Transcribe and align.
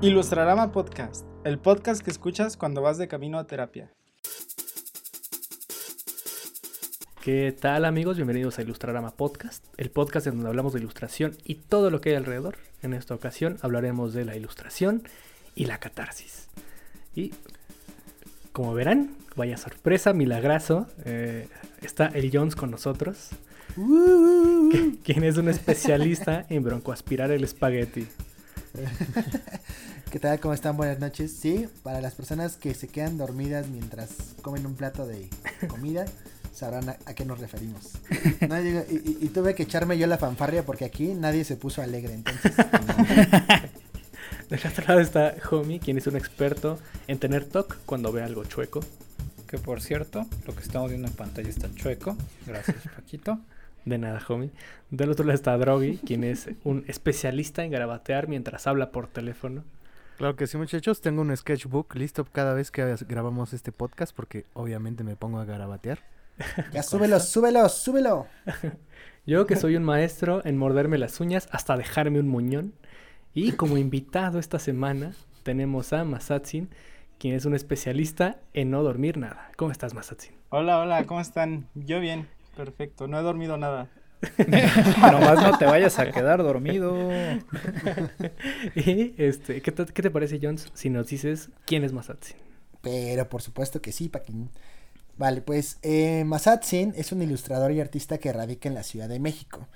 Ilustrarama 0.00 0.70
Podcast, 0.70 1.26
el 1.42 1.58
podcast 1.58 2.02
que 2.02 2.12
escuchas 2.12 2.56
cuando 2.56 2.80
vas 2.80 2.98
de 2.98 3.08
camino 3.08 3.36
a 3.36 3.48
terapia. 3.48 3.90
¿Qué 7.20 7.50
tal 7.50 7.84
amigos? 7.84 8.14
Bienvenidos 8.14 8.60
a 8.60 8.62
Ilustrarama 8.62 9.10
Podcast, 9.16 9.64
el 9.76 9.90
podcast 9.90 10.28
en 10.28 10.34
donde 10.34 10.50
hablamos 10.50 10.72
de 10.72 10.78
ilustración 10.78 11.36
y 11.42 11.56
todo 11.56 11.90
lo 11.90 12.00
que 12.00 12.10
hay 12.10 12.14
alrededor. 12.14 12.58
En 12.80 12.94
esta 12.94 13.12
ocasión 13.12 13.58
hablaremos 13.60 14.14
de 14.14 14.24
la 14.24 14.36
ilustración 14.36 15.02
y 15.56 15.64
la 15.64 15.78
catarsis. 15.78 16.46
Y 17.16 17.32
como 18.52 18.74
verán, 18.74 19.16
vaya 19.34 19.56
sorpresa, 19.56 20.12
milagrazo, 20.12 20.86
eh, 21.06 21.48
está 21.82 22.06
el 22.06 22.30
Jones 22.32 22.54
con 22.54 22.70
nosotros, 22.70 23.30
quien 25.02 25.24
es 25.24 25.38
un 25.38 25.48
especialista 25.48 26.46
en 26.48 26.62
broncoaspirar 26.62 27.32
el 27.32 27.42
espagueti. 27.42 28.06
¿Qué 30.10 30.18
tal? 30.18 30.40
¿Cómo 30.40 30.54
están? 30.54 30.76
Buenas 30.76 30.98
noches. 30.98 31.32
Sí, 31.32 31.68
para 31.82 32.00
las 32.00 32.14
personas 32.14 32.56
que 32.56 32.74
se 32.74 32.88
quedan 32.88 33.18
dormidas 33.18 33.68
mientras 33.68 34.10
comen 34.42 34.66
un 34.66 34.74
plato 34.74 35.06
de 35.06 35.28
comida, 35.68 36.06
sabrán 36.54 36.88
a, 36.88 37.14
qué 37.14 37.24
nos 37.24 37.38
referimos. 37.38 37.92
y, 39.20 39.28
tuve 39.28 39.54
que 39.54 39.64
echarme 39.64 39.98
yo 39.98 40.06
la 40.06 40.18
fanfarria 40.18 40.64
porque 40.64 40.84
aquí 40.84 41.14
nadie 41.14 41.44
se 41.44 41.56
puso 41.56 41.82
alegre, 41.82 42.14
entonces... 42.14 42.52
Del 44.50 44.60
otro 44.66 44.84
lado 44.86 45.00
está 45.00 45.34
Homie, 45.50 45.78
quien 45.78 45.98
es 45.98 46.06
un 46.06 46.16
experto 46.16 46.78
en 47.06 47.18
tener 47.18 47.44
TOC 47.44 47.76
cuando 47.84 48.12
ve 48.12 48.22
algo 48.22 48.44
chueco. 48.44 48.80
Que 49.46 49.58
por 49.58 49.82
cierto, 49.82 50.26
lo 50.46 50.54
que 50.54 50.62
estamos 50.62 50.88
viendo 50.88 51.06
en 51.06 51.14
pantalla 51.14 51.50
está 51.50 51.68
chueco. 51.74 52.16
Gracias, 52.46 52.76
Paquito. 52.96 53.38
De 53.88 53.96
nada, 53.96 54.20
homie. 54.28 54.50
Del 54.90 55.10
otro 55.10 55.24
lado 55.24 55.34
está 55.34 55.56
Drogi, 55.56 55.96
quien 55.96 56.22
es 56.22 56.50
un 56.62 56.84
especialista 56.88 57.64
en 57.64 57.70
garabatear 57.70 58.28
mientras 58.28 58.66
habla 58.66 58.92
por 58.92 59.06
teléfono. 59.06 59.64
Claro 60.18 60.36
que 60.36 60.46
sí, 60.46 60.58
muchachos. 60.58 61.00
Tengo 61.00 61.22
un 61.22 61.34
sketchbook 61.34 61.94
listo 61.94 62.26
cada 62.26 62.52
vez 62.52 62.70
que 62.70 62.84
grabamos 63.08 63.54
este 63.54 63.72
podcast 63.72 64.14
porque 64.14 64.44
obviamente 64.52 65.04
me 65.04 65.16
pongo 65.16 65.38
a 65.40 65.46
garabatear. 65.46 66.00
Ya 66.72 66.82
súbelo, 66.82 67.18
súbelo, 67.18 67.66
súbelo. 67.70 68.26
Yo 69.26 69.46
que 69.46 69.56
soy 69.56 69.74
un 69.76 69.84
maestro 69.84 70.44
en 70.44 70.58
morderme 70.58 70.98
las 70.98 71.18
uñas 71.18 71.48
hasta 71.50 71.78
dejarme 71.78 72.20
un 72.20 72.28
muñón. 72.28 72.74
Y 73.32 73.52
como 73.52 73.78
invitado 73.78 74.38
esta 74.38 74.58
semana 74.58 75.12
tenemos 75.44 75.94
a 75.94 76.04
Masatsin, 76.04 76.68
quien 77.18 77.34
es 77.34 77.46
un 77.46 77.54
especialista 77.54 78.38
en 78.52 78.70
no 78.70 78.82
dormir 78.82 79.16
nada. 79.16 79.50
¿Cómo 79.56 79.72
estás, 79.72 79.94
Masatsin? 79.94 80.34
Hola, 80.50 80.78
hola, 80.78 81.06
¿cómo 81.06 81.22
están? 81.22 81.68
Yo 81.74 82.00
bien. 82.00 82.28
Perfecto, 82.58 83.06
no 83.06 83.20
he 83.20 83.22
dormido 83.22 83.56
nada. 83.56 83.88
Nomás 85.00 85.40
no 85.40 85.58
te 85.58 85.64
vayas 85.64 85.96
a 86.00 86.10
quedar 86.10 86.42
dormido. 86.42 86.92
y 88.74 89.14
este, 89.16 89.62
¿qué 89.62 89.70
te, 89.70 90.10
parece, 90.10 90.40
Jones, 90.42 90.66
si 90.74 90.90
nos 90.90 91.06
dices 91.06 91.50
quién 91.66 91.84
es 91.84 91.92
Masatsin? 91.92 92.36
Pero 92.80 93.28
por 93.28 93.42
supuesto 93.42 93.80
que 93.80 93.92
sí, 93.92 94.08
Paquín. 94.08 94.50
Vale, 95.16 95.40
pues 95.40 95.78
eh, 95.82 96.24
Masatsin 96.24 96.94
es 96.96 97.12
un 97.12 97.22
ilustrador 97.22 97.70
y 97.70 97.80
artista 97.80 98.18
que 98.18 98.32
radica 98.32 98.68
en 98.68 98.74
la 98.74 98.82
Ciudad 98.82 99.08
de 99.08 99.20
México. 99.20 99.68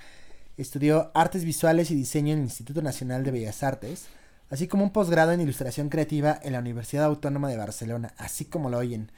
Estudió 0.57 1.13
artes 1.15 1.45
visuales 1.45 1.93
y 1.93 1.95
diseño 1.95 2.33
en 2.33 2.41
el 2.41 2.45
Instituto 2.47 2.83
Nacional 2.83 3.23
de 3.23 3.31
Bellas 3.31 3.63
Artes, 3.63 4.09
así 4.51 4.67
como 4.67 4.83
un 4.83 4.91
posgrado 4.91 5.31
en 5.31 5.41
ilustración 5.41 5.89
creativa 5.89 6.37
en 6.43 6.53
la 6.55 6.59
Universidad 6.59 7.05
Autónoma 7.05 7.49
de 7.49 7.59
Barcelona, 7.59 8.13
así 8.19 8.45
como 8.45 8.71
lo 8.71 8.79
oyen. 8.79 9.13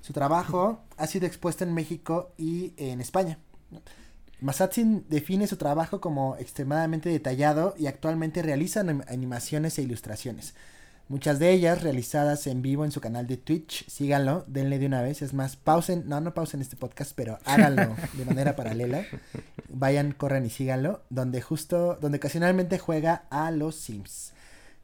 Su 0.00 0.12
trabajo 0.12 0.84
ha 0.96 1.06
sido 1.06 1.26
expuesto 1.26 1.64
en 1.64 1.74
México 1.74 2.32
y 2.36 2.72
en 2.76 3.00
España. 3.00 3.38
Masatsin 4.40 5.04
define 5.08 5.46
su 5.46 5.56
trabajo 5.56 6.00
como 6.00 6.36
extremadamente 6.36 7.08
detallado 7.08 7.74
y 7.78 7.86
actualmente 7.86 8.42
realiza 8.42 8.80
animaciones 8.80 9.78
e 9.78 9.82
ilustraciones. 9.82 10.54
Muchas 11.08 11.38
de 11.38 11.52
ellas 11.52 11.82
realizadas 11.82 12.48
en 12.48 12.62
vivo 12.62 12.84
en 12.84 12.90
su 12.90 13.00
canal 13.00 13.28
de 13.28 13.36
Twitch. 13.36 13.88
Síganlo, 13.88 14.44
denle 14.48 14.80
de 14.80 14.86
una 14.86 15.02
vez. 15.02 15.22
Es 15.22 15.32
más, 15.34 15.54
pausen, 15.56 16.02
no, 16.08 16.20
no 16.20 16.34
pausen 16.34 16.60
este 16.60 16.76
podcast, 16.76 17.12
pero 17.14 17.38
háganlo 17.44 17.94
de 18.14 18.24
manera 18.24 18.56
paralela. 18.56 19.04
Vayan, 19.68 20.10
corran 20.12 20.44
y 20.44 20.50
síganlo. 20.50 21.02
Donde 21.08 21.40
justo, 21.40 21.96
donde 22.00 22.18
ocasionalmente 22.18 22.78
juega 22.80 23.24
a 23.30 23.52
los 23.52 23.76
Sims. 23.76 24.32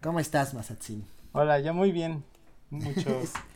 ¿Cómo 0.00 0.20
estás, 0.20 0.54
Masatsin? 0.54 1.04
Hola, 1.32 1.58
ya 1.58 1.72
muy 1.72 1.90
bien. 1.90 2.22
Mucho. 2.70 3.20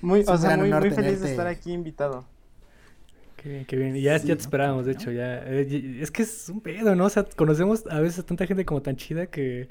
Muy, 0.00 0.24
o 0.26 0.36
sea, 0.36 0.56
muy, 0.56 0.72
muy 0.72 0.90
feliz 0.90 1.20
de 1.20 1.30
estar 1.30 1.46
aquí 1.46 1.72
invitado. 1.72 2.24
Qué, 3.36 3.64
qué 3.66 3.76
bien. 3.76 3.94
Ya, 3.96 4.16
ya 4.18 4.36
te 4.36 4.40
esperábamos, 4.40 4.86
de 4.86 4.92
hecho, 4.92 5.10
ya. 5.10 5.42
Eh, 5.44 5.98
es 6.00 6.10
que 6.10 6.22
es 6.22 6.48
un 6.48 6.60
pedo, 6.60 6.94
¿no? 6.94 7.06
O 7.06 7.10
sea, 7.10 7.24
conocemos 7.24 7.84
a 7.90 8.00
veces 8.00 8.20
a 8.20 8.22
tanta 8.24 8.46
gente 8.46 8.64
como 8.64 8.82
tan 8.82 8.96
chida 8.96 9.26
que 9.26 9.68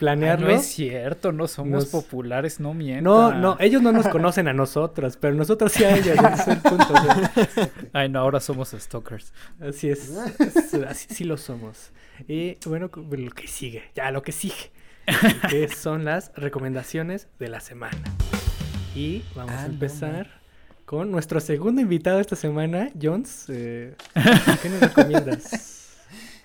planearlo. 0.00 0.48
no 0.48 0.54
es 0.54 0.66
cierto, 0.66 1.30
no 1.30 1.46
somos 1.46 1.86
populares, 1.86 2.58
no 2.58 2.74
mientan. 2.74 3.04
No, 3.04 3.32
no, 3.34 3.56
ellos 3.60 3.82
no 3.82 3.92
nos 3.92 4.08
conocen 4.08 4.48
a 4.48 4.52
nosotras, 4.52 5.16
pero 5.16 5.34
nosotros 5.34 5.70
sí 5.70 5.84
a 5.84 5.96
ellas, 5.96 6.18
ese 6.18 6.42
es 6.42 6.48
el 6.48 6.58
punto. 6.58 6.94
Ay, 7.92 8.08
no, 8.08 8.20
ahora 8.20 8.40
somos 8.40 8.70
stalkers. 8.70 9.32
Así 9.60 9.90
es, 9.90 10.10
así 10.88 11.06
sí 11.10 11.24
lo 11.24 11.36
somos. 11.36 11.92
Y 12.26 12.56
bueno, 12.66 12.90
lo 12.94 13.30
que 13.32 13.46
sigue, 13.46 13.84
ya 13.94 14.10
lo 14.10 14.22
que 14.22 14.32
sigue, 14.32 14.72
que 15.48 15.68
son 15.68 16.04
las 16.04 16.32
recomendaciones 16.34 17.28
de 17.38 17.48
la 17.48 17.60
semana. 17.60 18.00
Y 18.94 19.22
vamos 19.36 19.54
a 19.54 19.62
ah, 19.62 19.66
empezar 19.66 20.40
con 20.84 21.12
nuestro 21.12 21.38
segundo 21.38 21.80
invitado 21.80 22.18
esta 22.18 22.34
semana, 22.34 22.90
Jones. 23.00 23.44
Eh, 23.48 23.94
¿Qué 24.62 24.68
nos 24.68 24.80
recomiendas? 24.94 25.90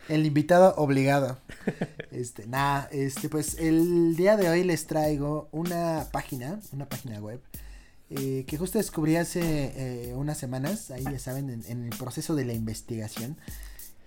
El 0.07 0.27
invitado 0.27 0.75
obligado. 0.75 1.39
Este, 2.11 2.45
nada, 2.45 2.87
este, 2.91 3.29
pues 3.29 3.57
el 3.57 4.15
día 4.15 4.37
de 4.37 4.47
hoy 4.49 4.63
les 4.63 4.85
traigo 4.85 5.49
una 5.51 6.07
página, 6.11 6.59
una 6.71 6.87
página 6.87 7.19
web, 7.19 7.41
eh, 8.11 8.45
que 8.47 8.57
justo 8.57 8.77
descubrí 8.77 9.15
hace 9.15 10.09
eh, 10.09 10.13
unas 10.13 10.37
semanas, 10.37 10.91
ahí 10.91 11.03
ya 11.03 11.17
saben, 11.17 11.63
en, 11.67 11.83
el 11.83 11.97
proceso 11.97 12.35
de 12.35 12.45
la 12.45 12.53
investigación. 12.53 13.37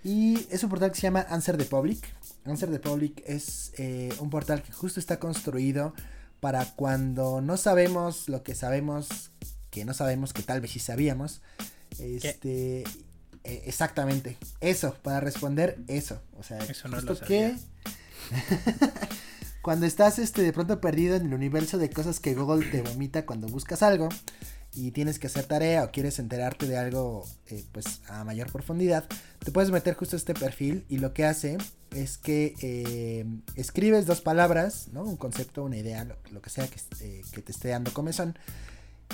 Y 0.01 0.47
es 0.49 0.63
un 0.63 0.69
portal 0.69 0.91
que 0.91 0.95
se 0.95 1.01
llama 1.01 1.25
Answer 1.29 1.57
the 1.57 1.65
Public. 1.65 2.07
Answer 2.45 2.71
the 2.71 2.79
Public 2.79 3.21
es 3.27 3.73
un 4.21 4.29
portal 4.29 4.63
que 4.63 4.71
justo 4.71 5.01
está 5.01 5.19
construido 5.19 5.93
para 6.39 6.65
cuando 6.75 7.41
no 7.41 7.57
sabemos 7.57 8.29
lo 8.29 8.43
que 8.43 8.55
sabemos, 8.55 9.31
que 9.69 9.85
no 9.85 9.93
sabemos, 9.93 10.33
que 10.33 10.43
tal 10.43 10.61
vez 10.61 10.71
sí 10.71 10.79
sabíamos. 10.79 11.41
Este, 11.99 12.83
e, 13.43 13.63
exactamente, 13.65 14.37
eso, 14.61 14.95
para 15.01 15.19
responder 15.19 15.77
eso. 15.87 16.21
O 16.37 16.43
sea, 16.43 16.59
eso 16.59 16.87
no 16.87 17.01
lo 17.01 17.19
que 17.19 17.55
cuando 19.61 19.85
estás 19.85 20.19
este 20.19 20.41
de 20.41 20.53
pronto 20.53 20.79
perdido 20.79 21.15
en 21.15 21.27
el 21.27 21.33
universo 21.33 21.77
de 21.77 21.89
cosas 21.89 22.19
que 22.19 22.35
Google 22.35 22.69
te 22.69 22.81
vomita 22.81 23.25
cuando 23.25 23.47
buscas 23.47 23.83
algo 23.83 24.09
y 24.73 24.91
tienes 24.91 25.19
que 25.19 25.27
hacer 25.27 25.45
tarea 25.45 25.83
o 25.83 25.91
quieres 25.91 26.19
enterarte 26.19 26.67
de 26.67 26.77
algo 26.77 27.25
eh, 27.47 27.63
pues 27.71 28.01
a 28.07 28.23
mayor 28.23 28.51
profundidad, 28.51 29.05
te 29.43 29.51
puedes 29.51 29.71
meter 29.71 29.95
justo 29.95 30.15
este 30.15 30.33
perfil 30.33 30.85
y 30.89 30.97
lo 30.97 31.13
que 31.13 31.25
hace 31.25 31.57
es 31.91 32.17
que 32.17 32.55
eh, 32.61 33.25
escribes 33.55 34.05
dos 34.05 34.21
palabras, 34.21 34.89
¿no? 34.93 35.03
Un 35.03 35.17
concepto, 35.17 35.63
una 35.63 35.77
idea, 35.77 36.05
lo, 36.31 36.41
que 36.41 36.49
sea 36.49 36.67
que, 36.67 36.79
eh, 37.01 37.23
que, 37.31 37.41
te 37.41 37.51
esté 37.51 37.69
dando 37.69 37.91
comezón. 37.93 38.37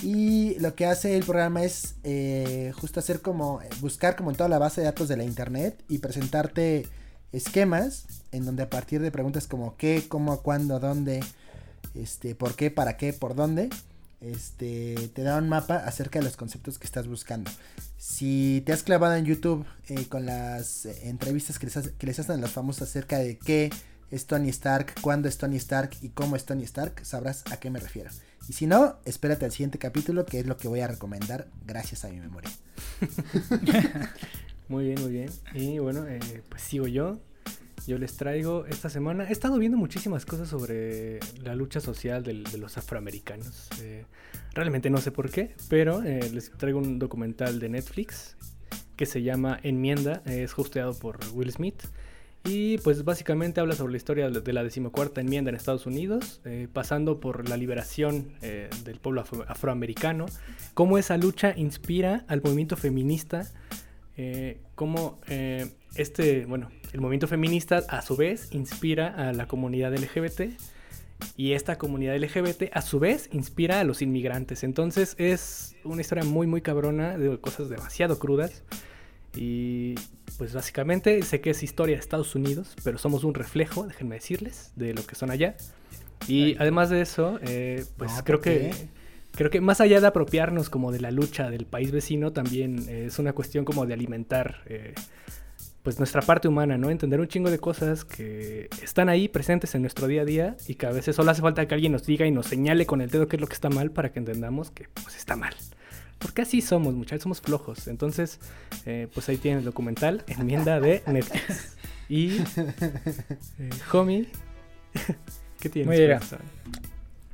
Y 0.01 0.59
lo 0.59 0.75
que 0.75 0.85
hace 0.85 1.15
el 1.15 1.23
programa 1.23 1.63
es 1.63 1.95
justo 2.73 2.99
hacer 2.99 3.21
como, 3.21 3.61
buscar 3.79 4.17
como 4.17 4.29
en 4.29 4.35
toda 4.35 4.49
la 4.49 4.59
base 4.59 4.81
de 4.81 4.85
datos 4.85 5.07
de 5.07 5.15
la 5.15 5.23
internet 5.23 5.81
y 5.87 5.99
presentarte 5.99 6.85
esquemas 7.31 8.05
en 8.33 8.45
donde 8.45 8.63
a 8.63 8.69
partir 8.69 9.01
de 9.01 9.11
preguntas 9.11 9.47
como 9.47 9.77
qué, 9.77 10.03
cómo, 10.09 10.41
cuándo, 10.41 10.81
dónde, 10.81 11.23
este, 11.93 12.35
por 12.35 12.55
qué, 12.55 12.71
para 12.71 12.97
qué, 12.97 13.13
por 13.13 13.35
dónde, 13.35 13.69
este, 14.21 15.09
te 15.13 15.23
da 15.23 15.37
un 15.37 15.49
mapa 15.49 15.77
acerca 15.77 16.19
de 16.19 16.25
los 16.25 16.37
conceptos 16.37 16.79
que 16.79 16.85
estás 16.85 17.07
buscando. 17.07 17.51
Si 17.97 18.63
te 18.65 18.73
has 18.73 18.83
clavado 18.83 19.15
en 19.15 19.25
YouTube 19.25 19.65
eh, 19.87 20.05
con 20.07 20.25
las 20.25 20.85
eh, 20.85 21.09
entrevistas 21.09 21.59
que 21.59 21.67
les, 22.05 22.19
hacen 22.19 22.35
a 22.35 22.41
los 22.41 22.51
famosos 22.51 22.89
acerca 22.89 23.19
de 23.19 23.37
qué 23.37 23.71
es 24.11 24.25
Tony 24.25 24.49
Stark, 24.49 24.95
cuándo 25.01 25.27
es 25.27 25.37
Tony 25.37 25.57
Stark 25.57 25.91
y 26.01 26.09
cómo 26.09 26.35
es 26.35 26.45
Tony 26.45 26.63
Stark, 26.63 27.05
sabrás 27.05 27.43
a 27.51 27.57
qué 27.57 27.69
me 27.69 27.79
refiero. 27.79 28.09
Y 28.47 28.53
si 28.53 28.67
no, 28.67 28.99
espérate 29.05 29.45
al 29.45 29.51
siguiente 29.51 29.79
capítulo, 29.79 30.25
que 30.25 30.39
es 30.39 30.45
lo 30.45 30.57
que 30.57 30.67
voy 30.67 30.81
a 30.81 30.87
recomendar 30.87 31.47
gracias 31.65 32.05
a 32.05 32.09
mi 32.09 32.19
memoria. 32.19 32.51
muy 34.67 34.85
bien, 34.85 35.01
muy 35.01 35.11
bien. 35.11 35.29
Y 35.53 35.79
bueno, 35.79 36.05
eh, 36.07 36.43
pues 36.49 36.61
sigo 36.61 36.87
yo 36.87 37.19
yo 37.87 37.97
les 37.97 38.17
traigo 38.17 38.65
esta 38.65 38.89
semana. 38.89 39.25
He 39.29 39.31
estado 39.31 39.57
viendo 39.59 39.77
muchísimas 39.77 40.25
cosas 40.25 40.49
sobre 40.49 41.19
la 41.43 41.55
lucha 41.55 41.79
social 41.79 42.23
de 42.23 42.57
los 42.57 42.77
afroamericanos. 42.77 43.69
Eh, 43.81 44.05
realmente 44.53 44.89
no 44.89 44.97
sé 44.97 45.11
por 45.11 45.29
qué, 45.29 45.55
pero 45.69 46.01
eh, 46.03 46.29
les 46.33 46.51
traigo 46.51 46.79
un 46.79 46.97
documental 46.97 47.59
de 47.59 47.69
Netflix 47.69 48.37
que 48.95 49.05
se 49.05 49.21
llama 49.21 49.59
Enmienda. 49.61 50.23
Es 50.25 50.57
hosteado 50.57 50.97
por 50.97 51.19
Will 51.33 51.51
Smith. 51.51 51.83
Y 52.43 52.77
pues 52.79 53.03
básicamente 53.03 53.59
habla 53.59 53.75
sobre 53.75 53.91
la 53.91 53.97
historia 53.97 54.29
de 54.29 54.53
la 54.53 54.63
decimocuarta 54.63 55.19
enmienda 55.19 55.49
en 55.49 55.55
Estados 55.55 55.87
Unidos, 55.87 56.41
eh, 56.45 56.67
pasando 56.71 57.19
por 57.19 57.49
la 57.49 57.57
liberación 57.57 58.33
del 58.39 58.99
pueblo 58.99 59.23
afroamericano, 59.47 60.27
cómo 60.75 60.99
esa 60.99 61.17
lucha 61.17 61.55
inspira 61.57 62.23
al 62.27 62.43
movimiento 62.43 62.77
feminista, 62.77 63.51
cómo 64.75 65.19
este, 65.95 66.45
bueno, 66.45 66.69
el 66.95 67.01
movimiento 67.01 67.27
feminista 67.27 67.83
a 67.89 68.01
su 68.01 68.15
vez 68.15 68.47
inspira 68.53 69.07
a 69.17 69.33
la 69.33 69.47
comunidad 69.47 69.93
LGBT 69.93 70.57
Y 71.35 71.51
esta 71.51 71.77
comunidad 71.77 72.15
LGBT 72.17 72.71
a 72.71 72.81
su 72.81 72.99
vez 72.99 73.29
inspira 73.33 73.81
a 73.81 73.83
los 73.83 74.01
inmigrantes. 74.01 74.63
Entonces 74.63 75.15
es 75.17 75.75
una 75.83 75.99
historia 75.99 76.23
muy 76.23 76.47
muy 76.47 76.61
cabrona 76.61 77.17
de 77.17 77.37
cosas 77.37 77.67
demasiado 77.69 78.17
crudas. 78.17 78.63
Y 79.35 79.95
pues 80.37 80.53
básicamente 80.53 81.21
sé 81.23 81.41
que 81.41 81.49
es 81.49 81.63
historia 81.63 81.97
de 81.97 81.99
Estados 81.99 82.33
Unidos, 82.33 82.73
pero 82.85 82.97
somos 82.97 83.25
un 83.25 83.33
reflejo, 83.33 83.85
déjenme 83.85 84.15
decirles, 84.15 84.71
de 84.77 84.93
lo 84.93 85.05
que 85.05 85.15
son 85.15 85.31
allá. 85.31 85.57
Y 86.27 86.55
además 86.59 86.89
de 86.89 87.01
eso, 87.01 87.39
eh, 87.41 87.83
pues 87.97 88.11
Ah, 88.15 88.23
creo 88.23 88.39
que 88.39 88.71
creo 89.33 89.49
que 89.49 89.59
más 89.59 89.81
allá 89.81 89.99
de 89.99 90.07
apropiarnos 90.07 90.69
como 90.69 90.93
de 90.93 91.01
la 91.01 91.11
lucha 91.11 91.49
del 91.49 91.65
país 91.65 91.91
vecino, 91.91 92.31
también 92.31 92.87
eh, 92.87 93.07
es 93.07 93.19
una 93.19 93.33
cuestión 93.33 93.65
como 93.65 93.85
de 93.85 93.93
alimentar 93.93 94.63
eh, 94.67 94.93
pues 95.85 95.99
nuestra 95.99 96.23
parte 96.23 96.47
humana, 96.47 96.79
¿no? 96.79 96.89
Entender 96.89 97.19
un 97.19 97.27
chingo 97.27 97.51
de 97.51 97.59
cosas 97.59 98.05
que 98.05 98.69
están 98.81 99.07
ahí 99.07 99.27
presentes 99.27 99.75
en 99.75 99.81
nuestro 99.81 100.07
día 100.07 100.23
a 100.23 100.25
día 100.25 100.57
y 100.67 100.73
que 100.73 100.87
a 100.87 100.91
veces 100.91 101.15
solo 101.15 101.29
hace 101.29 101.43
falta 101.43 101.67
que 101.67 101.75
alguien 101.75 101.91
nos 101.91 102.07
diga 102.07 102.25
y 102.25 102.31
nos 102.31 102.47
señale 102.47 102.87
con 102.87 103.01
el 103.01 103.11
dedo 103.11 103.27
qué 103.27 103.35
es 103.35 103.41
lo 103.41 103.45
que 103.45 103.53
está 103.53 103.69
mal 103.69 103.91
para 103.91 104.11
que 104.11 104.17
entendamos 104.17 104.71
que 104.71 104.89
pues 104.95 105.15
está 105.15 105.35
mal. 105.35 105.53
Porque 106.17 106.41
así 106.41 106.61
somos, 106.61 106.95
muchachos, 106.95 107.21
somos 107.21 107.39
flojos. 107.39 107.87
Entonces, 107.87 108.39
eh, 108.87 109.07
pues 109.13 109.29
ahí 109.29 109.37
tienen 109.37 109.59
el 109.59 109.65
documental, 109.65 110.23
enmienda 110.25 110.79
de 110.79 111.03
Netflix. 111.07 111.77
Y, 112.09 112.37
eh, 113.59 113.69
homie, 113.93 114.27
¿qué 115.59 115.69
tienes? 115.69 115.99
Mira. 115.99 116.19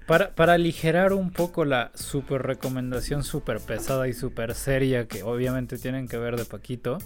para 0.07 0.35
para 0.35 0.53
aligerar 0.53 1.13
un 1.13 1.31
poco 1.31 1.63
la 1.63 1.93
super 1.95 2.41
recomendación 2.41 3.23
super 3.23 3.61
pesada 3.61 4.09
y 4.09 4.13
super 4.13 4.55
seria 4.55 5.07
que 5.07 5.23
obviamente 5.23 5.77
tienen 5.77 6.09
que 6.09 6.17
ver 6.17 6.35
de 6.35 6.43
Paquito. 6.43 6.97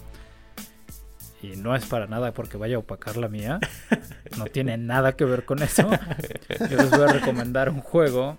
Y 1.52 1.56
no 1.56 1.76
es 1.76 1.86
para 1.86 2.06
nada 2.06 2.32
porque 2.32 2.56
vaya 2.56 2.76
a 2.76 2.80
opacar 2.80 3.16
la 3.16 3.28
mía. 3.28 3.60
No 4.36 4.46
tiene 4.46 4.76
nada 4.76 5.16
que 5.16 5.24
ver 5.24 5.44
con 5.44 5.62
eso. 5.62 5.88
Yo 6.68 6.76
les 6.76 6.90
voy 6.90 7.02
a 7.02 7.12
recomendar 7.12 7.70
un 7.70 7.80
juego 7.80 8.36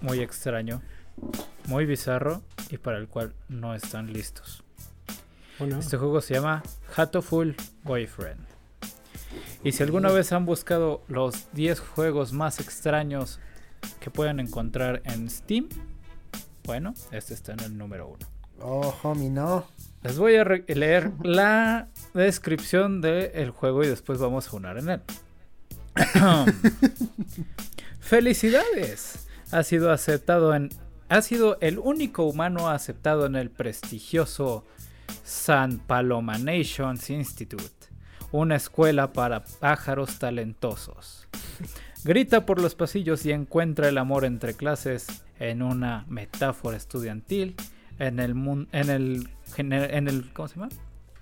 muy 0.00 0.20
extraño, 0.20 0.82
muy 1.66 1.84
bizarro 1.84 2.42
y 2.70 2.78
para 2.78 2.98
el 2.98 3.08
cual 3.08 3.34
no 3.48 3.74
están 3.74 4.12
listos. 4.12 4.62
Este 5.58 5.96
juego 5.96 6.20
se 6.20 6.34
llama 6.34 6.62
Hatoful 6.96 7.56
Boyfriend. 7.82 8.40
Y 9.64 9.72
si 9.72 9.82
alguna 9.82 10.10
vez 10.10 10.32
han 10.32 10.44
buscado 10.44 11.02
los 11.08 11.52
10 11.52 11.80
juegos 11.80 12.32
más 12.32 12.60
extraños 12.60 13.40
que 14.00 14.10
pueden 14.10 14.40
encontrar 14.40 15.02
en 15.04 15.28
Steam, 15.30 15.68
bueno, 16.64 16.94
este 17.10 17.34
está 17.34 17.52
en 17.52 17.60
el 17.60 17.78
número 17.78 18.08
1. 18.08 18.18
Oh, 18.60 18.94
homie, 19.02 19.30
no. 19.30 19.66
Les 20.02 20.18
voy 20.18 20.36
a 20.36 20.44
leer 20.44 21.12
la 21.22 21.88
descripción 22.12 23.00
del 23.00 23.50
juego 23.50 23.84
y 23.84 23.86
después 23.86 24.18
vamos 24.18 24.48
a 24.52 24.56
unar 24.56 24.78
en 24.78 24.88
él. 24.90 25.00
Felicidades. 28.00 29.26
Ha 29.52 29.62
sido 29.62 29.92
aceptado 29.92 30.54
en 30.54 30.70
ha 31.12 31.20
sido 31.20 31.58
el 31.60 31.78
único 31.78 32.24
humano 32.24 32.70
aceptado 32.70 33.26
en 33.26 33.36
el 33.36 33.50
prestigioso 33.50 34.64
San 35.24 35.78
Paloma 35.78 36.38
Nations 36.38 37.10
Institute, 37.10 37.88
una 38.30 38.56
escuela 38.56 39.12
para 39.12 39.44
pájaros 39.44 40.18
talentosos. 40.18 41.28
Grita 42.04 42.46
por 42.46 42.62
los 42.62 42.74
pasillos 42.74 43.26
y 43.26 43.32
encuentra 43.32 43.90
el 43.90 43.98
amor 43.98 44.24
entre 44.24 44.54
clases 44.54 45.06
en 45.38 45.60
una 45.60 46.06
metáfora 46.08 46.78
estudiantil 46.78 47.56
en 47.98 48.18
el 48.18 48.30
en 48.72 48.88
el 48.88 49.28
en 49.60 50.08
el 50.08 50.32
¿cómo 50.32 50.48
se 50.48 50.54
llama? 50.56 50.68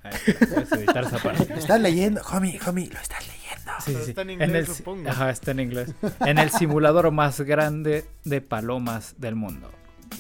Puedes 0.03 0.73
editar 0.73 1.05
esa 1.05 1.19
parte. 1.19 1.47
Lo 1.49 1.55
estás 1.61 1.81
leyendo, 1.81 2.23
homie, 2.33 2.59
homie, 2.67 2.87
lo 2.89 2.99
estás 2.99 3.21
leyendo. 3.27 3.73
Sí, 3.85 3.95
sí, 4.05 4.11
está 4.11 4.23
en 4.23 4.31
inglés, 4.31 4.51
el, 4.55 4.67
si- 4.67 4.75
supongo. 4.75 5.09
Ajá, 5.11 5.31
está 5.31 5.51
en 5.51 5.61
inglés. 5.61 5.95
En 6.21 6.39
el 6.39 6.51
simulador 6.51 7.11
más 7.11 7.41
grande 7.43 8.05
de 8.25 8.41
palomas 8.41 9.15
del 9.19 9.35
mundo. 9.37 9.71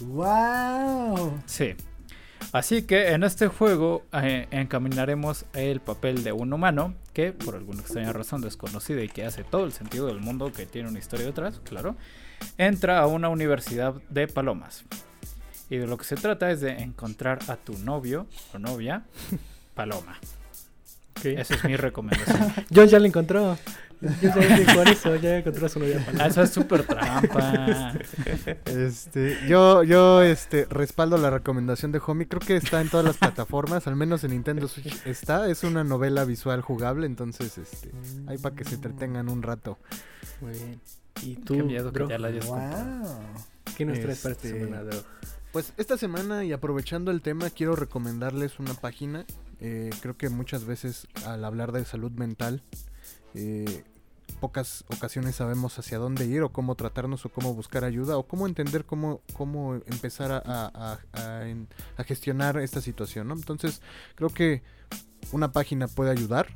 ¡Wow! 0.02 1.40
Sí. 1.46 1.74
Así 2.52 2.82
que 2.82 3.10
en 3.12 3.22
este 3.22 3.48
juego 3.48 4.04
eh, 4.12 4.48
encaminaremos 4.50 5.44
el 5.52 5.80
papel 5.80 6.24
de 6.24 6.32
un 6.32 6.52
humano 6.52 6.94
que, 7.12 7.32
por 7.32 7.54
alguna 7.54 7.80
extraña 7.82 8.12
razón 8.12 8.40
desconocida 8.40 9.02
y 9.02 9.08
que 9.08 9.24
hace 9.24 9.44
todo 9.44 9.64
el 9.64 9.72
sentido 9.72 10.06
del 10.06 10.20
mundo, 10.20 10.50
que 10.52 10.66
tiene 10.66 10.88
una 10.88 10.98
historia 10.98 11.26
detrás, 11.26 11.60
claro, 11.64 11.96
entra 12.58 12.98
a 13.00 13.06
una 13.06 13.28
universidad 13.28 13.94
de 14.08 14.26
palomas. 14.26 14.84
Y 15.70 15.78
de 15.78 15.87
lo 15.87 15.96
que 15.96 16.05
se 16.05 16.17
trata 16.17 16.50
es 16.50 16.61
de 16.61 16.72
encontrar 16.72 17.38
a 17.49 17.56
tu 17.56 17.78
novio 17.78 18.26
o 18.52 18.58
novia 18.58 19.05
paloma. 19.75 20.19
Ok. 21.17 21.26
Esa 21.26 21.55
es 21.55 21.64
mi 21.64 21.76
recomendación. 21.76 22.52
John 22.75 22.88
ya 22.88 22.99
lo 22.99 23.06
encontró. 23.06 23.56
Yo 24.00 24.28
ya 24.34 24.56
dije 24.56 24.75
por 24.75 24.88
eso, 24.88 25.17
ya 25.17 25.37
encontró 25.38 25.67
a 25.67 25.69
su 25.69 25.78
novia. 25.78 26.05
Ah, 26.19 26.26
Eso 26.26 26.43
es 26.43 26.50
súper 26.50 26.84
trampa. 26.84 27.93
Este, 28.64 29.38
yo, 29.46 29.82
yo, 29.82 30.22
este, 30.22 30.64
respaldo 30.70 31.19
la 31.19 31.28
recomendación 31.28 31.93
de 31.93 32.00
Homie. 32.05 32.26
Creo 32.26 32.40
que 32.40 32.56
está 32.56 32.81
en 32.81 32.88
todas 32.88 33.05
las 33.05 33.19
plataformas, 33.19 33.87
al 33.87 33.96
menos 33.96 34.25
en 34.25 34.31
Nintendo 34.31 34.69
Switch 34.69 35.06
está. 35.06 35.50
Es 35.50 35.64
una 35.64 35.84
novela 35.84 36.25
visual 36.25 36.62
jugable, 36.62 37.05
entonces, 37.06 37.58
este, 37.58 37.90
ahí 38.26 38.38
para 38.38 38.56
que 38.56 38.64
se 38.64 38.76
entretengan 38.76 39.28
un 39.28 39.43
rato. 39.43 39.78
Muy 40.40 40.52
bien. 40.52 40.81
¿Y 41.22 41.37
tú, 41.37 41.55
Qué 41.58 41.62
miedo 41.62 41.93
que 41.93 42.08
ya 42.08 42.19
la 42.19 42.28
hayas. 42.28 42.46
¡Wow! 42.46 43.19
¿Qué 43.76 43.84
nos 43.84 44.00
traes 44.00 44.20
para 44.20 44.32
esta 44.32 44.49
Este, 44.49 44.61
semana, 44.61 44.82
Dro? 44.82 45.02
Pues 45.52 45.73
esta 45.76 45.97
semana 45.99 46.44
y 46.44 46.52
aprovechando 46.52 47.11
el 47.11 47.23
tema, 47.23 47.50
quiero 47.50 47.75
recomendarles 47.75 48.58
una 48.61 48.75
página. 48.75 49.25
Eh, 49.61 49.91
creo 50.00 50.17
que 50.17 50.29
muchas 50.29 50.64
veces 50.64 51.08
al 51.26 51.44
hablar 51.44 51.73
de 51.73 51.85
salud 51.85 52.12
mental, 52.12 52.62
eh, 53.35 53.85
pocas 54.41 54.85
ocasiones 54.97 55.35
sabemos 55.35 55.76
hacia 55.79 55.99
dónde 55.99 56.25
ir 56.26 56.43
o 56.43 56.52
cómo 56.52 56.76
tratarnos 56.76 57.26
o 57.26 57.31
cómo 57.31 57.52
buscar 57.52 57.85
ayuda 57.85 58.17
o 58.17 58.29
cómo 58.29 58.47
entender 58.47 58.85
cómo, 58.85 59.23
cómo 59.35 59.75
empezar 59.87 60.31
a, 60.32 60.41
a- 60.44 62.05
gestionar 62.05 62.56
esta 62.58 62.81
situación. 62.81 63.26
¿no? 63.29 63.35
Entonces 63.35 63.82
creo 64.14 64.31
que 64.31 64.62
una 65.32 65.50
página 65.53 65.88
puede 65.88 66.11
ayudar 66.12 66.46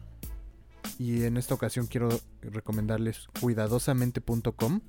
y 0.99 1.25
en 1.25 1.37
esta 1.37 1.55
ocasión 1.55 1.89
quiero 1.89 2.09
recomendarles 2.43 3.27
cuidadosamente.com. 3.41 4.81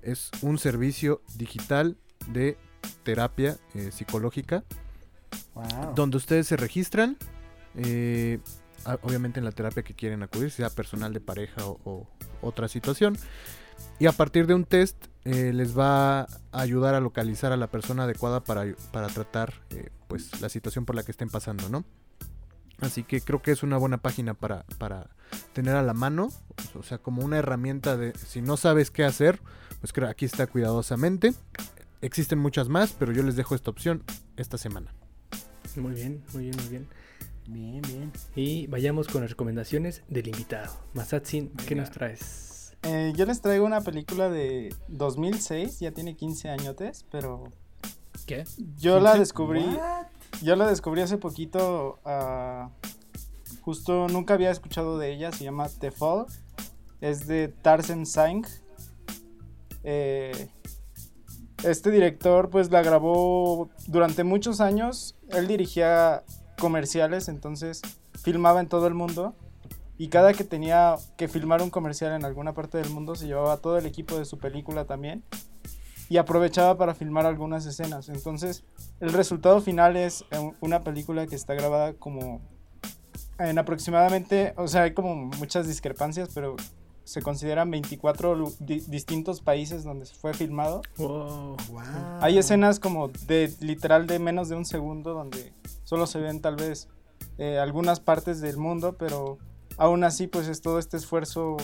Es 0.00 0.30
un 0.42 0.58
servicio 0.58 1.22
digital 1.36 1.98
de 2.28 2.56
terapia 3.02 3.56
eh, 3.74 3.90
psicológica 3.90 4.64
¡Wow! 5.54 5.94
donde 5.94 6.16
ustedes 6.16 6.46
se 6.46 6.56
registran, 6.56 7.16
eh, 7.76 8.38
obviamente 9.02 9.38
en 9.38 9.44
la 9.44 9.52
terapia 9.52 9.82
que 9.82 9.94
quieren 9.94 10.22
acudir, 10.22 10.50
sea 10.50 10.70
personal 10.70 11.12
de 11.12 11.20
pareja 11.20 11.66
o, 11.66 11.80
o 11.84 12.08
otra 12.40 12.68
situación. 12.68 13.16
Y 13.98 14.06
a 14.06 14.12
partir 14.12 14.46
de 14.46 14.54
un 14.54 14.64
test 14.64 15.06
eh, 15.24 15.52
les 15.52 15.76
va 15.78 16.20
a 16.22 16.26
ayudar 16.52 16.94
a 16.94 17.00
localizar 17.00 17.52
a 17.52 17.56
la 17.56 17.68
persona 17.68 18.04
adecuada 18.04 18.40
para, 18.40 18.64
para 18.92 19.08
tratar 19.08 19.54
pues, 20.08 20.40
la 20.40 20.48
situación 20.48 20.84
por 20.84 20.96
la 20.96 21.02
que 21.02 21.12
estén 21.12 21.28
pasando, 21.28 21.68
¿no? 21.68 21.84
Así 22.80 23.04
que 23.04 23.20
creo 23.20 23.40
que 23.40 23.52
es 23.52 23.62
una 23.62 23.78
buena 23.78 23.98
página 23.98 24.34
para, 24.34 24.64
para 24.78 25.10
tener 25.52 25.76
a 25.76 25.82
la 25.82 25.94
mano, 25.94 26.30
o 26.74 26.82
sea, 26.82 26.98
como 26.98 27.24
una 27.24 27.38
herramienta 27.38 27.96
de 27.96 28.12
si 28.18 28.42
no 28.42 28.56
sabes 28.56 28.90
qué 28.90 29.04
hacer, 29.04 29.40
pues 29.80 29.92
creo 29.92 30.08
aquí 30.08 30.24
está 30.24 30.48
cuidadosamente. 30.48 31.32
Existen 32.02 32.38
muchas 32.38 32.68
más, 32.68 32.92
pero 32.98 33.12
yo 33.12 33.22
les 33.22 33.36
dejo 33.36 33.54
esta 33.54 33.70
opción 33.70 34.02
esta 34.36 34.58
semana. 34.58 34.92
Muy 35.76 35.94
bien, 35.94 36.22
muy 36.34 36.42
bien, 36.44 36.56
muy 36.56 36.68
bien. 36.68 36.88
Bien, 37.46 37.82
bien. 37.82 38.12
Y 38.36 38.66
vayamos 38.66 39.08
con 39.08 39.22
las 39.22 39.30
recomendaciones 39.30 40.02
del 40.08 40.28
invitado. 40.28 40.72
Masatsin, 40.94 41.48
¿qué 41.50 41.70
Venga. 41.74 41.82
nos 41.82 41.90
traes? 41.90 42.76
Eh, 42.82 43.12
yo 43.16 43.24
les 43.26 43.40
traigo 43.40 43.64
una 43.64 43.80
película 43.80 44.28
de 44.28 44.74
2006, 44.88 45.78
ya 45.80 45.92
tiene 45.92 46.16
15 46.16 46.50
añotes, 46.50 47.04
pero 47.10 47.44
¿Qué? 48.26 48.44
yo 48.76 48.98
la 49.00 49.14
¿15? 49.14 49.18
descubrí, 49.20 49.60
What? 49.64 50.06
yo 50.42 50.56
la 50.56 50.66
descubrí 50.66 51.00
hace 51.02 51.18
poquito, 51.18 52.00
ah, 52.04 52.70
justo 53.60 54.08
nunca 54.08 54.34
había 54.34 54.50
escuchado 54.50 54.98
de 54.98 55.12
ella, 55.12 55.30
se 55.30 55.44
llama 55.44 55.68
The 55.68 55.92
Fall, 55.92 56.26
es 57.00 57.26
de 57.28 57.48
Tarzan 57.48 58.06
Singh. 58.06 58.46
Eh, 59.84 60.48
este 61.62 61.90
director 61.90 62.50
pues 62.50 62.70
la 62.70 62.82
grabó 62.82 63.70
durante 63.86 64.24
muchos 64.24 64.60
años, 64.60 65.16
él 65.28 65.46
dirigía 65.46 66.22
comerciales, 66.58 67.28
entonces 67.28 67.82
filmaba 68.22 68.60
en 68.60 68.68
todo 68.68 68.86
el 68.86 68.94
mundo. 68.94 69.34
Y 69.98 70.08
cada 70.08 70.32
que 70.32 70.42
tenía 70.42 70.96
que 71.16 71.28
filmar 71.28 71.62
un 71.62 71.70
comercial 71.70 72.12
en 72.12 72.24
alguna 72.24 72.54
parte 72.54 72.78
del 72.78 72.90
mundo, 72.90 73.14
se 73.14 73.26
llevaba 73.26 73.58
todo 73.58 73.78
el 73.78 73.86
equipo 73.86 74.18
de 74.18 74.24
su 74.24 74.38
película 74.38 74.84
también. 74.84 75.22
Y 76.08 76.16
aprovechaba 76.16 76.76
para 76.76 76.94
filmar 76.94 77.26
algunas 77.26 77.64
escenas. 77.66 78.08
Entonces, 78.08 78.64
el 79.00 79.12
resultado 79.12 79.60
final 79.60 79.96
es 79.96 80.24
eh, 80.30 80.52
una 80.60 80.82
película 80.82 81.26
que 81.26 81.36
está 81.36 81.54
grabada 81.54 81.94
como 81.94 82.40
en 83.38 83.58
aproximadamente, 83.58 84.54
o 84.56 84.68
sea, 84.68 84.82
hay 84.82 84.94
como 84.94 85.14
muchas 85.14 85.66
discrepancias, 85.66 86.30
pero 86.34 86.56
se 87.04 87.20
consideran 87.22 87.70
24 87.70 88.34
lu- 88.34 88.54
di- 88.60 88.80
distintos 88.80 89.40
países 89.40 89.84
donde 89.84 90.06
se 90.06 90.14
fue 90.14 90.34
filmado. 90.34 90.82
Wow. 90.98 91.56
Wow. 91.70 91.82
Hay 92.20 92.38
escenas 92.38 92.78
como 92.80 93.08
de 93.26 93.52
literal 93.60 94.06
de 94.06 94.18
menos 94.18 94.48
de 94.48 94.56
un 94.56 94.64
segundo 94.64 95.12
donde 95.14 95.52
solo 95.84 96.06
se 96.06 96.18
ven 96.20 96.40
tal 96.40 96.56
vez 96.56 96.88
eh, 97.38 97.58
algunas 97.58 98.00
partes 98.00 98.40
del 98.40 98.56
mundo, 98.56 98.96
pero 98.98 99.38
aún 99.78 100.04
así 100.04 100.26
pues 100.26 100.46
es 100.48 100.60
todo 100.60 100.78
este 100.78 100.96
esfuerzo 100.96 101.56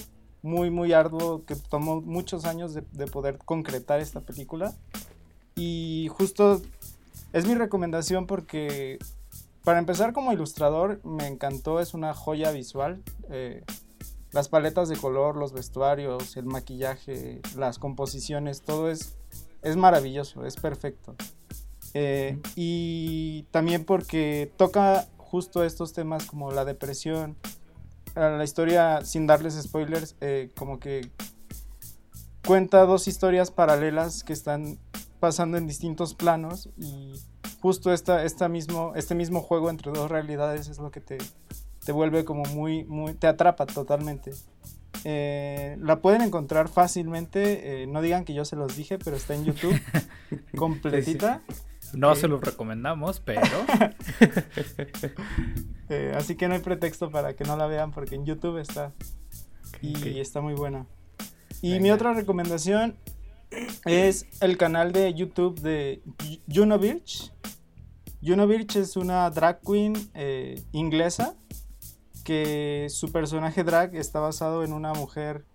muy, 0.42 0.71
muy 0.71 0.92
arduo 0.92 1.45
que 1.45 1.57
tomó 1.57 2.00
muchos 2.00 2.45
años 2.45 2.73
de, 2.75 2.83
de 2.92 3.07
poder 3.07 3.38
concretar 3.38 4.00
esta 4.00 4.21
película. 4.21 4.75
Y 5.57 6.09
justo 6.11 6.62
es 7.33 7.47
mi 7.47 7.54
recomendación 7.54 8.26
porque 8.26 8.99
para 9.64 9.78
empezar 9.80 10.12
como 10.12 10.33
ilustrador 10.33 11.00
me 11.04 11.26
encantó, 11.26 11.80
es 11.80 11.92
una 11.95 12.14
joya 12.14 12.50
visual. 12.52 13.02
eh, 13.30 13.64
las 14.32 14.49
paletas 14.49 14.88
de 14.88 14.97
color, 14.97 15.37
los 15.37 15.52
vestuarios, 15.52 16.37
el 16.37 16.44
maquillaje, 16.44 17.40
las 17.56 17.78
composiciones, 17.78 18.62
todo 18.62 18.90
es, 18.90 19.16
es 19.62 19.76
maravilloso, 19.76 20.44
es 20.44 20.56
perfecto. 20.56 21.14
Eh, 21.94 22.38
y 22.54 23.44
también 23.50 23.85
porque 23.85 24.52
toca 24.56 25.06
justo 25.16 25.64
estos 25.64 25.92
temas 25.92 26.25
como 26.26 26.52
la 26.52 26.64
depresión, 26.64 27.37
la 28.14 28.44
historia, 28.44 29.04
sin 29.04 29.26
darles 29.26 29.54
spoilers, 29.61 30.16
eh, 30.20 30.50
como 30.56 30.80
que 30.80 31.11
cuenta 32.47 32.85
dos 32.85 33.08
historias 33.08 33.50
paralelas 33.50 34.25
que 34.25 34.32
están 34.32 34.78
pasando 35.20 35.56
en 35.56 35.66
distintos 35.66 36.14
planos 36.14 36.68
y 36.78 37.14
justo 37.61 37.92
esta, 37.92 38.25
esta 38.25 38.49
mismo, 38.49 38.92
este 38.94 39.14
mismo 39.14 39.40
juego 39.40 39.70
entre 39.70 39.92
dos 39.92 40.11
realidades 40.11 40.68
es 40.68 40.78
lo 40.78 40.90
que 40.90 41.00
te, 41.00 41.18
te 41.88 41.92
vuelve 41.92 42.26
como 42.26 42.45
muy, 42.45 42.85
muy, 42.85 43.14
te 43.14 43.26
atrapa 43.26 43.64
totalmente. 43.64 44.33
Eh, 45.04 45.78
la 45.80 46.02
pueden 46.02 46.21
encontrar 46.21 46.68
fácilmente, 46.68 47.83
eh, 47.83 47.87
no 47.87 48.02
digan 48.02 48.26
que 48.26 48.35
yo 48.35 48.45
se 48.45 48.57
los 48.57 48.76
dije, 48.76 48.99
pero 48.99 49.16
está 49.16 49.35
en 49.35 49.47
YouTube 49.47 49.80
completita. 50.54 51.40
No 51.95 52.14
se 52.14 52.28
los 52.28 52.42
recomendamos, 52.42 53.21
pero 53.21 53.40
Eh, 55.88 56.12
así 56.14 56.35
que 56.35 56.47
no 56.47 56.52
hay 56.52 56.61
pretexto 56.61 57.11
para 57.11 57.35
que 57.35 57.45
no 57.45 57.57
la 57.57 57.66
vean 57.66 57.90
porque 57.90 58.16
en 58.16 58.26
YouTube 58.26 58.59
está 58.59 58.92
y 59.80 60.21
está 60.21 60.42
muy 60.42 60.52
buena. 60.52 60.85
Y 61.62 61.80
mi 61.80 61.90
otra 61.90 62.12
recomendación 62.12 62.97
es 63.87 64.26
el 64.42 64.59
canal 64.59 64.92
de 64.92 65.14
YouTube 65.14 65.59
de 65.61 66.02
Juno 66.54 66.78
Birch. 66.78 67.33
Juno 68.23 68.47
Birch 68.47 68.76
es 68.76 68.95
una 68.95 69.30
drag 69.30 69.62
queen 69.62 69.95
eh, 70.12 70.62
inglesa 70.73 71.35
que 72.28 72.88
su 72.90 73.11
personaje 73.11 73.64
drag 73.64 73.97
está 73.97 74.20
basado 74.20 74.62
en 74.62 74.75
una 74.75 74.92
mujer 74.92 75.47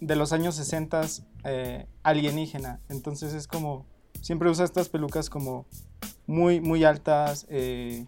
de 0.00 0.16
los 0.16 0.32
años 0.32 0.56
60 0.56 1.02
eh, 1.44 1.86
alienígena. 2.02 2.80
Entonces 2.88 3.32
es 3.34 3.46
como, 3.46 3.86
siempre 4.20 4.50
usa 4.50 4.64
estas 4.64 4.88
pelucas 4.88 5.30
como 5.30 5.64
muy, 6.26 6.60
muy 6.60 6.82
altas, 6.82 7.46
eh, 7.50 8.04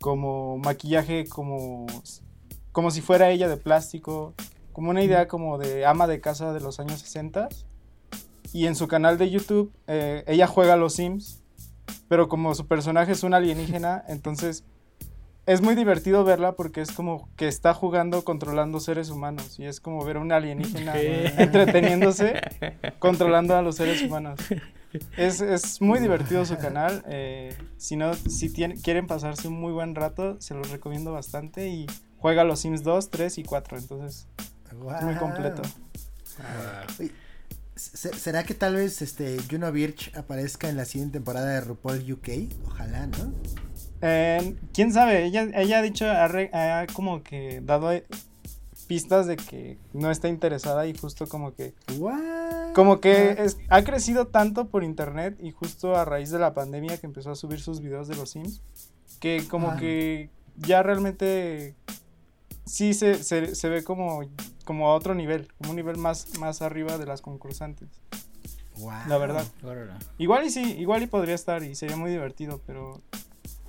como 0.00 0.56
maquillaje 0.56 1.26
como, 1.26 1.84
como 2.72 2.90
si 2.90 3.02
fuera 3.02 3.28
ella 3.28 3.50
de 3.50 3.58
plástico, 3.58 4.32
como 4.72 4.88
una 4.88 5.02
idea 5.02 5.28
como 5.28 5.58
de 5.58 5.84
ama 5.84 6.06
de 6.06 6.22
casa 6.22 6.54
de 6.54 6.60
los 6.60 6.80
años 6.80 7.00
60. 7.00 7.50
Y 8.54 8.64
en 8.64 8.76
su 8.76 8.88
canal 8.88 9.18
de 9.18 9.28
YouTube 9.28 9.74
eh, 9.88 10.24
ella 10.26 10.46
juega 10.46 10.72
a 10.72 10.78
los 10.78 10.94
Sims, 10.94 11.42
pero 12.08 12.30
como 12.30 12.54
su 12.54 12.66
personaje 12.66 13.12
es 13.12 13.24
un 13.24 13.34
alienígena, 13.34 14.02
entonces 14.08 14.64
es 15.46 15.60
muy 15.60 15.74
divertido 15.74 16.24
verla 16.24 16.52
porque 16.52 16.80
es 16.80 16.92
como 16.92 17.28
que 17.36 17.48
está 17.48 17.74
jugando 17.74 18.24
controlando 18.24 18.78
seres 18.80 19.10
humanos 19.10 19.58
y 19.58 19.64
es 19.64 19.80
como 19.80 20.04
ver 20.04 20.16
a 20.16 20.20
un 20.20 20.30
alienígena 20.32 20.94
entreteniéndose 21.00 22.40
controlando 22.98 23.56
a 23.56 23.62
los 23.62 23.76
seres 23.76 24.02
humanos. 24.02 24.38
Es, 25.16 25.40
es 25.40 25.80
muy 25.80 25.98
divertido 26.00 26.44
su 26.44 26.56
canal. 26.58 27.02
eh, 27.08 27.56
si 27.78 27.96
no, 27.96 28.12
si 28.14 28.50
tienen- 28.50 28.78
quieren 28.80 29.06
pasarse 29.06 29.48
un 29.48 29.54
muy 29.58 29.72
buen 29.72 29.94
rato, 29.94 30.36
se 30.40 30.54
los 30.54 30.70
recomiendo 30.70 31.12
bastante. 31.12 31.68
Y 31.68 31.86
juega 32.18 32.44
los 32.44 32.60
Sims 32.60 32.82
2, 32.82 33.10
3 33.10 33.38
y 33.38 33.42
4. 33.42 33.78
Entonces, 33.78 34.26
es 34.70 34.74
muy 35.04 35.14
completo. 35.16 35.62
Se- 37.74 38.12
¿Será 38.12 38.44
que 38.44 38.54
tal 38.54 38.76
vez 38.76 39.00
este 39.02 39.38
Juno 39.50 39.72
Birch 39.72 40.14
aparezca 40.16 40.68
en 40.68 40.76
la 40.76 40.84
siguiente 40.84 41.14
temporada 41.14 41.48
de 41.54 41.60
RuPaul 41.62 42.12
UK? 42.12 42.28
Ojalá, 42.66 43.06
¿no? 43.06 43.32
Eh, 44.02 44.56
Quién 44.74 44.92
sabe, 44.92 45.24
ella, 45.24 45.48
ella 45.54 45.78
ha 45.78 45.82
dicho, 45.82 46.04
ha, 46.10 46.26
re- 46.28 46.50
ha 46.52 46.86
como 46.92 47.22
que 47.22 47.60
dado 47.64 47.90
pistas 48.88 49.26
de 49.26 49.36
que 49.36 49.78
no 49.92 50.10
está 50.10 50.28
interesada 50.28 50.86
y 50.86 50.96
justo 50.96 51.26
como 51.28 51.54
que 51.54 51.72
What? 51.98 52.72
Como 52.74 53.00
que 53.00 53.36
es- 53.38 53.56
ha 53.68 53.82
crecido 53.84 54.26
tanto 54.26 54.66
por 54.66 54.82
internet 54.84 55.38
y 55.40 55.50
justo 55.52 55.96
a 55.96 56.04
raíz 56.04 56.30
de 56.30 56.38
la 56.38 56.52
pandemia 56.52 56.98
que 56.98 57.06
empezó 57.06 57.30
a 57.30 57.34
subir 57.36 57.60
sus 57.60 57.80
videos 57.80 58.08
de 58.08 58.16
los 58.16 58.30
Sims, 58.30 58.60
que 59.20 59.46
como 59.48 59.70
Ah. 59.70 59.76
que 59.78 60.30
ya 60.56 60.82
realmente 60.82 61.74
sí 62.66 62.92
se, 62.94 63.22
se, 63.22 63.54
se 63.54 63.68
ve 63.68 63.84
como, 63.84 64.22
como 64.64 64.88
a 64.90 64.94
otro 64.94 65.14
nivel, 65.14 65.48
como 65.58 65.70
un 65.70 65.76
nivel 65.76 65.96
más, 65.96 66.38
más 66.38 66.60
arriba 66.60 66.98
de 66.98 67.06
las 67.06 67.20
concursantes, 67.22 67.88
Guau. 68.76 69.08
la 69.08 69.16
verdad. 69.18 69.44
Igual 70.18 70.44
y 70.46 70.50
sí, 70.50 70.76
igual 70.78 71.02
y 71.02 71.06
podría 71.06 71.34
estar 71.34 71.62
y 71.62 71.74
sería 71.76 71.96
muy 71.96 72.10
divertido, 72.10 72.60
pero, 72.66 73.00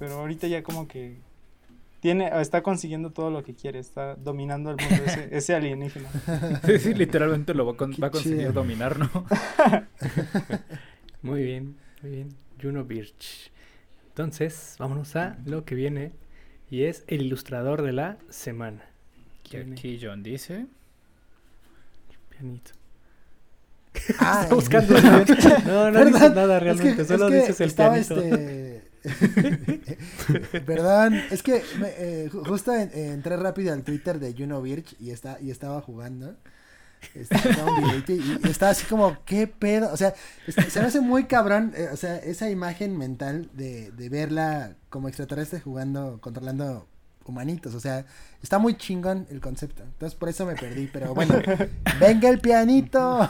pero 0.03 0.19
ahorita 0.19 0.47
ya 0.47 0.61
como 0.63 0.85
que 0.85 1.15
tiene, 2.01 2.29
está 2.41 2.61
consiguiendo 2.61 3.11
todo 3.11 3.31
lo 3.31 3.41
que 3.41 3.53
quiere, 3.55 3.79
está 3.79 4.15
dominando 4.15 4.71
el 4.71 4.75
mundo 4.77 5.03
ese, 5.05 5.29
ese 5.31 5.55
alienígena. 5.55 6.09
Sí, 6.65 6.77
sí, 6.77 6.93
literalmente 6.93 7.53
lo 7.53 7.65
va, 7.65 7.71
a 7.71 7.77
con- 7.77 7.93
Qué 7.93 8.01
va 8.01 8.07
a 8.07 8.11
conseguir 8.11 8.39
chido. 8.39 8.51
dominar, 8.51 8.99
¿no? 8.99 9.09
Muy 11.21 11.43
bien, 11.43 11.77
muy 12.01 12.11
bien. 12.11 12.29
Juno 12.61 12.83
Birch. 12.83 13.49
Entonces, 14.09 14.75
vámonos 14.77 15.15
a 15.15 15.37
lo 15.45 15.63
que 15.63 15.75
viene. 15.75 16.11
Y 16.69 16.83
es 16.83 17.05
el 17.07 17.21
ilustrador 17.21 17.81
de 17.81 17.93
la 17.93 18.17
semana. 18.29 18.83
Que 19.43 19.49
¿Quién 19.61 19.73
es? 19.73 19.79
aquí 19.79 19.99
John 20.01 20.21
dice. 20.23 20.65
Pianito. 22.29 22.71
Ah, 24.19 24.41
Está 24.43 24.55
buscando. 24.55 24.95
No, 25.65 25.91
no 25.91 26.03
dices 26.05 26.33
nada 26.35 26.57
es 26.57 26.63
realmente. 26.63 26.95
que- 26.97 27.05
solo 27.05 27.27
es 27.27 27.31
que 27.31 27.39
dices 27.39 27.61
el 27.61 27.67
estaba, 27.69 27.93
pianito. 27.93 28.19
este, 28.21 28.83
Perdón, 30.65 31.15
es 31.31 31.43
que 31.43 31.63
me, 31.79 31.87
eh, 31.97 32.29
ju- 32.31 32.47
justo 32.47 32.73
en- 32.73 32.91
entré 32.93 33.37
rápido 33.37 33.73
al 33.73 33.83
Twitter 33.83 34.19
de 34.19 34.33
Juno 34.33 34.61
Birch 34.61 34.95
y, 34.99 35.11
está, 35.11 35.37
y 35.41 35.51
estaba 35.51 35.81
jugando. 35.81 36.35
Este, 37.15 37.35
estaba 37.35 37.71
y, 38.07 38.13
y 38.13 38.49
estaba 38.49 38.71
así 38.71 38.85
como, 38.85 39.17
¿qué 39.25 39.47
pedo? 39.47 39.91
O 39.93 39.97
sea, 39.97 40.13
se 40.69 40.79
me 40.79 40.87
hace 40.87 41.01
muy 41.01 41.25
cabrón, 41.25 41.73
eh, 41.75 41.89
o 41.91 41.97
sea, 41.97 42.17
esa 42.17 42.49
imagen 42.49 42.97
mental 42.97 43.49
de, 43.53 43.91
de 43.91 44.09
verla 44.09 44.75
como 44.89 45.09
extraterrestre 45.09 45.59
jugando, 45.59 46.19
controlando 46.21 46.87
humanitos, 47.25 47.73
o 47.75 47.79
sea, 47.79 48.05
está 48.41 48.57
muy 48.59 48.75
chingón 48.75 49.27
el 49.31 49.41
concepto. 49.41 49.83
Entonces 49.83 50.15
por 50.17 50.29
eso 50.29 50.45
me 50.45 50.55
perdí, 50.55 50.87
pero 50.91 51.13
bueno, 51.13 51.35
venga 51.99 52.29
el 52.29 52.39
pianito. 52.39 53.29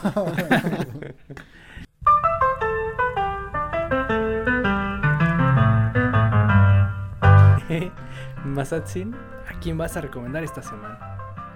Masatsin, 8.44 9.14
¿a 9.14 9.58
quién 9.60 9.78
vas 9.78 9.96
a 9.96 10.00
recomendar 10.00 10.42
esta 10.44 10.62
semana? 10.62 10.98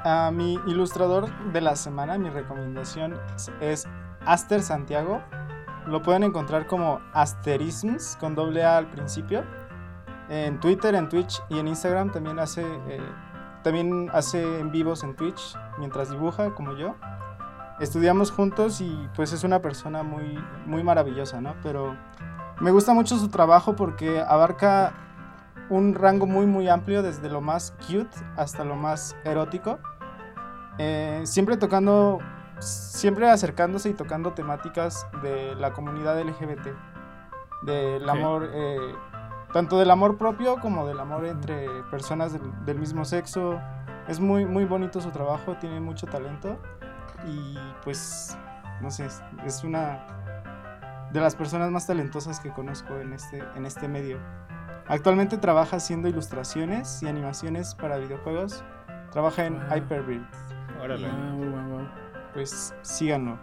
A 0.05 0.31
mi 0.31 0.55
ilustrador 0.67 1.29
de 1.53 1.61
la 1.61 1.77
semana, 1.77 2.19
mi 2.19 2.31
recomendación 2.31 3.15
es- 3.61 3.87
Aster 4.27 4.63
Santiago. 4.63 5.23
Lo 5.87 6.03
pueden 6.03 6.23
encontrar 6.23 6.67
como 6.67 7.01
Asterisms 7.15 8.17
con 8.21 8.35
doble 8.35 8.65
A 8.65 8.77
al 8.77 8.87
principio. 8.87 9.43
En 10.29 10.61
Twitter, 10.61 10.95
en 10.95 11.09
Twitch 11.09 11.41
y 11.49 11.59
en 11.59 11.69
Instagram 11.69 12.13
también 12.13 12.39
hace, 12.39 12.63
eh, 12.89 13.01
también 13.63 14.11
hace 14.13 14.61
en 14.61 14.71
vivos 14.71 15.03
en 15.03 15.17
Twitch 15.17 15.57
mientras 15.79 16.11
dibuja 16.11 16.55
como 16.55 16.77
yo. 16.77 16.95
Estudiamos 17.81 18.31
juntos 18.31 18.81
y 18.81 19.09
pues 19.15 19.33
es 19.33 19.45
una 19.45 19.61
persona 19.63 20.03
muy, 20.03 20.39
muy 20.67 20.83
maravillosa, 20.83 21.41
¿no? 21.41 21.55
Pero 21.63 21.97
me 22.61 22.71
gusta 22.71 22.93
mucho 22.93 23.17
su 23.17 23.29
trabajo 23.29 23.75
porque 23.77 24.21
abarca 24.21 24.93
un 25.71 25.95
rango 25.95 26.27
muy 26.27 26.47
muy 26.47 26.69
amplio 26.69 27.03
desde 27.03 27.29
lo 27.29 27.41
más 27.41 27.75
cute 27.87 28.17
hasta 28.37 28.65
lo 28.65 28.77
más 28.77 29.17
erótico. 29.25 29.79
Eh, 30.79 31.23
siempre 31.25 31.57
tocando, 31.57 32.19
siempre 32.61 33.29
acercándose 33.31 33.89
y 33.91 33.95
tocando 33.95 34.33
temáticas 34.33 35.07
de 35.23 35.55
la 35.57 35.73
comunidad 35.73 36.19
LGBT. 36.21 36.69
Del 37.63 38.09
amor, 38.09 38.49
eh, 38.53 38.79
tanto 39.53 39.79
del 39.79 39.91
amor 39.91 40.17
propio 40.17 40.61
como 40.61 40.87
del 40.87 41.01
amor 41.01 41.25
entre 41.27 41.67
personas 41.91 42.33
del, 42.33 42.65
del 42.65 42.79
mismo 42.79 43.05
sexo. 43.05 43.61
Es 44.07 44.21
muy, 44.21 44.47
muy 44.47 44.65
bonito 44.65 45.01
su 45.01 45.11
trabajo, 45.11 45.57
tiene 45.57 45.81
mucho 45.81 46.07
talento 46.07 46.57
y 47.27 47.59
pues, 47.85 48.39
no 48.81 48.91
sé, 48.91 49.07
es- 49.07 49.23
es 49.45 49.65
una 49.65 50.07
de 51.13 51.21
las 51.21 51.35
personas 51.35 51.71
más 51.71 51.87
talentosas 51.87 52.39
que 52.41 52.51
conozco 52.53 52.97
en 52.99 53.13
este, 53.13 53.43
en 53.57 53.67
este 53.67 53.89
medio. 53.89 54.19
Actualmente 54.89 55.37
trabaja 55.37 55.77
haciendo 55.77 56.09
ilustraciones 56.09 57.03
y 57.03 57.09
animaciones 57.09 57.75
para 57.75 57.99
videojuegos. 57.99 58.65
Trabaja 59.13 59.47
en 59.47 59.59
Wow. 59.59 59.77
Hyperbird. 59.77 60.23
Órale. 60.83 61.09
Guau. 61.09 61.89
Pues 62.33 62.75
síganlo. 62.83 63.39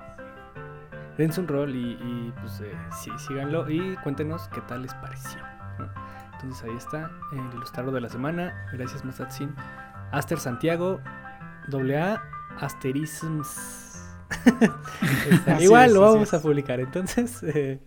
Dense 1.17 1.39
un 1.39 1.47
rol 1.47 1.75
y, 1.75 1.93
y, 1.93 2.33
pues 2.41 2.59
eh, 2.61 2.75
sí, 3.01 3.09
síganlo 3.17 3.69
y 3.69 3.95
cuéntenos 3.97 4.49
qué 4.49 4.61
tal 4.61 4.81
les 4.81 4.93
pareció. 4.95 5.39
¿no? 5.79 5.89
Entonces 6.33 6.63
ahí 6.63 6.75
está 6.75 7.09
el 7.31 7.55
ilustrador 7.55 7.93
de 7.93 8.01
la 8.01 8.09
semana. 8.09 8.67
Gracias 8.73 9.05
Masatsin. 9.05 9.55
Aster 10.11 10.39
Santiago, 10.39 10.99
doble 11.67 11.99
A 11.99 12.21
asterisms. 12.59 13.81
Igual 15.59 15.93
lo 15.93 16.01
vamos 16.01 16.33
a 16.33 16.41
publicar, 16.41 16.79
entonces, 16.79 17.43
eh, 17.43 17.79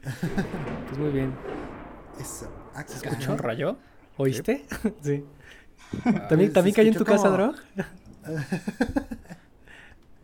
pues 0.86 0.98
muy 0.98 1.10
bien. 1.10 1.34
Eso. 2.18 2.48
Ah, 2.78 2.84
¿Se 2.86 3.08
escuchó 3.08 3.36
rayo? 3.36 3.76
¿Oíste? 4.16 4.64
sí. 5.02 5.24
¿También, 6.28 6.52
¿también 6.52 6.76
cayó 6.76 6.88
en 6.88 6.94
tu 6.98 7.04
casa, 7.04 7.30
Drog? 7.30 7.56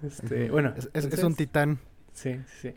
este, 0.02 0.50
bueno, 0.50 0.74
Es, 0.76 0.90
es- 1.06 1.22
un 1.24 1.34
titán. 1.34 1.78
Sí, 2.12 2.40
sí, 2.60 2.70
sí. 2.70 2.74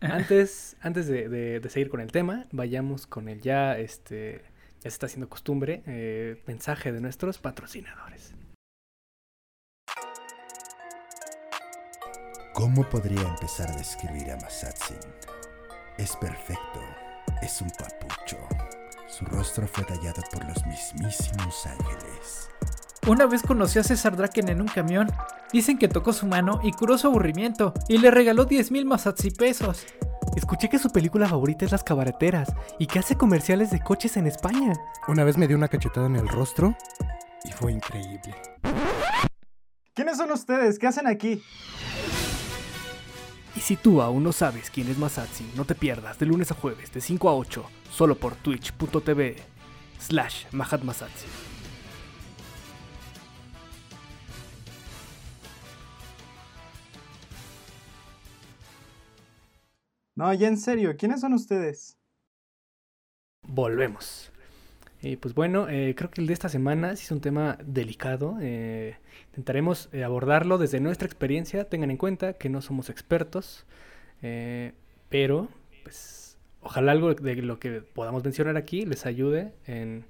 Antes, 0.00 0.76
antes 0.80 1.06
de, 1.08 1.28
de- 1.28 1.60
de 1.60 1.68
seguir 1.68 1.90
con 1.90 2.00
el 2.00 2.10
tema, 2.12 2.46
vayamos 2.52 3.06
con 3.06 3.28
el 3.28 3.40
ya, 3.42 3.76
este, 3.78 4.42
ya 4.76 4.82
se 4.84 4.88
está 4.88 5.06
haciendo 5.06 5.28
costumbre, 5.28 5.82
eh, 5.86 6.42
mensaje 6.46 6.92
de 6.92 7.00
nuestros 7.00 7.38
patrocinadores. 7.38 8.32
¿Cómo 12.54 12.88
podría 12.88 13.22
empezar 13.22 13.70
a 13.70 13.76
describir 13.76 14.30
a 14.30 14.36
Masatsin? 14.36 14.96
Es 15.98 16.16
perfecto, 16.16 16.80
es 17.42 17.60
un 17.60 17.70
papucho. 17.70 18.38
Su 19.10 19.24
rostro 19.24 19.66
fue 19.66 19.84
tallado 19.84 20.22
por 20.30 20.44
los 20.44 20.64
mismísimos 20.66 21.66
ángeles. 21.66 22.48
Una 23.08 23.26
vez 23.26 23.42
conoció 23.42 23.80
a 23.80 23.84
César 23.84 24.16
Draken 24.16 24.48
en 24.48 24.60
un 24.60 24.68
camión. 24.68 25.10
Dicen 25.52 25.78
que 25.78 25.88
tocó 25.88 26.12
su 26.12 26.26
mano 26.26 26.60
y 26.62 26.72
curó 26.72 26.96
su 26.96 27.08
aburrimiento 27.08 27.74
y 27.88 27.98
le 27.98 28.10
regaló 28.10 28.44
10 28.44 28.70
mil 28.70 28.86
masatsi 28.86 29.30
pesos. 29.30 29.84
Escuché 30.36 30.68
que 30.68 30.78
su 30.78 30.90
película 30.90 31.26
favorita 31.26 31.64
es 31.64 31.72
Las 31.72 31.82
Cabareteras 31.82 32.52
y 32.78 32.86
que 32.86 33.00
hace 33.00 33.16
comerciales 33.16 33.70
de 33.70 33.80
coches 33.80 34.16
en 34.16 34.28
España. 34.28 34.74
Una 35.08 35.24
vez 35.24 35.36
me 35.36 35.48
dio 35.48 35.56
una 35.56 35.68
cachetada 35.68 36.06
en 36.06 36.16
el 36.16 36.28
rostro 36.28 36.76
y 37.44 37.50
fue 37.50 37.72
increíble. 37.72 38.36
¿Quiénes 39.92 40.18
son 40.18 40.30
ustedes? 40.30 40.78
¿Qué 40.78 40.86
hacen 40.86 41.08
aquí? 41.08 41.42
Y 43.56 43.60
si 43.60 43.76
tú 43.76 44.00
aún 44.00 44.22
no 44.22 44.32
sabes 44.32 44.70
quién 44.70 44.88
es 44.88 44.98
Masatsi, 44.98 45.50
no 45.56 45.64
te 45.64 45.74
pierdas 45.74 46.18
de 46.18 46.26
lunes 46.26 46.52
a 46.52 46.54
jueves 46.54 46.92
de 46.92 47.00
5 47.00 47.28
a 47.28 47.34
8, 47.34 47.64
solo 47.90 48.16
por 48.16 48.34
twitch.tv 48.36 49.36
slash 49.98 50.46
Mahatmasatsi. 50.52 51.26
No, 60.16 60.34
ya 60.34 60.48
en 60.48 60.58
serio, 60.58 60.96
¿quiénes 60.98 61.20
son 61.20 61.32
ustedes? 61.32 61.96
Volvemos. 63.48 64.30
Y 65.02 65.16
pues 65.16 65.34
bueno, 65.34 65.66
eh, 65.68 65.94
creo 65.96 66.10
que 66.10 66.20
el 66.20 66.26
de 66.26 66.34
esta 66.34 66.50
semana 66.50 66.94
sí 66.94 67.04
es 67.04 67.10
un 67.10 67.22
tema 67.22 67.56
delicado. 67.64 68.36
eh, 68.40 68.98
intentaremos 69.28 69.88
eh, 69.92 70.04
abordarlo 70.04 70.58
desde 70.58 70.78
nuestra 70.78 71.06
experiencia. 71.06 71.64
Tengan 71.64 71.90
en 71.90 71.96
cuenta 71.96 72.34
que 72.34 72.50
no 72.50 72.60
somos 72.60 72.90
expertos, 72.90 73.64
eh, 74.20 74.74
pero 75.08 75.48
pues 75.84 76.29
ojalá 76.62 76.92
algo 76.92 77.14
de 77.14 77.36
lo 77.36 77.58
que 77.58 77.80
podamos 77.80 78.22
mencionar 78.24 78.56
aquí 78.56 78.84
les 78.86 79.06
ayude 79.06 79.54
en 79.66 80.04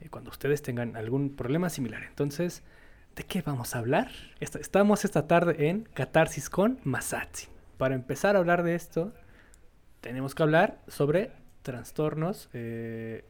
eh, 0.00 0.08
cuando 0.10 0.30
ustedes 0.30 0.62
tengan 0.62 0.96
algún 0.96 1.34
problema 1.36 1.70
similar. 1.70 2.02
Entonces, 2.04 2.62
¿de 3.16 3.24
qué 3.24 3.42
vamos 3.42 3.74
a 3.74 3.78
hablar? 3.78 4.10
Esta- 4.40 4.58
estamos 4.58 5.04
esta 5.04 5.26
tarde 5.26 5.68
en 5.68 5.82
Catarsis 5.94 6.50
con 6.50 6.78
Masatsi. 6.84 7.48
Para 7.78 7.94
empezar 7.94 8.36
a 8.36 8.38
hablar 8.40 8.62
de 8.62 8.74
esto, 8.74 9.12
tenemos 10.00 10.34
que 10.34 10.42
hablar 10.42 10.80
sobre 10.88 11.32
trastornos 11.62 12.48
eh, 12.52 13.24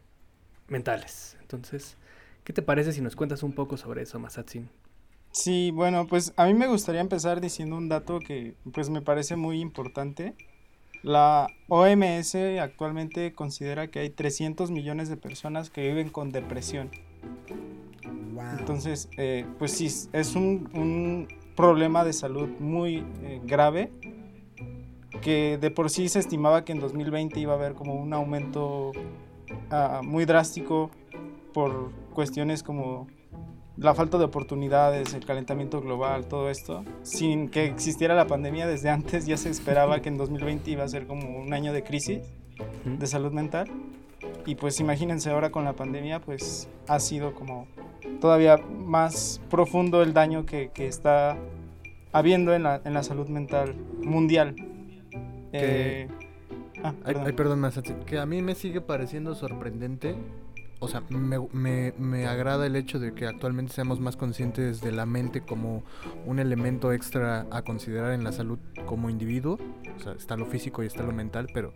mentales. 0.68 1.36
Entonces, 1.40 1.96
¿qué 2.44 2.52
te 2.52 2.62
parece 2.62 2.92
si 2.92 3.00
nos 3.00 3.16
cuentas 3.16 3.42
un 3.42 3.52
poco 3.52 3.76
sobre 3.76 4.02
eso, 4.02 4.18
Masatsin? 4.18 4.68
Sí, 5.32 5.70
bueno, 5.72 6.06
pues 6.06 6.32
a 6.36 6.46
mí 6.46 6.54
me 6.54 6.68
gustaría 6.68 7.00
empezar 7.00 7.40
diciendo 7.40 7.76
un 7.76 7.88
dato 7.88 8.20
que 8.20 8.54
pues 8.72 8.88
me 8.90 9.02
parece 9.02 9.34
muy 9.36 9.60
importante. 9.60 10.34
La 11.04 11.48
OMS 11.68 12.34
actualmente 12.60 13.34
considera 13.34 13.88
que 13.88 13.98
hay 13.98 14.08
300 14.08 14.70
millones 14.70 15.10
de 15.10 15.18
personas 15.18 15.68
que 15.68 15.86
viven 15.86 16.08
con 16.08 16.32
depresión. 16.32 16.90
Wow. 18.32 18.44
Entonces, 18.58 19.10
eh, 19.18 19.44
pues 19.58 19.72
sí, 19.72 19.86
es 20.12 20.34
un, 20.34 20.70
un 20.72 21.28
problema 21.54 22.04
de 22.04 22.14
salud 22.14 22.48
muy 22.58 23.04
eh, 23.22 23.40
grave 23.44 23.92
que 25.20 25.58
de 25.58 25.70
por 25.70 25.90
sí 25.90 26.08
se 26.08 26.20
estimaba 26.20 26.64
que 26.64 26.72
en 26.72 26.80
2020 26.80 27.38
iba 27.38 27.52
a 27.52 27.56
haber 27.56 27.74
como 27.74 27.94
un 27.94 28.14
aumento 28.14 28.92
ah, 29.70 30.00
muy 30.02 30.24
drástico 30.24 30.90
por 31.52 31.92
cuestiones 32.14 32.62
como 32.62 33.08
la 33.76 33.94
falta 33.94 34.18
de 34.18 34.24
oportunidades, 34.24 35.14
el 35.14 35.24
calentamiento 35.24 35.80
global, 35.80 36.26
todo 36.26 36.50
esto. 36.50 36.84
Sin 37.02 37.48
que 37.48 37.64
existiera 37.64 38.14
la 38.14 38.26
pandemia 38.26 38.66
desde 38.66 38.90
antes 38.90 39.26
ya 39.26 39.36
se 39.36 39.50
esperaba 39.50 40.00
que 40.00 40.08
en 40.08 40.16
2020 40.16 40.70
iba 40.70 40.84
a 40.84 40.88
ser 40.88 41.06
como 41.06 41.38
un 41.38 41.52
año 41.52 41.72
de 41.72 41.82
crisis 41.82 42.20
de 42.84 43.06
salud 43.06 43.32
mental. 43.32 43.70
Y 44.46 44.54
pues 44.54 44.78
imagínense 44.80 45.30
ahora 45.30 45.50
con 45.50 45.64
la 45.64 45.74
pandemia, 45.74 46.20
pues 46.20 46.68
ha 46.86 47.00
sido 47.00 47.34
como 47.34 47.66
todavía 48.20 48.58
más 48.58 49.40
profundo 49.50 50.02
el 50.02 50.12
daño 50.12 50.46
que, 50.46 50.70
que 50.72 50.86
está 50.86 51.36
habiendo 52.12 52.54
en 52.54 52.62
la, 52.62 52.80
en 52.84 52.94
la 52.94 53.02
salud 53.02 53.28
mental 53.28 53.74
mundial. 54.02 54.54
Eh, 55.52 56.08
ah, 56.82 56.94
Ay, 57.04 57.14
perdón. 57.14 57.26
ay, 57.26 57.32
perdón, 57.32 58.04
que 58.06 58.18
a 58.18 58.26
mí 58.26 58.40
me 58.40 58.54
sigue 58.54 58.80
pareciendo 58.80 59.34
sorprendente. 59.34 60.14
O 60.84 60.88
sea, 60.88 61.02
me, 61.08 61.38
me- 61.52 61.92
me 61.98 62.26
agrada 62.26 62.66
el 62.66 62.76
hecho 62.76 62.98
de 62.98 63.12
que 63.14 63.26
actualmente 63.26 63.72
seamos 63.72 64.00
más 64.00 64.16
conscientes 64.16 64.80
de 64.80 64.92
la 64.92 65.06
mente 65.06 65.40
como 65.40 65.82
un 66.26 66.38
elemento 66.38 66.92
extra 66.92 67.46
a 67.50 67.62
considerar 67.62 68.12
en 68.12 68.22
la 68.24 68.32
salud 68.32 68.58
como 68.86 69.10
individuo. 69.10 69.58
O 69.96 70.00
sea, 70.02 70.12
está 70.12 70.36
lo 70.36 70.46
físico 70.46 70.82
y 70.82 70.86
está 70.86 71.02
lo 71.02 71.12
mental, 71.12 71.48
pero 71.52 71.72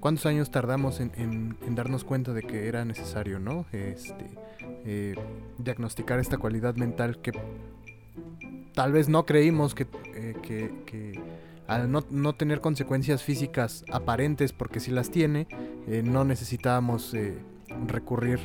¿cuántos 0.00 0.26
años 0.26 0.50
tardamos 0.50 1.00
en, 1.00 1.12
en- 1.16 1.56
darnos 1.74 2.04
cuenta 2.04 2.32
de 2.32 2.42
que 2.42 2.66
era 2.68 2.84
necesario, 2.84 3.38
¿no? 3.38 3.66
Este, 3.72 4.26
eh, 4.84 5.14
diagnosticar 5.58 6.18
esta 6.18 6.38
cualidad 6.38 6.74
mental 6.76 7.18
que 7.18 7.32
tal 8.74 8.92
vez 8.92 9.08
no 9.08 9.26
creímos 9.26 9.74
que, 9.74 9.86
eh, 10.14 10.34
que- 10.42 10.72
que 10.86 11.20
al 11.66 11.90
no, 11.92 12.04
no 12.10 12.34
tener 12.34 12.60
consecuencias 12.60 13.22
físicas 13.22 13.84
aparentes, 13.92 14.52
porque 14.52 14.80
si 14.80 14.90
las 14.90 15.10
tiene, 15.10 15.46
eh, 15.86 16.02
no 16.04 16.24
necesitábamos 16.24 17.14
eh, 17.14 17.38
recurrir 17.86 18.38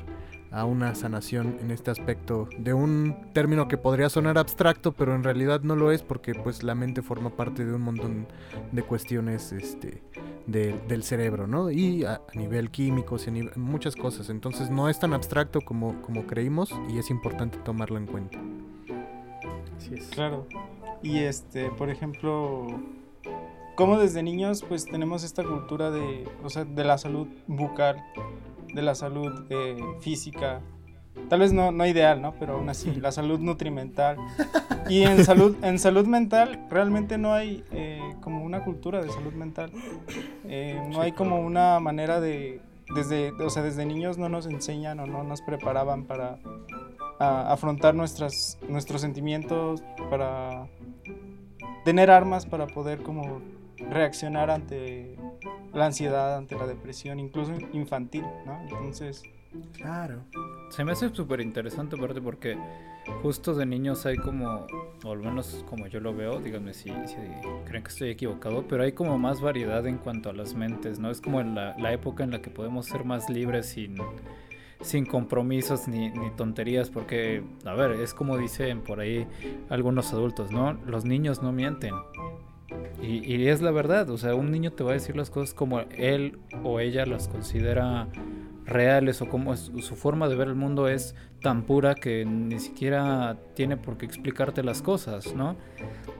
a 0.51 0.63
una 0.63 0.95
sanación 0.95 1.57
en 1.61 1.69
este 1.71 1.91
aspecto 1.91 2.47
de 2.57 2.73
un 2.73 3.15
término 3.33 3.67
que 3.67 3.77
podría 3.77 4.07
sonar 4.09 4.37
abstracto, 4.37 4.93
pero 4.93 5.13
en 5.13 5.23
realidad 5.23 5.61
no 5.61 5.75
lo 5.75 5.91
es 5.91 6.01
porque 6.01 6.33
pues 6.33 6.63
la 6.63 6.75
mente 6.75 7.01
forma 7.01 7.31
parte 7.31 7.65
de 7.65 7.73
un 7.73 7.81
montón 7.81 8.27
de 8.71 8.81
cuestiones 8.83 9.51
este, 9.51 10.01
de- 10.47 10.79
del 10.87 11.03
cerebro, 11.03 11.45
¿no? 11.45 11.71
Y 11.71 12.05
a, 12.05 12.21
a 12.33 12.37
nivel 12.37 12.71
químico, 12.71 13.17
y 13.17 13.29
a 13.29 13.33
nivel- 13.33 13.55
muchas 13.57 13.97
cosas. 13.97 14.29
Entonces 14.29 14.69
no 14.69 14.87
es 14.87 14.97
tan 14.97 15.13
abstracto 15.13 15.59
como, 15.59 16.01
como 16.03 16.25
creímos 16.25 16.73
y 16.89 16.99
es 16.99 17.09
importante 17.09 17.57
tomarlo 17.57 17.97
en 17.97 18.05
cuenta. 18.05 18.39
Así 19.77 19.93
es. 19.95 20.07
Claro. 20.07 20.47
Y 21.03 21.19
este, 21.19 21.69
por 21.69 21.89
ejemplo, 21.89 22.65
como 23.75 23.99
desde 23.99 24.23
niños 24.23 24.63
pues 24.63 24.85
tenemos 24.85 25.25
esta 25.25 25.43
cultura 25.43 25.91
de, 25.91 26.29
o 26.43 26.49
sea, 26.49 26.63
de 26.63 26.83
la 26.85 26.97
salud 26.97 27.27
bucal, 27.45 27.97
de 28.75 28.81
la 28.81 28.93
salud 28.93 29.45
eh, 29.49 29.77
física, 30.01 30.61
tal 31.29 31.39
vez 31.39 31.53
no, 31.53 31.71
no 31.71 31.87
ideal, 31.87 32.21
¿no? 32.21 32.33
Pero 32.39 32.55
aún 32.55 32.69
así, 32.69 32.93
la 33.01 33.11
salud 33.11 33.39
nutrimental. 33.39 34.17
Y 34.89 35.01
en 35.03 35.25
salud, 35.25 35.55
en 35.63 35.79
salud 35.79 36.05
mental 36.05 36.67
realmente 36.69 37.17
no 37.17 37.33
hay 37.33 37.63
eh, 37.71 38.01
como 38.21 38.43
una 38.43 38.63
cultura 38.63 39.01
de 39.01 39.09
salud 39.09 39.33
mental. 39.33 39.71
Eh, 40.43 40.79
no 40.91 41.01
hay 41.01 41.13
como 41.13 41.39
una 41.39 41.79
manera 41.79 42.19
de, 42.19 42.61
desde, 42.93 43.31
o 43.31 43.49
sea, 43.49 43.63
desde 43.63 43.85
niños 43.85 44.17
no 44.17 44.29
nos 44.29 44.45
enseñan 44.45 44.99
o 44.99 45.07
no 45.07 45.23
nos 45.23 45.41
preparaban 45.41 46.03
para 46.03 46.37
a 47.17 47.53
afrontar 47.53 47.95
nuestras, 47.95 48.59
nuestros 48.67 48.99
sentimientos, 48.99 49.81
para 50.09 50.67
tener 51.85 52.09
armas 52.09 52.45
para 52.45 52.67
poder 52.67 53.03
como 53.03 53.41
reaccionar 53.77 54.49
ante 54.49 55.17
la 55.73 55.87
ansiedad, 55.87 56.37
ante 56.37 56.55
la 56.55 56.67
depresión, 56.67 57.19
incluso 57.19 57.53
infantil, 57.73 58.23
¿no? 58.45 58.61
Entonces, 58.61 59.23
Claro. 59.73 60.23
Se 60.69 60.83
me 60.83 60.91
hace 60.91 61.13
súper 61.13 61.41
interesante 61.41 61.95
aparte 61.95 62.21
porque 62.21 62.57
justo 63.21 63.53
de 63.53 63.65
niños 63.65 64.05
hay 64.05 64.17
como, 64.17 64.65
o 65.03 65.11
al 65.11 65.19
menos 65.19 65.63
como 65.69 65.87
yo 65.87 65.99
lo 65.99 66.13
veo, 66.13 66.39
díganme 66.39 66.73
si, 66.73 66.89
si 67.05 67.15
creen 67.65 67.83
que 67.83 67.89
estoy 67.89 68.09
equivocado, 68.09 68.65
pero 68.67 68.83
hay 68.83 68.93
como 68.93 69.17
más 69.17 69.41
variedad 69.41 69.85
en 69.87 69.97
cuanto 69.97 70.29
a 70.29 70.33
las 70.33 70.53
mentes, 70.55 70.99
¿no? 70.99 71.11
Es 71.11 71.21
como 71.21 71.39
en 71.39 71.55
la, 71.55 71.75
la 71.77 71.93
época 71.93 72.23
en 72.23 72.31
la 72.31 72.41
que 72.41 72.49
podemos 72.49 72.87
ser 72.87 73.05
más 73.05 73.29
libres 73.29 73.67
sin, 73.67 73.95
sin 74.81 75.05
compromisos 75.05 75.87
ni, 75.87 76.09
ni 76.09 76.31
tonterías, 76.31 76.89
porque, 76.89 77.43
a 77.63 77.73
ver, 77.73 77.91
es 77.91 78.13
como 78.13 78.37
dicen 78.37 78.81
por 78.81 78.99
ahí 78.99 79.27
algunos 79.69 80.11
adultos, 80.13 80.51
¿no? 80.51 80.73
Los 80.85 81.05
niños 81.05 81.41
no 81.41 81.51
mienten. 81.51 81.93
Y, 83.01 83.33
y 83.35 83.47
es 83.47 83.61
la 83.61 83.71
verdad, 83.71 84.09
o 84.09 84.17
sea, 84.17 84.35
un 84.35 84.51
niño 84.51 84.71
te 84.71 84.83
va 84.83 84.91
a 84.91 84.93
decir 84.93 85.15
las 85.15 85.29
cosas 85.29 85.53
como 85.53 85.81
él 85.81 86.39
o 86.63 86.79
ella 86.79 87.05
las 87.05 87.27
considera 87.27 88.07
reales 88.65 89.21
o 89.21 89.27
cómo 89.29 89.53
es 89.53 89.71
su 89.81 89.95
forma 89.95 90.27
de 90.27 90.35
ver 90.35 90.47
el 90.47 90.55
mundo 90.55 90.87
es 90.87 91.13
tan 91.41 91.63
pura 91.63 91.93
que 91.93 92.25
ni 92.25 92.57
siquiera 92.59 93.37
tiene 93.53 93.77
por 93.77 93.97
qué 93.97 94.07
explicarte 94.07 94.63
las 94.63 94.81
cosas, 94.81 95.35
¿no? 95.35 95.55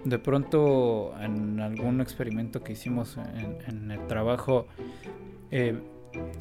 De 0.03 0.19
pronto 0.19 1.13
en 1.19 1.60
algún 1.60 2.01
experimento 2.01 2.63
que 2.63 2.73
hicimos 2.73 3.17
en, 3.17 3.58
en 3.67 3.89
el 3.89 4.05
trabajo 4.05 4.67
eh, 5.49 5.79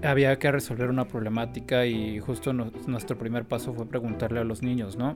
había 0.03 0.39
que 0.39 0.53
resolver 0.53 0.91
una 0.91 1.09
problemática 1.09 1.87
y 1.87 2.19
justo 2.21 2.53
no- 2.53 2.71
nuestro 2.87 3.17
primer 3.17 3.47
paso 3.47 3.73
fue 3.73 3.87
preguntarle 3.87 4.41
a 4.41 4.45
los 4.45 4.63
niños, 4.63 4.99
¿no? 4.99 5.15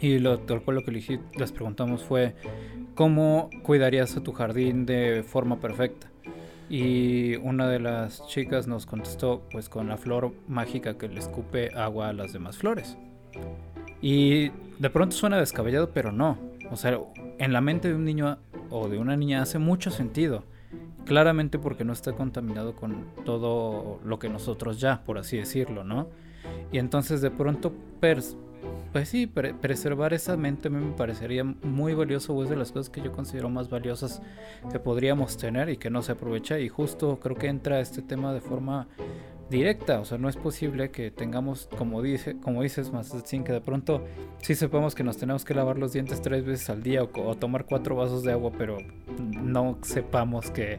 Y 0.00 0.18
lo, 0.18 0.40
tal 0.40 0.62
cual 0.62 0.78
lo 0.78 0.82
que 0.84 0.90
les 1.38 1.52
preguntamos 1.52 2.02
fue, 2.02 2.34
¿cómo 2.94 3.50
cuidarías 3.62 4.16
a 4.16 4.22
tu 4.22 4.32
jardín 4.32 4.86
de 4.86 5.24
forma 5.26 5.60
perfecta? 5.60 6.08
Y 6.68 7.36
una 7.36 7.68
de 7.68 7.80
las 7.80 8.26
chicas 8.26 8.66
nos 8.66 8.86
contestó, 8.86 9.42
pues 9.50 9.68
con 9.68 9.88
la 9.88 9.98
flor 9.98 10.32
mágica 10.48 10.96
que 10.96 11.08
le 11.08 11.20
escupe 11.20 11.74
agua 11.74 12.08
a 12.08 12.12
las 12.12 12.32
demás 12.32 12.56
flores. 12.56 12.96
Y 14.00 14.50
de 14.78 14.90
pronto 14.90 15.14
suena 15.14 15.38
descabellado, 15.38 15.90
pero 15.90 16.12
no. 16.12 16.38
O 16.70 16.76
sea, 16.76 16.98
en 17.38 17.52
la 17.52 17.60
mente 17.60 17.88
de 17.88 17.94
un 17.94 18.04
niño 18.04 18.38
o 18.70 18.88
de 18.88 18.98
una 18.98 19.16
niña 19.16 19.42
hace 19.42 19.58
mucho 19.58 19.90
sentido. 19.90 20.44
Claramente 21.04 21.58
porque 21.58 21.84
no 21.84 21.92
está 21.92 22.12
contaminado 22.12 22.74
con 22.74 23.06
todo 23.24 24.00
lo 24.04 24.18
que 24.18 24.28
nosotros 24.28 24.80
ya, 24.80 25.02
por 25.04 25.18
así 25.18 25.36
decirlo, 25.36 25.84
¿no? 25.84 26.08
Y 26.70 26.78
entonces 26.78 27.20
de 27.20 27.30
pronto, 27.30 27.72
pues 28.92 29.08
sí, 29.08 29.26
pre- 29.26 29.54
preservar 29.54 30.12
esa 30.12 30.36
mente 30.36 30.68
a 30.68 30.70
mí 30.70 30.84
me 30.84 30.92
parecería 30.92 31.44
muy 31.44 31.94
valioso, 31.94 32.34
o 32.34 32.42
es 32.42 32.50
de 32.50 32.56
las 32.56 32.72
cosas 32.72 32.90
que 32.90 33.00
yo 33.00 33.12
considero 33.12 33.48
más 33.48 33.70
valiosas 33.70 34.22
que 34.70 34.78
podríamos 34.78 35.36
tener 35.36 35.68
y 35.70 35.76
que 35.78 35.90
no 35.90 36.02
se 36.02 36.12
aprovecha. 36.12 36.58
Y 36.58 36.68
justo 36.68 37.18
creo 37.20 37.36
que 37.36 37.46
entra 37.48 37.80
este 37.80 38.02
tema 38.02 38.32
de 38.32 38.40
forma 38.40 38.88
directa, 39.50 40.00
o 40.00 40.04
sea, 40.04 40.16
no 40.16 40.28
es 40.30 40.36
posible 40.36 40.90
que 40.90 41.10
tengamos, 41.10 41.68
como 41.76 42.00
dice, 42.00 42.38
como 42.40 42.62
dices, 42.62 42.90
Mazatsin, 42.90 43.44
que 43.44 43.52
de 43.52 43.60
pronto 43.60 44.04
sí 44.40 44.54
sepamos 44.54 44.94
que 44.94 45.04
nos 45.04 45.18
tenemos 45.18 45.44
que 45.44 45.52
lavar 45.54 45.78
los 45.78 45.92
dientes 45.92 46.22
tres 46.22 46.44
veces 46.44 46.70
al 46.70 46.82
día 46.82 47.02
o, 47.02 47.10
o 47.26 47.34
tomar 47.34 47.66
cuatro 47.66 47.96
vasos 47.96 48.22
de 48.22 48.32
agua, 48.32 48.50
pero 48.56 48.78
no 49.18 49.78
sepamos 49.82 50.50
que 50.50 50.78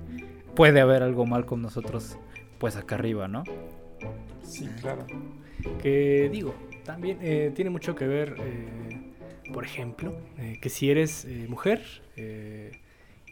puede 0.56 0.82
haber 0.82 1.04
algo 1.04 1.26
mal 1.28 1.46
con 1.46 1.62
nosotros, 1.62 2.18
pues 2.58 2.76
acá 2.76 2.96
arriba, 2.96 3.28
¿no? 3.28 3.44
Sí, 4.42 4.68
claro. 4.82 5.06
Que 5.82 6.30
digo, 6.32 6.56
también 6.84 7.20
eh, 7.22 7.52
tiene 7.56 7.70
mucho 7.70 7.96
que 7.96 8.08
ver, 8.08 8.36
eh, 8.40 9.52
por 9.54 9.66
ejemplo, 9.66 10.16
eh, 10.38 10.58
que 10.62 10.70
si 10.70 10.90
eres 10.90 11.28
mujer 11.48 11.82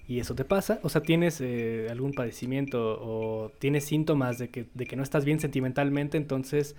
y 0.08 0.20
eso 0.20 0.36
te 0.36 0.44
pasa, 0.44 0.80
o 0.84 0.90
sea, 0.90 1.02
tienes 1.02 1.42
algún 1.90 2.14
padecimiento 2.14 3.00
o 3.02 3.52
tienes 3.60 3.86
síntomas 3.86 4.38
de 4.38 4.50
que, 4.50 4.66
de 4.74 4.86
que 4.86 4.96
no 4.96 5.04
estás 5.04 5.24
bien 5.24 5.40
sentimentalmente, 5.40 6.18
entonces 6.18 6.76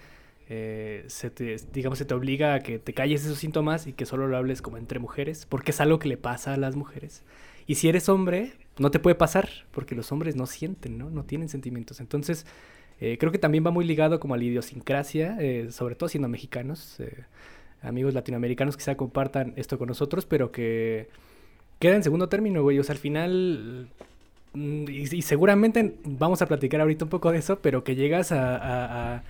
se 0.49 1.31
te, 1.31 1.57
digamos, 1.73 1.99
se 1.99 2.05
te 2.05 2.13
obliga 2.13 2.55
a 2.55 2.61
que 2.61 2.79
te 2.79 2.93
calles 2.93 3.25
esos 3.25 3.39
síntomas 3.39 3.87
y 3.87 3.95
que 3.95 4.05
solo 4.05 4.29
lo 4.29 4.37
hables 4.37 4.61
como 4.61 4.77
entre 4.77 4.99
mujeres, 4.99 5.47
porque 5.47 5.71
es 5.71 5.81
algo 5.81 5.99
que 5.99 6.09
le 6.09 6.19
pasa 6.19 6.53
a 6.53 6.57
las 6.59 6.77
mujeres. 6.77 7.23
Y 7.67 7.77
si 7.77 7.89
eres 7.89 8.11
hombre, 8.11 8.53
no 8.79 8.91
te 8.91 8.99
puede 8.99 9.15
pasar, 9.15 9.49
porque 9.71 9.95
los 9.95 10.13
hombres 10.13 10.37
no 10.37 10.47
sienten, 10.47 10.99
¿no? 10.99 11.09
No 11.09 11.25
tienen 11.25 11.49
sentimientos. 11.49 12.01
Entonces, 12.01 12.45
eh, 13.01 13.19
creo 13.19 13.33
que 13.33 13.39
también 13.39 13.65
va 13.67 13.71
muy 13.71 13.85
ligado 13.85 14.21
como 14.21 14.35
a 14.35 14.37
la 14.37 14.45
idiosincrasia, 14.45 15.37
eh, 15.41 15.71
sobre 15.73 15.95
todo 15.97 16.09
siendo 16.09 16.29
mexicanos, 16.29 17.01
eh, 17.01 17.25
amigos 17.83 18.15
latinoamericanos 18.15 18.77
quizá 18.77 18.97
compartan 18.97 19.55
esto 19.57 19.79
con 19.79 19.89
nosotros, 19.89 20.27
pero 20.27 20.53
que 20.53 21.09
queda 21.79 21.97
en 21.97 22.03
segundo 22.03 22.29
término, 22.29 22.63
güey. 22.63 22.79
O 22.79 22.85
sea, 22.85 22.95
al 22.95 22.99
final, 23.01 23.89
mm, 24.55 24.85
y, 24.89 25.23
seguramente 25.23 25.97
vamos 26.05 26.43
a 26.43 26.47
platicar 26.47 26.81
ahorita 26.81 27.05
un 27.07 27.11
poco 27.11 27.33
de 27.33 27.39
eso, 27.39 27.61
pero 27.61 27.85
que 27.85 27.95
llegas 27.97 28.33
a, 28.33 29.17
a- 29.19 29.25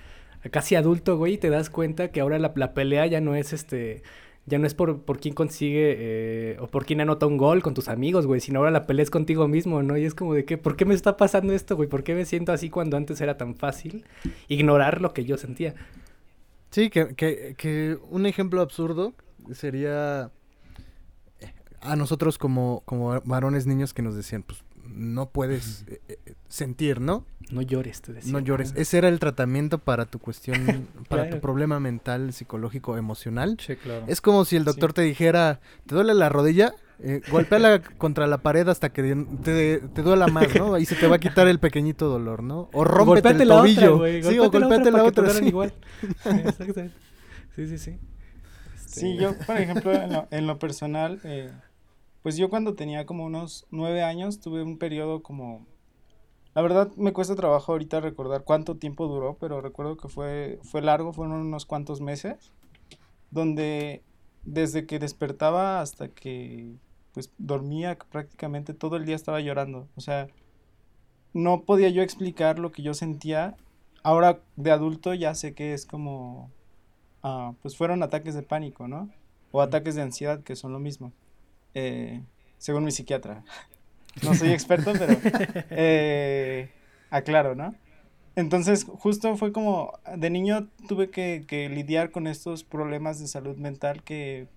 casi 0.51 0.75
adulto, 0.77 1.16
güey, 1.18 1.35
y 1.35 1.38
te 1.38 1.51
das 1.51 1.70
cuenta 1.70 2.11
que 2.11 2.20
ahora 2.20 2.38
la 2.38 2.75
pelea 2.75 3.07
ya 3.07 3.20
no 3.20 3.35
es 3.37 3.53
este... 3.53 4.03
Ya 4.46 4.59
no 4.59 4.66
es 4.66 4.74
por, 4.74 5.02
por 5.02 5.20
quién 5.20 5.35
consigue 5.35 5.94
eh, 5.98 6.57
o 6.61 6.66
por 6.66 6.85
quién 6.85 7.00
anota 7.00 7.26
un 7.26 7.37
gol 7.37 7.62
con 7.62 7.74
tus 7.74 7.88
amigos, 7.88 8.26
güey, 8.26 8.40
sino 8.40 8.59
ahora 8.59 8.72
la 8.72 8.87
pelea 8.87 9.05
es 9.05 9.11
contigo 9.11 9.46
mismo, 9.46 9.83
¿no? 9.83 9.96
Y 9.96 10.05
es 10.05 10.14
como 10.14 10.35
de 10.35 10.44
que, 10.44 10.59
¿por 10.59 10.76
qué 10.76 10.85
me 10.85 10.94
está 10.94 11.16
pasando 11.16 11.52
esto, 11.52 11.76
güey? 11.76 11.88
¿Por 11.88 12.02
qué 12.02 12.14
me 12.14 12.24
siento 12.24 12.52
así 12.52 12.68
cuando 12.68 12.96
antes 12.96 13.20
era 13.20 13.37
tan 13.37 13.55
fácil 13.55 14.05
ignorar 14.48 15.00
lo 15.00 15.14
que 15.14 15.24
yo 15.24 15.37
sentía? 15.37 15.74
Sí, 16.70 16.90
que, 16.90 17.14
que, 17.14 17.55
que 17.57 17.98
un 18.11 18.26
ejemplo 18.26 18.62
absurdo 18.62 19.14
sería 19.52 20.31
eh, 21.40 21.52
a 21.81 21.94
nosotros 21.96 22.38
como, 22.38 22.83
como 22.85 23.20
varones 23.24 23.66
niños 23.66 23.94
que 23.94 24.02
nos 24.02 24.16
decían, 24.16 24.42
pues 24.42 24.64
no 24.94 25.31
puedes 25.31 25.85
eh, 25.88 26.00
eh, 26.09 26.18
sentir, 26.48 27.00
¿no? 27.00 27.24
No 27.50 27.61
llores, 27.62 28.00
te 28.02 28.12
decía. 28.12 28.33
No 28.33 28.38
llores. 28.38 28.72
Ese 28.76 28.98
era 28.98 29.09
el 29.09 29.18
tratamiento 29.18 29.78
para 29.78 30.07
tu 30.07 30.18
cuestión, 30.18 30.88
para 31.09 31.28
tu 31.31 31.40
problema 31.40 31.81
mental, 31.81 32.33
psicológico, 32.33 32.96
emocional. 32.96 33.57
Sí, 33.61 33.76
claro. 33.76 34.05
Es 34.07 34.20
como 34.20 34.44
si 34.44 34.57
el 34.57 34.64
doctor 34.64 34.90
Sí. 34.90 34.94
te 34.96 35.02
dijera, 35.02 35.61
¿te 35.87 35.94
duele 35.94 36.14
la 36.14 36.28
rodilla? 36.28 36.74
Eh, 37.05 37.20
golpéala 37.31 37.81
contra 37.98 38.26
la 38.26 38.38
pared 38.38 38.68
hasta 38.68 38.90
que 38.92 39.02
te, 39.42 39.81
te 39.81 40.02
duela 40.02 40.28
más, 40.28 40.55
¿no? 40.55 40.74
Ahí 40.74 40.87
se 40.87 40.94
te 40.94 41.07
va 41.09 41.16
a 41.16 41.18
quitar 41.18 41.48
el 41.48 41.59
pequeñito 41.59 42.09
dolor, 42.09 42.42
¿no? 42.42 42.70
O 42.72 42.85
Golpéate 42.85 43.42
el 43.42 43.48
la 43.48 43.57
tobillo. 43.59 43.96
otra, 43.96 44.22
sí, 44.31 44.38
o 44.38 44.50
golpéate 44.50 44.90
la 44.92 45.02
otra. 45.05 45.24
duelan 45.24 45.42
sí. 45.42 45.48
igual. 45.48 45.72
Sí, 47.55 47.66
sí, 47.66 47.76
sí. 47.78 47.98
Sí, 48.87 49.11
Este, 49.12 49.16
yo, 49.16 49.35
por 49.46 49.57
ejemplo, 49.59 49.92
en 49.92 50.12
lo, 50.12 50.28
en 50.31 50.46
lo 50.46 50.59
personal, 50.59 51.20
eh, 51.24 51.50
pues 52.23 52.37
yo 52.37 52.49
cuando 52.51 52.75
tenía 52.75 53.07
como 53.07 53.25
unos 53.25 53.67
nueve 53.71 54.03
años 54.03 54.41
tuve 54.41 54.63
un 54.63 54.79
periodo 54.79 55.23
como... 55.23 55.67
La 56.55 56.63
verdad 56.63 56.93
me 56.97 57.13
cuesta 57.13 57.35
trabajo 57.35 57.73
ahorita 57.73 58.01
recordar 58.01 58.45
cuánto 58.45 58.77
tiempo 58.77 59.09
duró, 59.09 59.37
pero 59.41 59.61
recuerdo 59.61 59.97
que 59.97 60.09
fue, 60.09 60.59
fue 60.63 60.83
largo, 60.83 61.13
fueron 61.13 61.41
unos 61.41 61.65
cuantos 61.65 62.01
meses, 62.03 62.53
donde 63.31 64.03
desde 64.45 64.87
que 64.87 64.99
despertaba 64.99 65.81
hasta 65.81 66.09
que 66.09 66.75
pues 67.15 67.31
dormía 67.39 67.99
prácticamente 68.11 68.75
todo 68.75 68.97
el 68.97 69.07
día 69.07 69.17
estaba 69.17 69.41
llorando. 69.41 69.89
O 69.97 70.01
sea, 70.01 70.29
no 71.33 71.63
podía 71.63 71.89
yo 71.89 72.03
explicar 72.03 72.59
lo 72.59 72.73
que 72.73 72.83
yo 72.83 72.95
sentía. 72.95 73.57
Ahora 74.03 74.41
de 74.57 74.71
adulto 74.71 75.15
ya 75.15 75.35
sé 75.35 75.55
que 75.55 75.73
es 75.75 75.87
como 75.87 76.51
ah, 77.23 77.55
pues 77.63 77.77
fueron 77.77 78.03
ataques 78.03 78.35
de 78.35 78.43
pánico, 78.43 78.89
¿no? 78.89 79.11
O 79.53 79.61
ataques 79.61 79.95
de 79.95 80.03
ansiedad, 80.03 80.43
que 80.43 80.57
son 80.57 80.73
lo 80.73 80.79
mismo, 80.79 81.13
eh, 81.75 82.23
según 82.59 82.85
mi 82.85 82.91
psiquiatra. 82.91 83.45
No 84.23 84.35
soy 84.35 84.51
experto, 84.51 84.93
pero 84.93 85.17
eh, 85.71 86.71
aclaro, 87.11 87.55
¿no? 87.55 87.75
Entonces, 88.37 88.85
justo 88.85 89.37
fue 89.37 89.53
como, 89.53 89.99
de 90.17 90.31
niño 90.31 90.69
tuve 90.89 91.11
que, 91.11 91.45
que 91.47 91.69
lidiar 91.69 92.11
con 92.11 92.27
estos 92.27 92.65
problemas 92.65 93.19
de 93.21 93.29
salud 93.29 93.57
mental 93.57 94.03
que, 94.03 94.49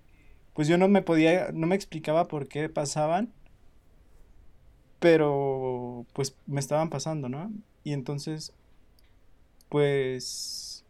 pues 0.54 0.68
yo 0.68 0.78
no 0.78 0.88
me 0.88 1.02
podía, 1.02 1.50
no 1.52 1.66
me 1.66 1.74
explicaba 1.74 2.28
por 2.28 2.48
qué 2.48 2.68
pasaban, 2.68 3.32
pero 4.98 6.06
pues 6.14 6.36
me 6.46 6.60
estaban 6.60 6.88
pasando, 6.88 7.28
¿no? 7.28 7.52
Y 7.84 7.92
entonces, 7.92 8.52
pues, 9.68 10.84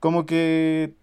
como 0.00 0.26
que 0.26 0.94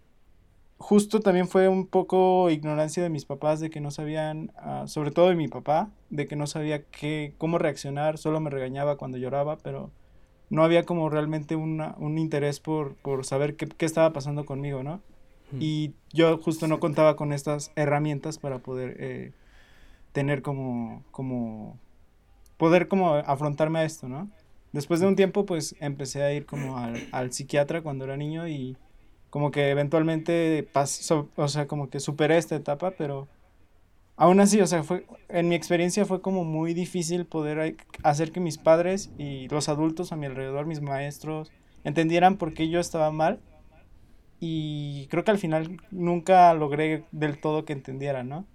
justo 0.77 1.19
también 1.21 1.47
fue 1.47 1.67
un 1.67 1.87
poco 1.87 2.49
ignorancia 2.49 3.01
de 3.03 3.09
mis 3.09 3.25
papás 3.25 3.59
de 3.59 3.69
que 3.69 3.81
no 3.81 3.91
sabían, 3.91 4.51
ah, 4.57 4.83
sobre 4.87 5.11
todo 5.11 5.29
de 5.29 5.35
mi 5.35 5.47
papá, 5.47 5.89
de 6.09 6.27
que 6.27 6.35
no 6.35 6.47
sabía 6.47 6.83
qué, 6.83 7.33
cómo 7.37 7.57
reaccionar, 7.57 8.17
solo 8.17 8.39
me 8.39 8.49
regañaba 8.49 8.95
cuando 8.97 9.17
lloraba, 9.17 9.57
pero 9.57 9.91
no 10.49 10.63
había 10.63 10.83
como 10.83 11.09
realmente 11.09 11.55
una- 11.55 11.95
un 11.97 12.17
interés 12.17 12.59
por, 12.59 12.95
por 12.95 13.25
saber 13.25 13.55
qué, 13.55 13.67
qué 13.67 13.85
estaba 13.85 14.13
pasando 14.13 14.45
conmigo, 14.45 14.83
¿no? 14.83 15.01
Y 15.59 15.93
yo 16.13 16.37
justo 16.37 16.67
no 16.67 16.79
contaba 16.79 17.15
con 17.15 17.31
estas 17.33 17.71
herramientas 17.75 18.37
para 18.37 18.59
poder 18.59 18.97
eh, 18.99 19.31
tener 20.11 20.41
como, 20.41 21.03
como, 21.11 21.77
poder 22.57 22.87
como 22.87 23.13
afrontarme 23.15 23.79
a 23.79 23.83
esto, 23.85 24.07
¿no? 24.07 24.29
Después 24.73 24.99
de 24.99 25.07
un 25.07 25.15
tiempo, 25.15 25.45
pues 25.45 25.75
empecé 25.79 26.21
a 26.23 26.33
ir 26.33 26.45
como 26.45 26.77
al, 26.77 27.07
al 27.11 27.31
psiquiatra 27.31 27.81
cuando 27.81 28.05
era 28.05 28.17
niño 28.17 28.47
y 28.47 28.77
como 29.29 29.51
que 29.51 29.69
eventualmente 29.69 30.67
pasó, 30.71 31.29
o 31.35 31.47
sea, 31.47 31.67
como 31.67 31.89
que 31.89 31.99
superé 31.99 32.37
esta 32.37 32.55
etapa, 32.55 32.91
pero 32.91 33.27
aún 34.15 34.39
así, 34.39 34.59
o 34.61 34.67
sea, 34.67 34.83
fue, 34.83 35.05
en 35.29 35.49
mi 35.49 35.55
experiencia 35.55 36.05
fue 36.05 36.21
como 36.21 36.43
muy 36.43 36.73
difícil 36.73 37.25
poder 37.25 37.75
hacer 38.03 38.31
que 38.31 38.39
mis 38.39 38.57
padres 38.57 39.09
y 39.17 39.47
los 39.49 39.69
adultos 39.69 40.11
a 40.11 40.15
mi 40.15 40.25
alrededor, 40.25 40.65
mis 40.65 40.81
maestros, 40.81 41.51
entendieran 41.83 42.37
por 42.37 42.53
qué 42.53 42.69
yo 42.69 42.79
estaba 42.79 43.11
mal 43.11 43.39
y 44.39 45.07
creo 45.09 45.23
que 45.23 45.31
al 45.31 45.39
final 45.39 45.77
nunca 45.91 46.53
logré 46.53 47.03
del 47.11 47.39
todo 47.39 47.65
que 47.65 47.73
entendieran, 47.73 48.29
¿no? 48.29 48.45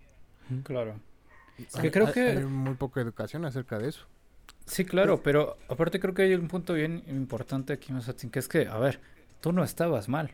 Claro. 0.64 1.00
Hay- 1.74 1.82
que 1.82 1.90
creo 1.90 2.06
hay- 2.06 2.12
que- 2.12 2.28
hay 2.28 2.44
muy 2.44 2.74
poca 2.74 3.00
educación 3.00 3.44
acerca 3.44 3.78
de 3.78 3.88
eso. 3.88 4.06
Sí, 4.66 4.84
claro, 4.84 5.22
pero 5.22 5.56
aparte 5.68 5.98
creo 5.98 6.14
que 6.14 6.22
hay 6.22 6.34
un 6.34 6.46
punto 6.48 6.74
bien 6.74 7.02
importante 7.08 7.72
aquí, 7.72 7.92
Masatin, 7.92 8.30
que 8.30 8.38
es 8.38 8.48
que, 8.48 8.66
a 8.68 8.78
ver, 8.78 9.00
tú 9.40 9.52
no 9.52 9.64
estabas 9.64 10.08
mal. 10.08 10.30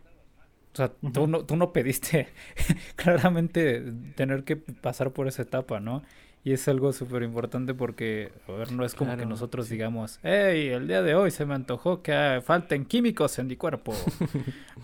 O 0.79 0.87
sea, 0.87 0.93
tú, 1.12 1.27
no, 1.27 1.45
tú 1.45 1.57
no 1.57 1.73
pediste 1.73 2.29
claramente 2.97 3.83
tener 4.14 4.45
que 4.45 4.57
pasar 4.57 5.12
por 5.12 5.27
esa 5.27 5.43
etapa, 5.43 5.81
¿no? 5.81 6.03
Y 6.45 6.53
es 6.53 6.69
algo 6.69 6.93
súper 6.93 7.25
importante 7.25 7.75
porque, 7.75 8.31
a 8.47 8.53
ver, 8.53 8.71
no 8.71 8.85
es 8.85 8.95
como 8.95 9.17
que 9.17 9.27
nosotros 9.27 9.67
sí. 9.67 9.75
digamos, 9.75 10.21
hey, 10.23 10.69
el 10.69 10.87
día 10.87 11.03
de 11.03 11.17
hoy 11.17 11.33
se 11.33 11.45
me 11.45 11.55
antojó 11.55 12.01
que 12.01 12.41
falten 12.45 12.85
químicos 12.85 13.41
en 13.41 13.49
mi 13.49 13.57
cuerpo, 13.57 13.93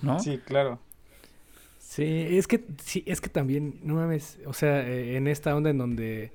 ¿no? 0.02 0.18
Sí, 0.18 0.38
claro. 0.44 0.80
Sí, 1.78 2.26
es 2.36 2.48
que, 2.48 2.64
sí, 2.82 3.04
es 3.06 3.20
que 3.20 3.28
también, 3.28 3.78
no 3.84 3.94
mames, 3.94 4.40
o 4.46 4.52
sea, 4.52 4.84
eh, 4.84 5.16
en 5.16 5.28
esta 5.28 5.54
onda 5.54 5.70
en 5.70 5.78
donde 5.78 6.32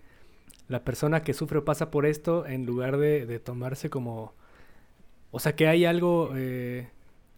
la 0.69 0.86
persona 0.86 1.22
que 1.22 1.34
sufre 1.34 1.60
o 1.60 1.65
pasa 1.65 1.91
por 1.91 2.06
esto, 2.06 2.45
en 2.45 2.65
lugar 2.65 2.98
de, 2.98 3.26
de 3.26 3.39
tomarse 3.39 3.89
como, 3.89 4.34
o 5.32 5.39
sea, 5.39 5.56
que 5.56 5.67
hay 5.67 5.84
algo, 5.84 6.32
eh, 6.38 6.88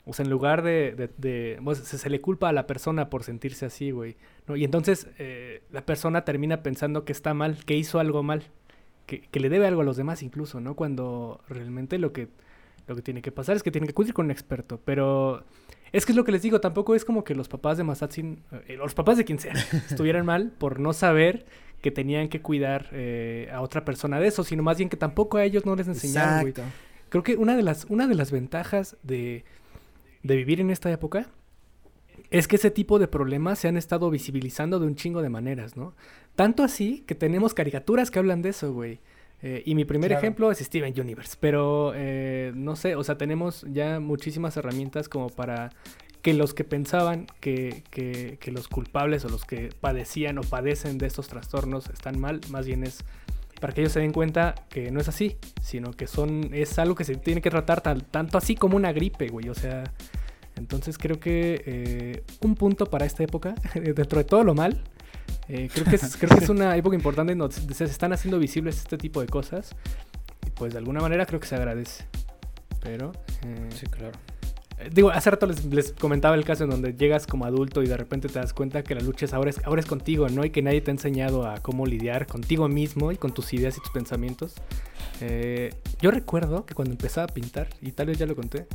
o 0.06 0.14
sea, 0.14 0.24
en 0.26 0.30
lugar 0.32 0.62
de, 0.64 0.94
de, 0.96 1.10
de- 1.18 1.60
pues, 1.64 1.78
se, 1.80 1.98
se 1.98 2.10
le 2.10 2.22
culpa 2.22 2.50
a 2.50 2.52
la 2.54 2.66
persona 2.68 3.10
por 3.10 3.24
sentirse 3.24 3.66
así, 3.66 3.92
güey, 3.92 4.18
¿no? 4.48 4.56
Y 4.56 4.64
entonces 4.64 5.08
eh, 5.20 5.62
la 5.72 5.86
persona 5.86 6.26
termina 6.26 6.64
pensando 6.64 7.06
que 7.06 7.12
está 7.12 7.34
mal, 7.34 7.64
que 7.66 7.76
hizo 7.76 8.00
algo 8.00 8.24
mal, 8.24 8.44
que, 9.06 9.22
que 9.22 9.40
le 9.40 9.50
debe 9.50 9.68
algo 9.68 9.82
a 9.82 9.84
los 9.84 9.98
demás 9.98 10.24
incluso, 10.24 10.60
¿no? 10.60 10.76
Cuando 10.76 11.42
realmente 11.48 12.00
lo 12.00 12.14
que, 12.14 12.30
lo 12.88 12.96
que 12.96 13.02
tiene 13.02 13.22
que 13.22 13.32
pasar 13.32 13.56
es 13.56 13.64
que 13.64 13.72
tiene 13.72 13.86
que 13.88 13.92
acudir 13.92 14.14
con 14.14 14.26
un 14.26 14.32
experto, 14.32 14.80
pero... 14.84 15.44
Es 15.94 16.06
que 16.06 16.14
es 16.14 16.16
lo 16.16 16.24
que 16.24 16.32
les 16.32 16.42
digo, 16.42 16.62
tampoco 16.62 16.96
es 16.96 17.04
como 17.04 17.26
que 17.26 17.36
los 17.36 17.50
papás 17.50 17.78
de 17.78 17.84
Masatsin, 17.84 18.42
eh, 18.70 18.78
los 18.78 18.94
papás 18.94 19.18
de 19.18 19.26
quien 19.26 19.40
sea, 19.40 19.52
estuvieran 19.90 20.26
mal 20.26 20.54
por 20.58 20.80
no 20.80 20.94
saber 20.94 21.46
que 21.82 21.92
tenían 21.92 22.30
que 22.30 22.42
cuidar 22.42 22.88
eh, 22.94 23.50
a 23.52 23.60
otra 23.60 23.84
persona 23.84 24.18
de 24.18 24.28
eso, 24.28 24.46
sino 24.46 24.64
más 24.64 24.78
bien 24.78 24.88
que 24.90 24.96
tampoco 24.96 25.38
a 25.38 25.44
ellos 25.44 25.66
no 25.66 25.76
les 25.76 25.90
enseñaron, 25.90 26.42
güey. 26.42 26.54
Creo 27.10 27.24
que 27.24 27.36
una 27.36 27.58
de 27.58 27.64
las, 27.64 27.86
una 27.90 28.08
de 28.08 28.16
las 28.16 28.32
ventajas 28.32 28.96
de, 29.04 29.44
de 30.24 30.36
vivir 30.36 30.60
en 30.62 30.70
esta 30.70 30.92
época 30.92 31.28
es 32.30 32.48
que 32.48 32.56
ese 32.56 32.72
tipo 32.72 32.98
de 33.00 33.08
problemas 33.08 33.60
se 33.60 33.68
han 33.68 33.78
estado 33.78 34.10
visibilizando 34.10 34.80
de 34.80 34.86
un 34.88 34.96
chingo 34.96 35.22
de 35.22 35.30
maneras, 35.30 35.76
¿no? 35.76 35.94
Tanto 36.36 36.64
así 36.64 37.04
que 37.06 37.14
tenemos 37.16 37.54
caricaturas 37.54 38.10
que 38.10 38.20
hablan 38.20 38.42
de 38.42 38.50
eso, 38.50 38.72
güey. 38.74 39.00
Eh, 39.44 39.64
y 39.66 39.76
mi 39.76 39.86
primer 39.86 40.10
Claro. 40.12 40.20
ejemplo 40.22 40.52
es 40.52 40.60
Steven 40.60 40.94
Universe, 41.00 41.36
pero 41.40 41.92
eh, 41.96 42.52
no 42.56 42.76
sé, 42.76 42.96
o 42.96 43.04
sea, 43.04 43.18
tenemos 43.18 43.66
ya 43.74 44.00
muchísimas 44.00 44.56
herramientas 44.56 45.10
como 45.10 45.30
para 45.30 45.72
que 46.22 46.36
los 46.36 46.54
que 46.54 46.64
pensaban 46.64 47.26
que, 47.40 47.84
que- 47.90 48.38
que 48.40 48.52
los 48.52 48.68
culpables 48.68 49.26
o 49.26 49.30
los 49.30 49.44
que 49.44 49.70
padecían 49.82 50.38
o 50.38 50.42
padecen 50.42 51.00
de 51.00 51.08
estos 51.08 51.28
trastornos 51.28 51.90
están 51.90 52.20
mal, 52.20 52.40
más 52.52 52.68
bien 52.68 52.84
es 52.84 53.00
para 53.62 53.72
que 53.74 53.80
ellos 53.82 53.94
se 53.94 54.02
den 54.02 54.12
cuenta 54.12 54.56
que 54.70 54.92
no 54.92 55.00
es 55.00 55.08
así, 55.08 55.38
sino 55.62 55.92
que 55.92 56.08
son 56.08 56.50
es 56.54 56.78
algo 56.80 56.96
que 56.96 57.06
se 57.06 57.16
tiene 57.16 57.42
que 57.42 57.50
tratar 57.50 57.80
tal- 57.82 58.04
tanto 58.04 58.38
así 58.38 58.56
como 58.56 58.76
una 58.76 58.92
gripe, 58.92 59.30
güey, 59.30 59.48
o 59.48 59.54
sea, 59.56 59.84
entonces 60.58 60.98
creo 60.98 61.20
que 61.20 61.62
eh, 61.66 62.24
un 62.42 62.56
punto 62.56 62.88
para 62.88 63.06
esta 63.06 63.24
época, 63.24 63.56
dentro 63.76 64.18
de 64.20 64.26
todo 64.26 64.44
lo 64.44 64.54
mal, 64.54 64.84
eh, 65.48 65.70
creo, 65.74 65.86
que 65.86 65.96
es, 65.96 66.18
creo 66.20 66.30
que 66.38 66.44
es 66.44 66.50
una 66.50 66.76
época 66.76 66.96
importante 66.96 67.34
donde 67.36 67.56
se 67.56 67.74
se 67.74 67.86
están 67.86 68.12
haciendo 68.12 68.38
visibles 68.40 68.78
este 68.80 68.98
tipo 68.98 69.22
de 69.22 69.28
cosas 69.28 69.76
y 70.46 70.50
pues 70.50 70.74
de 70.74 70.80
alguna 70.80 71.00
manera 71.00 71.26
creo 71.26 71.40
que 71.40 71.48
se 71.48 71.56
agradece. 71.56 72.04
Pero... 72.82 73.12
eh, 73.46 73.70
Sí, 73.76 73.86
claro. 73.86 74.18
Digo, 74.92 75.12
hace 75.12 75.30
rato 75.30 75.46
les, 75.46 75.66
les 75.66 75.94
comentaba 75.94 76.36
el 76.36 76.44
caso 76.46 76.64
en 76.64 76.70
donde 76.70 76.94
llegas 76.94 77.28
como 77.28 77.46
adulto 77.46 77.84
y 77.84 77.88
de 77.88 77.98
repente 77.98 78.28
te 78.28 78.40
das 78.40 78.54
cuenta 78.54 78.84
que 78.84 78.96
la 78.96 79.02
lucha 79.02 79.26
es 79.26 79.34
ahora, 79.34 79.50
es 79.50 79.62
ahora 79.66 79.82
es 79.82 79.88
contigo, 79.88 80.30
¿no? 80.30 80.44
Y 80.46 80.50
que 80.50 80.62
nadie 80.62 80.82
te 80.82 80.92
ha 80.92 80.94
enseñado 80.94 81.48
a 81.48 81.60
cómo 81.60 81.86
lidiar 81.86 82.28
contigo 82.28 82.68
mismo 82.68 83.12
y 83.12 83.18
con 83.18 83.34
tus 83.34 83.54
ideas 83.54 83.78
y 83.78 83.82
tus 83.82 83.92
pensamientos. 83.92 84.56
Eh, 85.22 85.74
yo 86.02 86.12
recuerdo 86.12 86.66
que 86.66 86.74
cuando 86.74 86.94
empezaba 86.94 87.26
a 87.26 87.34
pintar, 87.34 87.70
y 87.82 87.92
tal 87.92 88.08
vez 88.08 88.18
ya 88.18 88.26
lo 88.26 88.36
conté, 88.36 88.68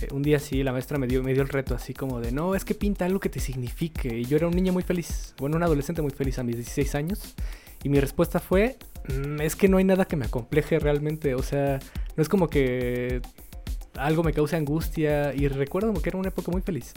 eh, 0.00 0.08
un 0.12 0.22
día 0.22 0.38
sí 0.38 0.62
la 0.62 0.72
maestra 0.72 0.98
me 0.98 1.06
dio, 1.06 1.22
me 1.22 1.32
dio 1.32 1.42
el 1.42 1.48
reto 1.48 1.74
así 1.74 1.94
como 1.94 2.20
de, 2.20 2.30
no, 2.30 2.54
es 2.54 2.64
que 2.64 2.74
pinta 2.74 3.04
algo 3.04 3.20
que 3.20 3.28
te 3.28 3.40
signifique. 3.40 4.16
Y 4.18 4.24
yo 4.24 4.36
era 4.36 4.46
un 4.46 4.54
niño 4.54 4.72
muy 4.72 4.82
feliz, 4.82 5.34
bueno, 5.38 5.56
un 5.56 5.62
adolescente 5.62 6.02
muy 6.02 6.12
feliz 6.12 6.38
a 6.38 6.42
mis 6.42 6.56
16 6.56 6.94
años. 6.94 7.34
Y 7.82 7.88
mi 7.88 8.00
respuesta 8.00 8.40
fue, 8.40 8.76
"Mm, 9.08 9.40
es 9.40 9.56
que 9.56 9.68
no 9.68 9.76
hay 9.78 9.84
nada 9.84 10.04
que 10.04 10.16
me 10.16 10.26
acompleje 10.26 10.78
realmente. 10.78 11.34
O 11.34 11.42
sea, 11.42 11.78
no 12.16 12.22
es 12.22 12.28
como 12.28 12.48
que 12.48 13.22
algo 13.96 14.22
me 14.22 14.32
cause 14.32 14.56
angustia. 14.56 15.34
Y 15.34 15.48
recuerdo 15.48 15.92
que 15.94 16.08
era 16.08 16.18
una 16.18 16.28
época 16.28 16.50
muy 16.50 16.62
feliz. 16.62 16.94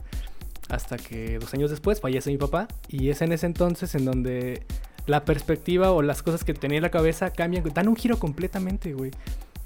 Hasta 0.69 0.97
que 0.97 1.39
dos 1.39 1.54
años 1.54 1.69
después 1.69 1.99
fallece 1.99 2.32
mi 2.32 2.38
papá. 2.38 2.67
Y 2.88 3.10
es 3.10 3.21
en 3.21 3.32
ese 3.32 3.45
entonces 3.45 3.93
en 3.95 4.06
donde 4.06 4.63
la 5.06 5.25
perspectiva 5.25 5.91
o 5.91 6.01
las 6.01 6.23
cosas 6.23 6.43
que 6.43 6.54
tenía 6.54 6.77
en 6.77 6.84
la 6.84 6.91
cabeza 6.91 7.32
cambian, 7.32 7.63
dan 7.73 7.88
un 7.88 7.95
giro 7.95 8.17
completamente, 8.17 8.93
güey. 8.93 9.12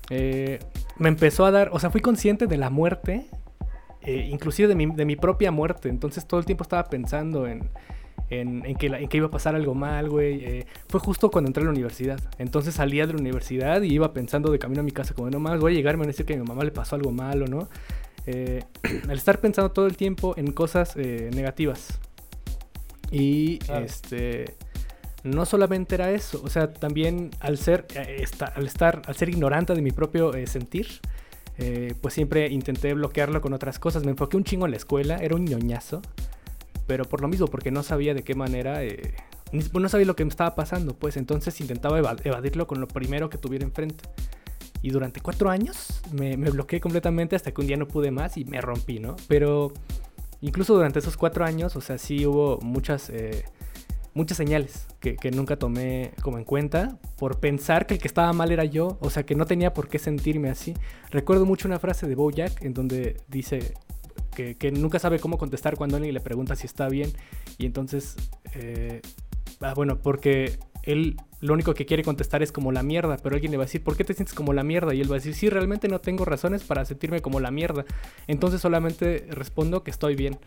Eh, 0.10 0.60
me 0.98 1.10
empezó 1.10 1.46
a 1.46 1.52
dar, 1.52 1.70
o 1.74 1.80
sea, 1.80 1.90
fui 1.90 2.02
consciente 2.02 2.48
de 2.48 2.58
la 2.58 2.70
muerte, 2.70 3.28
eh, 4.02 4.28
inclusive 4.32 4.68
de 4.68 4.76
mi, 4.76 4.86
de 4.86 5.06
mi 5.06 5.16
propia 5.16 5.52
muerte. 5.52 5.90
Entonces 5.90 6.28
todo 6.28 6.40
el 6.40 6.46
tiempo 6.46 6.64
estaba 6.64 6.86
pensando 6.86 7.48
en, 7.48 7.70
en, 8.30 8.66
en 8.66 8.76
que, 8.76 8.90
la- 8.90 9.00
en 9.00 9.08
que 9.08 9.18
iba 9.18 9.28
a 9.28 9.32
pasar 9.32 9.56
algo 9.56 9.74
mal, 9.76 10.10
güey. 10.10 10.44
Eh, 10.44 10.66
fue 10.90 11.00
justo 11.00 11.30
cuando 11.32 11.50
entré 11.50 11.62
a 11.62 11.66
la 11.66 11.72
universidad. 11.72 12.20
Entonces 12.40 12.74
salía 12.76 13.06
de 13.08 13.14
la 13.14 13.20
universidad 13.20 13.82
y 13.82 13.94
iba 13.94 14.14
pensando 14.14 14.52
de 14.52 14.60
camino 14.60 14.82
a 14.82 14.84
mi 14.84 14.92
casa, 14.92 15.14
como 15.14 15.30
no 15.30 15.40
más, 15.40 15.60
voy 15.60 15.74
a 15.74 15.76
llegar, 15.76 15.96
me 15.96 16.02
van 16.02 16.10
a 16.10 16.12
decir 16.12 16.26
que 16.26 16.34
a 16.34 16.38
mi 16.38 16.44
mamá 16.44 16.64
le 16.64 16.72
pasó 16.72 16.96
algo 16.96 17.12
malo, 17.12 17.46
¿no? 17.48 17.70
Eh, 18.28 18.64
al 19.10 19.18
estar 19.18 19.40
pensando 19.40 19.72
todo 19.72 19.86
el 19.88 19.96
tiempo 19.98 20.34
en 20.38 20.52
cosas 20.52 20.96
eh, 20.98 21.30
negativas. 21.36 22.00
Y 23.12 23.60
Claro. 23.60 23.86
este 23.86 24.56
no 25.24 25.46
solamente 25.46 25.96
era 25.96 26.12
eso, 26.12 26.40
o 26.44 26.50
sea, 26.50 26.72
también 26.72 27.32
al 27.40 27.58
ser, 27.58 27.88
eh, 27.96 28.18
esta- 28.20 28.46
al 28.46 28.66
estar, 28.68 29.02
al 29.08 29.16
ser 29.16 29.30
ignorante 29.30 29.74
de 29.74 29.82
mi 29.82 29.90
propio 29.92 30.36
eh, 30.36 30.46
sentir, 30.46 30.88
eh, 31.58 31.96
pues 32.02 32.14
siempre 32.14 32.48
intenté 32.50 32.94
bloquearlo 32.94 33.42
con 33.42 33.54
otras 33.54 33.80
cosas. 33.80 34.04
Me 34.04 34.12
enfoqué 34.12 34.38
un 34.38 34.44
chingo 34.44 34.66
en 34.66 34.72
la 34.72 34.78
escuela, 34.78 35.18
era 35.18 35.36
un 35.36 35.46
ñoñazo, 35.46 36.02
pero 36.88 37.06
por 37.06 37.22
lo 37.22 37.28
mismo, 37.28 37.48
porque 37.48 37.72
no 37.72 37.84
sabía 37.84 38.14
de 38.14 38.24
qué 38.24 38.36
manera, 38.36 38.84
eh, 38.84 39.14
no 39.52 39.90
sabía 39.90 40.06
lo 40.06 40.16
que 40.16 40.26
me 40.26 40.30
estaba 40.30 40.56
pasando, 40.56 40.96
pues 40.96 41.18
entonces 41.18 41.60
intentaba 41.62 41.98
eva- 42.00 42.16
evadirlo 42.24 42.68
con 42.68 42.80
lo 42.80 42.88
primero 42.88 43.30
que 43.30 43.38
tuviera 43.38 43.66
enfrente. 43.66 44.04
Y 44.82 44.92
durante 44.92 45.20
cuatro 45.20 45.50
años 45.50 46.02
me, 46.12 46.38
me 46.38 46.52
bloqueé 46.52 46.80
completamente 46.80 47.36
hasta 47.36 47.52
que 47.52 47.62
un 47.62 47.68
día 47.68 47.78
no 47.78 47.88
pude 47.88 48.12
más 48.12 48.38
y 48.38 48.46
me 48.46 48.62
rompí, 48.62 49.00
¿no? 49.00 49.16
Pero 49.28 49.74
incluso 50.42 50.76
durante 50.76 51.00
esos 51.00 51.18
cuatro 51.18 51.44
años, 51.44 51.76
o 51.76 51.82
sea, 51.82 51.98
sí 51.98 52.26
hubo 52.28 52.60
muchas, 52.62 53.10
eh, 53.10 53.46
muchas 54.14 54.38
señales 54.38 54.86
que, 55.00 55.16
que 55.16 55.32
nunca 55.32 55.58
tomé 55.58 56.12
como 56.22 56.38
en 56.38 56.44
cuenta 56.44 57.00
por 57.18 57.40
pensar 57.40 57.88
que 57.88 57.96
el 57.96 58.00
que 58.00 58.08
estaba 58.08 58.32
mal 58.34 58.52
era 58.52 58.64
yo, 58.64 58.98
o 59.02 59.10
sea, 59.10 59.26
que 59.26 59.34
no 59.34 59.46
tenía 59.48 59.74
por 59.74 59.88
qué 59.88 59.98
sentirme 59.98 60.50
así. 60.52 60.76
Recuerdo 61.10 61.48
mucho 61.48 61.68
una 61.68 61.80
frase 61.80 62.06
de 62.06 62.14
Bojack 62.14 62.62
en 62.62 62.76
donde 62.76 63.22
dice 63.28 63.74
que, 64.36 64.72
nunca 64.72 65.00
sabe 65.00 65.20
cómo 65.20 65.38
contestar 65.38 65.76
cuando 65.76 65.96
alguien 65.98 66.14
le 66.14 66.22
pregunta 66.22 66.56
si 66.56 66.68
está 66.68 66.88
bien 66.90 67.12
y 67.58 67.66
entonces, 67.66 68.16
eh, 68.54 69.02
ah, 69.62 69.74
bueno, 69.74 70.00
porque 70.00 70.60
él 70.84 71.18
lo 71.42 71.54
único 71.54 71.74
que 71.74 71.86
quiere 71.86 72.04
contestar 72.04 72.44
es 72.44 72.52
como 72.52 72.72
la 72.72 72.84
mierda, 72.84 73.18
pero 73.18 73.36
alguien 73.36 73.52
le 73.52 73.58
va 73.58 73.64
a 73.64 73.66
decir, 73.68 73.84
¿por 73.84 73.96
qué 73.96 74.04
te 74.04 74.14
sientes 74.14 74.34
como 74.34 74.54
la 74.54 74.64
mierda? 74.64 74.94
Y 74.94 75.02
él 75.02 75.10
va 75.10 75.16
a 75.16 75.20
decir, 75.20 75.34
sí, 75.36 75.50
realmente 75.50 75.88
no 75.88 76.00
tengo 76.00 76.26
razones 76.26 76.64
para 76.64 76.86
sentirme 76.86 77.22
como 77.22 77.40
la 77.40 77.52
mierda. 77.52 77.86
Entonces 78.28 78.62
solamente 78.62 79.28
respondo 79.30 79.84
que 79.84 79.92
estoy 79.92 80.16
bien. 80.16 80.38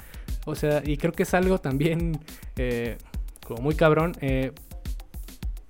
O 0.45 0.55
sea, 0.55 0.83
y 0.85 0.97
creo 0.97 1.13
que 1.13 1.23
es 1.25 1.35
algo 1.35 1.59
también 1.59 2.21
eh, 2.57 2.99
como 3.47 3.63
muy 3.63 3.75
cabrón, 3.75 4.17
eh, 4.21 4.53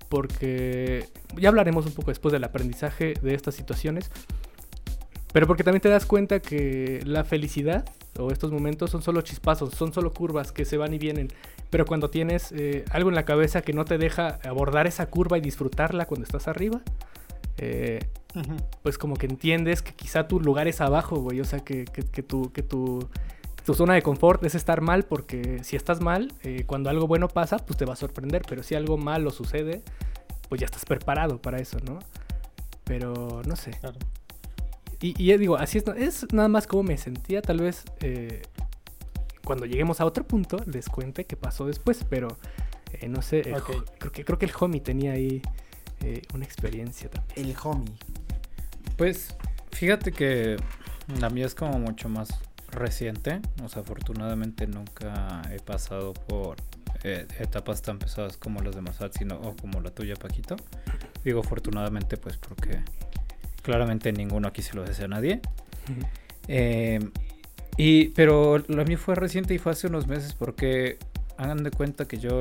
porque 0.09 1.05
ya 1.37 1.51
hablaremos 1.51 1.87
un 1.87 1.93
poco 1.93 2.11
después 2.11 2.33
del 2.33 2.45
aprendizaje 2.45 3.15
de 3.21 3.35
estas 3.35 3.55
situaciones, 3.55 4.11
pero 5.33 5.47
porque 5.47 5.65
también 5.65 5.83
te 5.83 5.89
das 5.89 6.07
cuenta 6.07 6.41
que 6.41 7.01
la 7.05 7.25
felicidad 7.25 7.85
o 8.19 8.31
estos 8.31 8.51
momentos 8.51 8.91
son 8.91 9.03
solo 9.03 9.21
chispazos, 9.21 9.75
son 9.75 9.93
solo 9.93 10.13
curvas 10.13 10.53
que 10.53 10.65
se 10.65 10.77
van 10.77 10.95
y 10.95 10.99
vienen. 10.99 11.29
Pero 11.71 11.85
cuando 11.85 12.11
tienes 12.11 12.53
eh, 12.53 12.85
algo 12.91 13.11
en 13.11 13.15
la 13.15 13.25
cabeza 13.25 13.63
que 13.63 13.73
no 13.73 13.85
te 13.85 13.99
deja 13.99 14.39
abordar 14.45 14.87
esa 14.87 15.07
curva 15.07 15.39
y 15.39 15.41
disfrutarla 15.41 16.07
cuando 16.07 16.25
estás 16.25 16.49
arriba, 16.49 16.81
eh, 17.59 18.01
pues 18.83 18.99
como 18.99 19.17
que 19.17 19.27
entiendes 19.27 19.83
que 19.83 19.93
quizá 19.93 20.29
tu 20.29 20.41
lugar 20.41 20.67
es 20.67 20.81
abajo, 20.81 21.17
güey. 21.17 21.41
O 21.41 21.45
sea, 21.45 21.61
que, 21.61 21.85
que, 21.85 22.03
que 22.03 22.23
tu, 22.23 22.53
que 22.53 22.63
tu, 22.63 23.09
tu 23.65 23.75
zona 23.75 23.95
de 23.95 24.03
confort 24.03 24.43
es 24.45 24.55
estar 24.55 24.81
mal, 24.81 25.05
porque 25.05 25.63
si 25.63 25.77
estás 25.77 26.01
mal, 26.01 26.33
eh, 26.43 26.65
cuando 26.67 26.89
algo 26.91 27.07
bueno 27.07 27.29
pasa, 27.29 27.59
pues 27.59 27.77
te 27.77 27.85
va 27.85 27.93
a 27.93 27.97
sorprender. 27.97 28.43
Pero 28.49 28.63
si 28.63 28.75
algo 28.75 28.97
malo 28.97 29.31
sucede, 29.31 29.83
pues 30.49 30.61
ya 30.61 30.65
estás 30.65 30.85
preparado 30.87 31.41
para 31.41 31.59
eso, 31.59 31.79
¿no? 31.85 31.99
Pero 32.85 33.43
no 33.47 33.57
sé. 33.57 33.73
Claro. 33.73 33.99
Y, 35.01 35.23
y, 35.23 35.31
eh, 35.31 35.39
digo, 35.39 35.57
así 35.57 35.79
es, 35.79 35.85
es 35.97 36.33
nada 36.33 36.49
más 36.49 36.67
como 36.67 36.83
me 36.83 36.97
sentía, 36.97 37.41
tal 37.41 37.61
vez 37.61 37.85
eh, 38.01 38.43
cuando 39.45 39.65
lleguemos 39.65 40.01
a 40.01 40.05
otro 40.05 40.25
punto 40.25 40.59
les 40.67 40.89
cuente 40.89 41.25
qué 41.25 41.37
pasó 41.37 41.67
después, 41.67 42.05
pero 42.09 42.29
eh, 42.93 43.09
no 43.09 43.23
sé, 43.23 43.41
el 43.41 43.63
creo, 43.63 44.13
que, 44.13 44.25
creo 44.25 44.39
que 44.39 44.47
el 44.47 44.53
homie 44.59 44.81
tenía 44.81 45.13
ahí 45.13 45.43
eh, 46.01 46.23
una 46.35 46.45
experiencia 46.45 47.11
también. 47.11 47.49
El 47.49 47.57
homie. 47.63 47.93
Pues 48.97 49.37
fíjate 49.73 50.13
que 50.13 50.57
la 51.21 51.31
mía 51.31 51.47
es 51.47 51.55
como 51.55 51.79
mucho 51.79 52.09
más 52.09 52.29
reciente. 52.71 53.41
O 53.65 53.69
sea, 53.69 53.83
afortunadamente 53.83 54.67
nunca 54.67 55.43
he 55.51 55.61
pasado 55.61 56.13
por 56.13 56.57
eh, 57.05 57.27
etapas 57.39 57.83
tan 57.83 57.99
pesadas 57.99 58.37
como 58.37 58.61
las 58.61 58.75
de 58.75 58.81
Masat, 58.81 59.17
sino 59.17 59.37
o 59.37 59.57
como 59.57 59.81
la 59.81 59.91
tuya, 59.91 60.17
Paquito. 60.17 60.57
Digo 61.25 61.41
afortunadamente, 61.41 62.17
pues 62.17 62.37
porque 62.37 62.83
claramente 63.69 64.11
ninguno 64.15 64.49
aquí 64.49 64.63
se 64.63 64.75
lo 64.75 64.83
desea 64.83 65.05
a 65.05 65.09
nadie. 65.09 65.41
Eh, 66.49 67.01
y, 67.77 68.09
pero 68.09 68.59
lo 68.67 68.85
mío 68.87 68.97
fue 68.97 69.15
reciente 69.15 69.53
y 69.53 69.59
fue 69.59 69.73
hace 69.73 69.87
unos 69.89 70.07
meses 70.07 70.33
porque 70.33 70.97
hagan 71.37 71.63
de 71.63 71.71
cuenta 71.71 72.07
que 72.07 72.17
yo 72.19 72.41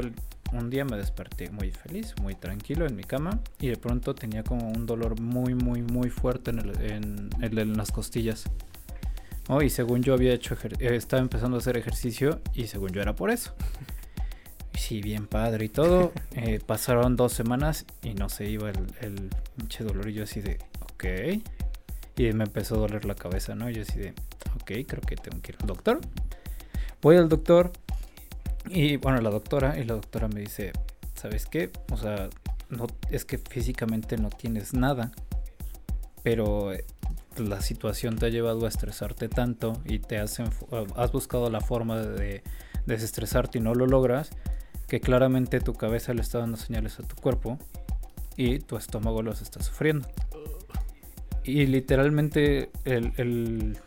un 0.53 0.69
día 0.69 0.85
me 0.85 0.95
desperté 0.95 1.49
muy 1.49 1.71
feliz, 1.71 2.15
muy 2.21 2.33
tranquilo 2.33 2.87
en 2.87 2.95
mi 2.95 3.03
cama 3.03 3.41
y 3.59 3.67
de 3.67 3.75
pronto 3.75 4.15
tenía 4.15 4.43
como 4.43 4.69
un 4.69 4.85
dolor 4.85 5.19
muy, 5.19 5.53
muy, 5.53 5.81
muy 5.81 6.09
fuerte 6.09 6.51
en, 6.51 6.59
el- 6.59 6.81
en- 6.81 7.29
en- 7.41 7.57
en 7.59 7.75
las 7.77 7.91
costillas. 7.91 8.45
¿no? 9.49 9.61
Y 9.61 9.69
según 9.69 10.01
yo 10.03 10.13
había 10.13 10.33
hecho, 10.33 10.55
eh, 10.79 10.95
estaba 10.95 11.21
empezando 11.21 11.57
a 11.57 11.59
hacer 11.59 11.75
ejercicio 11.77 12.39
y 12.53 12.67
según 12.67 12.91
yo 12.91 13.01
era 13.01 13.15
por 13.15 13.29
eso. 13.31 13.53
Sí, 14.73 15.01
bien 15.01 15.27
padre 15.27 15.65
y 15.65 15.69
todo. 15.69 16.13
eh, 16.31 16.59
pasaron 16.65 17.15
dos 17.17 17.33
semanas 17.33 17.85
y 18.01 18.13
no 18.13 18.29
se 18.29 18.49
iba 18.49 18.69
el, 18.69 18.77
el 19.01 19.29
pinche 19.57 19.83
dolor 19.83 20.07
y 20.09 20.13
yo 20.13 20.23
así 20.23 20.39
de, 20.39 20.57
ok. 20.97 21.41
Y 22.17 22.33
me 22.33 22.45
empezó 22.45 22.75
a 22.75 22.79
doler 22.79 23.05
la 23.05 23.15
cabeza, 23.15 23.53
¿no? 23.53 23.69
Yo 23.69 23.83
así 23.83 23.99
de, 23.99 24.09
ok, 24.55 24.87
creo 24.87 25.01
que 25.01 25.15
tengo 25.15 25.41
que 25.41 25.51
ir 25.51 25.57
al 25.61 25.67
doctor. 25.67 26.01
Voy 27.01 27.17
al 27.17 27.29
doctor 27.29 27.71
y 28.69 28.97
bueno, 28.97 29.21
la 29.21 29.29
doctora, 29.29 29.77
y 29.77 29.83
la 29.83 29.93
doctora 29.93 30.27
me 30.27 30.41
dice, 30.41 30.73
¿sabes 31.13 31.45
qué? 31.45 31.71
O 31.91 31.97
sea, 31.97 32.29
no, 32.69 32.87
es 33.11 33.23
que 33.23 33.37
físicamente 33.37 34.17
no 34.17 34.29
tienes 34.29 34.73
nada, 34.73 35.11
pero 36.23 36.73
eh, 36.73 36.83
la 37.37 37.61
situación 37.61 38.17
te 38.17 38.25
ha 38.25 38.29
llevado 38.29 38.65
a 38.65 38.69
estresarte 38.69 39.29
tanto 39.29 39.81
y 39.85 39.99
te 39.99 40.17
has, 40.17 40.39
has 40.95 41.11
buscado 41.11 41.49
la 41.49 41.61
forma 41.61 41.97
de 41.97 42.43
desestresarte 42.85 43.59
y 43.59 43.61
no 43.61 43.73
lo 43.73 43.85
logras, 43.85 44.31
que 44.87 44.99
claramente 44.99 45.59
tu 45.59 45.73
cabeza 45.73 46.13
le 46.13 46.21
está 46.21 46.39
dando 46.39 46.57
señales 46.57 46.99
a 46.99 47.03
tu 47.03 47.15
cuerpo 47.15 47.59
y 48.35 48.59
tu 48.59 48.77
estómago 48.77 49.21
los 49.21 49.41
está 49.41 49.61
sufriendo. 49.61 50.07
Y 51.47 51.65
literalmente 51.65 52.69
el, 52.83 53.13
el, 53.17 53.77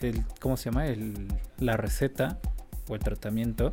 el- 0.00 0.24
¿cómo 0.40 0.56
se 0.56 0.70
llama? 0.70 0.86
El, 0.86 1.28
la 1.58 1.76
receta 1.76 2.38
o 2.88 2.94
el 2.94 3.00
tratamiento 3.00 3.72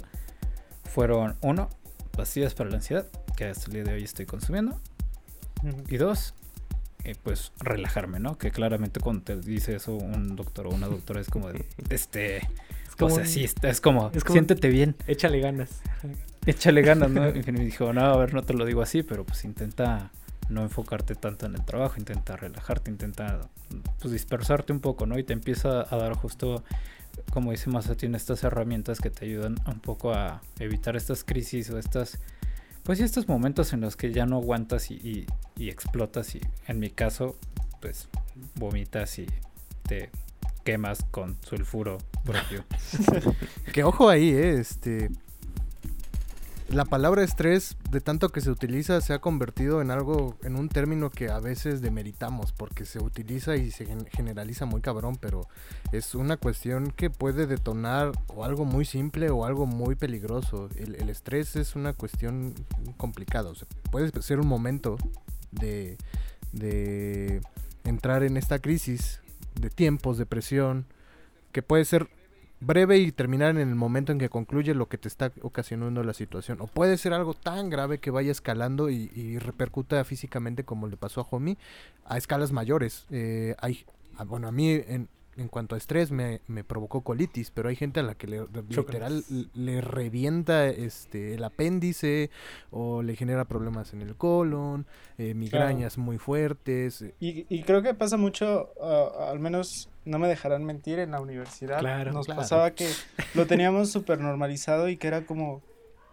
fueron 0.83 1.35
uno, 1.41 1.69
pastillas 2.11 2.53
para 2.53 2.69
la 2.69 2.77
ansiedad, 2.77 3.07
que 3.37 3.45
hasta 3.45 3.67
el 3.67 3.73
día 3.73 3.83
de 3.83 3.93
hoy 3.93 4.03
estoy 4.03 4.25
consumiendo, 4.25 4.79
y 5.87 5.97
dos, 5.97 6.33
eh, 7.05 7.15
pues 7.23 7.51
relajarme, 7.59 8.19
¿no? 8.19 8.37
Que 8.37 8.51
claramente 8.51 8.99
cuando 8.99 9.23
te 9.23 9.35
dice 9.37 9.75
eso 9.75 9.95
un 9.95 10.35
doctor 10.35 10.67
o 10.67 10.71
una 10.71 10.87
doctora 10.87 11.21
es 11.21 11.29
como 11.29 11.51
de, 11.51 11.65
este, 11.89 12.37
Es 12.37 12.95
como 12.97 13.13
o 13.13 13.15
sea, 13.15 13.23
un- 13.23 13.29
sí, 13.29 13.43
está- 13.45 13.69
es 13.69 13.79
como, 13.81 14.11
es 14.13 14.23
como- 14.23 14.33
siéntete 14.33 14.67
bien, 14.69 14.95
Échale 15.07 15.39
ganas. 15.39 15.81
échale 16.45 16.81
ganas, 16.81 17.09
¿no? 17.11 17.29
Y 17.35 17.51
me 17.51 17.63
dijo, 17.63 17.93
no, 17.93 18.01
a 18.01 18.17
ver, 18.17 18.33
no 18.33 18.43
te 18.43 18.53
lo 18.53 18.65
digo 18.65 18.81
así, 18.81 19.03
pero 19.03 19.23
pues 19.25 19.45
intenta 19.45 20.11
no 20.49 20.61
enfocarte 20.61 21.15
tanto 21.15 21.45
en 21.45 21.55
el 21.55 21.65
trabajo, 21.65 21.95
intenta 21.97 22.35
relajarte, 22.35 22.91
intenta 22.91 23.41
pues 23.99 24.11
dispersarte 24.13 24.71
un 24.73 24.79
poco, 24.79 25.05
¿no? 25.05 25.17
Y 25.17 25.23
te 25.23 25.33
empieza 25.33 25.81
a 25.81 25.97
dar 25.97 26.13
justo, 26.13 26.63
como 27.31 27.51
dice 27.51 27.69
Masatín, 27.69 28.15
estas 28.15 28.43
herramientas 28.43 28.99
que 28.99 29.09
te 29.09 29.25
ayudan 29.25 29.55
un 29.67 29.79
poco 29.79 30.13
a 30.13 30.41
evitar 30.59 30.95
estas 30.95 31.23
crisis 31.23 31.69
o 31.71 31.77
estas, 31.79 32.19
pues 32.83 32.99
estos 32.99 33.27
momentos 33.27 33.73
en 33.73 33.81
los 33.81 33.95
que 33.95 34.11
ya 34.13 34.25
no 34.25 34.37
aguantas 34.37 34.91
y, 34.91 34.95
y- 34.95 35.25
y 35.57 35.69
explotas 35.69 36.35
y 36.35 36.41
en 36.67 36.79
mi 36.79 36.89
caso, 36.89 37.35
pues 37.81 38.07
vomitas 38.55 39.17
y 39.19 39.25
te 39.87 40.09
quemas 40.63 41.03
con 41.11 41.37
sulfuro 41.43 41.97
propio. 42.23 42.65
Que 43.73 43.83
ojo 43.83 44.09
ahí, 44.09 44.29
eh, 44.29 44.59
este. 44.59 45.09
La 46.69 46.83
palabra 46.83 47.23
estrés, 47.23 47.77
de 47.91 48.01
tanto 48.01 48.29
que 48.29 48.41
se 48.41 48.49
utiliza, 48.49 48.99
se 48.99 49.13
ha 49.13 49.19
convertido 49.19 49.81
en 49.81 49.91
algo, 49.91 50.35
en 50.43 50.55
un 50.55 50.67
término 50.67 51.11
que 51.11 51.29
a 51.29 51.39
veces 51.39 51.79
demeritamos, 51.79 52.53
porque 52.53 52.85
se 52.85 53.01
utiliza 53.01 53.55
y 53.55 53.69
se 53.69 53.85
gen- 53.85 54.07
generaliza 54.07 54.65
muy 54.65 54.81
cabrón, 54.81 55.15
pero 55.21 55.47
es 55.91 56.15
una 56.15 56.37
cuestión 56.37 56.91
que 56.91 57.11
puede 57.11 57.45
detonar 57.45 58.11
o 58.27 58.43
algo 58.43 58.65
muy 58.65 58.83
simple 58.83 59.29
o 59.29 59.45
algo 59.45 59.67
muy 59.67 59.95
peligroso. 59.95 60.69
El, 60.75 61.07
estrés 61.07 61.55
es 61.55 61.75
una 61.75 61.93
cuestión 61.93 62.55
complicada, 62.97 63.51
puede 63.91 64.11
ser 64.23 64.39
un 64.39 64.47
momento 64.47 64.97
de, 65.51 65.97
de 66.51 67.41
entrar 67.83 68.23
en 68.23 68.37
esta 68.37 68.57
crisis 68.57 69.21
de 69.53 69.69
tiempos, 69.69 70.17
de 70.17 70.25
presión, 70.25 70.87
que 71.51 71.61
puede 71.61 71.85
ser 71.85 72.09
breve 72.59 72.97
y 72.97 73.11
terminar 73.11 73.51
en 73.51 73.69
el 73.69 73.75
momento 73.75 74.11
en 74.11 74.19
que 74.19 74.29
concluye 74.29 74.73
lo 74.73 74.87
que 74.87 74.97
te 74.97 75.07
está 75.07 75.31
ocasionando 75.41 76.03
la 76.03 76.13
situación. 76.13 76.61
O 76.61 76.67
puede 76.67 76.97
ser 76.97 77.13
algo 77.13 77.33
tan 77.33 77.69
grave 77.69 77.99
que 77.99 78.11
vaya 78.11 78.31
escalando 78.31 78.89
y, 78.89 79.11
y 79.15 79.39
repercuta 79.39 80.03
físicamente 80.03 80.63
como 80.63 80.87
le 80.87 80.97
pasó 80.97 81.21
a 81.21 81.27
Homie 81.29 81.57
a 82.05 82.17
escalas 82.17 82.51
mayores. 82.51 83.05
Eh, 83.09 83.55
hay, 83.59 83.85
ah, 84.17 84.23
bueno, 84.23 84.47
a 84.47 84.51
mí 84.51 84.71
en, 84.71 85.09
en 85.37 85.47
cuanto 85.47 85.75
a 85.75 85.77
estrés 85.77 86.11
me, 86.11 86.41
me 86.47 86.63
provocó 86.63 87.01
colitis, 87.01 87.51
pero 87.51 87.69
hay 87.69 87.75
gente 87.75 87.99
a 87.99 88.03
la 88.03 88.15
que 88.15 88.27
le, 88.27 88.45
literal 88.69 89.23
le 89.53 89.81
revienta 89.81 90.67
este 90.67 91.33
el 91.33 91.43
apéndice 91.43 92.29
o 92.71 93.01
le 93.03 93.15
genera 93.15 93.45
problemas 93.45 93.93
en 93.93 94.01
el 94.01 94.15
colon, 94.15 94.85
eh, 95.17 95.33
migrañas 95.33 95.97
muy 95.97 96.17
fuertes. 96.17 97.01
eh, 97.01 97.13
Y, 97.19 97.45
y 97.49 97.63
creo 97.63 97.81
que 97.81 97.93
pasa 97.93 98.17
mucho, 98.17 98.69
ah, 98.81 99.29
al 99.31 99.39
menos 99.39 99.89
no 100.05 100.19
me 100.19 100.27
dejarán 100.27 100.63
mentir, 100.63 100.99
en 100.99 101.11
la 101.11 101.19
universidad. 101.19 101.79
Claro, 101.79 102.13
Nos 102.13 102.27
claro. 102.27 102.41
pasaba 102.41 102.71
que 102.71 102.87
lo 103.33 103.47
teníamos 103.47 103.91
súper 103.91 104.19
normalizado 104.19 104.87
y 104.87 104.97
que 104.97 105.07
era 105.07 105.25
como, 105.25 105.61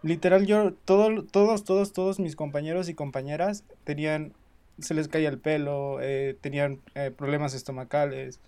literal, 0.01 0.45
yo, 0.45 0.73
todo, 0.85 1.23
todos, 1.23 1.63
todos, 1.63 1.93
todos 1.93 2.19
mis 2.19 2.35
compañeros 2.35 2.89
y 2.89 2.95
compañeras 2.95 3.63
tenían, 3.83 4.33
se 4.79 4.95
les 4.95 5.07
caía 5.07 5.29
el 5.29 5.37
pelo, 5.37 5.99
eh, 6.01 6.35
tenían 6.41 6.79
eh, 6.95 7.11
problemas 7.15 7.53
estomacales, 7.53 8.39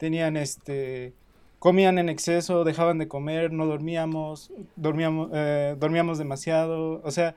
tenían 0.00 0.38
este, 0.38 1.12
comían 1.58 1.98
en 1.98 2.08
exceso, 2.08 2.64
dejaban 2.64 2.96
de 2.96 3.06
comer, 3.06 3.52
no 3.52 3.66
dormíamos, 3.66 4.50
dormíamos, 4.76 5.28
eh, 5.34 5.76
dormíamos 5.78 6.16
demasiado, 6.16 7.02
o 7.04 7.10
sea, 7.10 7.36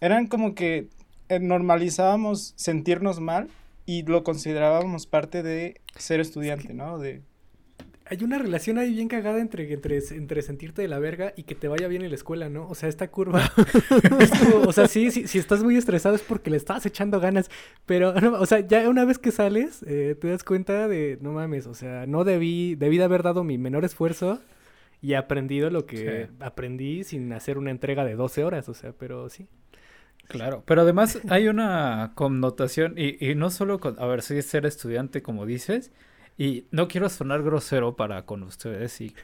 eran 0.00 0.28
como 0.28 0.54
que 0.54 0.86
eh, 1.28 1.40
normalizábamos 1.40 2.54
sentirnos 2.56 3.18
mal 3.18 3.48
y 3.84 4.04
lo 4.04 4.22
considerábamos 4.22 5.06
parte 5.06 5.42
de 5.42 5.80
ser 5.96 6.20
estudiante, 6.20 6.72
¿no? 6.72 6.98
De, 6.98 7.20
Hay 8.06 8.22
una 8.22 8.36
relación 8.38 8.76
ahí 8.76 8.92
bien 8.92 9.08
cagada 9.08 9.40
entre, 9.40 9.72
entre, 9.72 9.98
entre 10.10 10.42
sentirte 10.42 10.82
de 10.82 10.88
la 10.88 10.98
verga 10.98 11.32
y 11.36 11.44
que 11.44 11.54
te 11.54 11.68
vaya 11.68 11.88
bien 11.88 12.02
en 12.02 12.10
la 12.10 12.14
escuela, 12.16 12.50
¿no? 12.50 12.68
O 12.68 12.74
sea, 12.74 12.88
esta 12.90 13.08
curva. 13.10 13.50
es 14.20 14.30
como- 14.30 14.66
o 14.68 14.72
sea, 14.72 14.88
sí, 14.88 15.10
sí, 15.10 15.26
si 15.26 15.38
estás 15.38 15.62
muy 15.62 15.76
estresado 15.78 16.14
es 16.14 16.20
porque 16.22 16.50
le 16.50 16.58
estás 16.58 16.84
echando 16.84 17.18
ganas. 17.18 17.50
Pero, 17.86 18.12
no, 18.20 18.34
o 18.34 18.44
sea, 18.46 18.60
ya 18.60 18.88
una 18.90 19.06
vez 19.06 19.18
que 19.18 19.30
sales, 19.32 19.82
eh, 19.86 20.16
te 20.20 20.28
das 20.28 20.44
cuenta 20.44 20.86
de, 20.86 21.16
no 21.22 21.32
mames, 21.32 21.66
o 21.66 21.72
sea, 21.74 22.06
no 22.06 22.24
debí, 22.24 22.74
debí 22.74 22.98
de 22.98 23.04
haber 23.04 23.22
dado 23.22 23.42
mi 23.42 23.56
menor 23.56 23.86
esfuerzo 23.86 24.42
y 25.00 25.14
aprendido 25.14 25.70
lo 25.70 25.86
que 25.86 26.26
Sí. 26.26 26.32
aprendí 26.40 27.04
sin 27.04 27.32
hacer 27.32 27.56
una 27.56 27.70
entrega 27.70 28.04
de 28.04 28.16
12 28.16 28.44
horas, 28.44 28.68
o 28.68 28.74
sea, 28.74 28.92
pero 28.92 29.30
sí. 29.30 29.46
Claro, 30.28 30.62
pero 30.66 30.82
además 30.82 31.20
hay 31.28 31.48
una 31.48 32.12
connotación, 32.14 32.94
y, 32.96 33.22
y 33.30 33.34
no 33.34 33.50
solo 33.50 33.78
con, 33.80 33.98
a 33.98 34.06
ver, 34.06 34.22
sí, 34.22 34.40
ser 34.40 34.64
estudiante, 34.64 35.20
como 35.22 35.44
dices, 35.44 35.90
y 36.36 36.66
no 36.70 36.88
quiero 36.88 37.08
sonar 37.08 37.42
grosero 37.42 37.96
para 37.96 38.26
con 38.26 38.42
ustedes 38.42 39.00
y, 39.00 39.14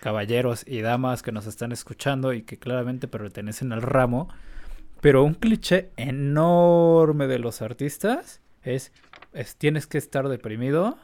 caballeros 0.00 0.64
y 0.66 0.80
damas 0.80 1.22
que 1.22 1.32
nos 1.32 1.46
están 1.46 1.72
escuchando 1.72 2.32
y 2.32 2.42
que 2.42 2.58
claramente 2.58 3.08
pertenecen 3.08 3.72
al 3.72 3.82
ramo, 3.82 4.28
pero 5.00 5.24
un 5.24 5.34
cliché 5.34 5.90
enorme 5.96 7.26
de 7.26 7.38
los 7.38 7.60
artistas 7.60 8.40
es, 8.62 8.92
es 9.32 9.56
tienes 9.56 9.86
que 9.86 9.98
estar 9.98 10.28
deprimido 10.28 10.96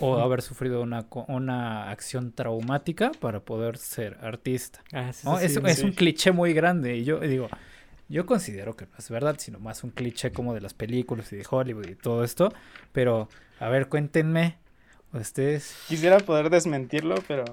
o 0.00 0.18
haber 0.18 0.42
sufrido 0.42 0.82
una, 0.82 1.06
una 1.28 1.90
acción 1.90 2.32
traumática 2.32 3.12
para 3.20 3.40
poder 3.40 3.76
ser 3.76 4.18
artista. 4.22 4.80
Ah, 4.92 5.12
sí, 5.12 5.26
¿no? 5.26 5.38
sí, 5.38 5.44
es, 5.44 5.54
sí, 5.54 5.60
es 5.66 5.78
sí. 5.78 5.84
un 5.84 5.92
cliché 5.92 6.32
muy 6.32 6.52
grande 6.52 6.96
y 6.96 7.04
yo 7.04 7.20
digo, 7.20 7.48
yo 8.08 8.26
considero 8.26 8.76
que 8.76 8.86
no 8.86 8.92
es 8.98 9.08
verdad, 9.10 9.36
sino 9.38 9.58
más 9.58 9.84
un 9.84 9.90
cliché 9.90 10.32
como 10.32 10.54
de 10.54 10.60
las 10.60 10.74
películas 10.74 11.32
y 11.32 11.36
de 11.36 11.46
Hollywood 11.48 11.88
y 11.88 11.94
todo 11.94 12.24
esto, 12.24 12.52
pero 12.92 13.28
a 13.60 13.68
ver, 13.68 13.88
cuéntenme, 13.88 14.58
ustedes, 15.12 15.76
quisiera 15.88 16.18
poder 16.18 16.50
desmentirlo, 16.50 17.14
pero... 17.28 17.44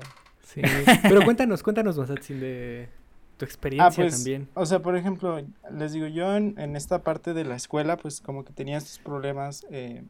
Sí. 0.43 0.61
Pero 1.03 1.21
cuéntanos, 1.23 1.61
cuéntanos, 1.61 1.97
Masatsin, 1.99 2.39
de 2.39 2.89
tu 3.37 3.45
experiencia 3.45 3.85
Ah, 3.87 3.91
pues, 3.95 4.15
también. 4.15 4.49
o 4.55 4.65
sea, 4.65 4.79
por 4.81 4.97
ejemplo, 4.97 5.39
les 5.71 5.93
digo, 5.93 6.07
yo 6.07 6.35
en, 6.35 6.59
en 6.59 6.75
esta 6.75 7.03
parte 7.03 7.35
de 7.35 7.45
la 7.45 7.55
escuela, 7.55 7.97
pues 7.97 8.19
como 8.19 8.43
que 8.43 8.51
tenía 8.51 8.77
estos 8.77 8.97
problemas 8.97 9.67
eh, 9.69 10.01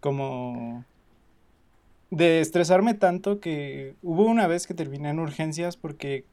como 0.00 0.84
de 2.10 2.40
estresarme 2.40 2.94
tanto 2.94 3.38
que 3.40 3.94
hubo 4.02 4.24
una 4.24 4.46
vez 4.46 4.66
que 4.66 4.74
terminé 4.74 5.10
en 5.10 5.18
urgencias 5.18 5.76
porque 5.76 6.24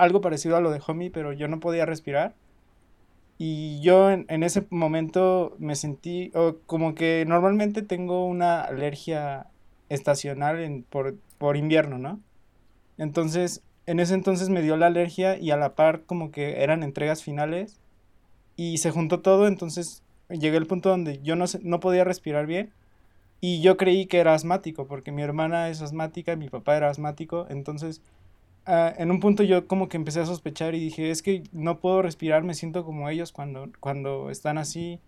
algo 0.00 0.20
parecido 0.20 0.56
a 0.56 0.60
lo 0.60 0.70
de 0.70 0.80
Homie, 0.86 1.10
pero 1.10 1.32
yo 1.32 1.48
no 1.48 1.60
podía 1.60 1.86
respirar. 1.86 2.34
Y 3.38 3.80
yo 3.80 4.10
en, 4.10 4.26
en 4.28 4.42
ese 4.42 4.66
momento 4.70 5.56
me 5.58 5.74
sentí, 5.74 6.30
o 6.34 6.56
como 6.66 6.94
que 6.94 7.24
normalmente 7.26 7.82
tengo 7.82 8.26
una 8.26 8.60
alergia 8.62 9.46
estacional 9.88 10.60
en, 10.60 10.82
por, 10.84 11.16
por 11.38 11.56
invierno, 11.56 11.98
¿no? 11.98 12.20
Entonces, 12.98 13.62
en 13.86 14.00
ese 14.00 14.14
entonces 14.14 14.48
me 14.48 14.62
dio 14.62 14.76
la 14.76 14.86
alergia 14.86 15.38
y 15.38 15.50
a 15.50 15.56
la 15.56 15.74
par 15.74 16.02
como 16.04 16.30
que 16.30 16.62
eran 16.62 16.82
entregas 16.82 17.22
finales 17.22 17.80
y 18.56 18.78
se 18.78 18.90
juntó 18.90 19.20
todo, 19.20 19.48
entonces 19.48 20.02
llegué 20.28 20.56
al 20.56 20.66
punto 20.66 20.90
donde 20.90 21.20
yo 21.22 21.34
no, 21.34 21.46
no 21.62 21.80
podía 21.80 22.04
respirar 22.04 22.46
bien 22.46 22.72
y 23.40 23.62
yo 23.62 23.76
creí 23.76 24.06
que 24.06 24.18
era 24.18 24.34
asmático 24.34 24.86
porque 24.86 25.12
mi 25.12 25.22
hermana 25.22 25.70
es 25.70 25.82
asmática 25.82 26.36
mi 26.36 26.48
papá 26.48 26.76
era 26.76 26.90
asmático, 26.90 27.46
entonces 27.48 28.02
ah, 28.66 28.92
en 28.96 29.10
un 29.10 29.20
punto 29.20 29.42
yo 29.42 29.66
como 29.66 29.88
que 29.88 29.96
empecé 29.96 30.20
a 30.20 30.26
sospechar 30.26 30.74
y 30.74 30.80
dije, 30.80 31.10
es 31.10 31.22
que 31.22 31.42
no 31.52 31.78
puedo 31.78 32.02
respirar, 32.02 32.42
me 32.42 32.54
siento 32.54 32.84
como 32.84 33.08
ellos 33.08 33.32
cuando, 33.32 33.68
cuando 33.80 34.30
están 34.30 34.58
así. 34.58 35.00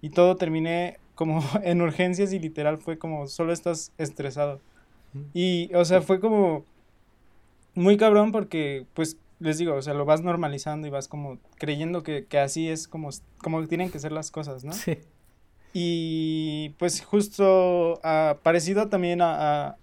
Y 0.00 0.10
todo 0.10 0.36
terminé 0.36 0.98
como 1.14 1.42
en 1.62 1.82
urgencias 1.82 2.32
y 2.32 2.38
literal 2.38 2.78
fue 2.78 2.98
como, 2.98 3.26
solo 3.26 3.52
estás 3.52 3.92
estresado. 3.98 4.60
Y, 5.34 5.70
o 5.74 5.84
sea, 5.84 6.00
fue 6.00 6.20
como 6.20 6.64
muy 7.74 7.98
cabrón 7.98 8.32
porque, 8.32 8.86
pues, 8.94 9.18
les 9.40 9.58
digo, 9.58 9.74
o 9.74 9.82
sea, 9.82 9.92
lo 9.92 10.06
vas 10.06 10.22
normalizando 10.22 10.86
y 10.86 10.90
vas 10.90 11.06
como 11.08 11.38
creyendo 11.58 12.02
que, 12.02 12.24
que 12.26 12.38
así 12.38 12.68
es 12.68 12.88
como, 12.88 13.10
como 13.38 13.66
tienen 13.66 13.90
que 13.90 13.98
ser 13.98 14.12
las 14.12 14.30
cosas, 14.30 14.64
¿no? 14.64 14.72
Sí. 14.72 14.98
Y 15.74 16.70
pues 16.78 17.02
justo 17.02 17.98
ah, 18.04 18.36
parecido 18.42 18.88
también 18.88 19.22
a, 19.22 19.68
a 19.68 19.76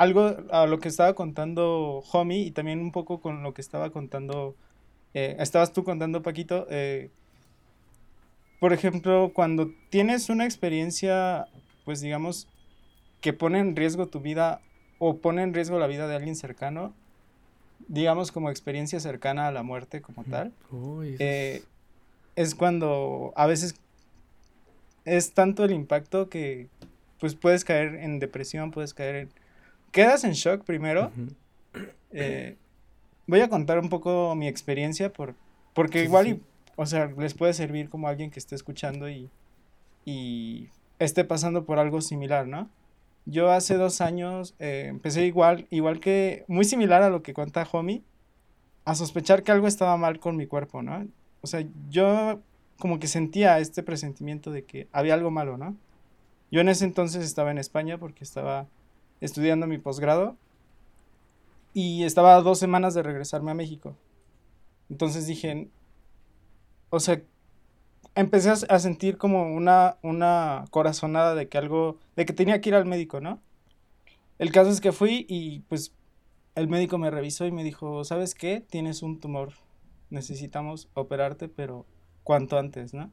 algo 0.00 0.34
a 0.50 0.66
lo 0.66 0.78
que 0.78 0.88
estaba 0.88 1.12
contando 1.12 2.02
Homie 2.10 2.38
y 2.38 2.52
también 2.52 2.80
un 2.80 2.90
poco 2.90 3.20
con 3.20 3.42
lo 3.42 3.52
que 3.52 3.60
estaba 3.60 3.90
contando, 3.90 4.56
eh, 5.12 5.36
estabas 5.40 5.74
tú 5.74 5.84
contando 5.84 6.22
Paquito, 6.22 6.66
eh, 6.70 7.10
por 8.60 8.72
ejemplo, 8.72 9.32
cuando 9.34 9.70
tienes 9.90 10.30
una 10.30 10.46
experiencia, 10.46 11.48
pues 11.84 12.00
digamos, 12.00 12.48
que 13.20 13.34
pone 13.34 13.58
en 13.58 13.76
riesgo 13.76 14.06
tu 14.06 14.20
vida 14.20 14.62
o 14.98 15.18
pone 15.18 15.42
en 15.42 15.52
riesgo 15.52 15.78
la 15.78 15.86
vida 15.86 16.08
de 16.08 16.16
alguien 16.16 16.34
cercano, 16.34 16.94
digamos 17.88 18.32
como 18.32 18.48
experiencia 18.48 19.00
cercana 19.00 19.48
a 19.48 19.52
la 19.52 19.62
muerte 19.62 20.00
como 20.00 20.24
tal, 20.24 20.54
eh, 21.18 21.62
es 22.36 22.54
cuando 22.54 23.34
a 23.36 23.46
veces 23.46 23.74
es 25.04 25.34
tanto 25.34 25.62
el 25.62 25.72
impacto 25.72 26.30
que 26.30 26.68
pues 27.18 27.34
puedes 27.34 27.66
caer 27.66 27.96
en 27.96 28.18
depresión, 28.18 28.70
puedes 28.70 28.94
caer 28.94 29.16
en... 29.16 29.39
Quedas 29.90 30.24
en 30.24 30.32
shock 30.32 30.64
primero. 30.64 31.10
Eh, 32.12 32.56
voy 33.26 33.40
a 33.40 33.48
contar 33.48 33.78
un 33.78 33.88
poco 33.88 34.34
mi 34.34 34.48
experiencia 34.48 35.12
por, 35.12 35.34
porque 35.74 36.00
sí, 36.00 36.04
igual, 36.06 36.26
sí. 36.26 36.30
y, 36.32 36.42
o 36.76 36.86
sea, 36.86 37.06
les 37.16 37.34
puede 37.34 37.52
servir 37.52 37.88
como 37.88 38.08
alguien 38.08 38.30
que 38.30 38.38
esté 38.38 38.54
escuchando 38.54 39.08
y, 39.08 39.30
y 40.04 40.68
esté 40.98 41.24
pasando 41.24 41.64
por 41.64 41.78
algo 41.78 42.00
similar, 42.00 42.46
¿no? 42.46 42.68
Yo 43.26 43.50
hace 43.50 43.74
dos 43.74 44.00
años 44.00 44.54
eh, 44.58 44.86
empecé 44.88 45.26
igual, 45.26 45.66
igual 45.70 46.00
que, 46.00 46.44
muy 46.48 46.64
similar 46.64 47.02
a 47.02 47.10
lo 47.10 47.22
que 47.22 47.34
cuenta 47.34 47.68
Homie, 47.70 48.02
a 48.84 48.94
sospechar 48.94 49.42
que 49.42 49.52
algo 49.52 49.66
estaba 49.66 49.96
mal 49.96 50.18
con 50.20 50.36
mi 50.36 50.46
cuerpo, 50.46 50.82
¿no? 50.82 51.06
O 51.42 51.46
sea, 51.46 51.64
yo 51.90 52.40
como 52.78 52.98
que 52.98 53.06
sentía 53.06 53.58
este 53.58 53.82
presentimiento 53.82 54.50
de 54.50 54.64
que 54.64 54.88
había 54.92 55.14
algo 55.14 55.30
malo, 55.30 55.58
¿no? 55.58 55.76
Yo 56.50 56.60
en 56.60 56.68
ese 56.68 56.84
entonces 56.84 57.24
estaba 57.24 57.50
en 57.50 57.58
España 57.58 57.98
porque 57.98 58.24
estaba 58.24 58.66
estudiando 59.20 59.66
mi 59.66 59.78
posgrado 59.78 60.36
y 61.72 62.04
estaba 62.04 62.36
a 62.36 62.42
dos 62.42 62.58
semanas 62.58 62.94
de 62.94 63.02
regresarme 63.02 63.50
a 63.50 63.54
México. 63.54 63.94
Entonces 64.88 65.26
dije, 65.26 65.68
o 66.90 67.00
sea, 67.00 67.22
empecé 68.14 68.50
a, 68.50 68.78
sentir 68.78 69.16
como 69.18 69.54
una, 69.54 69.96
una 70.02 70.64
corazonada 70.70 71.34
de 71.34 71.48
que 71.48 71.58
algo, 71.58 71.98
de 72.16 72.26
que 72.26 72.32
tenía 72.32 72.60
que 72.60 72.70
ir 72.70 72.74
al 72.74 72.86
médico, 72.86 73.20
¿no? 73.20 73.40
El 74.38 74.52
caso 74.52 74.70
es 74.70 74.80
que 74.80 74.92
fui 74.92 75.26
y 75.28 75.60
pues 75.60 75.92
el 76.54 76.68
médico 76.68 76.98
me 76.98 77.10
revisó 77.10 77.46
y 77.46 77.52
me 77.52 77.62
dijo, 77.62 78.04
¿sabes 78.04 78.34
qué? 78.34 78.60
Tienes 78.60 79.02
un 79.02 79.20
tumor, 79.20 79.52
necesitamos 80.10 80.88
operarte, 80.94 81.48
pero 81.48 81.86
cuanto 82.24 82.58
antes, 82.58 82.92
¿no? 82.94 83.10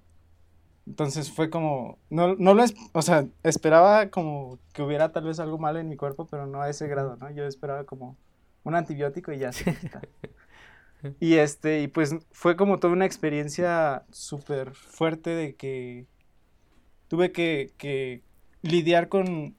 Entonces 0.88 1.32
fue 1.32 1.50
como, 1.52 2.00
no, 2.10 2.36
no 2.38 2.54
lo, 2.56 2.64
es, 2.64 2.76
o 2.94 3.02
sea, 3.04 3.28
esperaba 3.44 4.10
como 4.10 4.60
que 4.74 4.84
hubiera 4.84 5.12
tal 5.12 5.26
vez 5.26 5.40
algo 5.40 5.60
malo 5.60 5.80
en 5.80 5.90
mi 5.90 5.98
cuerpo, 5.98 6.28
pero 6.28 6.48
no 6.48 6.62
a 6.62 6.70
ese 6.70 6.88
grado, 6.88 7.18
¿no? 7.18 7.30
Yo 7.32 7.46
esperaba 7.46 7.86
como 7.86 8.18
un 8.64 8.76
antibiótico 8.76 9.34
y 9.34 9.40
ya 9.40 9.52
se 9.54 9.68
quita. 9.68 10.08
Y 11.20 11.36
este, 11.36 11.82
y 11.82 11.88
pues 11.88 12.16
fue 12.32 12.56
como 12.56 12.80
toda 12.80 12.94
una 12.94 13.06
experiencia 13.06 14.06
súper 14.12 14.76
fuerte 14.76 15.32
de 15.32 15.56
que 15.56 16.08
tuve 17.08 17.32
que, 17.32 17.74
que 17.78 18.24
lidiar 18.62 19.10
con, 19.10 19.56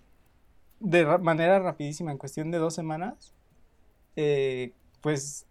de 0.80 1.04
ra- 1.04 1.18
manera 1.18 1.60
rapidísima, 1.60 2.12
en 2.12 2.18
cuestión 2.18 2.50
de 2.50 2.58
dos 2.58 2.74
semanas, 2.74 3.34
eh, 4.16 4.74
pues 5.02 5.46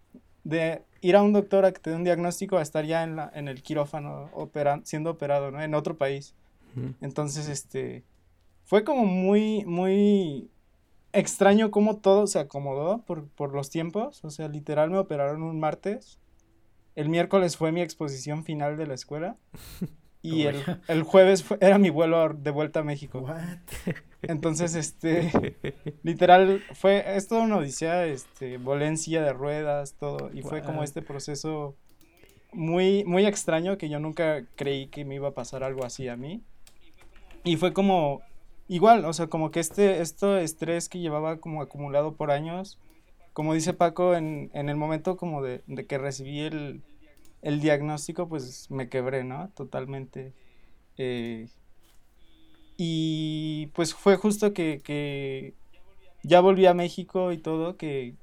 de 0.46 0.84
ir 1.02 1.16
a 1.16 1.22
un 1.22 1.34
doctor 1.34 1.66
a 1.66 1.72
que 1.72 1.80
te 1.80 1.90
dé 1.90 1.96
un 1.96 2.04
diagnóstico 2.04 2.58
a 2.58 2.62
estar 2.62 2.86
ya 2.86 3.04
en, 3.04 3.16
la, 3.16 3.32
en 3.34 3.48
el 3.48 3.62
quirófano 3.62 4.30
siendo 4.84 5.12
operado, 5.12 5.52
¿no? 5.52 5.62
En 5.62 5.74
otro 5.74 5.98
país. 5.98 6.34
Entonces, 7.02 7.50
este, 7.50 8.04
fue 8.64 8.84
como 8.84 9.06
muy, 9.06 9.66
muy 9.66 10.52
extraño 11.12 11.72
cómo 11.72 11.98
todo 11.98 12.28
se 12.28 12.38
acomodó 12.38 13.00
por, 13.00 13.28
por 13.30 13.54
los 13.54 13.72
tiempos. 13.72 14.24
O 14.24 14.30
sea, 14.30 14.48
literal 14.48 14.92
me 14.92 15.00
operaron 15.00 15.42
un 15.42 15.60
martes. 15.60 16.20
El 16.96 17.10
miércoles 17.10 17.58
fue 17.58 17.72
mi 17.72 17.82
exposición 17.82 18.44
final 18.44 18.78
de 18.78 18.86
la 18.88 18.94
escuela. 18.94 19.38
Y 20.22 20.44
el, 20.44 20.64
el 20.88 21.04
jueves 21.04 21.44
fue- 21.44 21.58
era 21.62 21.78
mi 21.78 21.90
vuelo 21.90 22.30
de 22.34 22.52
vuelta 22.52 22.80
a 22.82 22.84
México. 22.84 23.20
What? 23.20 23.58
Entonces, 24.24 24.76
este, 24.76 25.56
literal, 26.04 26.64
fue, 26.74 27.16
es 27.16 27.28
toda 27.28 27.42
una 27.44 27.58
odisea, 27.58 28.06
este, 28.08 28.58
volé 28.58 28.88
en 28.88 28.98
silla 28.98 29.22
de 29.22 29.32
ruedas, 29.32 29.96
todo, 30.00 30.32
y 30.34 30.42
fue 30.42 30.64
como 30.64 30.84
este 30.84 31.02
proceso 31.04 31.76
muy, 32.52 33.04
muy 33.06 33.26
extraño 33.26 33.78
que 33.78 33.90
yo 33.90 34.00
nunca 34.00 34.44
creí 34.56 34.88
que 34.88 35.06
me 35.06 35.16
iba 35.16 35.30
a 35.30 35.34
pasar 35.34 35.64
algo 35.64 35.86
así 35.86 36.08
a 36.08 36.18
mí. 36.18 36.42
Y 37.44 37.58
fue 37.58 37.74
como, 37.74 38.22
igual, 38.68 39.06
o 39.06 39.14
sea, 39.14 39.28
como 39.28 39.52
que 39.52 39.60
este, 39.60 40.02
este 40.02 40.44
estrés 40.44 40.90
que 40.90 41.00
llevaba 41.00 41.38
como 41.38 41.62
acumulado 41.62 42.16
por 42.16 42.32
años, 42.32 42.80
como 43.34 43.54
dice 43.54 43.74
Paco, 43.74 44.16
en, 44.16 44.50
en 44.54 44.68
el 44.68 44.76
momento 44.78 45.16
como 45.16 45.44
de, 45.44 45.62
de 45.68 45.86
que 45.86 46.00
recibí 46.00 46.40
el, 46.40 46.82
el 47.42 47.60
diagnóstico, 47.62 48.28
pues 48.28 48.70
me 48.72 48.90
quebré, 48.90 49.24
¿no? 49.24 49.50
Totalmente. 49.50 50.34
Eh, 50.98 51.48
y 52.78 53.68
pues 53.68 53.94
fue 53.94 54.18
justo 54.18 54.54
que, 54.54 54.82
que 54.84 55.54
ya 56.24 56.42
volví 56.42 56.66
a 56.66 56.74
México 56.74 57.32
y 57.32 57.38
todo, 57.38 57.78
que 57.78 58.16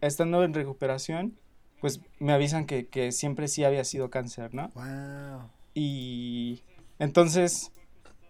estando 0.00 0.44
en 0.44 0.54
recuperación, 0.54 1.38
pues 1.80 2.00
me 2.18 2.32
avisan 2.32 2.66
que, 2.66 2.86
que 2.86 3.12
siempre 3.12 3.48
sí 3.48 3.64
había 3.64 3.84
sido 3.84 4.10
cáncer, 4.10 4.54
¿no? 4.54 4.70
Wow. 4.74 5.48
Y 5.74 6.62
entonces 6.98 7.72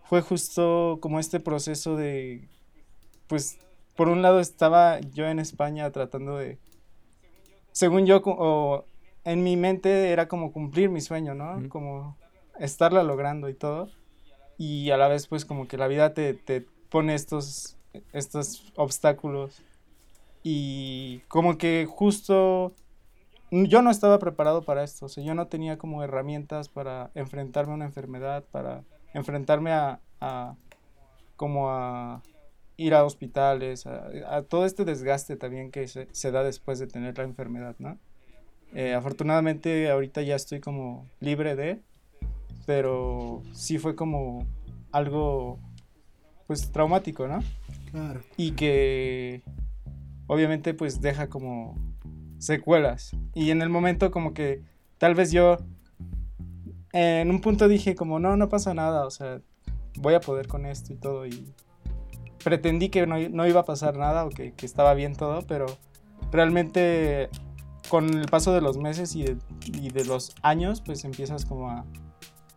fue 0.04 0.20
justo 0.20 0.98
como 1.00 1.18
este 1.18 1.40
proceso 1.40 1.96
de, 1.96 2.48
pues, 3.26 3.58
por 3.96 4.08
un 4.08 4.22
lado 4.22 4.40
estaba 4.40 5.00
yo 5.00 5.26
en 5.26 5.38
España 5.38 5.90
tratando 5.90 6.36
de, 6.36 6.58
según 7.72 8.06
yo, 8.06 8.22
o 8.24 8.84
en 9.24 9.42
mi 9.42 9.56
mente 9.56 10.10
era 10.10 10.28
como 10.28 10.52
cumplir 10.52 10.90
mi 10.90 11.00
sueño, 11.00 11.34
¿no? 11.34 11.68
Como 11.68 12.16
estarla 12.58 13.02
logrando 13.02 13.48
y 13.48 13.54
todo. 13.54 13.88
Y 14.58 14.90
a 14.90 14.96
la 14.96 15.08
vez, 15.08 15.26
pues, 15.26 15.44
como 15.44 15.66
que 15.66 15.76
la 15.76 15.88
vida 15.88 16.14
te, 16.14 16.34
te 16.34 16.66
pone 16.88 17.14
estos, 17.14 17.76
estos 18.12 18.72
obstáculos. 18.76 19.62
Y 20.42 21.20
como 21.28 21.56
que 21.56 21.86
justo 21.88 22.74
yo 23.52 23.82
no 23.82 23.90
estaba 23.90 24.18
preparado 24.18 24.62
para 24.62 24.82
esto, 24.82 25.06
o 25.06 25.08
sea, 25.10 25.22
yo 25.22 25.34
no 25.34 25.46
tenía 25.46 25.76
como 25.76 26.02
herramientas 26.02 26.70
para 26.70 27.10
enfrentarme 27.14 27.72
a 27.72 27.76
una 27.76 27.84
enfermedad, 27.84 28.44
para 28.50 28.82
enfrentarme 29.12 29.72
a, 29.72 30.00
a 30.20 30.56
como 31.36 31.68
a 31.70 32.22
ir 32.78 32.94
a 32.94 33.04
hospitales, 33.04 33.86
a, 33.86 34.36
a 34.36 34.42
todo 34.42 34.64
este 34.64 34.86
desgaste 34.86 35.36
también 35.36 35.70
que 35.70 35.86
se, 35.86 36.08
se 36.12 36.30
da 36.30 36.42
después 36.42 36.78
de 36.78 36.86
tener 36.86 37.18
la 37.18 37.24
enfermedad, 37.24 37.76
¿no? 37.78 37.98
Eh, 38.74 38.94
afortunadamente 38.94 39.90
ahorita 39.90 40.22
ya 40.22 40.34
estoy 40.34 40.60
como 40.60 41.06
libre 41.20 41.56
de, 41.56 41.80
pero 42.66 43.42
sí 43.52 43.78
fue 43.78 43.94
como 43.94 44.46
algo 44.92 45.58
pues 46.46 46.70
traumático, 46.72 47.26
¿no? 47.28 47.40
Claro. 47.92 48.22
y 48.38 48.52
que 48.52 49.42
obviamente 50.26 50.72
pues 50.72 51.02
deja 51.02 51.28
como 51.28 51.76
secuelas 52.38 53.14
y 53.34 53.50
en 53.50 53.60
el 53.60 53.68
momento 53.68 54.10
como 54.10 54.32
que 54.32 54.62
tal 54.96 55.14
vez 55.14 55.30
yo 55.30 55.58
en 56.94 57.30
un 57.30 57.42
punto 57.42 57.68
dije 57.68 57.94
como 57.94 58.18
no 58.18 58.38
no 58.38 58.48
pasa 58.48 58.72
nada 58.72 59.04
o 59.04 59.10
sea 59.10 59.42
voy 59.98 60.14
a 60.14 60.20
poder 60.20 60.48
con 60.48 60.64
esto 60.64 60.94
y 60.94 60.96
todo 60.96 61.26
y 61.26 61.52
pretendí 62.42 62.88
que 62.88 63.06
no, 63.06 63.18
no 63.28 63.46
iba 63.46 63.60
a 63.60 63.64
pasar 63.66 63.98
nada 63.98 64.24
o 64.24 64.30
que, 64.30 64.54
que 64.54 64.64
estaba 64.64 64.94
bien 64.94 65.14
todo 65.14 65.42
pero 65.46 65.66
realmente 66.30 67.28
con 67.92 68.08
el 68.08 68.24
paso 68.26 68.54
de 68.54 68.62
los 68.62 68.78
meses 68.78 69.14
y 69.14 69.22
de, 69.22 69.36
y 69.66 69.90
de 69.90 70.06
los 70.06 70.34
años 70.40 70.80
pues 70.80 71.04
empiezas 71.04 71.44
como 71.44 71.68
a, 71.68 71.84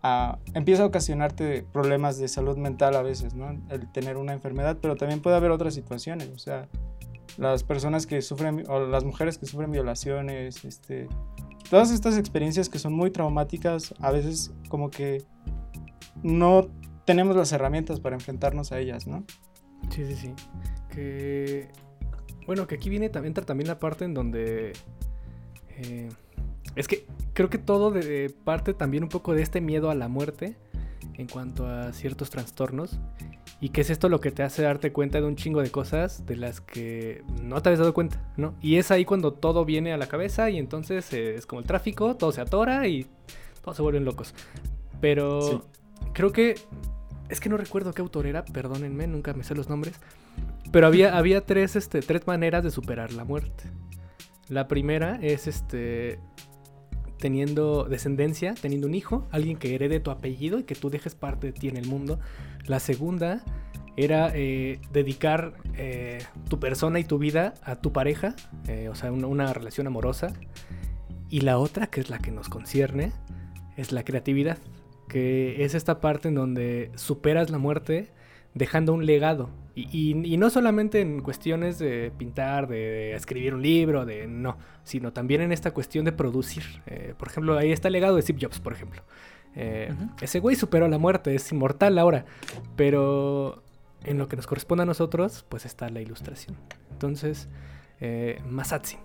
a- 0.01 0.39
empieza 0.53 0.83
a 0.83 0.85
ocasionarte 0.85 1.63
problemas 1.73 2.17
de 2.17 2.29
salud 2.29 2.55
mental 2.55 2.95
a 2.95 3.01
veces, 3.01 3.33
¿no? 3.33 3.49
El 3.69 3.91
tener 3.91 4.15
una 4.15 4.31
enfermedad, 4.31 4.77
pero 4.81 4.95
también 4.95 5.19
puede 5.21 5.35
haber 5.35 5.51
otras 5.51 5.73
situaciones, 5.73 6.29
o 6.29 6.37
sea, 6.39 6.69
las 7.37 7.63
personas 7.65 8.07
que 8.07 8.21
sufren, 8.21 8.63
o 8.69 8.79
las 8.79 9.03
mujeres 9.03 9.37
que 9.37 9.45
sufren 9.45 9.71
violaciones, 9.73 10.63
este, 10.63 11.09
todas 11.69 11.91
estas 11.91 12.17
experiencias 12.17 12.69
que 12.69 12.79
son 12.79 12.93
muy 12.93 13.11
traumáticas, 13.11 13.93
a 13.99 14.11
veces 14.11 14.53
como 14.69 14.89
que 14.89 15.21
no 16.23 16.67
tenemos 17.03 17.35
las 17.35 17.51
herramientas 17.51 17.99
para 17.99 18.15
enfrentarnos 18.15 18.71
a 18.71 18.79
ellas, 18.79 19.05
¿no? 19.05 19.25
Sí, 19.89 20.05
sí, 20.05 20.15
sí. 20.15 20.33
Que 20.89 21.67
bueno, 22.47 22.67
que 22.67 22.75
aquí 22.75 22.89
viene 22.89 23.09
también 23.09 23.33
también 23.33 23.67
la 23.67 23.79
parte 23.79 24.05
en 24.05 24.13
donde 24.13 24.71
eh, 25.77 26.09
es 26.75 26.87
que 26.87 27.05
creo 27.33 27.49
que 27.49 27.57
todo 27.57 27.91
de, 27.91 28.33
parte 28.43 28.73
también 28.73 29.03
un 29.03 29.09
poco 29.09 29.33
de 29.33 29.41
este 29.41 29.61
miedo 29.61 29.89
a 29.89 29.95
la 29.95 30.07
muerte 30.07 30.55
en 31.17 31.27
cuanto 31.27 31.67
a 31.67 31.93
ciertos 31.93 32.29
trastornos 32.29 32.99
y 33.61 33.69
que 33.69 33.81
es 33.81 33.89
esto 33.89 34.09
lo 34.09 34.19
que 34.19 34.31
te 34.31 34.43
hace 34.43 34.63
darte 34.63 34.91
cuenta 34.91 35.21
de 35.21 35.27
un 35.27 35.35
chingo 35.35 35.61
de 35.61 35.71
cosas 35.71 36.25
de 36.25 36.35
las 36.35 36.59
que 36.59 37.23
no 37.41 37.61
te 37.61 37.69
habías 37.69 37.79
dado 37.79 37.93
cuenta, 37.93 38.21
¿no? 38.35 38.55
Y 38.61 38.75
es 38.75 38.91
ahí 38.91 39.05
cuando 39.05 39.33
todo 39.33 39.63
viene 39.63 39.93
a 39.93 39.97
la 39.97 40.07
cabeza 40.07 40.49
y 40.49 40.57
entonces 40.57 41.11
eh, 41.13 41.35
es 41.35 41.45
como 41.45 41.61
el 41.61 41.67
tráfico, 41.67 42.15
todo 42.15 42.31
se 42.31 42.41
atora 42.41 42.87
y 42.87 43.07
todos 43.61 43.77
se 43.77 43.83
vuelven 43.83 44.03
locos. 44.03 44.33
Pero 44.99 45.65
creo 46.13 46.31
que 46.31 46.55
es 47.29 47.39
que 47.39 47.49
no 47.49 47.57
recuerdo 47.57 47.93
qué 47.93 48.01
autor 48.01 48.27
era, 48.27 48.43
perdónenme, 48.43 49.07
nunca 49.07 49.33
me 49.33 49.43
sé 49.43 49.55
los 49.55 49.69
nombres. 49.69 49.99
Pero 50.71 50.87
había, 50.87 51.17
había 51.17 51.45
tres, 51.45 51.75
este, 51.75 52.01
tres 52.01 52.27
maneras 52.27 52.63
de 52.63 52.71
superar 52.71 53.13
la 53.13 53.23
muerte. 53.23 53.63
La 54.49 54.67
primera 54.67 55.19
es 55.21 55.47
este 55.47 56.19
teniendo 57.17 57.85
descendencia, 57.85 58.53
teniendo 58.53 58.87
un 58.87 58.93
hijo, 58.93 59.27
alguien 59.31 59.57
que 59.57 59.73
herede 59.73 59.99
tu 59.99 60.11
apellido 60.11 60.59
y 60.59 60.63
que 60.63 60.75
tú 60.75 60.89
dejes 60.89 61.15
parte 61.15 61.47
de 61.47 61.53
ti 61.53 61.67
en 61.67 61.77
el 61.77 61.87
mundo. 61.87 62.19
La 62.67 62.79
segunda 62.79 63.43
era 63.97 64.31
eh, 64.35 64.79
dedicar 64.91 65.53
eh, 65.75 66.19
tu 66.49 66.59
persona 66.59 66.99
y 66.99 67.05
tu 67.05 67.17
vida 67.17 67.53
a 67.63 67.77
tu 67.77 67.93
pareja, 67.93 68.35
eh, 68.67 68.89
o 68.89 68.95
sea, 68.95 69.11
una, 69.11 69.27
una, 69.27 69.53
relación 69.53 69.87
amorosa. 69.87 70.33
Y 71.29 71.41
la 71.41 71.57
otra, 71.57 71.87
que 71.87 72.01
es 72.01 72.09
la 72.09 72.19
que 72.19 72.31
nos 72.31 72.49
concierne, 72.49 73.11
es 73.77 73.91
la 73.91 74.03
creatividad, 74.03 74.57
que 75.07 75.63
es 75.63 75.73
esta 75.73 76.01
parte 76.01 76.27
en 76.27 76.35
donde 76.35 76.91
superas 76.95 77.49
la 77.49 77.57
muerte 77.57 78.11
dejando 78.55 78.93
un 78.93 79.05
legado. 79.05 79.51
Y, 79.75 80.13
no 80.37 80.49
solamente 80.49 81.01
en 81.01 81.21
cuestiones 81.21 81.77
de 81.77 82.11
pintar, 82.17 82.67
de, 82.67 83.13
escribir 83.13 83.53
un 83.53 83.61
libro, 83.61 84.05
de 84.05 84.25
no, 84.25 84.57
sino 84.83 85.13
también 85.13 85.41
en 85.41 85.51
esta 85.51 85.71
cuestión 85.71 86.05
de 86.05 86.13
producir. 86.13 86.63
Eh, 86.87 87.13
por 87.17 87.27
ejemplo, 87.27 87.57
ahí 87.57 87.71
está 87.71 87.89
el 87.89 87.93
legado 87.93 88.15
de 88.15 88.21
Steve 88.21 88.39
Jobs, 88.41 88.59
por 88.59 88.73
ejemplo. 88.73 89.03
Eh, 89.55 89.93
ese 90.21 90.39
güey 90.39 90.55
superó 90.55 90.87
la 90.87 90.97
muerte, 90.97 91.35
es 91.35 91.51
inmortal 91.51 91.99
ahora. 91.99 92.25
Pero 92.75 93.63
en 94.03 94.17
lo 94.17 94.27
que 94.29 94.37
nos 94.37 94.47
corresponde 94.47 94.83
a 94.83 94.85
nosotros, 94.85 95.45
pues 95.49 95.65
está 95.65 95.89
la 95.89 96.01
ilustración. 96.01 96.55
Entonces, 96.91 97.49
eh, 97.99 98.41
Masatsi. 98.49 98.97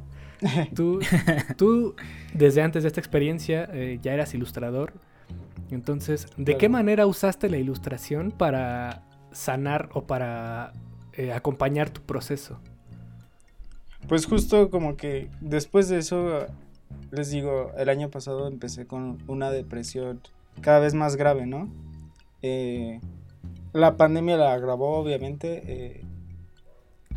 tú, 0.74 1.00
tú, 1.56 1.94
desde 2.34 2.62
antes 2.62 2.82
de 2.82 2.88
esta 2.88 3.00
experiencia, 3.00 3.68
eh, 3.72 3.98
ya 4.02 4.12
eras 4.12 4.34
ilustrador. 4.34 4.92
Entonces, 5.72 6.26
¿de 6.36 6.56
qué 6.56 6.68
manera 6.68 7.06
usaste 7.06 7.48
la 7.48 7.56
ilustración 7.56 8.30
para 8.30 9.02
sanar 9.32 9.88
o 9.94 10.04
para 10.04 10.72
eh, 11.14 11.32
acompañar 11.32 11.90
tu 11.90 12.02
proceso? 12.02 12.60
Pues 14.08 14.26
justo 14.26 14.70
como 14.70 14.96
que 14.96 15.30
después 15.40 15.88
de 15.88 15.98
eso, 15.98 16.46
les 17.10 17.30
digo, 17.30 17.72
el 17.78 17.88
año 17.88 18.10
pasado 18.10 18.48
empecé 18.48 18.86
con 18.86 19.18
una 19.28 19.50
depresión 19.50 20.20
cada 20.60 20.80
vez 20.80 20.92
más 20.92 21.16
grave, 21.16 21.46
¿no? 21.46 21.72
Eh, 22.42 23.00
la 23.72 23.96
pandemia 23.96 24.36
la 24.36 24.52
agravó, 24.52 24.98
obviamente. 24.98 25.62
Eh, 25.66 26.04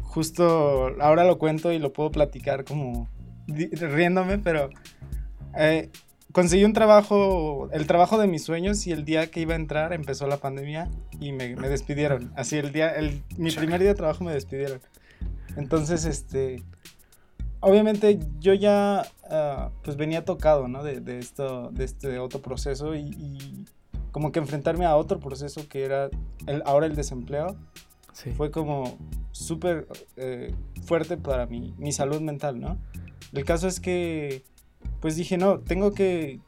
justo 0.01 0.95
ahora 1.01 1.26
lo 1.26 1.38
cuento 1.38 1.74
y 1.74 1.80
lo 1.80 1.91
puedo 1.91 2.12
platicar 2.12 2.64
como 2.64 3.10
riéndome, 3.47 4.38
pero 4.38 4.70
conseguí 6.36 6.65
un 6.65 6.73
trabajo, 6.73 7.69
el 7.71 7.88
trabajo 7.88 8.17
de 8.17 8.27
mis 8.27 8.43
sueños 8.43 8.86
y 8.88 8.91
el 8.91 9.05
día 9.05 9.31
que 9.31 9.39
iba 9.39 9.53
a 9.53 9.55
entrar 9.55 9.93
empezó 9.93 10.27
la 10.27 10.36
pandemia 10.36 10.91
y 11.21 11.31
me, 11.31 11.55
despidieron. 11.55 12.33
Así 12.36 12.57
el 12.57 12.73
día, 12.73 12.89
el, 12.89 13.23
mi 13.38 13.51
primer 13.51 13.79
día 13.79 13.88
de 13.91 13.95
trabajo 13.95 14.25
me 14.25 14.33
despidieron. 14.33 14.81
Entonces, 15.55 16.03
este, 16.03 16.61
obviamente 17.61 18.19
yo 18.41 18.53
ya 18.53 19.07
ah, 19.29 19.69
pues 19.81 19.95
venía 19.95 20.25
tocado, 20.25 20.67
¿no? 20.67 20.83
De, 20.83 21.19
esto, 21.19 21.69
de 21.71 21.86
este 21.86 22.19
otro 22.19 22.41
proceso 22.41 22.95
y, 22.95 23.65
como 24.11 24.33
que 24.33 24.39
enfrentarme 24.39 24.86
a 24.86 24.97
otro 24.97 25.21
proceso 25.21 25.69
que 25.69 25.86
era 25.86 26.09
el, 26.47 26.63
ahora 26.65 26.86
el 26.86 26.97
desempleo. 26.97 27.55
Fue 28.36 28.51
como 28.51 28.97
súper 29.31 29.88
eh, 30.17 30.53
fuerte 30.86 31.15
para 31.15 31.45
mi, 31.45 31.73
mi 31.77 31.93
salud 31.93 32.19
mental, 32.19 32.59
¿no? 32.59 32.77
El 33.31 33.45
caso 33.45 33.69
es 33.69 33.79
que 33.79 34.43
pues 35.06 35.16
dije, 35.16 35.38
no, 35.38 35.60
tengo 35.60 35.91
que, 35.91 36.39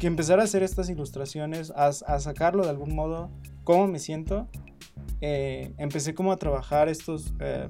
empezar 0.00 0.40
a 0.40 0.44
hacer 0.44 0.62
estas 0.62 0.88
ilustraciones, 0.88 1.70
a, 1.76 1.92
sacarlo 1.92 2.64
de 2.64 2.70
algún 2.70 2.94
modo, 2.94 3.28
cómo 3.64 3.86
me 3.86 3.98
siento. 3.98 4.48
Eh, 5.20 5.74
empecé 5.76 6.14
como 6.14 6.32
a 6.32 6.38
trabajar 6.38 6.88
estos 6.88 7.34
eh, 7.38 7.68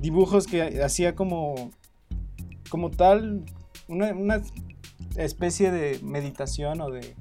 dibujos 0.00 0.48
que 0.48 0.82
hacía 0.82 1.14
como, 1.14 1.70
como 2.68 2.90
tal, 2.90 3.44
una, 3.86 4.42
especie 5.14 5.70
de 5.70 6.00
meditación 6.02 6.80
o 6.80 6.90
de, 6.90 7.14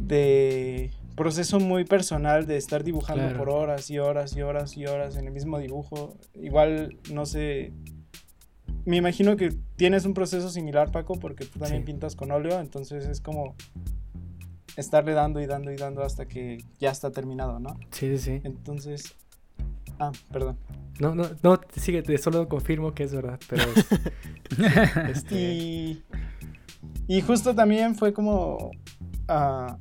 de 0.00 0.90
proceso 1.16 1.60
muy 1.60 1.86
personal 1.86 2.46
de 2.46 2.58
estar 2.58 2.84
dibujando 2.84 3.38
por 3.38 3.48
horas 3.48 3.88
y 3.90 3.98
horas 3.98 4.36
y 4.36 4.42
horas 4.42 4.76
y 4.76 4.84
horas 4.84 5.16
en 5.16 5.28
el 5.28 5.32
mismo 5.32 5.58
dibujo. 5.58 6.14
Igual, 6.34 6.98
no 7.10 7.24
sé, 7.24 7.72
me 8.84 8.96
imagino 8.96 9.36
que 9.36 9.50
tienes 9.76 10.04
un 10.04 10.14
proceso 10.14 10.50
similar, 10.50 10.90
Paco, 10.90 11.18
porque 11.18 11.44
tú 11.44 11.58
también 11.58 11.84
pintas 11.84 12.16
con 12.16 12.30
óleo, 12.30 12.60
entonces 12.60 13.06
es 13.06 13.20
como 13.20 13.54
estarle 14.76 15.12
dando 15.12 15.40
y 15.40 15.46
dando 15.46 15.70
y 15.70 15.76
dando 15.76 16.02
hasta 16.02 16.26
que 16.26 16.58
ya 16.78 16.90
está 16.90 17.10
terminado, 17.10 17.60
¿no? 17.60 17.78
Sí, 17.90 18.16
sí, 18.16 18.18
sí. 18.18 18.40
Entonces... 18.44 19.14
Ah, 19.98 20.10
perdón. 20.32 20.58
No, 20.98 21.14
no, 21.14 21.24
no, 21.42 21.60
síguete, 21.76 22.16
solo 22.18 22.48
confirmo 22.48 22.94
que 22.94 23.04
es 23.04 23.14
verdad, 23.14 23.38
pero... 23.48 23.64
este... 25.10 25.34
y, 25.34 26.02
y 27.06 27.20
justo 27.20 27.54
también 27.54 27.94
fue 27.94 28.12
como... 28.12 28.70
Uh, 29.28 29.76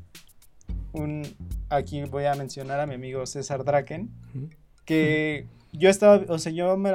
un... 0.94 1.24
Aquí 1.70 2.04
voy 2.04 2.26
a 2.26 2.36
mencionar 2.36 2.80
a 2.80 2.86
mi 2.86 2.96
amigo 2.96 3.26
César 3.26 3.64
Draken, 3.64 4.12
que 4.86 5.48
yo 5.74 5.90
estaba, 5.90 6.22
o 6.28 6.38
sea, 6.38 6.52
yo 6.52 6.76
me, 6.78 6.92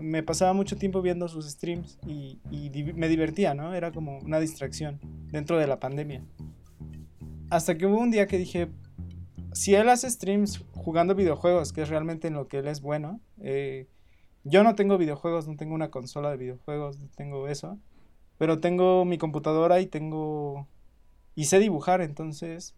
me, 0.00 0.22
pasaba 0.22 0.52
mucho 0.52 0.76
tiempo 0.76 1.00
viendo 1.00 1.26
sus 1.28 1.48
streams 1.50 1.98
y, 2.06 2.38
me 2.94 3.08
divertía, 3.08 3.54
¿no? 3.54 3.74
Era 3.74 3.92
como 3.92 4.18
una 4.18 4.40
distracción 4.40 5.00
dentro 5.30 5.58
de 5.58 5.66
la 5.66 5.80
pandemia. 5.80 6.22
Hasta 7.50 7.76
que 7.76 7.86
hubo 7.86 7.98
un 7.98 8.10
día 8.10 8.26
que 8.26 8.38
dije, 8.38 8.68
si 9.52 9.74
él 9.74 9.88
hace 9.88 10.10
streams 10.10 10.64
jugando 10.72 11.14
videojuegos, 11.14 11.72
que 11.72 11.82
es 11.82 11.88
realmente 11.88 12.28
en 12.28 12.34
lo 12.34 12.46
que 12.46 12.58
él 12.58 12.68
es 12.68 12.82
bueno, 12.82 13.20
eh, 13.40 13.88
yo 14.42 14.62
no 14.62 14.74
tengo 14.74 14.98
videojuegos, 14.98 15.48
no 15.48 15.56
tengo 15.56 15.74
una 15.74 15.90
consola 15.90 16.30
de 16.30 16.36
videojuegos, 16.36 16.98
no 16.98 17.08
tengo 17.16 17.48
eso, 17.48 17.78
pero 18.36 18.60
tengo 18.60 19.04
mi 19.06 19.16
computadora 19.16 19.80
y 19.80 19.86
tengo... 19.86 20.68
y 21.34 21.44
sé 21.44 21.58
dibujar, 21.58 22.02
entonces, 22.02 22.74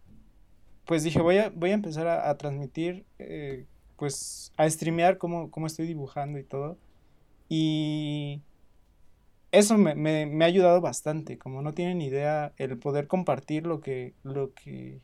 pues 0.85 1.03
dije, 1.03 1.21
voy 1.21 1.37
a, 1.37 1.49
voy 1.49 1.71
a 1.71 1.73
empezar 1.73 2.07
a, 2.07 2.37
transmitir... 2.37 3.05
Eh, 3.19 3.65
pues 3.97 4.53
a 4.57 4.69
streamear 4.69 5.17
cómo, 5.17 5.49
estoy 5.65 5.87
dibujando 5.87 6.39
y 6.39 6.43
todo. 6.43 6.77
Y 7.49 8.41
eso 9.51 9.77
me, 9.77 10.43
ha 10.43 10.45
ayudado 10.45 10.81
bastante, 10.81 11.37
como 11.37 11.61
no 11.61 11.73
tienen 11.73 12.01
idea, 12.01 12.53
el 12.57 12.77
poder 12.77 13.07
compartir 13.07 13.65
lo 13.65 13.81
que, 13.81 14.13
lo 14.23 14.53
que, 14.53 15.01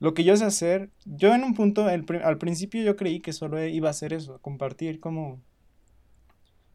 lo 0.00 0.12
que 0.12 0.24
yo 0.24 0.36
sé 0.36 0.44
hacer. 0.44 0.90
Yo 1.04 1.34
en 1.34 1.44
un 1.44 1.54
punto, 1.54 1.86
al 1.86 2.38
principio 2.38 2.82
yo 2.82 2.96
creí 2.96 3.20
que 3.20 3.32
solo 3.32 3.64
iba 3.64 3.88
a 3.88 3.92
hacer 3.92 4.12
eso, 4.12 4.38
compartir 4.40 5.00
como, 5.00 5.40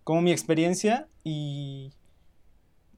como 0.04 0.22
mi 0.22 0.32
experiencia 0.32 1.08
y 1.24 1.92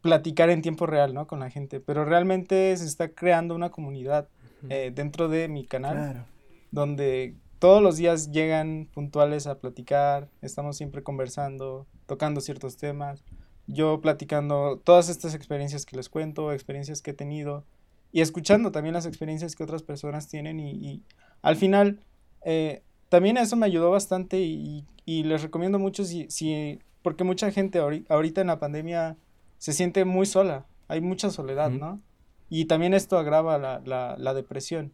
platicar 0.02 0.50
en 0.50 0.62
tiempo 0.62 0.86
real, 0.86 1.14
¿no? 1.14 1.28
Con 1.28 1.40
la 1.40 1.50
gente. 1.50 1.80
Pero 1.80 2.06
realmente 2.06 2.76
se 2.78 2.86
está 2.86 3.10
creando 3.10 3.56
una 3.56 3.70
comunidad 3.70 4.28
eh, 4.70 4.92
dentro 4.94 5.28
de 5.28 5.48
mi 5.48 5.66
canal. 5.66 6.26
Donde 6.72 7.36
todos 7.62 7.84
los 7.84 7.98
días 7.98 8.32
llegan 8.32 8.90
puntuales 8.92 9.46
a 9.46 9.60
platicar, 9.60 10.28
estamos 10.42 10.78
siempre 10.78 11.04
conversando, 11.04 11.86
tocando 12.08 12.42
ciertos 12.42 12.76
temas, 12.76 13.24
yo 13.68 14.02
platicando 14.02 14.82
todas 14.84 15.10
estas 15.10 15.36
experiencias 15.36 15.86
que 15.86 15.96
les 15.96 16.10
cuento, 16.10 16.52
experiencias 16.54 17.04
que 17.04 17.12
he 17.12 17.14
tenido 17.14 17.64
y 18.12 18.22
escuchando 18.22 18.72
también 18.72 18.96
las 18.96 19.06
experiencias 19.06 19.56
que 19.56 19.64
otras 19.64 19.84
personas 19.84 20.28
tienen 20.28 20.60
y, 20.60 21.04
al 21.44 21.56
final 21.56 22.00
eh, 22.44 22.82
también 23.10 23.38
eso 23.38 23.56
me 23.56 23.68
ayudó 23.68 23.92
bastante 23.92 24.40
y, 24.40 24.84
les 25.06 25.44
recomiendo 25.44 25.78
mucho 25.78 26.04
si, 26.04 26.28
si, 26.32 26.80
porque 27.04 27.24
mucha 27.24 27.52
gente 27.52 27.78
ahorita 28.10 28.42
en 28.42 28.48
la 28.48 28.58
pandemia 28.58 29.18
se 29.60 29.74
siente 29.74 30.04
muy 30.04 30.26
sola, 30.26 30.66
hay 30.88 31.00
mucha 31.02 31.30
soledad, 31.30 31.70
¿no? 31.70 32.02
Y 32.50 32.66
también 32.66 32.96
esto 32.96 33.20
agrava 33.20 33.60
la, 33.60 33.84
la, 33.86 34.16
la 34.18 34.34
depresión. 34.34 34.94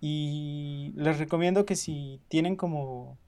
Y 0.00 0.92
les 0.96 1.18
recomiendo 1.18 1.66
que 1.66 1.76
si 1.76 2.20
tienen 2.28 2.56
como 2.56 3.18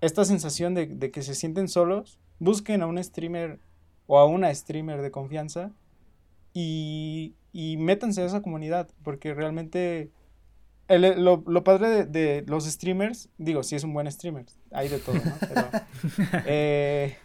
esta 0.00 0.24
sensación 0.24 0.74
de, 0.74 1.10
que 1.10 1.22
se 1.22 1.34
sienten 1.34 1.68
solos, 1.68 2.18
busquen 2.38 2.82
a 2.82 2.86
un 2.86 3.02
streamer 3.02 3.60
o 4.06 4.18
a 4.18 4.26
una 4.26 4.54
streamer 4.54 5.00
de 5.00 5.10
confianza 5.10 5.72
y, 6.52 7.34
y 7.52 7.76
métanse 7.78 8.22
a 8.22 8.26
esa 8.26 8.42
comunidad, 8.42 8.88
porque 9.02 9.32
realmente 9.32 10.10
el- 10.88 11.24
lo, 11.24 11.42
lo 11.46 11.64
padre 11.64 11.88
de, 11.88 12.04
de 12.04 12.44
los 12.46 12.66
streamers, 12.66 13.30
digo, 13.38 13.62
si 13.62 13.76
es 13.76 13.84
un 13.84 13.94
buen 13.94 14.10
streamer, 14.12 14.44
hay 14.72 14.88
de 14.88 14.98
todo, 14.98 15.14
¿no? 15.16 15.36
Pero, 15.40 15.68
eh, 16.46 17.16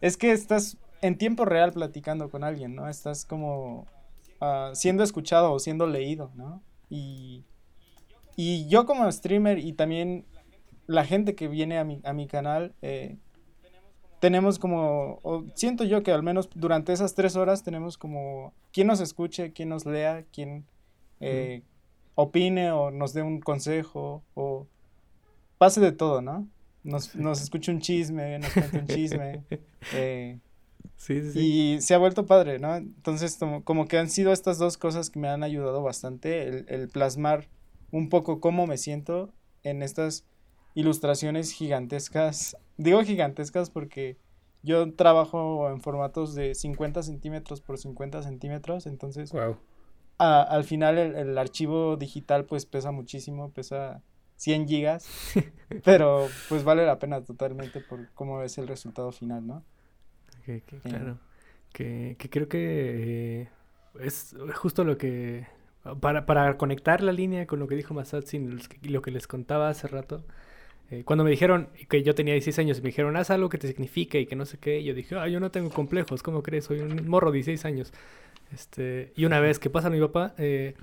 es 0.00 0.16
que 0.16 0.32
estás 0.32 0.78
en 1.02 1.18
tiempo 1.18 1.44
real 1.44 1.72
platicando 1.72 2.30
con 2.30 2.44
alguien, 2.44 2.74
¿no? 2.74 2.88
Estás 2.88 3.26
como 3.26 3.86
ah, 4.40 4.70
siendo 4.72 5.02
escuchado 5.04 5.52
o 5.52 5.58
siendo 5.58 5.86
leído, 5.86 6.30
¿no? 6.34 6.62
Y, 6.94 7.42
y 8.36 8.68
yo 8.68 8.84
como 8.84 9.10
streamer 9.10 9.58
y 9.58 9.72
también 9.72 10.26
la 10.86 11.06
gente 11.06 11.34
que 11.34 11.48
viene 11.48 11.78
a 11.78 11.84
mi, 11.84 12.02
a 12.04 12.12
mi 12.12 12.26
canal, 12.26 12.74
eh, 12.82 13.16
tenemos 14.20 14.58
como, 14.58 15.18
o 15.22 15.44
siento 15.54 15.84
yo 15.84 16.02
que 16.02 16.12
al 16.12 16.22
menos 16.22 16.50
durante 16.54 16.92
esas 16.92 17.14
tres 17.14 17.34
horas 17.34 17.62
tenemos 17.62 17.96
como 17.96 18.52
quien 18.72 18.88
nos 18.88 19.00
escuche, 19.00 19.54
quien 19.54 19.70
nos 19.70 19.86
lea, 19.86 20.26
quien 20.32 20.66
eh, 21.20 21.62
opine 22.14 22.72
o 22.72 22.90
nos 22.90 23.14
dé 23.14 23.22
un 23.22 23.40
consejo 23.40 24.22
o 24.34 24.66
pase 25.56 25.80
de 25.80 25.92
todo, 25.92 26.20
¿no? 26.20 26.46
Nos, 26.84 27.16
nos 27.16 27.40
escuche 27.40 27.72
un 27.72 27.80
chisme, 27.80 28.38
nos 28.38 28.52
cuente 28.52 28.78
un 28.80 28.86
chisme. 28.86 29.44
eh, 29.94 30.38
Sí, 31.02 31.20
sí, 31.20 31.32
sí. 31.32 31.40
y 31.40 31.80
se 31.80 31.94
ha 31.94 31.98
vuelto 31.98 32.26
padre, 32.26 32.60
¿no? 32.60 32.76
Entonces, 32.76 33.36
como, 33.36 33.64
como 33.64 33.88
que 33.88 33.98
han 33.98 34.08
sido 34.08 34.32
estas 34.32 34.58
dos 34.58 34.78
cosas 34.78 35.10
que 35.10 35.18
me 35.18 35.26
han 35.26 35.42
ayudado 35.42 35.82
bastante, 35.82 36.46
el, 36.46 36.64
el 36.68 36.88
plasmar 36.88 37.48
un 37.90 38.08
poco 38.08 38.38
cómo 38.38 38.68
me 38.68 38.78
siento 38.78 39.34
en 39.64 39.82
estas 39.82 40.24
ilustraciones 40.74 41.50
gigantescas. 41.52 42.56
Digo 42.76 43.02
gigantescas 43.02 43.68
porque 43.68 44.16
yo 44.62 44.94
trabajo 44.94 45.68
en 45.70 45.80
formatos 45.80 46.36
de 46.36 46.54
50 46.54 47.02
centímetros 47.02 47.60
por 47.60 47.78
50 47.78 48.22
centímetros, 48.22 48.86
entonces 48.86 49.32
Wow. 49.32 49.56
a- 50.18 50.42
al 50.42 50.62
final 50.62 50.98
el, 50.98 51.16
el 51.16 51.36
archivo 51.36 51.96
digital 51.96 52.44
pues 52.44 52.64
pesa 52.64 52.92
muchísimo, 52.92 53.50
pesa 53.50 54.02
100 54.36 54.68
gigas, 54.68 55.08
pero 55.84 56.28
pues 56.48 56.62
vale 56.62 56.86
la 56.86 57.00
pena 57.00 57.24
totalmente 57.24 57.80
por 57.80 58.06
cómo 58.14 58.40
es 58.42 58.56
el 58.58 58.68
resultado 58.68 59.10
final, 59.10 59.44
¿no? 59.48 59.64
Que, 60.44 60.62
que, 60.62 60.80
claro. 60.80 61.18
Que, 61.72 62.16
que 62.18 62.30
creo 62.30 62.48
que 62.48 63.42
eh, 63.42 63.48
es 64.00 64.34
justo 64.54 64.84
lo 64.84 64.98
que. 64.98 65.46
Para, 66.00 66.26
para 66.26 66.56
conectar 66.58 67.02
la 67.02 67.12
línea 67.12 67.46
con 67.46 67.58
lo 67.58 67.66
que 67.66 67.74
dijo 67.76 67.92
Masatsin 67.94 68.60
y 68.82 68.88
lo 68.88 69.02
que 69.02 69.10
les 69.10 69.26
contaba 69.26 69.68
hace 69.68 69.88
rato. 69.88 70.24
eh, 70.90 71.04
cuando 71.04 71.24
me 71.24 71.30
dijeron 71.30 71.70
que 71.88 72.02
yo 72.04 72.14
tenía 72.14 72.34
16 72.34 72.58
años 72.60 72.78
y 72.78 72.82
me 72.82 72.88
dijeron, 72.90 73.16
haz 73.16 73.30
algo 73.30 73.48
que 73.48 73.58
te 73.58 73.68
signifique 73.68 74.20
y 74.20 74.26
que 74.26 74.36
no 74.36 74.46
sé 74.46 74.58
qué, 74.58 74.84
yo 74.84 74.94
dije, 74.94 75.16
ah, 75.18 75.28
yo 75.28 75.40
no 75.40 75.50
tengo 75.52 75.70
complejos, 75.70 76.22
¿cómo 76.22 76.42
crees? 76.42 76.66
Soy 76.66 76.80
un 76.80 77.08
morro 77.08 77.30
de 77.32 77.36
16 77.38 77.64
años. 77.66 77.92
Este, 78.52 79.12
y 79.16 79.24
una 79.26 79.40
vez 79.40 79.58
que 79.58 79.70
pasa 79.70 79.90
mi 79.90 80.00
papá, 80.00 80.34
eh, 80.38 80.76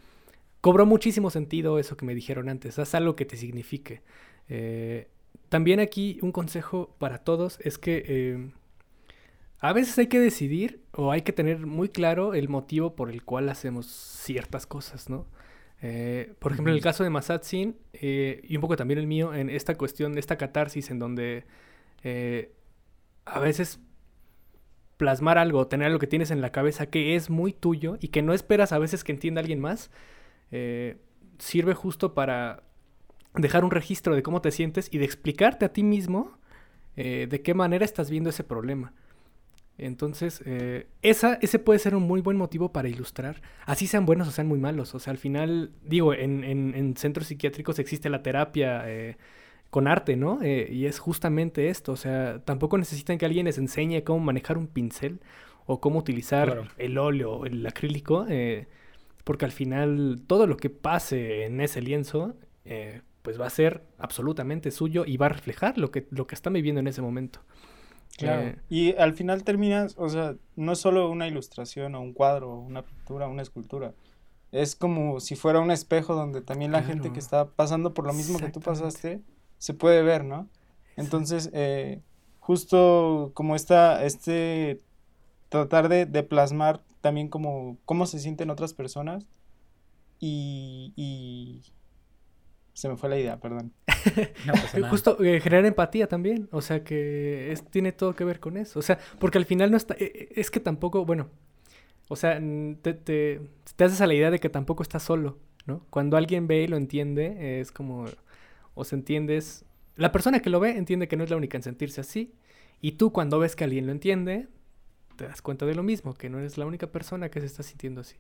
cobró 0.61 0.85
muchísimo 0.85 1.29
sentido 1.31 1.79
eso 1.79 1.97
que 1.97 2.05
me 2.05 2.15
dijeron 2.15 2.49
antes, 2.49 2.79
haz 2.79 2.95
algo 2.95 3.15
que 3.15 3.25
te 3.25 3.37
signifique. 3.37 4.01
Eh, 4.49 5.09
también 5.49 5.79
aquí 5.79 6.19
un 6.21 6.31
consejo 6.31 6.95
para 6.99 7.19
todos 7.19 7.59
es 7.63 7.77
que 7.77 8.03
eh, 8.07 8.51
a 9.59 9.73
veces 9.73 9.97
hay 9.97 10.07
que 10.07 10.19
decidir 10.19 10.81
o 10.93 11.11
hay 11.11 11.21
que 11.21 11.33
tener 11.33 11.65
muy 11.65 11.89
claro 11.89 12.33
el 12.33 12.47
motivo 12.47 12.95
por 12.95 13.09
el 13.09 13.23
cual 13.23 13.49
hacemos 13.49 13.87
ciertas 13.87 14.65
cosas, 14.65 15.09
¿no? 15.09 15.27
Eh, 15.81 16.33
por 16.39 16.51
ejemplo, 16.51 16.71
en 16.71 16.77
el 16.77 16.83
caso 16.83 17.03
de 17.03 17.09
Masatsin 17.09 17.77
eh, 17.93 18.41
y 18.43 18.55
un 18.55 18.61
poco 18.61 18.75
también 18.75 18.99
el 18.99 19.07
mío, 19.07 19.33
en 19.33 19.49
esta 19.49 19.75
cuestión, 19.75 20.17
esta 20.17 20.37
catarsis 20.37 20.91
en 20.91 20.99
donde 20.99 21.45
eh, 22.03 22.53
a 23.25 23.39
veces 23.39 23.79
plasmar 24.97 25.37
algo, 25.37 25.67
tener 25.67 25.87
algo 25.87 25.99
que 25.99 26.07
tienes 26.07 26.31
en 26.31 26.41
la 26.41 26.51
cabeza 26.51 26.87
que 26.87 27.15
es 27.15 27.29
muy 27.29 27.53
tuyo 27.53 27.97
y 28.01 28.09
que 28.09 28.21
no 28.21 28.33
esperas 28.33 28.71
a 28.73 28.79
veces 28.79 29.03
que 29.03 29.13
entienda 29.13 29.39
alguien 29.39 29.61
más, 29.61 29.91
eh, 30.51 30.97
sirve 31.37 31.73
justo 31.73 32.13
para 32.13 32.63
dejar 33.35 33.63
un 33.63 33.71
registro 33.71 34.15
de 34.15 34.23
cómo 34.23 34.41
te 34.41 34.51
sientes 34.51 34.89
y 34.91 34.97
de 34.97 35.05
explicarte 35.05 35.65
a 35.65 35.73
ti 35.73 35.83
mismo 35.83 36.37
de 36.95 37.41
qué 37.41 37.53
manera 37.53 37.85
estás 37.85 38.09
viendo 38.09 38.29
ese 38.29 38.43
problema. 38.43 38.93
Entonces, 39.79 40.41
eh, 40.45 40.87
esa, 41.01 41.35
ese 41.41 41.59
puede 41.59 41.79
ser 41.79 41.95
un 41.95 42.03
muy 42.03 42.21
buen 42.21 42.37
motivo 42.37 42.71
para 42.71 42.87
ilustrar, 42.89 43.41
así 43.65 43.87
sean 43.87 44.05
buenos 44.05 44.27
o 44.27 44.31
sean 44.31 44.47
muy 44.47 44.59
malos. 44.59 44.93
O 44.95 44.99
sea, 44.99 45.11
al 45.11 45.17
final, 45.17 45.71
digo, 45.83 46.13
en, 46.13 46.43
en- 46.43 46.73
en 46.75 46.95
centros 46.97 47.27
psiquiátricos 47.27 47.79
existe 47.79 48.09
la 48.09 48.21
terapia 48.23 48.83
eh, 48.85 49.17
con 49.69 49.87
arte, 49.87 50.15
¿no? 50.15 50.39
Eh, 50.41 50.67
y 50.71 50.85
es 50.85 50.99
justamente 50.99 51.69
esto. 51.69 51.91
O 51.91 51.97
sea, 51.97 52.39
tampoco 52.43 52.77
necesitan 52.77 53.17
que 53.17 53.25
alguien 53.25 53.45
les 53.45 53.57
enseñe 53.57 54.03
cómo 54.03 54.19
manejar 54.19 54.57
un 54.57 54.67
pincel 54.67 55.19
o 55.65 55.79
cómo 55.79 55.99
utilizar 55.99 56.45
Claro. 56.47 56.67
el 56.77 56.97
óleo 56.97 57.31
o 57.33 57.45
el 57.45 57.65
acrílico, 57.67 58.25
eh, 58.29 58.67
porque 59.23 59.45
al 59.45 59.51
final 59.51 60.21
todo 60.25 60.47
lo 60.47 60.57
que 60.57 60.69
pase 60.71 61.45
en 61.45 61.61
ese 61.61 61.81
lienzo, 61.81 62.35
eh, 62.65 63.01
pues 63.21 63.39
va 63.39 63.45
a 63.45 63.49
ser 63.51 63.83
absolutamente 63.99 64.71
suyo 64.71 65.03
y 65.05 65.17
va 65.17 65.27
a 65.27 65.29
reflejar 65.29 65.77
lo 65.77 65.91
que, 65.91 66.07
lo 66.09 66.25
que 66.25 66.33
están 66.33 66.53
viviendo 66.53 66.79
en 66.79 66.87
ese 66.87 67.01
momento. 67.03 67.41
Claro. 68.19 68.41
Eh, 68.43 68.57
Y 68.69 68.95
al 68.95 69.13
final 69.13 69.43
terminas, 69.43 69.95
o 69.97 70.09
sea, 70.09 70.35
no 70.55 70.73
es 70.73 70.79
solo 70.79 71.09
una 71.09 71.27
ilustración 71.27 71.95
o 71.95 72.01
un 72.01 72.13
cuadro, 72.13 72.51
o 72.53 72.59
una 72.59 72.83
pintura, 72.83 73.27
una 73.27 73.41
escultura. 73.41 73.93
Es 74.51 74.75
como 74.75 75.19
si 75.19 75.35
fuera 75.35 75.59
un 75.59 75.71
espejo 75.71 76.15
donde 76.15 76.41
también 76.41 76.71
la 76.71 76.81
gente 76.83 77.01
Claro. 77.03 77.13
que 77.13 77.19
está 77.19 77.45
pasando 77.49 77.93
por 77.93 78.05
lo 78.05 78.13
mismo 78.13 78.39
que 78.39 78.49
tú 78.49 78.59
pasaste 78.59 79.21
se 79.57 79.73
puede 79.73 80.01
ver, 80.03 80.23
¿no? 80.25 80.47
Entonces, 80.97 81.49
eh, 81.53 82.01
justo 82.39 83.31
como 83.35 83.55
esta, 83.55 84.03
este, 84.05 84.79
tratar 85.49 85.87
de, 85.89 86.05
de 86.05 86.23
plasmar 86.23 86.81
también 87.01 87.27
como 87.29 87.77
cómo 87.85 88.05
se 88.05 88.19
sienten 88.19 88.49
otras 88.49 88.73
personas 88.73 89.25
y, 90.19 90.93
y 90.95 91.61
se 92.79 92.87
me 92.89 92.95
fue 92.95 93.09
la 93.09 93.19
idea, 93.19 93.39
perdón. 93.39 93.73
No 94.45 94.53
pasa 94.53 94.77
Eh, 94.77 94.81
nada. 94.81 94.89
Justo 94.89 95.21
eh, 95.23 95.41
generar 95.41 95.65
empatía 95.65 96.07
también, 96.07 96.47
o 96.51 96.61
sea 96.61 96.83
que 96.83 97.51
es- 97.51 97.63
tiene 97.69 97.91
todo 97.91 98.15
que 98.15 98.23
ver 98.23 98.39
con 98.39 98.55
eso, 98.57 98.79
o 98.79 98.81
sea, 98.81 98.97
porque 99.19 99.37
al 99.37 99.45
final 99.45 99.69
no 99.71 99.77
está, 99.77 99.95
eh, 99.99 100.29
es 100.35 100.49
que 100.49 100.59
tampoco, 100.59 101.05
bueno, 101.05 101.29
o 102.07 102.15
sea, 102.15 102.39
te, 102.81 102.93
te, 102.93 103.41
te 103.75 103.83
haces 103.83 104.01
a 104.01 104.07
la 104.07 104.13
idea 104.13 104.31
de 104.31 104.39
que 104.39 104.49
tampoco 104.49 104.81
estás 104.83 105.03
solo, 105.03 105.37
¿no? 105.65 105.85
Cuando 105.89 106.17
alguien 106.17 106.47
ve 106.47 106.63
y 106.63 106.67
lo 106.67 106.77
entiende, 106.77 107.35
eh, 107.39 107.59
es 107.59 107.71
como, 107.71 108.05
o 108.75 108.83
se 108.85 108.95
entiendes, 108.95 109.65
la 109.95 110.11
persona 110.11 110.39
que 110.39 110.49
lo 110.49 110.59
ve 110.59 110.71
entiende 110.77 111.07
que 111.07 111.17
no 111.17 111.23
es 111.25 111.29
la 111.29 111.35
única 111.35 111.57
en 111.57 111.63
sentirse 111.63 112.01
así, 112.01 112.33
y 112.81 112.93
tú 112.93 113.11
cuando 113.11 113.39
ves 113.39 113.55
que 113.57 113.65
alguien 113.65 113.85
lo 113.85 113.91
entiende, 113.91 114.47
te 115.17 115.25
das 115.25 115.41
cuenta 115.41 115.65
de 115.65 115.75
lo 115.75 115.83
mismo, 115.83 116.13
que 116.13 116.29
no 116.29 116.39
eres 116.39 116.57
la 116.57 116.65
única 116.65 116.87
persona 116.87 117.29
que 117.29 117.41
se 117.41 117.45
está 117.47 117.61
sintiendo 117.61 117.99
así. 118.01 118.15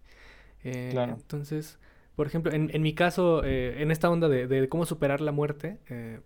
Eh, 0.65 0.89
Claro. 0.91 1.13
Entonces, 1.13 1.79
por 2.19 2.27
ejemplo, 2.27 2.51
en, 2.51 2.69
en 2.73 2.81
mi 2.81 2.93
caso, 2.93 3.45
eh, 3.45 3.81
en 3.81 3.91
esta 3.91 4.09
onda 4.09 4.27
de, 4.27 4.45
de 4.45 4.67
cómo 4.67 4.85
superar 4.85 5.21
la 5.21 5.31
muerte, 5.31 5.77
eh, 5.89 6.19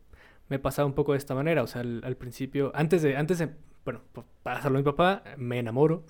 me 0.49 0.57
pasaba 0.57 0.87
un 0.87 0.95
poco 0.95 1.11
de 1.11 1.19
esta 1.19 1.35
manera. 1.35 1.61
O 1.61 1.67
sea, 1.67 1.81
al, 1.81 2.01
al 2.03 2.17
principio, 2.17 2.71
antes 2.73 3.03
de, 3.03 3.15
antes 3.15 3.37
de, 3.37 3.49
bueno, 3.85 4.01
pasarlo 4.41 4.79
a 4.79 4.81
mi 4.81 4.85
papá, 4.85 5.23
me 5.37 5.59
enamoro, 5.59 6.03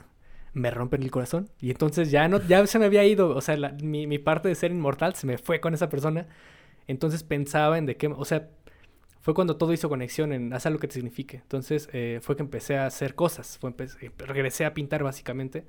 me 0.53 0.71
rompen 0.71 1.03
el 1.03 1.11
corazón. 1.11 1.49
Y 1.59 1.69
entonces 1.69 2.11
ya 2.11 2.29
no, 2.29 2.39
ya 2.47 2.65
se 2.65 2.79
me 2.79 2.85
había 2.85 3.03
ido, 3.03 3.35
o 3.35 3.41
sea, 3.41 3.57
la- 3.57 3.73
mi, 3.83 4.07
mi 4.07 4.19
parte 4.19 4.47
de 4.47 4.55
ser 4.55 4.71
inmortal 4.71 5.15
se 5.15 5.27
me 5.27 5.37
fue 5.37 5.59
con 5.59 5.73
esa 5.73 5.89
persona. 5.89 6.27
Entonces 6.87 7.23
pensaba 7.23 7.77
en 7.77 7.85
de 7.85 7.97
qué, 7.97 8.07
o 8.07 8.25
sea, 8.25 8.49
fue 9.21 9.33
cuando 9.33 9.57
todo 9.57 9.73
hizo 9.73 9.89
conexión 9.89 10.33
en 10.33 10.53
hacer 10.53 10.71
lo 10.71 10.79
que 10.79 10.87
te 10.87 10.95
signifique. 10.95 11.37
Entonces 11.37 11.89
eh, 11.93 12.19
fue 12.21 12.35
que 12.37 12.43
empecé 12.43 12.77
a 12.77 12.85
hacer 12.87 13.15
cosas, 13.15 13.57
fue 13.59 13.73
eh, 14.01 14.11
regresé 14.17 14.65
a 14.65 14.73
pintar 14.73 15.03
básicamente. 15.03 15.65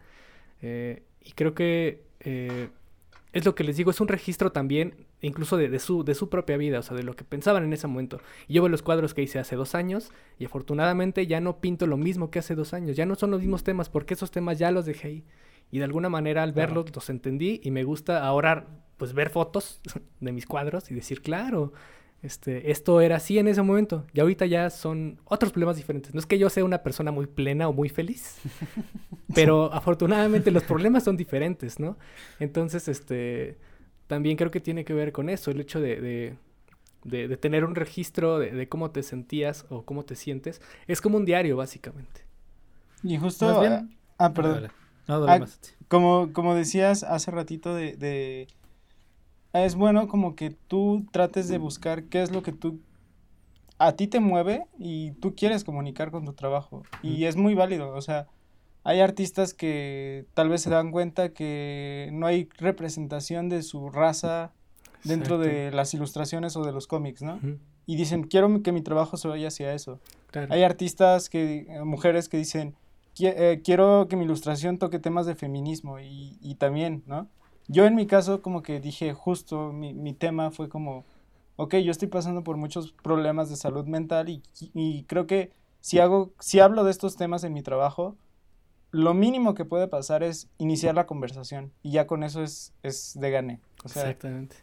Eh, 0.63 1.03
y 1.23 1.33
creo 1.33 1.55
que 1.55 2.05
eh, 2.21 2.69
es 3.35 3.45
lo 3.45 3.55
que 3.57 3.65
les 3.65 3.77
digo, 3.77 3.91
es 3.91 4.01
un 4.01 4.07
registro 4.07 4.53
también, 4.53 4.95
incluso 5.21 5.57
de, 5.57 5.69
de 5.69 5.81
su, 5.81 6.05
de 6.05 6.15
su 6.15 6.31
propia 6.31 6.57
vida, 6.57 6.79
o 6.79 6.83
sea, 6.83 6.97
de 6.97 7.03
lo 7.03 7.17
que 7.17 7.25
pensaban 7.25 7.65
en 7.65 7.73
ese 7.73 7.89
momento. 7.89 8.21
Y 8.47 8.55
yo 8.55 8.63
veo 8.63 8.69
los 8.69 8.83
cuadros 8.83 9.13
que 9.13 9.23
hice 9.23 9.41
hace 9.41 9.57
dos 9.57 9.75
años 9.75 10.13
y 10.39 10.45
afortunadamente 10.45 11.27
ya 11.27 11.41
no 11.41 11.59
pinto 11.61 11.89
lo 11.89 11.97
mismo 11.97 12.31
que 12.31 12.39
hace 12.39 12.55
dos 12.55 12.73
años, 12.73 12.97
ya 12.97 13.07
no 13.07 13.17
son 13.17 13.33
los 13.33 13.41
mismos 13.41 13.65
temas, 13.65 13.91
porque 13.91 14.15
esos 14.15 14.31
temas 14.31 14.59
ya 14.61 14.71
los 14.71 14.87
dejé 14.87 15.09
ahí. 15.09 15.25
Y 15.73 15.79
de 15.79 15.85
alguna 15.85 16.09
manera 16.09 16.45
al 16.45 16.53
verlos 16.53 16.95
los 16.95 17.11
entendí 17.11 17.61
y 17.65 17.73
me 17.73 17.83
gusta 17.83 18.25
ahora 18.25 18.69
pues 18.97 19.13
ver 19.13 19.31
fotos 19.31 19.81
de 20.21 20.33
mis 20.33 20.47
cuadros 20.47 20.91
y 20.93 20.95
decir, 20.95 21.21
claro, 21.21 21.73
este, 22.25 22.71
esto 22.71 23.01
era 23.01 23.17
así 23.17 23.39
en 23.39 23.49
ese 23.49 23.63
momento. 23.63 24.07
Y 24.13 24.21
ahorita 24.21 24.47
ya 24.47 24.71
son 24.71 25.21
otros 25.25 25.53
problemas 25.53 25.77
diferentes. 25.77 26.15
No 26.15 26.21
es 26.21 26.27
que 26.27 26.39
yo 26.39 26.49
sea 26.51 26.65
una 26.65 26.83
persona 26.83 27.11
muy 27.13 27.27
plena 27.27 27.69
o 27.69 27.73
muy 27.73 27.89
feliz, 27.89 28.39
pero 29.35 29.73
afortunadamente 29.73 30.51
los 30.51 30.63
problemas 30.65 31.05
son 31.05 31.17
diferentes, 31.17 31.79
¿no? 31.81 31.97
Entonces, 32.41 32.89
este, 32.89 33.59
también 34.07 34.37
creo 34.37 34.51
que 34.51 34.61
tiene 34.61 34.85
que 34.85 34.95
ver 34.95 35.13
con 35.13 35.29
eso, 35.29 35.51
el 35.51 35.61
hecho 35.61 35.81
de, 35.81 36.01
de, 36.01 36.35
de- 37.05 37.29
de 37.29 37.37
tener 37.37 37.65
un 37.65 37.75
registro 37.75 38.39
de, 38.39 38.51
de 38.51 38.69
cómo 38.69 38.91
te 38.91 39.03
sentías 39.03 39.67
o 39.69 39.85
cómo 39.85 40.05
te 40.05 40.17
sientes. 40.17 40.61
Es 40.87 41.01
como 41.01 41.19
un 41.19 41.25
diario, 41.25 41.57
básicamente. 41.57 42.23
Y 43.03 43.17
justo, 43.19 43.47
Más 43.47 43.61
bien- 43.61 43.97
ah, 44.19 44.33
perdón. 44.33 44.55
Dale. 44.55 44.71
No, 45.07 45.21
dale 45.21 45.33
Ah, 45.33 45.39
más. 45.41 45.61
Como, 45.89 46.33
como 46.33 46.55
decías 46.55 47.03
hace 47.03 47.31
ratito 47.31 47.75
de, 47.75 47.95
de- 47.97 48.47
Es 49.55 49.77
bueno 49.77 50.09
como 50.09 50.35
que 50.35 50.51
tú 50.51 51.07
trates 51.13 51.49
de 51.49 51.59
buscar 51.59 52.05
qué 52.05 52.23
es 52.23 52.33
lo 52.33 52.43
que 52.43 52.53
tú... 52.53 52.81
A 53.79 53.93
ti 53.97 54.07
te 54.07 54.21
mueve 54.21 54.67
y 54.79 55.13
tú 55.13 55.35
quieres 55.35 55.65
comunicar 55.65 56.11
con 56.11 56.25
tu 56.25 56.33
trabajo. 56.33 56.83
Y 57.03 57.25
es 57.25 57.37
muy 57.37 57.55
válido, 57.55 57.93
o 57.95 58.01
sea, 58.01 58.27
hay 58.85 59.01
artistas 59.01 59.53
que 59.55 60.27
tal 60.35 60.49
vez 60.49 60.63
se 60.63 60.71
dan 60.71 60.91
cuenta 60.93 61.31
que 61.33 62.09
no 62.13 62.27
hay 62.27 62.49
representación 62.59 63.49
de 63.49 63.63
su 63.63 63.91
raza 63.91 64.53
dentro 65.03 65.37
Exacto. 65.37 65.39
de 65.39 65.71
las 65.73 65.93
ilustraciones 65.95 66.57
o 66.57 66.65
de 66.65 66.73
los 66.73 66.87
cómics, 66.87 67.23
¿no? 67.23 67.41
Y 67.87 67.97
dicen, 67.97 68.25
quiero 68.25 68.63
que 68.63 68.73
mi 68.73 68.81
trabajo 68.81 69.17
se 69.17 69.29
vaya 69.29 69.49
hacia 69.49 69.75
eso. 69.75 70.01
claro. 70.31 70.53
Hay 70.53 70.63
artistas, 70.63 71.29
que, 71.29 71.67
eh, 71.69 71.85
mujeres 71.85 72.29
que 72.29 72.37
dicen, 72.39 72.75
"Qui- 73.17 73.35
eh, 73.37 73.61
quiero 73.63 74.07
que 74.09 74.17
mi 74.17 74.25
ilustración 74.25 74.79
toque 74.79 74.99
temas 74.99 75.27
de 75.27 75.35
feminismo 75.35 75.99
y, 76.01 76.39
y 76.41 76.55
también, 76.57 77.03
¿no? 77.07 77.29
Yo 77.69 77.87
en 77.87 77.95
mi 77.95 78.07
caso 78.07 78.43
como 78.43 78.63
que 78.63 78.81
dije 78.81 79.13
justo, 79.15 79.73
mi, 79.73 79.95
mi 79.95 80.13
tema 80.13 80.51
fue 80.51 80.69
como, 80.69 81.05
ok, 81.57 81.77
yo 81.77 81.91
estoy 81.91 82.09
pasando 82.09 82.45
por 82.45 82.57
muchos 82.57 82.93
problemas 82.93 83.49
de 83.51 83.57
salud 83.57 83.87
mental 83.87 84.29
y, 84.29 84.43
y 84.75 85.05
creo 85.05 85.27
que 85.27 85.53
si 85.81 85.99
hago, 85.99 86.33
si 86.41 86.61
hablo 86.61 86.85
de 86.85 86.91
estos 86.91 87.17
temas 87.17 87.45
en 87.45 87.53
mi 87.53 87.63
trabajo, 87.63 88.17
lo 88.91 89.13
mínimo 89.13 89.55
que 89.55 89.65
puede 89.65 89.89
pasar 89.89 90.23
es 90.23 90.49
iniciar 90.59 90.95
la 90.95 91.07
conversación 91.07 91.73
y 91.83 91.91
ya 91.91 92.07
con 92.07 92.23
eso 92.23 92.43
es, 92.43 92.73
es 92.83 93.19
de 93.19 93.31
gane. 93.31 93.61
O 93.85 93.89
sea, 93.89 94.03
Exactamente. 94.03 94.57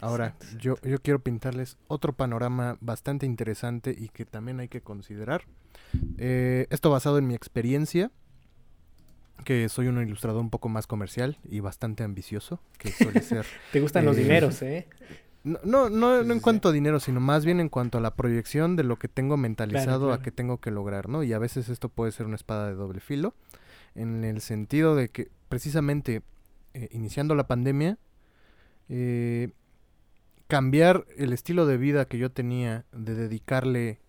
Ahora, 0.00 0.36
yo, 0.58 0.76
yo 0.82 0.98
quiero 1.00 1.20
pintarles 1.20 1.78
otro 1.88 2.12
panorama 2.12 2.76
bastante 2.80 3.24
interesante 3.24 3.94
y 3.98 4.10
que 4.10 4.26
también 4.26 4.60
hay 4.60 4.68
que 4.68 4.82
considerar. 4.82 5.44
Eh, 6.18 6.66
esto 6.70 6.90
basado 6.90 7.16
en 7.18 7.26
mi 7.26 7.34
experiencia, 7.34 8.10
que 9.44 9.68
soy 9.68 9.88
un 9.88 10.00
ilustrador 10.02 10.40
un 10.40 10.50
poco 10.50 10.68
más 10.68 10.86
comercial 10.86 11.38
y 11.44 11.60
bastante 11.60 12.02
ambicioso, 12.04 12.60
que 12.78 12.90
suele 12.90 13.20
ser... 13.22 13.46
Te 13.72 13.80
gustan 13.80 14.04
los 14.04 14.16
Eh, 14.16 14.22
dineros, 14.22 14.62
¿eh? 14.62 14.88
No, 15.44 15.60
no, 15.62 15.88
no, 15.88 16.32
en 16.32 16.40
cuanto 16.40 16.70
a 16.70 16.72
dinero, 16.72 16.98
sino 16.98 17.20
más 17.20 17.44
bien 17.44 17.60
en 17.60 17.68
cuanto 17.68 17.98
a 17.98 18.00
la 18.00 18.16
proyección 18.16 18.74
de 18.74 18.82
lo 18.82 18.96
que 18.98 19.06
tengo 19.06 19.36
mentalizado 19.36 20.06
claro. 20.06 20.20
a 20.20 20.22
que 20.22 20.32
tengo 20.32 20.58
que 20.58 20.72
lograr, 20.72 21.08
¿no? 21.08 21.22
Y 21.22 21.32
a 21.32 21.38
veces 21.38 21.68
esto 21.68 21.88
puede 21.88 22.10
ser 22.10 22.26
una 22.26 22.34
espada 22.34 22.66
de 22.66 22.74
doble 22.74 22.98
filo, 22.98 23.34
en 23.94 24.24
el 24.24 24.40
sentido 24.40 24.96
de 24.96 25.08
que 25.08 25.30
precisamente 25.48 26.22
eh, 26.74 26.88
iniciando 26.90 27.36
la 27.36 27.46
pandemia, 27.46 27.96
eh, 28.88 29.50
cambiar 30.48 31.06
el 31.16 31.32
estilo 31.32 31.64
de 31.64 31.76
vida 31.76 32.06
que 32.06 32.18
yo 32.18 32.30
tenía 32.32 32.84
de 32.92 33.14
dedicarle 33.14 34.00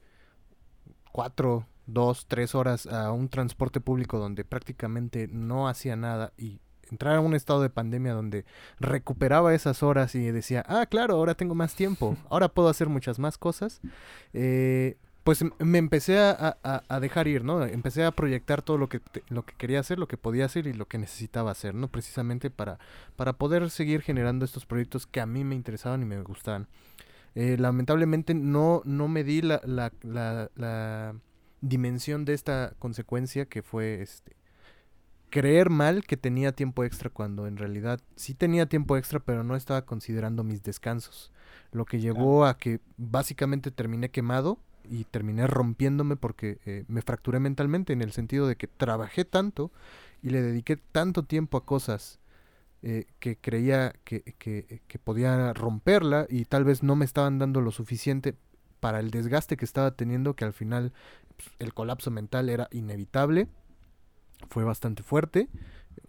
cuatro, 1.12 1.68
dos, 1.88 2.26
tres 2.28 2.54
horas 2.56 2.86
a 2.86 3.12
un 3.12 3.30
transporte 3.30 3.80
público 3.82 4.20
donde 4.20 4.44
prácticamente 4.46 5.28
no 5.32 5.68
hacía 5.68 5.96
nada 5.96 6.34
y 6.38 6.60
entrar 6.92 7.16
a 7.16 7.20
un 7.22 7.34
estado 7.36 7.62
de 7.62 7.70
pandemia 7.70 8.14
donde 8.14 8.46
recuperaba 8.80 9.54
esas 9.54 9.84
horas 9.84 10.16
y 10.16 10.32
decía, 10.32 10.64
ah, 10.68 10.86
claro, 10.86 11.16
ahora 11.16 11.36
tengo 11.36 11.56
más 11.56 11.76
tiempo, 11.76 12.16
ahora 12.30 12.48
puedo 12.50 12.70
hacer 12.70 12.88
muchas 12.90 13.20
más 13.20 13.38
cosas, 13.38 13.82
eh, 14.34 14.98
pues 15.24 15.44
me 15.60 15.78
empecé 15.78 16.18
a, 16.20 16.58
a- 16.64 16.84
a 16.88 17.00
dejar 17.02 17.28
ir, 17.28 17.44
¿no? 17.44 17.62
Empecé 17.66 18.06
a 18.06 18.12
proyectar 18.12 18.62
todo 18.62 18.78
lo 18.78 18.88
que, 18.88 19.00
te- 19.02 19.24
lo 19.28 19.44
que 19.44 19.54
quería 19.56 19.82
hacer, 19.82 20.00
lo 20.00 20.08
que 20.08 20.16
podía 20.16 20.46
hacer 20.46 20.68
y 20.68 20.74
lo 20.74 20.86
que 20.86 20.98
necesitaba 20.98 21.52
hacer, 21.52 21.76
¿no? 21.76 21.90
Precisamente 21.90 22.50
para, 22.50 22.80
para 23.18 23.34
poder 23.34 23.70
seguir 23.70 24.02
generando 24.02 24.46
estos 24.46 24.66
proyectos 24.66 25.06
que 25.06 25.20
a 25.20 25.26
mí 25.26 25.44
me 25.44 25.56
interesaban 25.56 26.02
y 26.02 26.06
me 26.06 26.22
gustaban. 26.22 26.68
Eh, 27.36 27.58
lamentablemente 27.60 28.34
no, 28.34 28.82
no 28.86 29.10
me 29.10 29.26
di 29.26 29.42
la, 29.42 29.60
la, 29.66 29.92
la- 30.02 30.50
la 30.56 31.14
dimensión 31.62 32.26
de 32.26 32.34
esta 32.34 32.74
consecuencia 32.80 33.46
que 33.46 33.62
fue 33.62 34.02
este 34.02 34.36
creer 35.30 35.70
mal 35.70 36.04
que 36.06 36.18
tenía 36.18 36.52
tiempo 36.54 36.84
extra 36.84 37.10
cuando 37.10 37.48
en 37.48 37.58
realidad 37.58 38.00
sí 38.16 38.34
tenía 38.34 38.68
tiempo 38.68 38.98
extra 38.98 39.20
pero 39.20 39.44
no 39.44 39.56
estaba 39.56 39.84
considerando 39.84 40.44
mis 40.44 40.64
descansos. 40.64 41.32
Lo 41.72 41.86
que 41.86 42.00
llevó 42.00 42.46
a 42.46 42.58
que 42.58 42.80
básicamente 42.98 43.72
terminé 43.72 44.10
quemado 44.10 44.58
y 44.90 45.04
terminé 45.04 45.48
rompiéndome 45.48 46.16
porque 46.16 46.60
eh, 46.66 46.86
me 46.88 47.02
fracturé 47.02 47.40
mentalmente 47.40 47.92
en 47.92 48.02
el 48.02 48.14
sentido 48.14 48.48
de 48.48 48.56
que 48.56 48.68
trabajé 48.68 49.26
tanto 49.26 49.72
y 50.22 50.30
le 50.30 50.42
dediqué 50.42 50.78
tanto 50.78 51.24
tiempo 51.24 51.58
a 51.58 51.66
cosas 51.66 52.20
eh, 52.84 53.06
que 53.20 53.36
creía 53.36 53.94
que, 54.06 54.22
que, 54.38 54.82
que 54.88 55.00
podía 55.00 55.52
romperla 55.54 56.26
y 56.30 56.46
tal 56.46 56.64
vez 56.64 56.84
no 56.84 56.96
me 56.96 57.06
estaban 57.06 57.38
dando 57.38 57.60
lo 57.60 57.72
suficiente 57.72 58.36
para 58.88 59.00
el 59.02 59.12
desgaste 59.12 59.58
que 59.58 59.66
estaba 59.66 59.92
teniendo 59.92 60.34
que 60.34 60.46
al 60.46 60.54
final 60.54 60.94
pues, 61.36 61.50
el 61.60 61.74
colapso 61.74 62.10
mental 62.10 62.48
era 62.50 62.70
inevitable 62.72 63.50
fue 64.50 64.64
bastante 64.64 65.04
fuerte. 65.04 65.50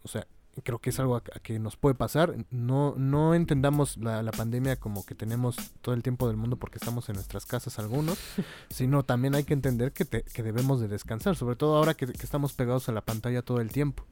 O 0.03 0.09
sea 0.09 0.27
creo 0.65 0.81
que 0.81 0.91
es 0.91 0.99
algo 0.99 1.15
a, 1.15 1.19
a 1.19 1.39
que 1.41 1.59
nos 1.61 1.77
puede 1.77 1.95
pasar. 1.95 2.35
No 2.51 2.95
no 2.97 3.35
entendamos 3.35 3.97
la, 3.97 4.23
la 4.23 4.33
pandemia 4.33 4.77
como 4.77 5.05
que 5.07 5.15
tenemos 5.15 5.57
todo 5.83 5.95
el 5.95 6.03
tiempo 6.03 6.27
del 6.29 6.37
mundo 6.37 6.57
porque 6.57 6.79
estamos 6.79 7.09
en 7.09 7.15
nuestras 7.15 7.47
casas 7.47 7.79
algunos 7.79 8.19
sino 8.71 9.05
también 9.05 9.35
hay 9.35 9.45
que 9.45 9.55
entender 9.55 9.93
que, 9.93 10.05
te- 10.05 10.23
que 10.25 10.43
debemos 10.43 10.81
de 10.81 10.89
descansar 10.89 11.37
sobre 11.37 11.57
todo 11.57 11.77
ahora 11.77 11.95
que, 11.95 12.07
que 12.07 12.23
estamos 12.25 12.53
pegados 12.55 12.89
a 12.89 12.93
la 12.93 13.03
pantalla 13.03 13.43
todo 13.43 13.61
el 13.61 13.71
tiempo. 13.73 14.05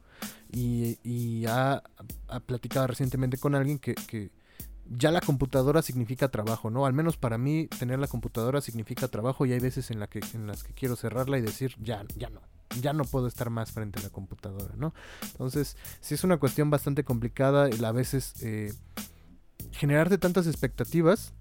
Y, 0.51 0.97
y 1.03 1.45
ha, 1.47 1.83
ha 2.27 2.39
platicado 2.39 2.87
recientemente 2.87 3.37
con 3.37 3.53
alguien 3.53 3.77
que, 3.77 3.93
que 3.95 4.31
ya 4.89 5.11
la 5.11 5.21
computadora 5.21 5.81
significa 5.81 6.29
trabajo, 6.29 6.69
¿no? 6.69 6.85
Al 6.85 6.93
menos 6.93 7.17
para 7.17 7.37
mí 7.37 7.67
tener 7.79 7.99
la 7.99 8.07
computadora 8.07 8.61
significa 8.61 9.07
trabajo 9.07 9.45
y 9.45 9.53
hay 9.53 9.59
veces 9.59 9.91
en, 9.91 9.99
la 9.99 10.07
que, 10.07 10.21
en 10.33 10.47
las 10.47 10.63
que 10.63 10.73
quiero 10.73 10.95
cerrarla 10.95 11.37
y 11.37 11.41
decir, 11.41 11.75
ya, 11.81 12.05
ya 12.15 12.29
no, 12.29 12.41
ya 12.81 12.93
no 12.93 13.03
puedo 13.03 13.27
estar 13.27 13.49
más 13.49 13.71
frente 13.71 13.99
a 13.99 14.03
la 14.03 14.09
computadora, 14.09 14.73
¿no? 14.77 14.93
Entonces, 15.31 15.77
sí 15.99 16.15
es 16.15 16.23
una 16.23 16.37
cuestión 16.37 16.69
bastante 16.69 17.03
complicada 17.03 17.67
el 17.67 17.83
a 17.83 17.91
veces 17.91 18.33
eh, 18.41 18.73
generarte 19.71 20.17
tantas 20.17 20.47
expectativas 20.47 21.33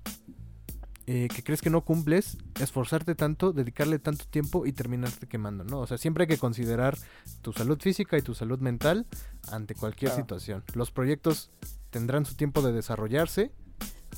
eh, 1.09 1.28
que 1.32 1.44
crees 1.44 1.61
que 1.62 1.70
no 1.70 1.82
cumples, 1.82 2.36
esforzarte 2.61 3.14
tanto, 3.14 3.53
dedicarle 3.53 4.01
tanto 4.01 4.24
tiempo 4.24 4.66
y 4.66 4.72
terminarte 4.72 5.28
quemando, 5.28 5.62
¿no? 5.62 5.78
O 5.78 5.86
sea, 5.86 5.99
siempre 5.99 6.24
hay 6.24 6.28
que 6.28 6.38
considerar 6.38 6.99
tu 7.42 7.53
salud 7.53 7.78
física 7.80 8.18
y 8.18 8.22
tu 8.22 8.34
salud 8.34 8.59
mental 8.59 9.07
ante 9.53 9.76
cualquier 9.76 10.11
Claro. 10.11 10.24
situación. 10.24 10.64
Los 10.74 10.90
proyectos 10.90 11.53
tendrán 11.91 12.24
su 12.26 12.34
tiempo 12.34 12.62
de 12.62 12.72
desarrollarse, 12.72 13.51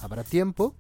habrá 0.01 0.25
tiempo, 0.25 0.75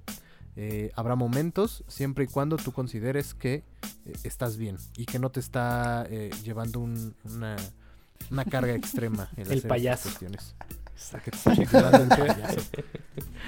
eh, 0.57 0.91
habrá 0.97 1.15
momentos, 1.15 1.85
siempre 1.89 2.25
y 2.25 2.27
cuando 2.27 2.57
tú 2.57 2.73
consideres 2.73 3.35
que 3.35 3.55
eh, 3.55 4.13
estás 4.25 4.57
bien 4.57 4.77
y 4.97 5.05
que 5.07 5.19
no 5.19 5.31
te 5.31 5.41
está 5.41 6.07
eh, 6.11 6.31
llevando 6.43 6.81
un- 6.81 7.15
una, 7.25 7.57
una 8.31 8.45
carga 8.45 8.75
extrema. 8.75 9.31
En 9.37 9.51
El 9.53 9.63
payaso. 9.63 10.05
cuestiones. 10.09 10.55
Que 11.25 11.31
te 11.31 11.37
está 11.37 11.55
llevando 11.55 12.03
el 12.03 12.09
payaso. 12.09 12.61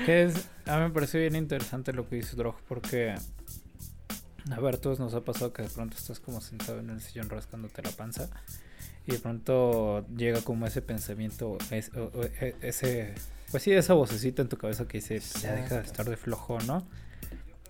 Que 0.07 0.24
es, 0.24 0.49
a 0.66 0.76
mí 0.78 0.82
me 0.84 0.91
parece 0.91 1.18
bien 1.18 1.34
interesante 1.34 1.93
lo 1.93 2.09
que 2.09 2.16
dice 2.16 2.36
Drog, 2.36 2.55
porque, 2.68 3.14
a 4.53 4.61
ver, 4.61 4.76
a 4.76 4.80
todos 4.80 5.01
nos 5.01 5.14
ha 5.14 5.22
pasado 5.24 5.53
que 5.53 5.62
de 5.62 5.68
pronto 5.68 5.97
estás 5.97 6.20
como 6.20 6.41
sentado 6.41 6.78
en 6.78 6.91
el 6.91 7.01
sillón 7.01 7.28
rascándote 7.28 7.82
la 7.82 7.91
panza 7.91 8.30
y 9.07 9.12
de 9.12 9.18
pronto 9.18 10.07
llega 10.16 10.40
como 10.42 10.66
ese 10.66 10.82
pensamiento, 10.82 11.59
es- 11.70 11.90
o- 11.96 12.11
o- 12.14 12.24
e- 12.24 12.55
ese, 12.62 13.14
pues 13.51 13.62
sí, 13.62 13.72
esa 13.72 13.94
vocecita 13.94 14.42
en 14.42 14.48
tu 14.48 14.57
cabeza 14.57 14.86
que 14.86 14.98
dice, 14.98 15.18
ya 15.40 15.55
deja 15.55 15.76
de 15.80 15.82
estar 15.86 16.09
de 16.09 16.16
flojo, 16.16 16.59
¿no? 16.66 16.86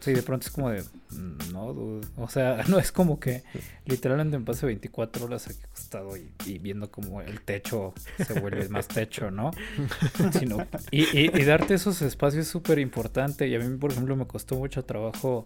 Sí, 0.01 0.15
de 0.15 0.23
pronto 0.23 0.47
es 0.47 0.51
como 0.53 0.71
de, 0.71 0.83
"Mm, 1.11 1.53
no, 1.53 1.75
dude". 1.75 2.09
o 2.17 2.27
sea, 2.29 2.57
no 2.69 2.79
es 2.79 2.91
como 2.91 3.21
que 3.21 3.43
literalmente 3.85 4.39
me 4.39 4.45
pase 4.47 4.65
24 4.65 5.27
horas 5.27 5.47
aquí 5.47 5.59
acostado 5.63 6.17
y, 6.17 6.33
y 6.47 6.59
viendo 6.59 6.91
como 6.91 7.21
el 7.21 7.43
techo 7.43 7.93
se 8.27 8.33
vuelve 8.41 8.67
más 8.71 8.89
techo, 8.89 9.31
¿no? 9.31 9.51
Sino, 10.39 10.67
y, 10.91 11.03
y- 11.19 11.31
y 11.39 11.45
darte 11.45 11.75
esos 11.75 12.01
espacios 12.01 12.47
es 12.47 12.51
súper 12.51 12.79
importante. 12.79 13.47
Y 13.47 13.55
a 13.55 13.59
mí, 13.59 13.77
por 13.77 13.93
ejemplo, 13.93 14.17
me 14.17 14.27
costó 14.27 14.57
mucho 14.57 14.85
trabajo 14.87 15.45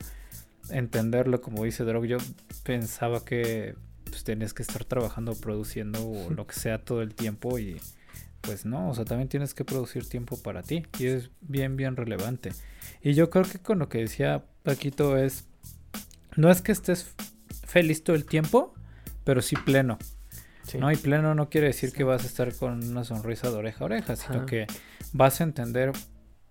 entenderlo, 0.70 1.40
como 1.40 1.64
dice 1.64 1.82
Drog. 1.84 2.04
Yo 2.06 2.18
pensaba 2.62 3.24
que 3.24 3.74
pues, 4.14 4.24
tenías 4.24 4.54
que 4.54 4.62
estar 4.62 4.84
trabajando, 4.84 5.34
produciendo 5.34 6.06
o 6.08 6.30
lo 6.30 6.46
que 6.46 6.54
sea 6.54 6.78
todo 6.78 7.02
el 7.02 7.14
tiempo 7.14 7.58
y 7.58 7.80
pues 8.40 8.64
no, 8.64 8.90
o 8.90 8.94
sea, 8.94 9.04
también 9.04 9.28
tienes 9.28 9.54
que 9.54 9.64
producir 9.64 10.08
tiempo 10.08 10.40
para 10.40 10.62
ti 10.62 10.84
y 10.98 11.06
es 11.06 11.30
bien, 11.40 11.76
bien 11.76 11.96
relevante. 11.96 12.52
Y 13.02 13.14
yo 13.14 13.30
creo 13.30 13.44
que 13.44 13.58
con 13.58 13.78
lo 13.78 13.88
que 13.88 13.98
decía 13.98 14.44
Paquito 14.62 15.16
es, 15.16 15.46
no 16.36 16.50
es 16.50 16.62
que 16.62 16.72
estés 16.72 17.14
feliz 17.66 18.04
todo 18.04 18.14
el 18.14 18.24
tiempo, 18.24 18.74
pero 19.24 19.42
sí 19.42 19.56
pleno. 19.56 19.98
Sí. 20.62 20.78
No, 20.78 20.92
y 20.92 20.96
pleno 20.96 21.34
no 21.34 21.50
quiere 21.50 21.68
decir 21.68 21.92
que 21.92 22.04
vas 22.04 22.22
a 22.22 22.26
estar 22.26 22.54
con 22.54 22.88
una 22.88 23.04
sonrisa 23.04 23.50
de 23.50 23.56
oreja 23.56 23.80
a 23.80 23.84
oreja, 23.86 24.16
sino 24.16 24.36
Ajá. 24.36 24.46
que 24.46 24.66
vas 25.12 25.40
a 25.40 25.44
entender 25.44 25.92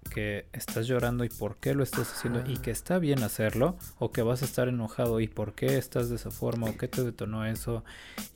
que 0.03 0.47
estás 0.53 0.87
llorando 0.87 1.23
y 1.23 1.29
por 1.29 1.57
qué 1.57 1.73
lo 1.73 1.83
estás 1.83 2.11
haciendo 2.11 2.43
y 2.45 2.57
que 2.57 2.71
está 2.71 2.99
bien 2.99 3.23
hacerlo, 3.23 3.77
o 3.99 4.11
que 4.11 4.21
vas 4.21 4.41
a 4.41 4.45
estar 4.45 4.67
enojado 4.67 5.19
y 5.19 5.27
por 5.27 5.53
qué 5.53 5.77
estás 5.77 6.09
de 6.09 6.15
esa 6.15 6.31
forma, 6.31 6.67
o 6.67 6.77
qué 6.77 6.87
te 6.87 7.03
detonó 7.03 7.45
eso, 7.45 7.83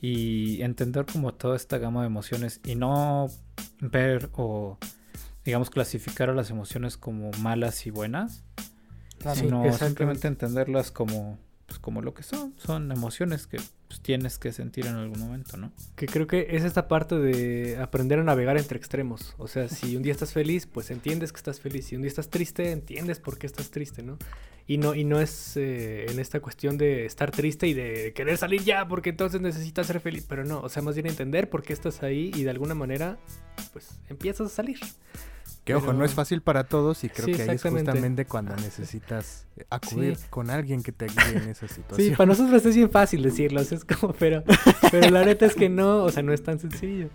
y 0.00 0.62
entender 0.62 1.06
como 1.06 1.34
toda 1.34 1.56
esta 1.56 1.78
gama 1.78 2.00
de 2.02 2.06
emociones 2.06 2.60
y 2.64 2.74
no 2.74 3.28
ver 3.80 4.30
o 4.34 4.78
digamos 5.44 5.70
clasificar 5.70 6.30
a 6.30 6.34
las 6.34 6.50
emociones 6.50 6.96
como 6.96 7.30
malas 7.40 7.86
y 7.86 7.90
buenas, 7.90 8.44
Claro. 9.18 9.40
Sino 9.40 9.72
simplemente 9.72 10.28
entenderlas 10.28 10.90
como, 10.90 11.38
pues, 11.68 11.78
como 11.78 12.00
lo 12.00 12.14
que 12.14 12.22
son, 12.22 12.54
son 12.56 12.90
emociones 12.90 13.46
que 13.46 13.58
pues, 13.88 14.00
tienes 14.00 14.38
que 14.38 14.52
sentir 14.52 14.86
en 14.86 14.94
algún 14.94 15.20
momento, 15.20 15.58
¿no? 15.58 15.70
Que 15.96 16.06
creo 16.06 16.26
que 16.26 16.46
es 16.50 16.64
esta 16.64 16.88
parte 16.88 17.16
de 17.16 17.76
aprender 17.76 18.18
a 18.18 18.24
navegar 18.24 18.56
entre 18.56 18.78
extremos. 18.78 19.34
O 19.36 19.48
sea, 19.48 19.68
si 19.68 19.94
un 19.94 20.02
día 20.02 20.12
estás 20.12 20.32
feliz, 20.32 20.66
pues 20.66 20.90
entiendes 20.90 21.30
que 21.30 21.36
estás 21.36 21.60
feliz. 21.60 21.86
Si 21.86 21.94
un 21.94 22.02
día 22.02 22.08
estás 22.08 22.30
triste, 22.30 22.72
entiendes 22.72 23.20
por 23.20 23.38
qué 23.38 23.46
estás 23.46 23.70
triste, 23.70 24.02
¿no? 24.02 24.16
Y 24.66 24.78
no, 24.78 24.94
y 24.94 25.04
no 25.04 25.20
es 25.20 25.58
eh, 25.58 26.06
en 26.10 26.18
esta 26.18 26.40
cuestión 26.40 26.78
de 26.78 27.04
estar 27.04 27.30
triste 27.30 27.66
y 27.66 27.74
de 27.74 28.14
querer 28.14 28.38
salir 28.38 28.62
ya 28.64 28.88
porque 28.88 29.10
entonces 29.10 29.42
necesitas 29.42 29.86
ser 29.86 30.00
feliz. 30.00 30.24
Pero 30.26 30.44
no, 30.44 30.60
o 30.60 30.70
sea, 30.70 30.82
más 30.82 30.94
bien 30.94 31.06
entender 31.06 31.50
por 31.50 31.62
qué 31.62 31.74
estás 31.74 32.02
ahí 32.02 32.30
y 32.34 32.44
de 32.44 32.50
alguna 32.50 32.74
manera, 32.74 33.18
pues 33.74 34.00
empiezas 34.08 34.46
a 34.46 34.54
salir. 34.54 34.78
Que 35.68 35.74
ojo, 35.76 35.92
no 35.92 36.04
es 36.04 36.14
fácil 36.14 36.42
para 36.42 36.64
todos 36.64 37.04
y 37.04 37.08
creo 37.08 37.26
Sí, 37.26 37.32
que 37.34 37.42
ahí 37.42 37.56
es 37.56 37.62
justamente 37.62 38.24
cuando 38.24 38.56
necesitas 38.56 39.46
acudir 39.70 40.16
Sí. 40.16 40.26
con 40.30 40.50
alguien 40.50 40.82
que 40.82 40.92
te 40.92 41.06
guíe 41.06 41.36
en 41.42 41.48
esa 41.50 41.68
Sí, 41.68 41.74
situación. 41.74 42.16
para 42.16 42.26
nosotros 42.26 42.64
es 42.66 42.74
bien 42.74 42.90
fácil 42.90 43.22
decirlo, 43.22 43.60
es 43.60 43.84
como, 43.84 44.12
pero, 44.14 44.42
pero 44.90 45.10
la 45.10 45.24
neta 45.24 45.46
es 45.46 45.54
que 45.54 45.68
no, 45.68 46.04
o 46.04 46.10
sea, 46.10 46.22
no 46.22 46.32
es 46.32 46.42
tan 46.42 46.58
sencillo. 46.58 47.08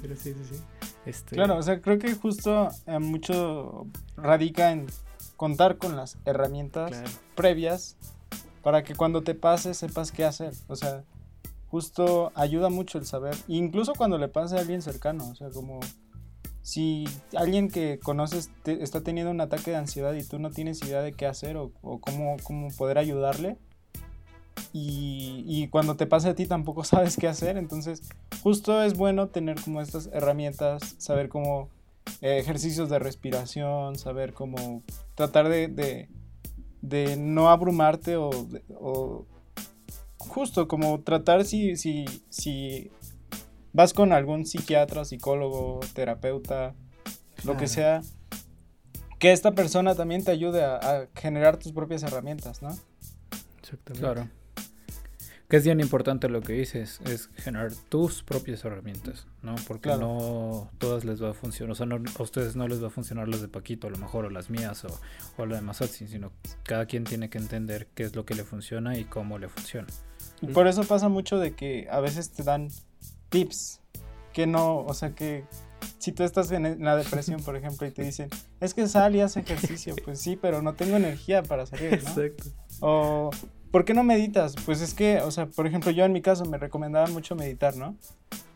Pero 0.00 0.16
sí, 0.16 0.32
sí, 0.34 0.54
sí. 0.56 0.60
Este, 1.06 1.36
Claro, 1.36 1.56
o 1.56 1.62
sea, 1.62 1.80
creo 1.80 1.98
que 1.98 2.12
justo 2.14 2.68
eh, 2.86 2.98
mucho 2.98 3.86
radica 4.16 4.70
en 4.72 4.86
contar 5.36 5.76
con 5.78 5.96
las 5.96 6.16
herramientas 6.24 6.90
claro. 6.90 7.10
previas 7.34 7.96
para 8.62 8.84
que 8.84 8.94
cuando 8.94 9.22
te 9.22 9.34
pase 9.34 9.74
sepas 9.74 10.12
qué 10.12 10.24
hacer. 10.24 10.52
O 10.68 10.76
sea, 10.76 11.02
justo 11.68 12.30
ayuda 12.34 12.68
mucho 12.68 12.98
el 12.98 13.06
saber, 13.06 13.34
incluso 13.48 13.94
cuando 13.94 14.18
le 14.18 14.28
pase 14.28 14.56
a 14.56 14.60
alguien 14.60 14.82
cercano, 14.82 15.26
o 15.28 15.34
sea, 15.34 15.48
como 15.50 15.80
si 16.62 17.04
alguien 17.36 17.68
que 17.68 17.98
conoces 17.98 18.50
está 18.64 19.00
teniendo 19.00 19.30
un 19.32 19.40
ataque 19.40 19.72
de 19.72 19.76
ansiedad 19.76 20.14
y 20.14 20.22
tú 20.22 20.38
no 20.38 20.50
tienes 20.50 20.80
idea 20.82 21.02
de 21.02 21.12
qué 21.12 21.26
hacer 21.26 21.56
o, 21.56 21.72
cómo, 21.80 22.36
cómo 22.42 22.68
poder 22.68 22.98
ayudarle. 22.98 23.56
Y, 24.74 25.68
cuando 25.68 25.96
te 25.96 26.06
pase 26.06 26.30
a 26.30 26.34
ti 26.34 26.46
tampoco 26.46 26.84
sabes 26.84 27.16
qué 27.16 27.28
hacer, 27.28 27.56
entonces 27.58 28.02
justo 28.42 28.82
es 28.82 28.96
bueno 28.96 29.28
tener 29.28 29.60
como 29.60 29.82
estas 29.82 30.08
herramientas, 30.12 30.94
saber 30.98 31.28
cómo 31.28 31.68
eh, 32.20 32.38
ejercicios 32.38 32.88
de 32.88 32.98
respiración, 32.98 33.98
saber 33.98 34.32
cómo 34.32 34.82
tratar 35.14 35.48
de, 35.48 36.08
de, 36.80 37.16
no 37.16 37.50
abrumarte 37.50 38.16
o, 38.16 39.26
justo 40.16 40.68
como 40.68 41.00
tratar 41.00 41.44
si, 41.44 41.76
si 41.76 42.06
vas 43.72 43.92
con 43.94 44.12
algún 44.12 44.46
psiquiatra, 44.46 45.04
psicólogo, 45.04 45.80
terapeuta, 45.94 46.74
lo 47.44 47.52
que 47.56 47.66
Claro. 47.66 47.68
sea, 47.68 48.02
que 49.18 49.32
esta 49.32 49.52
persona 49.52 49.94
también 49.94 50.24
te 50.24 50.30
ayude 50.30 50.64
a, 50.64 50.76
a 50.76 51.06
generar 51.14 51.56
tus 51.56 51.72
propias 51.72 52.02
herramientas, 52.02 52.60
¿no? 52.62 52.76
Exactamente. 53.60 54.00
Claro. 54.00 54.28
Que 55.48 55.58
es 55.58 55.64
bien 55.64 55.80
importante 55.80 56.30
lo 56.30 56.40
que 56.40 56.54
dices, 56.54 57.00
es 57.04 57.28
generar 57.36 57.72
tus 57.90 58.22
propias 58.22 58.64
herramientas, 58.64 59.26
¿no? 59.42 59.54
Porque 59.68 59.90
Claro. 59.90 60.00
no 60.00 60.70
todas 60.78 61.04
les 61.04 61.22
va 61.22 61.30
a 61.30 61.34
funcionar, 61.34 61.72
o 61.72 61.74
sea, 61.74 61.84
no, 61.84 61.96
a 62.18 62.22
ustedes 62.22 62.56
no 62.56 62.66
les 62.68 62.82
va 62.82 62.86
a 62.86 62.90
funcionar 62.90 63.28
las 63.28 63.42
de 63.42 63.48
Paquito 63.48 63.86
a 63.86 63.90
lo 63.90 63.98
mejor, 63.98 64.24
o 64.24 64.30
las 64.30 64.48
mías, 64.48 64.82
o, 64.86 65.00
o 65.36 65.44
la 65.46 65.56
de 65.56 65.60
Masatsin, 65.62 66.08
sino 66.08 66.32
cada 66.62 66.86
quien 66.86 67.04
tiene 67.04 67.28
que 67.28 67.36
entender 67.36 67.86
qué 67.94 68.04
es 68.04 68.16
lo 68.16 68.24
que 68.24 68.34
le 68.34 68.44
funciona 68.44 68.96
y 68.96 69.04
cómo 69.04 69.38
le 69.38 69.48
funciona. 69.50 69.88
Y 70.40 70.46
por 70.46 70.66
eso 70.68 70.84
pasa 70.84 71.10
mucho 71.10 71.38
de 71.38 71.54
que 71.54 71.86
a 71.90 72.00
veces 72.00 72.30
te 72.30 72.42
dan 72.44 72.68
tips 73.32 73.80
que 74.32 74.46
no, 74.46 74.78
o 74.78 74.94
sea 74.94 75.10
que 75.14 75.44
si 75.98 76.12
tú 76.12 76.22
estás 76.22 76.50
en 76.52 76.84
la 76.84 76.96
depresión, 76.96 77.42
por 77.42 77.56
ejemplo, 77.56 77.86
y 77.86 77.90
te 77.90 78.02
dicen, 78.04 78.28
es 78.60 78.72
que 78.74 78.86
sal 78.86 79.16
y 79.16 79.20
haz 79.20 79.36
ejercicio, 79.36 79.94
pues 80.04 80.20
sí, 80.20 80.36
pero 80.40 80.62
no 80.62 80.74
tengo 80.74 80.96
energía 80.96 81.42
para 81.42 81.66
salir, 81.66 81.90
¿no? 81.90 81.96
Exacto. 82.10 82.44
O, 82.80 83.30
¿por 83.70 83.84
qué 83.84 83.94
no 83.94 84.04
meditas? 84.04 84.54
Pues 84.64 84.80
es 84.80 84.94
que, 84.94 85.20
o 85.20 85.30
sea, 85.30 85.46
por 85.46 85.66
ejemplo, 85.66 85.90
yo 85.90 86.04
en 86.04 86.12
mi 86.12 86.22
caso 86.22 86.44
me 86.44 86.58
recomendaban 86.58 87.12
mucho 87.12 87.34
meditar, 87.34 87.76
¿no? 87.76 87.96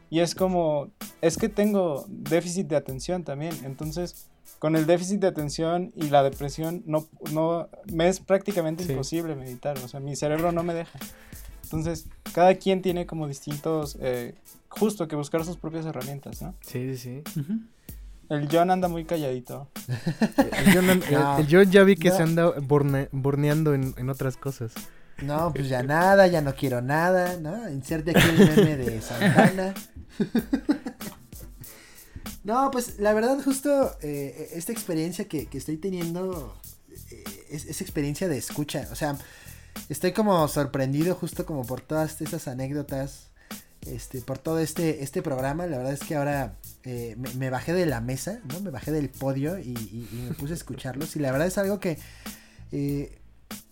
Y 0.08 0.20
es 0.20 0.34
como, 0.36 0.90
es 1.20 1.36
que 1.36 1.48
tengo 1.48 2.04
déficit 2.08 2.68
de 2.68 2.76
atención 2.76 3.24
también, 3.24 3.54
entonces 3.64 4.28
con 4.60 4.76
el 4.76 4.86
déficit 4.86 5.20
de 5.20 5.26
atención 5.26 5.92
y 5.96 6.08
la 6.08 6.22
depresión 6.22 6.82
no, 6.86 7.06
no 7.32 7.68
me 7.92 8.08
es 8.08 8.20
prácticamente 8.20 8.84
Sí. 8.84 8.92
imposible 8.92 9.34
meditar, 9.34 9.76
o 9.78 9.88
sea, 9.88 9.98
mi 10.00 10.14
cerebro 10.16 10.52
no 10.52 10.62
me 10.62 10.74
deja. 10.74 10.98
Entonces, 11.64 12.06
cada 12.32 12.54
quien 12.54 12.80
tiene 12.80 13.06
como 13.06 13.26
distintos, 13.26 13.98
eh, 14.00 14.34
justo 14.78 15.08
que 15.08 15.16
buscar 15.16 15.44
sus 15.44 15.56
propias 15.56 15.86
herramientas, 15.86 16.42
¿no? 16.42 16.54
Sí, 16.60 16.96
sí, 16.96 17.22
sí. 17.34 17.42
El 18.28 18.48
John 18.50 18.70
anda 18.70 18.88
muy 18.88 19.04
calladito. 19.04 19.68
El 20.36 20.74
John, 20.74 20.90
el 20.90 21.70
ya 21.70 21.82
vi 21.84 21.94
que 21.96 22.08
No. 22.10 22.16
se 22.16 22.22
anda 22.22 22.46
borne- 22.60 23.08
borneando 23.12 23.72
en, 23.74 23.94
en 23.96 24.10
otras 24.10 24.36
cosas. 24.36 24.72
No, 25.22 25.52
pues 25.54 25.68
ya 25.68 25.82
nada, 25.82 26.26
ya 26.26 26.42
no 26.42 26.54
quiero 26.54 26.82
nada, 26.82 27.36
¿no? 27.40 27.70
Inserte 27.70 28.10
aquí 28.10 28.20
el 28.28 28.36
meme 28.56 28.76
de 28.76 29.00
Santana. 29.00 29.74
No, 32.44 32.70
pues 32.70 32.98
la 33.00 33.12
verdad 33.12 33.38
justo 33.42 33.96
eh, 34.02 34.50
esta 34.54 34.72
experiencia 34.72 35.26
que, 35.26 35.46
que 35.46 35.58
estoy 35.58 35.78
teniendo 35.78 36.56
eh, 37.10 37.24
es, 37.50 37.64
es 37.64 37.80
experiencia 37.80 38.28
de 38.28 38.38
escucha. 38.38 38.86
O 38.92 38.94
sea, 38.94 39.16
estoy 39.88 40.12
como 40.12 40.46
sorprendido 40.48 41.14
justo 41.16 41.44
como 41.44 41.64
por 41.64 41.80
todas 41.80 42.20
esas 42.20 42.46
anécdotas, 42.46 43.30
este, 43.86 44.20
por 44.20 44.38
todo 44.38 44.58
este, 44.58 45.02
este 45.02 45.22
programa. 45.22 45.66
La 45.66 45.78
verdad 45.78 45.92
es 45.92 46.00
que 46.00 46.16
ahora 46.16 46.56
eh, 46.84 47.16
me, 47.36 47.50
bajé 47.50 47.72
de 47.72 47.86
la 47.86 48.00
mesa, 48.00 48.40
¿no? 48.52 48.60
Me 48.60 48.70
bajé 48.70 48.92
del 48.92 49.08
podio 49.08 49.58
y, 49.58 50.08
me 50.28 50.34
puse 50.34 50.52
a 50.52 50.56
escucharlos. 50.56 51.16
Y 51.16 51.20
la 51.20 51.32
verdad 51.32 51.46
es 51.46 51.58
algo 51.58 51.80
que 51.80 51.98
eh, 52.72 53.18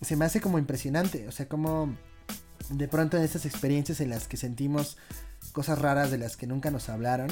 se 0.00 0.16
me 0.16 0.24
hace 0.24 0.40
como 0.40 0.58
impresionante. 0.58 1.28
O 1.28 1.32
sea, 1.32 1.48
como 1.48 1.96
de 2.70 2.88
pronto 2.88 3.16
en 3.16 3.22
estas 3.22 3.46
experiencias 3.46 4.00
en 4.00 4.10
las 4.10 4.28
que 4.28 4.36
sentimos 4.36 4.96
cosas 5.52 5.78
raras 5.78 6.10
de 6.10 6.18
las 6.18 6.36
que 6.36 6.46
nunca 6.46 6.70
nos 6.70 6.88
hablaron, 6.88 7.28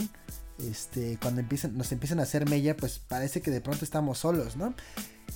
este, 0.58 1.18
cuando 1.20 1.42
nos 1.72 1.92
empiezan 1.92 2.20
a 2.20 2.22
hacer 2.22 2.48
mella, 2.48 2.76
pues 2.76 2.98
parece 2.98 3.40
que 3.40 3.50
de 3.50 3.60
pronto 3.60 3.84
estamos 3.84 4.18
solos, 4.18 4.56
¿no? 4.56 4.74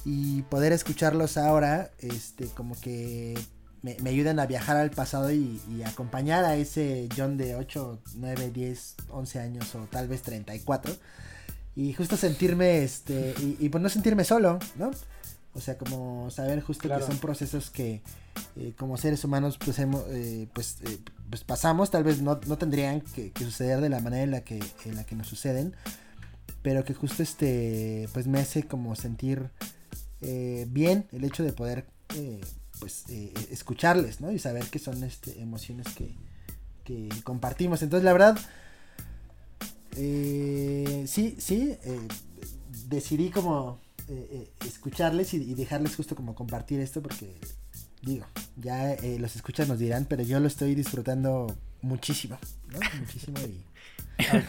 Y 0.05 0.42
poder 0.42 0.72
escucharlos 0.72 1.36
ahora, 1.36 1.90
este, 1.99 2.47
como 2.47 2.78
que 2.80 3.34
me, 3.83 3.97
me 4.03 4.11
ayudan 4.11 4.39
a 4.41 4.47
viajar 4.47 4.77
al 4.77 4.91
pasado 4.91 5.31
y, 5.33 5.61
y 5.70 5.83
acompañar 5.83 6.45
a 6.45 6.57
ese 6.57 7.09
John 7.16 7.37
de 7.37 7.55
8, 7.57 8.01
9, 8.16 8.51
10, 8.51 8.95
11 9.11 9.39
años 9.41 9.74
o 9.74 9.81
tal 9.91 10.09
vez 10.09 10.22
34. 10.22 10.95
Y 11.77 11.93
justo 11.93 12.16
sentirme, 12.16 12.83
este, 12.83 13.35
y, 13.41 13.57
y 13.61 13.68
pues 13.68 13.83
no 13.83 13.89
sentirme 13.89 14.24
solo, 14.24 14.59
¿no? 14.77 14.91
O 15.53 15.61
sea, 15.61 15.79
como 15.79 16.31
saber 16.31 16.61
justo 16.62 16.89
Claro. 16.89 17.05
que 17.05 17.11
son 17.12 17.18
procesos 17.20 17.70
que 17.70 18.03
eh, 18.57 18.74
como 18.77 18.97
seres 18.99 19.24
humanos 19.24 19.59
pues, 19.62 19.79
hemos, 19.79 20.05
eh, 20.09 20.49
pues, 20.53 20.79
eh, 20.85 20.99
pues 21.31 21.45
pasamos, 21.45 21.91
tal 21.91 22.05
vez 22.05 22.20
no, 22.20 22.39
no 22.47 22.59
tendrían 22.59 23.01
que, 23.01 23.31
que 23.31 23.45
suceder 23.45 23.81
de 23.81 23.89
la 23.89 24.01
manera 24.01 24.22
en 24.22 24.31
la 24.33 24.41
que, 24.43 24.59
en 24.85 24.97
la 24.97 25.05
que 25.05 25.14
nos 25.14 25.29
suceden, 25.29 25.74
pero 26.62 26.85
que 26.85 26.93
justo 26.95 27.22
este, 27.22 28.09
pues 28.12 28.27
me 28.27 28.39
hace 28.41 28.64
como 28.64 28.95
sentir 28.97 29.51
bien 30.20 31.07
el 31.12 31.24
hecho 31.24 31.45
de 31.45 31.53
poder 31.53 31.87
pues 32.81 33.05
eh, 33.09 33.33
escucharles, 33.51 34.20
¿no? 34.20 34.33
Y 34.33 34.39
saber 34.39 34.64
que 34.66 34.79
son 34.79 35.03
este, 35.05 35.41
emociones 35.41 35.87
que, 35.95 36.14
que 36.85 37.09
compartimos. 37.24 37.83
Entonces, 37.83 38.05
la 38.05 38.12
verdad, 38.12 38.39
eh, 39.97 41.05
sí, 41.07 41.37
sí, 41.39 41.77
eh, 41.85 42.09
decidí 42.89 43.31
como 43.31 43.81
eh, 44.09 44.29
eh, 44.31 44.66
escucharles 44.66 45.35
y, 45.35 45.55
dejarles 45.55 45.97
justo 45.97 46.14
como 46.14 46.37
compartir 46.37 46.79
esto 46.79 47.03
porque, 47.03 47.35
digo, 48.03 48.24
ya 48.57 48.93
eh, 48.93 49.18
los 49.18 49.35
escuchas 49.35 49.66
nos 49.66 49.81
dirán, 49.81 50.07
pero 50.09 50.22
yo 50.22 50.39
lo 50.39 50.47
estoy 50.47 50.77
disfrutando 50.77 51.57
muchísimo. 51.83 52.39
Muchísimo 53.01 53.39
y... 53.41 53.64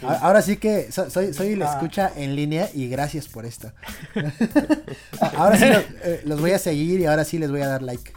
Ahora 0.02 0.40
sí 0.42 0.56
que 0.56 0.90
so- 0.90 1.10
soy, 1.10 1.34
soy 1.34 1.54
la 1.56 1.70
Ah. 1.70 1.74
escucha 1.74 2.10
en 2.16 2.34
línea 2.36 2.68
y 2.72 2.88
gracias 2.88 3.28
por 3.28 3.44
esto. 3.46 3.72
ahora 5.36 5.56
sí 5.56 5.64
eh, 6.04 6.22
los 6.24 6.40
voy 6.40 6.52
a 6.52 6.58
seguir 6.58 7.00
y 7.00 7.06
ahora 7.06 7.24
sí 7.24 7.38
les 7.38 7.50
voy 7.50 7.60
a 7.62 7.68
dar 7.68 7.82
like. 7.82 8.12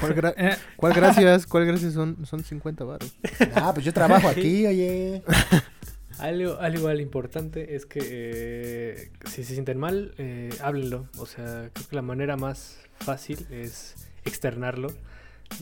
¿Cuál, 0.00 0.14
gra- 0.14 0.34
Eh, 0.36 0.56
cuál 0.76 0.92
gracias? 0.92 1.46
¿Cuál 1.46 1.66
gracias 1.66 1.94
son? 1.94 2.24
Son 2.26 2.44
50 2.44 2.84
baros. 2.84 3.14
Ah, 3.54 3.72
pues 3.74 3.84
yo 3.84 3.92
trabajo 3.92 4.28
aquí, 4.28 4.66
oye. 4.66 5.22
Algo, 6.18 6.58
algo 6.60 6.78
igual 6.78 7.00
importante 7.00 7.74
es 7.76 7.84
que 7.84 7.98
eh, 8.02 9.10
si 9.26 9.44
se 9.44 9.52
sienten 9.54 9.78
mal, 9.78 10.14
eh, 10.18 10.50
háblenlo. 10.62 11.08
O 11.18 11.26
sea, 11.26 11.70
creo 11.72 11.88
que 11.88 11.96
la 11.96 12.02
manera 12.02 12.36
más 12.36 12.76
fácil 13.00 13.46
es 13.50 13.94
externarlo. 14.24 14.88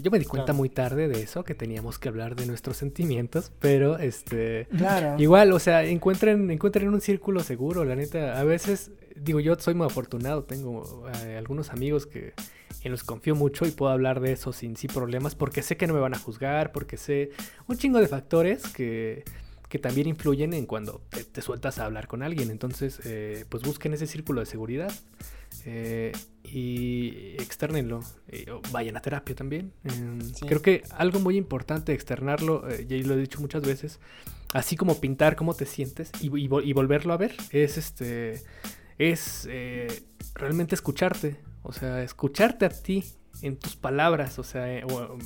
Yo 0.03 0.11
me 0.11 0.19
di 0.19 0.25
cuenta 0.25 0.47
Claro. 0.47 0.59
muy 0.59 0.69
tarde 0.69 1.09
de 1.09 1.23
eso, 1.23 1.45
que 1.45 1.55
teníamos 1.55 1.99
que 1.99 2.09
hablar 2.09 2.37
de 2.37 2.47
nuestros 2.47 2.77
sentimientos, 2.77 3.53
pero 3.61 3.99
este... 3.99 4.67
Claro. 4.77 5.21
Igual, 5.23 5.53
o 5.53 5.59
sea, 5.59 5.85
encuentren, 5.85 6.51
encuentren 6.51 6.89
un 6.89 7.01
círculo 7.01 7.41
seguro, 7.41 7.85
la 7.85 7.95
neta. 7.95 8.39
A 8.41 8.45
veces, 8.45 8.91
digo, 9.15 9.41
yo 9.41 9.55
soy 9.57 9.75
muy 9.75 9.87
afortunado, 9.87 10.45
tengo 10.45 11.07
eh, 11.25 11.37
algunos 11.37 11.71
amigos 11.71 12.07
que 12.07 12.33
en 12.83 12.91
los 12.91 13.05
confío 13.05 13.35
mucho 13.35 13.67
y 13.67 13.71
puedo 13.71 13.91
hablar 13.93 14.21
de 14.21 14.33
eso 14.33 14.53
sin 14.53 14.77
sí 14.77 14.89
problemas, 14.89 15.35
porque 15.35 15.63
sé 15.63 15.77
que 15.77 15.87
no 15.87 15.95
me 15.95 16.01
van 16.01 16.15
a 16.15 16.19
juzgar, 16.19 16.73
porque 16.73 16.97
sé 16.97 17.31
un 17.67 17.79
chingo 17.79 17.99
de 17.99 18.09
factores 18.09 18.63
que, 18.69 19.25
que 19.69 19.79
también 19.79 20.07
influyen 20.09 20.53
en 20.53 20.67
cuando 20.67 21.01
te, 21.09 21.25
te 21.25 21.41
sueltas 21.41 21.79
a 21.79 21.87
hablar 21.87 22.09
con 22.09 22.23
alguien. 22.23 22.51
Entonces, 22.51 23.01
eh, 23.05 23.45
pues 23.49 23.63
busquen 23.63 23.95
ese 23.95 24.07
círculo 24.07 24.41
de 24.41 24.47
seguridad. 24.47 24.93
Eh, 25.65 26.13
y 26.43 27.35
externenlo. 27.39 28.01
eh, 28.29 28.47
vayan 28.73 28.97
a 28.97 29.01
terapia 29.01 29.35
también. 29.35 29.73
Eh, 29.85 30.19
Sí. 30.35 30.47
Creo 30.47 30.63
que 30.63 30.83
algo 30.91 31.21
muy 31.21 31.37
importante 31.37 31.93
externarlo, 31.93 32.69
eh, 32.69 32.87
y 32.89 33.03
lo 33.03 33.15
he 33.15 33.19
dicho 33.19 33.41
muchas 33.41 33.63
veces, 33.63 33.99
así 34.53 34.77
como 34.77 35.01
pintar 35.01 35.37
cómo 35.37 35.55
te 35.55 35.67
sientes 35.67 36.11
y, 36.21 36.27
y 36.27 36.49
vol- 36.49 36.65
y 36.65 36.73
volverlo 36.73 37.13
a 37.13 37.17
ver, 37.17 37.35
es 37.51 37.77
este 37.79 38.43
es 38.99 39.49
realmente 40.35 40.75
escucharte. 40.75 41.37
O 41.63 41.73
sea, 41.73 42.03
escucharte 42.03 42.65
a 42.67 42.69
ti 42.69 43.05
en 43.43 43.57
tus 43.57 43.75
palabras, 43.75 44.39
o 44.39 44.43
sea, 44.45 44.85
o, 44.87 45.15
um, 45.15 45.19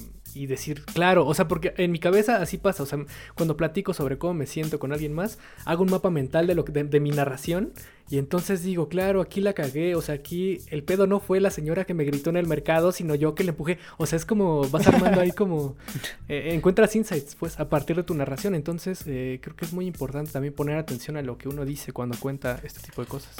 y 0.42 0.46
decir, 0.46 0.84
claro, 0.84 1.26
o 1.26 1.34
sea, 1.34 1.48
porque 1.48 1.74
en 1.76 1.90
mi 1.90 1.98
cabeza 1.98 2.36
así 2.40 2.58
pasa, 2.58 2.82
o 2.82 2.86
sea, 2.86 2.98
cuando 3.34 3.56
platico 3.56 3.92
sobre 3.94 4.18
cómo 4.18 4.34
me 4.34 4.46
siento 4.46 4.78
con 4.78 4.92
alguien 4.92 5.12
más, 5.12 5.38
hago 5.64 5.82
un 5.82 5.90
mapa 5.90 6.10
mental 6.10 6.46
de, 6.46 6.54
lo 6.54 6.64
que- 6.64 6.72
de, 6.72 6.84
de 6.84 7.00
mi 7.00 7.10
narración 7.10 7.72
y 8.10 8.16
entonces 8.18 8.62
digo, 8.62 8.88
claro, 8.88 9.20
aquí 9.20 9.40
la 9.42 9.52
cagué, 9.52 9.94
o 9.94 10.00
sea, 10.00 10.14
aquí 10.14 10.60
el 10.70 10.82
pedo 10.82 11.06
no 11.06 11.20
fue 11.20 11.40
la 11.40 11.50
señora 11.50 11.84
que 11.84 11.92
me 11.92 12.04
gritó 12.04 12.30
en 12.30 12.36
el 12.38 12.46
mercado, 12.46 12.90
sino 12.92 13.14
yo 13.14 13.34
que 13.34 13.44
le 13.44 13.50
empujé, 13.50 13.78
o 13.98 14.06
sea, 14.06 14.16
es 14.16 14.24
como 14.24 14.66
vas 14.68 14.86
armando 14.86 15.20
ahí 15.20 15.32
como, 15.32 15.76
eh, 16.28 16.50
encuentras 16.54 16.94
insights, 16.96 17.34
pues, 17.34 17.60
a 17.60 17.68
partir 17.68 17.96
de 17.96 18.02
tu 18.04 18.14
narración, 18.14 18.54
entonces 18.54 19.02
eh, 19.06 19.40
creo 19.42 19.54
que 19.56 19.64
es 19.66 19.72
muy 19.74 19.86
importante 19.86 20.30
también 20.32 20.54
poner 20.54 20.78
atención 20.78 21.16
a 21.18 21.22
lo 21.22 21.36
que 21.36 21.48
uno 21.48 21.64
dice 21.66 21.92
cuando 21.92 22.16
cuenta 22.18 22.60
este 22.64 22.80
tipo 22.80 23.02
de 23.02 23.08
cosas. 23.08 23.36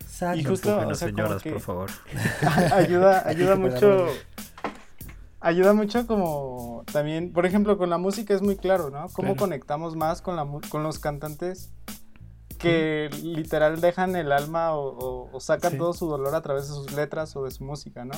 Exacto. 0.00 0.38
Y 0.40 0.44
justo, 0.44 0.68
Empujen 0.70 0.90
o 0.92 0.94
sea, 0.94 1.08
señoras, 1.08 1.42
que- 1.42 1.50
por 1.52 1.60
favor. 1.60 1.90
ayuda, 2.72 3.28
ayuda 3.28 3.56
mucho. 3.56 4.06
Ayuda 5.40 5.72
mucho 5.72 6.06
como 6.06 6.82
también, 6.92 7.32
por 7.32 7.46
ejemplo, 7.46 7.78
con 7.78 7.90
la 7.90 7.98
música 7.98 8.34
es 8.34 8.42
muy 8.42 8.56
claro, 8.56 8.90
¿no? 8.90 9.06
Cómo 9.12 9.28
Claro. 9.28 9.36
conectamos 9.36 9.94
más 9.94 10.20
con, 10.20 10.34
la, 10.36 10.46
con 10.68 10.82
los 10.82 10.98
cantantes 10.98 11.70
que 12.58 13.08
literal 13.22 13.80
dejan 13.80 14.16
el 14.16 14.32
alma 14.32 14.72
o, 14.72 14.88
o- 14.88 15.30
o 15.32 15.38
sacan 15.40 15.72
Sí. 15.72 15.78
todo 15.78 15.92
su 15.92 16.08
dolor 16.08 16.34
a 16.34 16.40
través 16.42 16.68
de 16.68 16.74
sus 16.74 16.92
letras 16.92 17.36
o 17.36 17.44
de 17.44 17.52
su 17.52 17.62
música, 17.62 18.04
¿no? 18.04 18.14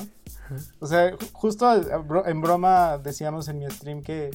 O 0.80 0.86
sea, 0.86 1.12
ju- 1.12 1.28
justo 1.32 1.70
en 2.24 2.40
broma 2.40 2.96
decíamos 2.96 3.48
en 3.48 3.58
mi 3.58 3.70
stream 3.70 4.02
que 4.02 4.30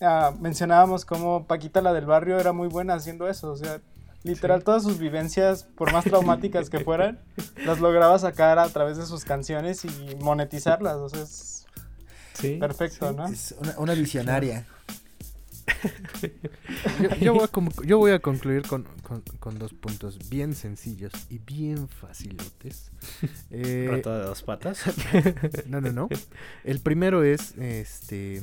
ah, 0.00 0.32
mencionábamos 0.38 1.04
cómo 1.04 1.46
Paquita 1.48 1.82
la 1.82 1.92
del 1.92 2.06
barrio 2.06 2.38
era 2.38 2.52
muy 2.52 2.68
buena 2.68 2.94
haciendo 2.94 3.28
eso, 3.28 3.50
o 3.50 3.56
sea, 3.56 3.80
literal 4.22 4.60
Sí. 4.60 4.64
todas 4.66 4.82
sus 4.84 4.98
vivencias, 4.98 5.64
por 5.64 5.92
más 5.92 6.04
traumáticas 6.04 6.70
que 6.70 6.78
fueran, 6.80 7.20
las 7.66 7.80
lograba 7.80 8.18
sacar 8.20 8.58
a 8.60 8.68
través 8.68 8.96
de 8.96 9.04
sus 9.04 9.24
canciones 9.24 9.84
y 9.84 10.16
monetizarlas, 10.22 10.96
o 10.96 11.08
sea, 11.08 11.20
es 11.22 11.53
Sí. 12.34 12.56
perfecto, 12.58 13.10
sí. 13.10 13.16
¿no? 13.16 13.26
Es 13.28 13.54
una, 13.58 13.78
una 13.78 13.94
visionaria. 13.94 14.66
Yo, 17.00 17.08
yo 17.20 17.34
voy, 17.34 17.44
a 17.44 17.86
yo 17.86 17.98
voy 17.98 18.10
a 18.12 18.18
concluir 18.18 18.62
con, 18.66 18.84
con- 19.02 19.22
con 19.38 19.58
dos 19.58 19.72
puntos 19.72 20.18
bien 20.30 20.54
sencillos 20.54 21.12
y 21.30 21.38
bien 21.38 21.88
facilotes. 21.88 22.90
Eh, 23.50 23.88
Rata 23.90 24.18
de 24.18 24.24
dos 24.26 24.42
patas. 24.42 24.82
no, 25.66 25.80
no, 25.80 25.92
no. 25.92 26.08
El 26.64 26.80
primero 26.80 27.22
es, 27.24 27.56
este... 27.58 28.42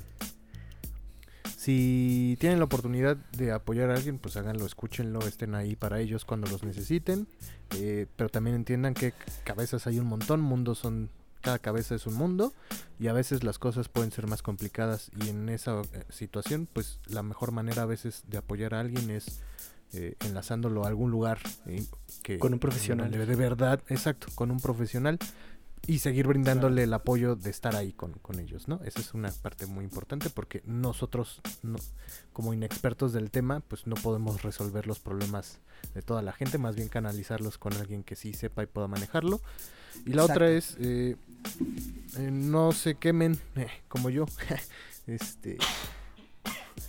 Si 1.58 2.38
tienen 2.39 2.58
la 2.58 2.66
oportunidad 2.66 3.18
de 3.38 3.52
apoyar 3.52 3.92
a 3.92 3.96
alguien, 3.96 4.18
pues 4.18 4.36
háganlo, 4.36 4.66
escúchenlo, 4.66 5.20
estén 5.28 5.54
ahí 5.54 5.76
para 5.76 6.00
ellos 6.00 6.26
cuando 6.26 6.50
los 6.50 6.64
necesiten. 6.64 7.28
eh, 7.76 8.08
pero 8.16 8.30
también 8.30 8.56
entiendan 8.56 8.94
que 8.96 9.14
cabezas 9.44 9.86
hay 9.86 10.00
un 10.00 10.08
montón, 10.08 10.42
mundos 10.42 10.80
son... 10.80 11.10
Cada 11.42 11.60
cabeza 11.60 11.96
es 11.96 12.06
un 12.06 12.16
mundo 12.16 12.54
y 13.00 13.08
a 13.08 13.14
veces 13.14 13.44
las 13.44 13.60
cosas 13.60 13.89
pueden 13.89 14.12
ser 14.12 14.28
más 14.28 14.42
complicadas 14.42 15.12
y 15.20 15.30
en 15.30 15.50
esa 15.50 15.82
eh, 15.82 16.04
situación, 16.10 16.68
pues 16.72 17.00
la 17.08 17.24
mejor 17.24 17.52
manera 17.52 17.84
a 17.84 17.86
veces 17.86 18.24
de 18.28 18.38
apoyar 18.38 18.74
a 18.74 18.80
alguien 18.80 19.10
es 19.10 19.42
eh, 19.94 20.16
enlazándolo 20.26 20.86
a 20.86 20.88
algún 20.88 21.12
lugar 21.12 21.39
eh, 21.66 21.84
que 22.24 22.39
Con 22.39 22.54
un 22.54 22.60
profesional. 22.60 23.12
de 23.12 23.36
verdad, 23.36 23.82
exacto, 23.89 24.28
con 24.36 24.52
un 24.52 24.60
profesional 24.60 25.20
y 25.88 26.00
seguir 26.00 26.28
brindándole 26.28 26.84
el 26.84 26.94
apoyo 26.94 27.36
de 27.36 27.50
estar 27.50 27.76
ahí 27.76 27.92
con, 27.92 28.14
con 28.14 28.39
ellos, 28.39 28.68
¿no? 28.68 28.80
Esa 28.86 29.00
es 29.00 29.14
una 29.14 29.32
parte 29.32 29.66
muy 29.66 29.84
importante 29.84 30.30
porque 30.30 30.62
nosotros, 30.66 31.42
no, 31.64 31.80
como 32.34 32.54
inexpertos 32.54 33.14
del 33.14 33.32
tema, 33.32 33.62
pues 33.62 33.88
no 33.88 33.96
podemos 33.96 34.44
resolver 34.44 34.86
los 34.86 35.00
problemas 35.00 35.60
de 35.96 36.02
toda 36.02 36.22
la 36.22 36.34
gente, 36.34 36.58
más 36.58 36.76
bien 36.76 36.88
canalizarlos 36.88 37.58
con 37.58 37.74
alguien 37.74 38.04
que 38.04 38.16
sí 38.16 38.34
sepa 38.34 38.64
y 38.64 38.68
pueda 38.68 38.88
manejarlo. 38.88 39.42
Y 40.06 40.14
la 40.14 40.24
otra 40.24 40.50
es, 40.52 40.78
eh, 40.80 41.18
eh, 42.18 42.30
no 42.32 42.72
se 42.72 42.96
quemen 42.96 43.38
eh, 43.56 43.68
como 43.88 44.10
yo, 44.10 44.26
este, 45.08 45.58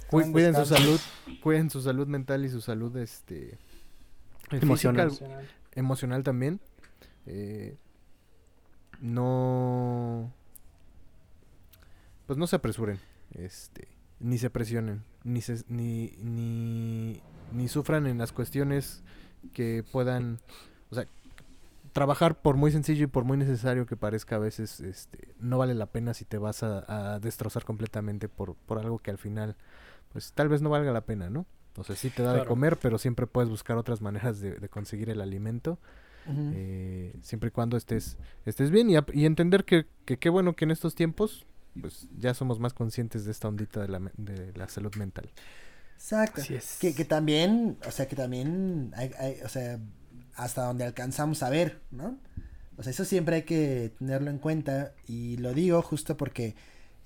cuiden 0.08 0.54
su 0.54 0.66
salud, 0.66 1.00
cuiden 1.42 1.70
su 1.70 1.80
salud 1.82 2.06
mental 2.06 2.44
y 2.44 2.48
su 2.48 2.60
salud, 2.60 2.96
este, 2.96 3.58
física, 4.50 4.64
Emocional. 4.66 5.12
emocional 5.74 6.22
también. 6.22 6.60
eh, 7.26 7.76
no. 9.00 10.32
Pues 12.26 12.38
no 12.38 12.46
se 12.46 12.56
apresuren. 12.56 12.98
Este. 13.32 13.88
Ni 14.20 14.38
se 14.38 14.48
presionen. 14.50 15.02
Ni 15.24 15.40
se, 15.40 15.64
ni, 15.68 16.14
ni, 16.22 17.20
ni 17.52 17.68
sufran 17.68 18.06
en 18.06 18.18
las 18.18 18.32
cuestiones 18.32 19.02
que 19.52 19.84
puedan. 19.90 20.38
O 20.90 20.94
sea. 20.94 21.06
Trabajar 21.92 22.40
por 22.40 22.56
muy 22.56 22.70
sencillo 22.72 23.04
y 23.04 23.06
por 23.06 23.24
muy 23.24 23.36
necesario 23.36 23.84
que 23.86 23.96
parezca 23.96 24.36
a 24.36 24.38
veces, 24.38 24.80
este, 24.80 25.34
no 25.38 25.58
vale 25.58 25.74
la 25.74 25.86
pena 25.86 26.14
si 26.14 26.24
te 26.24 26.38
vas 26.38 26.62
a, 26.62 27.14
a 27.14 27.20
destrozar 27.20 27.64
completamente 27.64 28.28
por, 28.28 28.54
por 28.54 28.78
algo 28.78 28.98
que 28.98 29.10
al 29.10 29.18
final, 29.18 29.56
pues 30.10 30.32
tal 30.32 30.48
vez 30.48 30.62
no 30.62 30.70
valga 30.70 30.90
la 30.92 31.02
pena, 31.02 31.28
¿no? 31.28 31.44
O 31.76 31.84
sea, 31.84 31.96
sí 31.96 32.10
te 32.10 32.22
da 32.22 32.34
de 32.34 32.44
comer, 32.44 32.78
pero 32.78 32.98
siempre 32.98 33.26
puedes 33.26 33.48
buscar 33.50 33.76
otras 33.78 34.00
maneras 34.02 34.40
de, 34.40 34.52
de 34.56 34.68
conseguir 34.68 35.10
el 35.10 35.20
alimento, 35.20 35.78
eh, 36.26 37.16
siempre 37.22 37.48
y 37.48 37.50
cuando 37.50 37.76
estés, 37.76 38.16
estés 38.46 38.70
bien 38.70 38.88
y, 38.90 39.24
entender 39.26 39.64
que 39.64 39.86
que 40.04 40.18
qué 40.18 40.28
bueno 40.28 40.54
que 40.54 40.64
en 40.64 40.70
estos 40.70 40.94
tiempos, 40.94 41.46
pues 41.80 42.08
ya 42.16 42.34
somos 42.34 42.60
más 42.60 42.74
conscientes 42.74 43.24
de 43.24 43.32
esta 43.32 43.48
ondita 43.48 43.80
de 43.80 43.88
la, 43.88 44.00
de 44.16 44.52
la 44.54 44.68
salud 44.68 44.94
mental. 44.96 45.30
Exacto. 45.94 46.40
Así 46.40 46.54
es. 46.54 46.78
Que, 46.80 46.94
que 46.94 47.04
también, 47.04 47.78
o 47.86 47.90
sea, 47.90 48.06
que 48.08 48.16
también, 48.16 48.92
hay, 48.96 49.10
hay- 49.18 49.40
o 49.44 49.48
sea, 49.48 49.78
hasta 50.36 50.64
donde 50.64 50.84
alcanzamos 50.84 51.42
a 51.42 51.50
ver, 51.50 51.80
¿no? 51.90 52.18
O 52.76 52.82
sea, 52.82 52.90
eso 52.90 53.04
siempre 53.04 53.36
hay 53.36 53.42
que 53.42 53.92
tenerlo 53.98 54.30
en 54.30 54.38
cuenta 54.38 54.94
y 55.06 55.36
lo 55.38 55.52
digo 55.54 55.82
justo 55.82 56.16
porque 56.16 56.54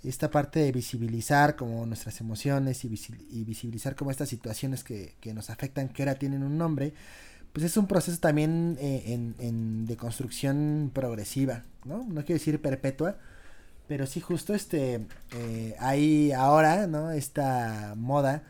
esta 0.05 0.31
parte 0.31 0.61
de 0.61 0.72
visibilizar 0.72 1.57
como 1.57 1.85
nuestras 1.87 2.20
emociones 2.20 2.85
y, 2.85 2.89
y 3.31 3.45
visibilizar 3.45 3.97
como 3.97 4.11
estas 4.12 4.29
situaciones 4.29 4.85
que, 4.85 5.14
que 5.20 5.35
nos 5.35 5.51
afectan, 5.51 5.89
que 5.89 6.03
ahora 6.03 6.16
tienen 6.16 6.43
un 6.45 6.57
nombre, 6.59 6.95
pues 7.53 7.66
es 7.66 7.77
un 7.77 7.87
proceso 7.87 8.18
también 8.20 8.77
eh, 8.81 9.05
en, 9.07 9.35
en- 9.39 9.87
de 9.87 9.97
construcción 9.97 10.91
progresiva, 10.95 11.64
¿no? 11.85 11.99
No 12.05 12.24
quiero 12.24 12.39
decir 12.39 12.61
perpetua, 12.61 13.18
pero 13.89 14.07
sí 14.07 14.20
justo 14.20 14.55
este, 14.55 15.07
eh, 15.33 15.77
hay 15.79 16.33
ahora, 16.33 16.87
¿no? 16.87 17.11
Esta 17.12 17.95
moda 17.97 18.43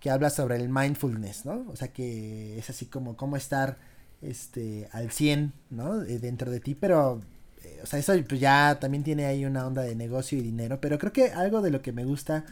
que 0.00 0.10
habla 0.10 0.30
sobre 0.30 0.56
el 0.56 0.68
mindfulness, 0.68 1.44
¿no? 1.46 1.66
O 1.70 1.76
sea, 1.76 1.88
que 1.92 2.58
es 2.58 2.70
así 2.70 2.86
como 2.86 3.16
cómo 3.16 3.36
estar 3.36 3.78
este 4.22 4.88
al 4.92 5.10
100, 5.10 5.52
¿no? 5.70 5.98
Dentro 5.98 6.50
de 6.50 6.60
ti, 6.60 6.74
pero 6.74 7.20
eh, 7.62 7.80
o 7.82 7.86
sea, 7.86 7.98
eso 7.98 8.12
pues 8.28 8.40
ya 8.40 8.78
también 8.80 9.04
tiene 9.04 9.26
ahí 9.26 9.44
una 9.44 9.66
onda 9.66 9.82
de 9.82 9.94
negocio 9.94 10.38
y 10.38 10.42
dinero, 10.42 10.80
pero 10.80 10.98
creo 10.98 11.12
que 11.12 11.30
algo 11.32 11.60
de 11.62 11.70
lo 11.70 11.82
que 11.82 11.92
me 11.92 12.04
gusta 12.04 12.44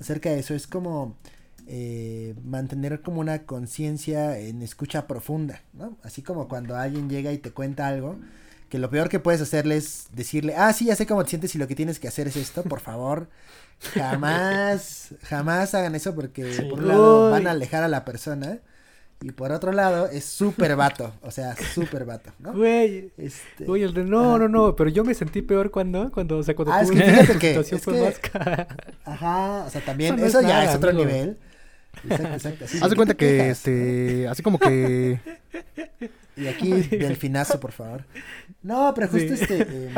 acerca 0.00 0.30
de 0.30 0.40
eso 0.40 0.54
es 0.54 0.66
como 0.66 1.16
eh, 1.66 2.34
mantener 2.44 3.02
como 3.02 3.20
una 3.20 3.44
conciencia 3.44 4.38
en 4.38 4.62
escucha 4.62 5.06
profunda, 5.06 5.60
¿no? 5.74 5.96
Así 6.02 6.22
como 6.22 6.48
cuando 6.48 6.76
alguien 6.76 7.08
llega 7.08 7.32
y 7.32 7.38
te 7.38 7.52
cuenta 7.52 7.86
algo, 7.86 8.18
que 8.68 8.78
lo 8.78 8.90
peor 8.90 9.08
que 9.08 9.20
puedes 9.20 9.40
hacerle 9.42 9.76
es 9.76 10.06
decirle, 10.14 10.54
ah, 10.56 10.72
sí, 10.72 10.86
ya 10.86 10.96
sé 10.96 11.06
cómo 11.06 11.22
te 11.22 11.30
sientes 11.30 11.54
y 11.54 11.58
lo 11.58 11.68
que 11.68 11.76
tienes 11.76 11.98
que 12.00 12.08
hacer 12.08 12.26
es 12.26 12.36
esto, 12.36 12.62
por 12.64 12.80
favor. 12.80 13.28
Jamás, 13.94 15.14
jamás 15.22 15.74
hagan 15.74 15.94
eso 15.94 16.14
porque 16.14 16.52
Sí. 16.54 16.62
por 16.62 16.80
un 16.80 16.88
lado 16.88 17.30
van 17.30 17.46
a 17.46 17.50
alejar 17.52 17.82
a 17.84 17.88
la 17.88 18.04
persona 18.04 18.58
y 19.22 19.30
por 19.32 19.52
otro 19.52 19.72
lado 19.72 20.08
es 20.08 20.24
súper 20.24 20.74
vato, 20.76 21.12
o 21.22 21.30
sea, 21.30 21.54
súper 21.56 22.04
vato, 22.04 22.30
¿no? 22.40 22.52
Güey, 22.52 23.12
Este, 23.16 23.64
güey, 23.64 23.82
el 23.82 23.94
de 23.94 24.04
no, 24.04 24.38
no, 24.38 24.48
no, 24.48 24.74
pero 24.76 24.90
yo 24.90 25.04
me 25.04 25.14
sentí 25.14 25.42
peor 25.42 25.70
cuando, 25.70 26.10
cuando, 26.10 26.38
o 26.38 26.42
sea, 26.42 26.54
cuando 26.56 26.72
Ah, 26.74 26.82
es 26.82 26.88
tú 26.88 26.94
que 26.94 27.02
fíjate 27.02 27.38
que- 27.38 27.48
situación 27.64 27.78
es 27.78 27.84
fue 27.84 27.94
que- 27.94 28.00
más 28.02 28.18
ca- 28.18 28.68
Ajá, 29.04 29.64
o 29.66 29.70
sea, 29.70 29.80
también, 29.84 30.14
Eso 30.14 30.20
no 30.20 30.26
es 30.26 30.34
eso 30.34 30.40
ya 30.42 30.48
nada, 30.48 30.64
es 30.64 30.74
otro 30.76 30.90
amigo. 30.90 31.06
nivel. 31.06 31.38
Exacto, 32.04 32.32
exacto. 32.34 32.64
así, 32.64 32.78
Haz 32.82 32.90
¿de 32.90 32.96
cuenta 32.96 33.14
que, 33.14 33.26
quejas? 33.28 33.48
este, 33.58 34.26
así 34.28 34.42
como 34.42 34.58
que, 34.58 35.20
Y 36.36 36.46
aquí, 36.48 36.72
delfinazo, 36.72 37.60
por 37.60 37.72
favor. 37.72 38.04
No, 38.62 38.92
pero 38.94 39.06
justo 39.08 39.36
Sí. 39.36 39.42
este. 39.42 39.62
em, 39.62 39.92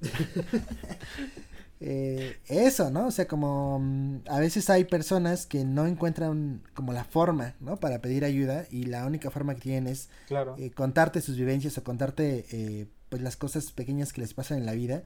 eh, 1.84 2.36
eso, 2.46 2.90
¿no? 2.90 3.08
O 3.08 3.10
sea, 3.10 3.26
como 3.26 3.78
mm, 3.80 4.20
a 4.28 4.38
veces 4.38 4.70
hay 4.70 4.84
personas 4.84 5.46
que 5.46 5.64
no 5.64 5.86
encuentran 5.86 6.62
como 6.74 6.92
la 6.92 7.04
forma, 7.04 7.54
¿no? 7.60 7.78
Para 7.80 8.00
pedir 8.00 8.24
ayuda 8.24 8.66
y 8.70 8.84
la 8.84 9.04
única 9.06 9.30
forma 9.30 9.54
que 9.54 9.60
tienen 9.62 9.88
es 9.88 10.08
Claro. 10.28 10.54
eh, 10.58 10.70
contarte 10.70 11.20
sus 11.20 11.36
vivencias 11.36 11.76
o 11.78 11.82
contarte 11.84 12.46
eh, 12.52 12.86
pues 13.08 13.20
las 13.22 13.36
cosas 13.36 13.72
pequeñas 13.72 14.12
que 14.12 14.20
les 14.20 14.32
pasan 14.34 14.58
en 14.58 14.66
la 14.66 14.72
vida. 14.72 15.02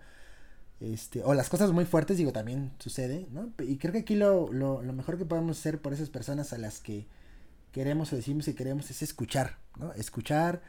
Este, 0.79 1.22
o 1.24 1.33
las 1.33 1.49
cosas 1.49 1.72
muy 1.72 1.87
fuertes, 1.87 2.18
digo, 2.18 2.33
también 2.33 2.72
sucede, 2.79 3.27
¿no? 3.33 3.51
Y 3.61 3.79
creo 3.79 3.93
que 3.93 4.01
aquí 4.01 4.14
lo, 4.14 4.53
lo, 4.53 4.83
lo 4.83 4.93
mejor 4.93 5.16
que 5.16 5.24
podemos 5.24 5.59
hacer 5.59 5.81
por 5.81 5.95
esas 5.95 6.11
personas 6.11 6.53
a 6.53 6.59
las 6.59 6.81
que 6.81 7.07
queremos 7.72 8.12
o 8.12 8.16
decimos 8.16 8.45
que 8.45 8.55
queremos 8.55 8.91
es 8.91 9.01
escuchar, 9.01 9.57
¿no? 9.79 9.93
Escuchar, 9.95 10.61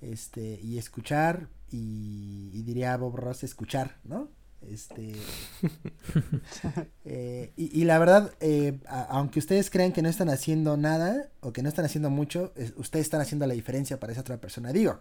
este, 0.00 0.58
y 0.60 0.78
escuchar, 0.78 1.48
y, 1.70 2.50
y 2.52 2.62
diría 2.64 2.96
Bob 2.96 3.14
Ross, 3.16 3.44
escuchar, 3.44 3.96
¿no? 4.04 4.28
Este, 4.70 5.12
eh, 7.04 7.52
y, 7.56 7.80
y 7.80 7.84
la 7.84 7.98
verdad, 7.98 8.32
eh, 8.40 8.78
a- 8.86 9.04
aunque 9.04 9.38
ustedes 9.38 9.70
crean 9.70 9.92
que 9.92 10.02
no 10.02 10.08
están 10.08 10.28
haciendo 10.30 10.76
nada 10.76 11.28
o 11.40 11.52
que 11.52 11.62
no 11.62 11.68
están 11.68 11.84
haciendo 11.84 12.10
mucho, 12.10 12.52
es- 12.56 12.74
ustedes 12.76 13.06
están 13.06 13.20
haciendo 13.20 13.46
la 13.46 13.54
diferencia 13.54 14.00
para 14.00 14.12
esa 14.12 14.22
otra 14.22 14.38
persona. 14.40 14.72
Digo, 14.72 15.00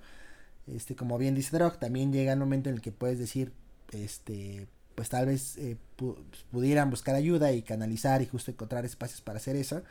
este, 0.68 0.96
como 0.96 1.18
bien 1.18 1.36
dice 1.36 1.58
Drog, 1.58 1.80
también 1.80 2.14
llega 2.14 2.34
el 2.34 2.40
momento 2.40 2.70
en 2.70 2.76
el 2.76 2.82
que 2.82 2.92
puedes 2.92 3.20
decir, 3.20 3.54
este, 3.92 4.68
pues 4.96 5.10
tal 5.10 5.28
vez 5.28 5.58
eh, 5.58 5.78
pu- 5.98 6.18
pudieran 6.52 6.90
buscar 6.90 7.16
ayuda 7.16 7.52
y 7.54 7.64
canalizar 7.64 8.22
y 8.22 8.28
justo 8.28 8.52
encontrar 8.52 8.86
espacios 8.86 9.22
para 9.22 9.38
hacer 9.38 9.56
eso. 9.56 9.84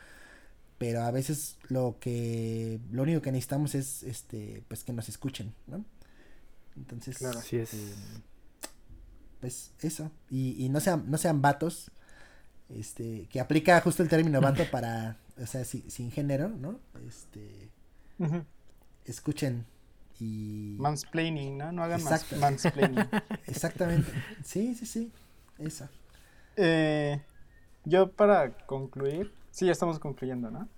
Pero 0.77 1.03
a 1.03 1.11
veces 1.11 1.57
lo 1.69 1.97
que, 1.99 2.79
lo 2.91 3.03
único 3.03 3.21
que 3.21 3.31
necesitamos 3.31 3.75
es, 3.75 4.03
este, 4.03 4.63
pues 4.67 4.83
que 4.83 4.93
nos 4.93 5.09
escuchen, 5.09 5.53
¿no? 5.67 5.85
Entonces, 6.77 7.17
Claro. 7.17 7.39
Así 7.39 7.57
es. 7.57 7.71
Pues 9.43 9.73
eso. 9.81 10.09
Y, 10.29 10.55
y 10.65 10.69
no 10.69 10.79
sean, 10.79 11.03
no 11.11 11.17
sean 11.17 11.41
vatos. 11.41 11.91
Este, 12.69 13.27
que 13.29 13.41
aplica 13.41 13.81
justo 13.81 14.01
el 14.01 14.07
término 14.07 14.39
vato 14.47 14.63
para, 14.71 15.17
o 15.37 15.45
sea, 15.45 15.65
si- 15.65 15.83
sin 15.89 16.11
género, 16.11 16.47
¿no? 16.47 16.79
Este, 17.05 17.69
escuchen 19.03 19.65
y... 20.17 20.77
Mansplaining, 20.79 21.57
¿no? 21.57 21.73
No 21.73 21.83
hagan 21.83 22.01
más 22.03 22.21
Exacto. 22.23 22.37
mansplaining. 22.37 23.05
Exactamente. 23.47 24.13
Sí, 24.45 24.75
sí, 24.75 24.85
sí. 24.85 25.11
Eso. 25.59 25.89
Eh, 26.55 27.21
yo 27.83 28.09
para 28.13 28.55
concluir, 28.65 29.33
sí, 29.51 29.65
ya 29.65 29.73
estamos 29.73 29.99
concluyendo, 29.99 30.49
¿no? 30.51 30.69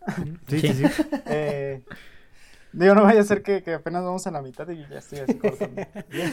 Sí, 0.47 0.59
Sí. 0.59 0.73
sí, 0.73 0.87
sí. 0.87 1.03
Eh, 1.27 1.83
digo, 2.75 2.95
no 2.95 3.03
vaya 3.03 3.21
a 3.21 3.23
ser 3.23 3.41
que, 3.43 3.63
que 3.63 3.73
apenas 3.75 4.03
vamos 4.03 4.25
a 4.27 4.31
la 4.31 4.41
mitad 4.41 4.67
y 4.69 4.85
ya 4.87 4.99
estoy 4.99 5.19
así 5.19 5.33
cortando. 5.35 5.81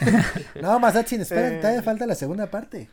No, 0.62 0.78
Masachin, 0.80 1.20
esperen, 1.22 1.54
Eh. 1.54 1.58
todavía 1.58 1.82
falta 1.82 2.06
la 2.06 2.14
segunda 2.14 2.46
parte. 2.50 2.88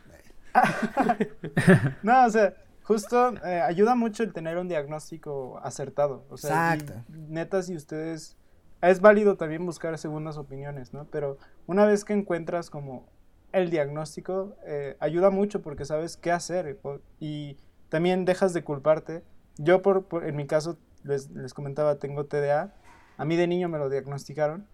No, 2.02 2.26
o 2.26 2.30
sea, 2.30 2.54
justo 2.82 3.34
eh, 3.44 3.60
ayuda 3.60 3.94
mucho 3.94 4.22
el 4.22 4.32
tener 4.32 4.58
un 4.58 4.68
diagnóstico 4.68 5.58
acertado. 5.62 6.24
O 6.30 6.36
sea, 6.36 6.74
y 6.76 6.80
Exacto. 6.80 7.04
neta, 7.28 7.62
si 7.62 7.76
ustedes... 7.76 8.36
Es 8.82 9.02
válido 9.02 9.36
también 9.36 9.66
buscar 9.66 9.98
segundas 9.98 10.38
opiniones, 10.38 10.94
¿no? 10.94 11.04
Pero 11.10 11.36
una 11.66 11.84
vez 11.84 12.02
que 12.02 12.14
encuentras 12.14 12.70
como 12.70 13.06
el 13.52 13.68
diagnóstico, 13.68 14.56
eh, 14.64 14.96
ayuda 15.00 15.28
mucho 15.28 15.60
porque 15.60 15.84
sabes 15.84 16.16
qué 16.16 16.32
hacer 16.32 16.78
y 17.18 17.58
también 17.90 18.24
dejas 18.24 18.54
de 18.54 18.64
culparte. 18.64 19.22
Yo, 19.58 19.82
por, 19.82 20.06
por- 20.06 20.24
en 20.24 20.34
mi 20.34 20.46
caso, 20.46 20.78
les, 21.02 21.28
les 21.30 21.52
comentaba, 21.52 21.96
tengo 21.96 22.24
TDA. 22.24 22.72
A 23.20 23.26
mí 23.26 23.36
de 23.36 23.46
niño 23.46 23.68
me 23.68 23.76
lo 23.76 23.90
diagnosticaron. 23.90 24.66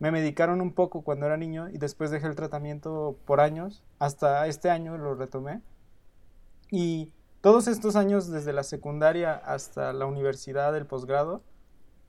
Me 0.00 0.10
medicaron 0.10 0.60
un 0.60 0.74
poco 0.74 1.00
cuando 1.00 1.24
era 1.24 1.38
niño 1.38 1.70
y 1.70 1.78
después 1.78 2.10
dejé 2.10 2.26
el 2.26 2.34
tratamiento 2.34 3.16
por 3.24 3.40
años. 3.40 3.82
Hasta 3.98 4.46
este 4.48 4.68
año 4.68 4.98
lo 4.98 5.14
retomé. 5.14 5.62
Y 6.70 7.10
todos 7.40 7.68
estos 7.68 7.96
años, 7.96 8.30
desde 8.30 8.52
la 8.52 8.64
secundaria 8.64 9.32
hasta 9.32 9.94
la 9.94 10.04
universidad, 10.04 10.76
el 10.76 10.84
posgrado, 10.84 11.40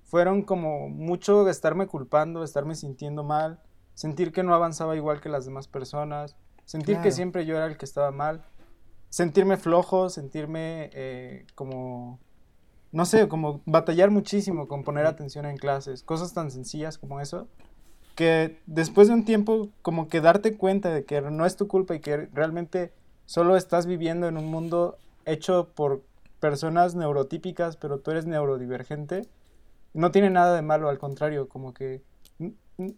fueron 0.04 0.42
como 0.42 0.90
mucho 0.90 1.46
de 1.46 1.52
estarme 1.52 1.88
culpando, 1.88 2.44
estarme 2.44 2.76
sintiendo 2.76 3.24
mal, 3.24 3.62
sentir 3.94 4.34
que 4.34 4.44
no 4.44 4.54
avanzaba 4.54 4.98
igual 4.98 5.22
que 5.22 5.30
las 5.30 5.46
demás 5.46 5.70
personas, 5.70 6.36
sentir 6.66 7.00
que 7.00 7.14
siempre 7.14 7.46
yo 7.46 7.56
era 7.56 7.68
el 7.68 7.78
que 7.78 7.86
estaba 7.86 8.12
mal, 8.12 8.44
sentirme 9.08 9.56
flojo, 9.56 10.10
sentirme 10.10 10.90
eh, 10.92 11.48
como, 11.56 12.20
no 12.92 13.06
sé, 13.06 13.28
como 13.28 13.62
batallar 13.66 14.10
muchísimo 14.12 14.68
con 14.68 14.84
poner 14.84 15.06
atención 15.06 15.46
en 15.46 15.58
clases, 15.58 16.04
cosas 16.04 16.34
tan 16.34 16.52
sencillas 16.52 16.98
como 16.98 17.20
eso, 17.22 17.48
que 18.16 18.60
después 18.66 19.08
de 19.08 19.14
un 19.14 19.26
tiempo 19.26 19.70
como 19.82 20.08
que 20.08 20.22
darte 20.22 20.56
cuenta 20.58 20.92
de 20.94 21.04
que 21.06 21.22
no 21.22 21.46
es 21.46 21.56
tu 21.56 21.68
culpa 21.68 21.96
y 21.96 22.00
que 22.00 22.28
realmente 22.34 22.92
solo 23.26 23.56
estás 23.58 23.86
viviendo 23.86 24.28
en 24.28 24.38
un 24.38 24.46
mundo 24.46 24.98
hecho 25.26 25.70
por 25.76 26.02
personas 26.40 26.96
neurotípicas, 26.96 27.76
pero 27.78 28.00
tú 28.00 28.12
eres 28.12 28.26
neurodivergente, 28.26 29.28
no 29.94 30.12
tiene 30.12 30.30
nada 30.30 30.56
de 30.56 30.62
malo, 30.62 30.90
al 30.90 30.98
contrario, 31.00 31.48
como 31.50 31.74
que 31.74 32.02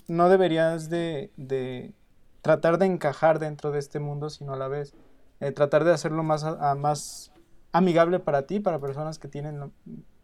no 0.07 0.29
deberías 0.29 0.89
de, 0.89 1.31
de 1.37 1.93
tratar 2.41 2.77
de 2.77 2.85
encajar 2.85 3.39
dentro 3.39 3.71
de 3.71 3.79
este 3.79 3.99
mundo, 3.99 4.29
sino 4.29 4.53
a 4.53 4.57
la 4.57 4.67
vez 4.67 4.93
eh, 5.39 5.51
tratar 5.51 5.83
de 5.85 5.93
hacerlo 5.93 6.21
más, 6.23 6.43
a- 6.43 6.75
más 6.75 7.31
amigable 7.71 8.19
para 8.19 8.43
ti, 8.47 8.59
para 8.59 8.79
personas 8.79 9.19
que 9.19 9.27
tienen 9.27 9.71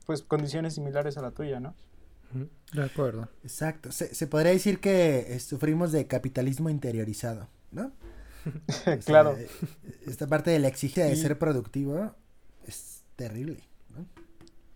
pues 0.05 0.21
condiciones 0.21 0.75
similares 0.75 1.17
a 1.17 1.21
la 1.21 1.31
tuya, 1.31 1.59
¿no? 1.59 1.73
De 2.73 2.83
acuerdo. 2.83 3.29
Exacto. 3.43 3.91
Se, 3.91 4.13
se 4.13 4.27
podría 4.27 4.51
decir 4.51 4.79
que 4.79 5.33
eh, 5.35 5.39
sufrimos 5.39 5.91
de 5.91 6.05
capitalismo 6.07 6.69
interiorizado, 6.69 7.47
¿no? 7.71 7.91
O 8.67 8.71
sea, 8.71 8.99
claro. 8.99 9.35
eh, 9.37 9.47
Esta 10.05 10.27
parte 10.27 10.51
de 10.51 10.59
la 10.59 10.67
exigencia 10.67 11.05
de 11.05 11.13
Y- 11.13 11.21
ser 11.21 11.39
productivo 11.39 12.13
es 12.67 13.03
terrible, 13.15 13.63
¿no? 13.95 14.05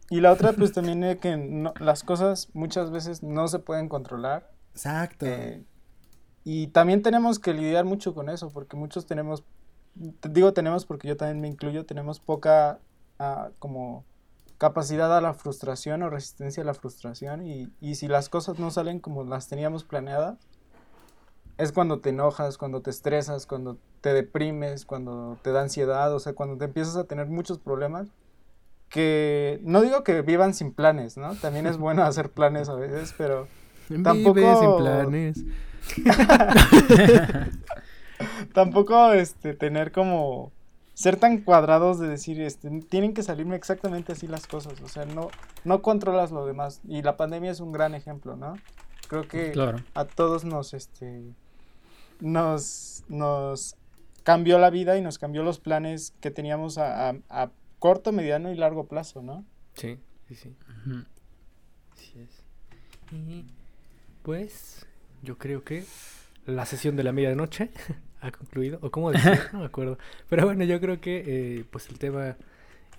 Y 0.10 0.22
la 0.22 0.32
otra, 0.32 0.54
pues 0.54 0.72
también 0.74 1.04
es 1.04 1.18
que 1.20 1.38
no- 1.38 1.74
las 1.80 2.04
cosas 2.04 2.50
muchas 2.54 2.90
veces 2.92 3.22
no 3.22 3.48
se 3.48 3.60
pueden 3.60 3.90
controlar. 3.90 4.52
Exacto. 4.74 5.26
eh, 5.28 5.64
y 6.46 6.68
también 6.68 7.04
tenemos 7.04 7.38
que 7.38 7.54
lidiar 7.54 7.86
mucho 7.86 8.16
con 8.16 8.30
eso, 8.30 8.50
porque 8.50 8.76
muchos 8.78 9.06
tenemos, 9.06 9.44
te 9.44 9.48
digo 10.30 10.54
tenemos 10.54 10.86
porque 10.86 11.08
yo 11.08 11.18
también 11.18 11.42
me 11.42 11.48
incluyo, 11.48 11.86
tenemos 11.86 12.20
poca 12.20 12.80
ah, 13.20 13.50
como 13.60 14.04
capacidad 14.58 15.16
a 15.16 15.22
la 15.22 15.34
frustración 15.34 16.04
o 16.04 16.10
resistencia 16.10 16.64
a 16.64 16.66
la 16.66 16.74
frustración. 16.74 17.46
Y, 17.46 17.70
y 17.80 17.96
si 17.96 18.08
las 18.08 18.30
cosas 18.30 18.60
no 18.60 18.72
salen 18.72 19.00
como 19.00 19.24
las 19.24 19.48
teníamos 19.48 19.84
planeadas, 19.84 20.38
es 21.58 21.72
cuando 21.72 22.00
te 22.00 22.10
enojas, 22.10 22.58
cuando 22.58 22.82
te 22.82 22.90
estresas, 22.90 23.46
cuando 23.46 23.78
te 24.02 24.14
deprimes, 24.14 24.86
cuando 24.86 25.38
te 25.42 25.52
da 25.52 25.62
ansiedad, 25.62 26.14
o 26.14 26.20
sea, 26.20 26.34
cuando 26.34 26.58
te 26.58 26.66
empiezas 26.66 26.96
a 26.96 27.04
tener 27.04 27.28
muchos 27.28 27.60
problemas 27.60 28.08
que 28.88 29.60
no 29.64 29.82
digo 29.82 30.04
que 30.04 30.22
vivan 30.22 30.54
sin 30.54 30.74
planes, 30.74 31.18
¿no? 31.18 31.36
También 31.36 31.68
es 31.68 31.78
bueno 31.78 32.04
hacer 32.04 32.32
planes 32.32 32.70
a 32.70 32.76
veces, 32.76 33.14
pero 33.18 33.48
Tampoco- 34.04 34.34
Vive 34.36 34.56
sin 34.56 34.78
planes. 34.78 35.44
tampoco 38.54 39.14
este 39.14 39.54
tener 39.54 39.92
como 39.92 40.52
ser 40.94 41.16
tan 41.18 41.40
cuadrados 41.40 41.98
de 42.00 42.08
decir 42.10 42.42
este 42.42 42.70
tienen 42.90 43.14
que 43.14 43.24
salirme 43.24 43.56
exactamente 43.56 44.12
así 44.12 44.28
las 44.28 44.48
cosas, 44.48 44.82
o 44.82 44.88
sea, 44.88 45.06
no 45.06 45.30
no 45.64 45.82
controlas 45.82 46.32
lo 46.32 46.46
demás 46.46 46.82
y 46.88 47.02
la 47.02 47.16
pandemia 47.18 47.52
es 47.52 47.60
un 47.62 47.72
gran 47.72 47.96
ejemplo, 47.96 48.36
¿no? 48.36 48.56
Creo 49.08 49.28
que 49.28 49.52
Claro. 49.52 49.80
a 49.96 50.06
todos 50.06 50.44
nos 50.46 50.74
este 50.74 51.24
nos 52.20 53.04
nos 53.08 53.76
cambió 54.24 54.60
la 54.60 54.70
vida 54.70 54.98
y 54.98 55.02
nos 55.02 55.18
cambió 55.18 55.42
los 55.44 55.60
planes 55.60 56.14
que 56.22 56.32
teníamos 56.32 56.78
a, 56.78 57.10
a- 57.10 57.16
a 57.30 57.50
corto, 57.80 58.12
mediano 58.12 58.52
y 58.52 58.56
largo 58.56 58.86
plazo, 58.86 59.22
¿no? 59.22 59.46
Sí, 59.76 59.98
sí, 60.28 60.36
sí. 60.36 60.56
Así 61.94 62.20
es. 62.20 62.44
Y 63.14 63.46
pues 64.22 64.86
yo 65.24 65.38
creo 65.38 65.64
que 65.64 65.86
la 66.46 66.66
sesión 66.66 66.96
de 66.98 67.04
la 67.04 67.12
medianoche 67.14 67.72
ha 68.22 68.32
concluido. 68.32 68.80
O 68.82 68.92
cómo 68.92 69.12
decir, 69.12 69.40
no 69.54 69.60
me 69.60 69.66
acuerdo. 69.66 69.98
Pero 70.30 70.46
bueno, 70.46 70.64
yo 70.64 70.80
creo 70.80 71.00
que 71.02 71.24
eh, 71.26 71.66
pues 71.70 71.90
el 71.90 72.00
tema 72.00 72.38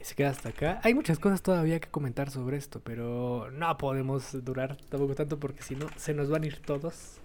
se 0.00 0.14
queda 0.14 0.30
hasta 0.30 0.50
acá. 0.50 0.80
Hay 0.82 0.94
muchas 0.94 1.18
cosas 1.18 1.42
todavía 1.42 1.78
que 1.80 1.88
comentar 1.88 2.30
sobre 2.30 2.56
esto, 2.56 2.80
pero 2.80 3.50
no 3.52 3.76
podemos 3.76 4.44
durar 4.44 4.76
tampoco 4.88 5.14
tanto 5.14 5.38
porque 5.38 5.62
si 5.62 5.76
no 5.76 5.86
se 5.96 6.14
nos 6.14 6.30
van 6.30 6.44
a 6.44 6.46
ir 6.46 6.60
todos. 6.60 7.20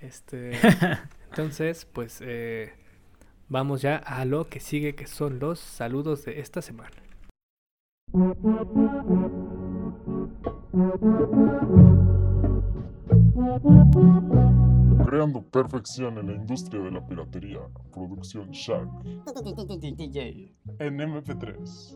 Este, 0.00 0.52
entonces, 1.30 1.84
pues 1.84 2.18
eh, 2.20 2.72
vamos 3.48 3.82
ya 3.82 3.96
a 3.96 4.24
lo 4.24 4.48
que 4.48 4.60
sigue, 4.60 4.94
que 4.94 5.06
son 5.06 5.38
los 5.38 5.58
saludos 5.60 6.24
de 6.24 6.40
esta 6.40 6.62
semana. 6.62 6.96
Creando 15.04 15.42
perfección 15.42 16.18
en 16.18 16.26
la 16.26 16.32
industria 16.34 16.82
de 16.82 16.90
la 16.90 17.06
piratería. 17.06 17.60
Producción 17.92 18.50
Shark. 18.50 18.88
En 20.78 20.98
MP3. 20.98 21.94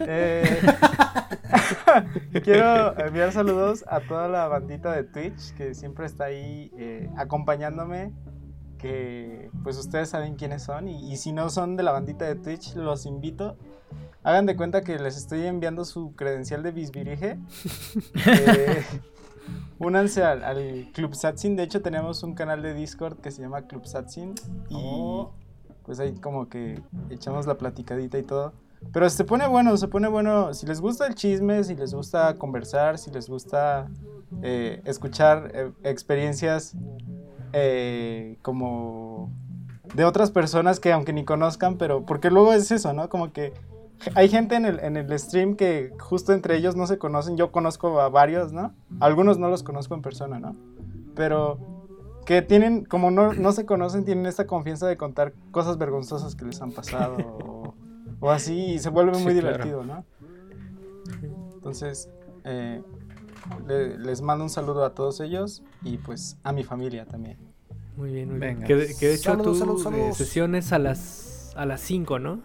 Eh, 0.00 0.60
quiero 2.44 2.98
enviar 2.98 3.32
saludos 3.32 3.84
a 3.88 4.00
toda 4.00 4.28
la 4.28 4.48
bandita 4.48 4.92
de 4.92 5.04
Twitch 5.04 5.54
que 5.54 5.74
siempre 5.74 6.06
está 6.06 6.24
ahí 6.24 6.70
eh, 6.78 7.10
acompañándome. 7.16 8.12
Que 8.78 9.50
pues 9.62 9.78
ustedes 9.78 10.10
saben 10.10 10.36
quiénes 10.36 10.62
son. 10.62 10.88
Y, 10.88 11.12
y 11.12 11.16
si 11.16 11.32
no 11.32 11.48
son 11.48 11.76
de 11.76 11.82
la 11.82 11.92
bandita 11.92 12.24
de 12.26 12.36
Twitch, 12.36 12.74
los 12.74 13.06
invito. 13.06 13.56
Hagan 14.22 14.44
de 14.44 14.56
cuenta 14.56 14.82
que 14.82 14.98
les 14.98 15.16
estoy 15.16 15.46
enviando 15.46 15.84
su 15.84 16.16
credencial 16.16 16.62
de 16.62 16.72
bisbirige. 16.72 17.38
Eh, 18.26 18.84
únanse 19.78 20.22
al, 20.24 20.42
al 20.44 20.88
Club 20.92 21.14
Satsin. 21.14 21.56
De 21.56 21.62
hecho, 21.62 21.82
tenemos 21.82 22.22
un 22.22 22.34
canal 22.34 22.62
de 22.62 22.74
Discord 22.74 23.18
que 23.18 23.30
se 23.30 23.42
llama 23.42 23.62
Club 23.62 23.86
Satsin. 23.86 24.34
Y 24.68 24.74
Oh. 24.74 25.32
pues 25.84 26.00
ahí 26.00 26.14
como 26.14 26.48
que 26.48 26.80
echamos 27.10 27.46
la 27.46 27.56
platicadita 27.58 28.18
y 28.18 28.22
todo. 28.22 28.52
Pero 28.92 29.08
se 29.08 29.24
pone 29.24 29.46
bueno, 29.48 29.76
se 29.76 29.88
pone 29.88 30.06
bueno. 30.08 30.52
Si 30.54 30.66
les 30.66 30.80
gusta 30.80 31.06
el 31.06 31.14
chisme, 31.14 31.64
si 31.64 31.74
les 31.74 31.94
gusta 31.94 32.34
conversar, 32.36 32.98
si 32.98 33.10
les 33.10 33.28
gusta 33.28 33.88
eh, 34.42 34.80
escuchar 34.84 35.50
eh, 35.54 35.72
experiencias 35.82 36.76
eh, 37.52 38.38
como 38.42 39.30
de 39.94 40.04
otras 40.04 40.30
personas 40.30 40.78
que 40.80 40.92
aunque 40.92 41.12
ni 41.12 41.24
conozcan, 41.24 41.78
pero 41.78 42.04
porque 42.04 42.30
luego 42.30 42.52
es 42.52 42.70
eso, 42.70 42.92
¿no? 42.92 43.08
Como 43.08 43.32
que 43.32 43.54
hay 44.14 44.28
gente 44.28 44.54
en 44.56 44.64
el, 44.66 44.80
en 44.80 44.96
el 44.96 45.18
stream 45.18 45.56
que 45.56 45.92
justo 45.98 46.32
entre 46.32 46.56
ellos 46.56 46.76
no 46.76 46.86
se 46.86 46.98
conocen. 46.98 47.36
Yo 47.36 47.50
conozco 47.52 48.00
a 48.00 48.08
varios, 48.08 48.52
¿no? 48.52 48.74
Algunos 49.00 49.38
no 49.38 49.48
los 49.48 49.62
conozco 49.62 49.94
en 49.94 50.02
persona, 50.02 50.38
¿no? 50.38 50.54
Pero 51.14 51.58
que 52.26 52.42
tienen, 52.42 52.84
como 52.84 53.10
no, 53.10 53.32
no 53.32 53.52
se 53.52 53.64
conocen, 53.66 54.04
tienen 54.04 54.26
esta 54.26 54.46
confianza 54.46 54.86
de 54.86 54.96
contar 54.96 55.32
cosas 55.52 55.78
vergonzosas 55.78 56.34
que 56.34 56.44
les 56.44 56.60
han 56.60 56.72
pasado 56.72 57.16
o, 57.18 57.74
o 58.20 58.30
así 58.30 58.72
y 58.74 58.78
se 58.78 58.90
vuelve 58.90 59.14
Sí, 59.14 59.24
muy 59.24 59.32
claro. 59.40 59.64
divertido, 59.64 59.84
¿no? 59.84 60.04
Entonces, 61.54 62.08
eh, 62.44 62.82
le- 63.66 63.98
les 63.98 64.22
mando 64.22 64.44
un 64.44 64.50
saludo 64.50 64.84
a 64.84 64.94
todos 64.94 65.20
ellos 65.20 65.62
y 65.82 65.98
pues 65.98 66.36
a 66.42 66.52
mi 66.52 66.64
familia 66.64 67.06
también. 67.06 67.38
Muy 67.96 68.12
bien, 68.12 68.30
muy 68.30 68.38
Venga. 68.38 68.66
bien. 68.66 68.66
Que, 68.66 68.86
de- 68.86 68.96
que 68.96 69.06
de 69.08 69.14
hecho 69.14 69.30
Saludos, 69.30 69.52
tu 69.54 69.58
saludos, 69.60 69.82
saludos. 69.82 70.16
sesión 70.16 70.54
es 70.54 70.72
a 70.72 70.78
las 70.78 71.52
a 71.56 71.64
las 71.64 71.80
5, 71.80 72.18
¿no? 72.18 72.40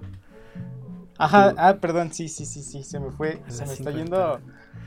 Ajá, 1.25 1.53
ah, 1.57 1.77
perdón, 1.79 2.11
sí, 2.13 2.27
sí, 2.27 2.45
sí, 2.45 2.61
sí, 2.61 2.83
se 2.83 2.99
me 2.99 3.11
fue, 3.11 3.41
A 3.47 3.51
se 3.51 3.65
me 3.65 3.73
está 3.73 3.91
yendo 3.91 4.39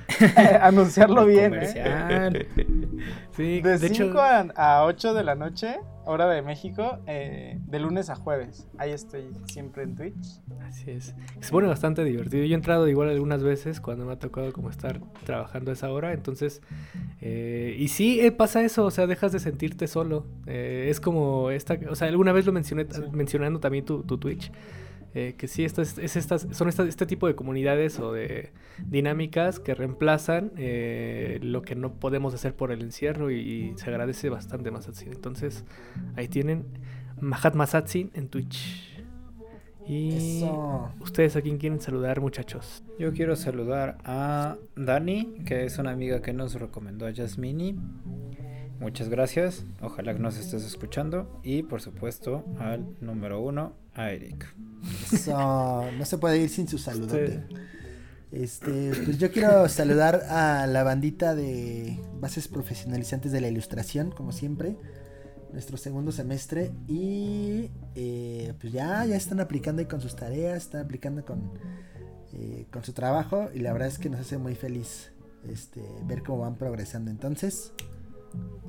anunciarlo 0.60 1.26
bien, 1.26 1.54
¿eh? 1.54 2.46
Sí, 3.36 3.60
De 3.60 3.78
de 3.78 3.88
5 3.88 4.04
hecho, 4.04 4.20
a, 4.20 4.40
a 4.78 4.84
8 4.84 5.12
de 5.14 5.24
la 5.24 5.34
noche, 5.34 5.80
hora 6.04 6.28
de 6.28 6.40
México, 6.42 6.98
eh, 7.06 7.58
de 7.66 7.78
lunes 7.80 8.08
a 8.10 8.14
jueves. 8.14 8.68
Ahí 8.78 8.92
estoy 8.92 9.24
siempre 9.46 9.82
en 9.82 9.96
Twitch. 9.96 10.40
así 10.66 10.90
es. 10.92 11.14
Se 11.40 11.50
pone 11.50 11.66
bastante 11.66 12.04
divertido. 12.04 12.44
Yo 12.44 12.52
he 12.52 12.54
entrado 12.54 12.86
igual 12.88 13.08
algunas 13.08 13.42
veces 13.42 13.80
cuando 13.80 14.04
me 14.04 14.12
ha 14.12 14.18
tocado 14.18 14.52
como 14.52 14.70
estar 14.70 15.00
trabajando 15.24 15.70
a 15.72 15.74
esa 15.74 15.90
hora, 15.90 16.12
entonces 16.12 16.62
eh, 17.20 17.74
y 17.78 17.88
sí 17.88 18.20
eh, 18.20 18.30
pasa 18.30 18.62
eso, 18.62 18.84
o 18.84 18.90
sea, 18.90 19.06
dejas 19.08 19.32
de 19.32 19.40
sentirte 19.40 19.88
solo. 19.88 20.26
Eh, 20.46 20.86
es 20.90 21.00
como 21.00 21.50
esta, 21.50 21.76
o 21.90 21.94
sea, 21.96 22.08
alguna 22.08 22.32
vez 22.32 22.46
lo 22.46 22.52
mencioné 22.52 22.86
Sí. 22.88 23.02
mencionando 23.12 23.58
también 23.58 23.84
tu, 23.84 24.02
tu 24.04 24.18
Twitch. 24.18 24.52
Eh, 25.14 25.34
que 25.38 25.46
sí, 25.46 25.64
estas, 25.64 25.98
es 25.98 26.16
estas, 26.16 26.48
son 26.50 26.68
estas, 26.68 26.88
este 26.88 27.06
tipo 27.06 27.26
de 27.26 27.34
comunidades 27.34 28.00
o 28.00 28.12
de 28.12 28.50
dinámicas 28.86 29.60
que 29.60 29.74
reemplazan 29.74 30.52
eh, 30.56 31.38
lo 31.42 31.62
que 31.62 31.76
no 31.76 31.94
podemos 31.94 32.34
hacer 32.34 32.54
por 32.54 32.72
el 32.72 32.82
encierro 32.82 33.30
y, 33.30 33.38
y 33.38 33.78
se 33.78 33.90
agradece 33.90 34.28
bastante 34.28 34.70
Masatsin. 34.70 35.12
Entonces, 35.12 35.64
ahí 36.16 36.28
tienen 36.28 36.64
Mahat 37.20 37.54
Masatsin 37.54 38.10
en 38.14 38.28
Twitch. 38.28 38.92
Y 39.86 40.38
Eso. 40.38 40.90
ustedes 41.00 41.36
a 41.36 41.42
quién 41.42 41.58
quieren 41.58 41.80
saludar, 41.80 42.20
muchachos. 42.20 42.82
Yo 42.98 43.12
quiero 43.12 43.36
saludar 43.36 43.98
a 44.04 44.56
Dani, 44.76 45.34
que 45.44 45.64
es 45.64 45.78
una 45.78 45.90
amiga 45.90 46.22
que 46.22 46.32
nos 46.32 46.54
recomendó 46.54 47.06
a 47.06 47.10
Yasmini. 47.10 47.76
Muchas 48.80 49.08
gracias. 49.08 49.64
Ojalá 49.80 50.12
que 50.14 50.20
nos 50.20 50.36
estés 50.36 50.64
escuchando. 50.64 51.40
Y 51.42 51.62
por 51.62 51.80
supuesto 51.80 52.44
al 52.58 52.86
número 53.00 53.40
uno, 53.40 53.72
a 53.94 54.10
Eric. 54.10 54.52
Eso, 55.12 55.84
no 55.96 56.04
se 56.04 56.18
puede 56.18 56.38
ir 56.38 56.48
sin 56.50 56.68
su 56.68 56.78
saludote. 56.78 57.24
Usted- 57.42 57.56
Este, 58.32 58.90
pues 59.04 59.18
yo 59.18 59.30
quiero 59.30 59.68
saludar 59.68 60.24
a 60.28 60.66
la 60.66 60.82
bandita 60.82 61.36
de 61.36 62.00
bases 62.20 62.48
profesionalizantes 62.48 63.30
de 63.30 63.40
la 63.40 63.46
ilustración, 63.46 64.10
como 64.10 64.32
siempre, 64.32 64.76
nuestro 65.52 65.76
segundo 65.76 66.10
semestre 66.10 66.72
y 66.88 67.70
eh, 67.94 68.52
pues 68.60 68.72
ya, 68.72 69.04
ya 69.04 69.14
están 69.14 69.38
aplicando 69.38 69.80
ahí 69.80 69.86
con 69.86 70.00
sus 70.00 70.16
tareas, 70.16 70.64
están 70.64 70.84
aplicando 70.84 71.24
con, 71.24 71.52
eh, 72.32 72.66
con 72.72 72.82
su 72.82 72.92
trabajo 72.92 73.50
y 73.54 73.60
la 73.60 73.72
verdad 73.72 73.86
es 73.86 74.00
que 74.00 74.10
nos 74.10 74.18
hace 74.18 74.36
muy 74.36 74.56
feliz 74.56 75.12
este, 75.48 75.80
ver 76.04 76.24
cómo 76.24 76.40
van 76.40 76.56
progresando. 76.56 77.12
Entonces, 77.12 77.72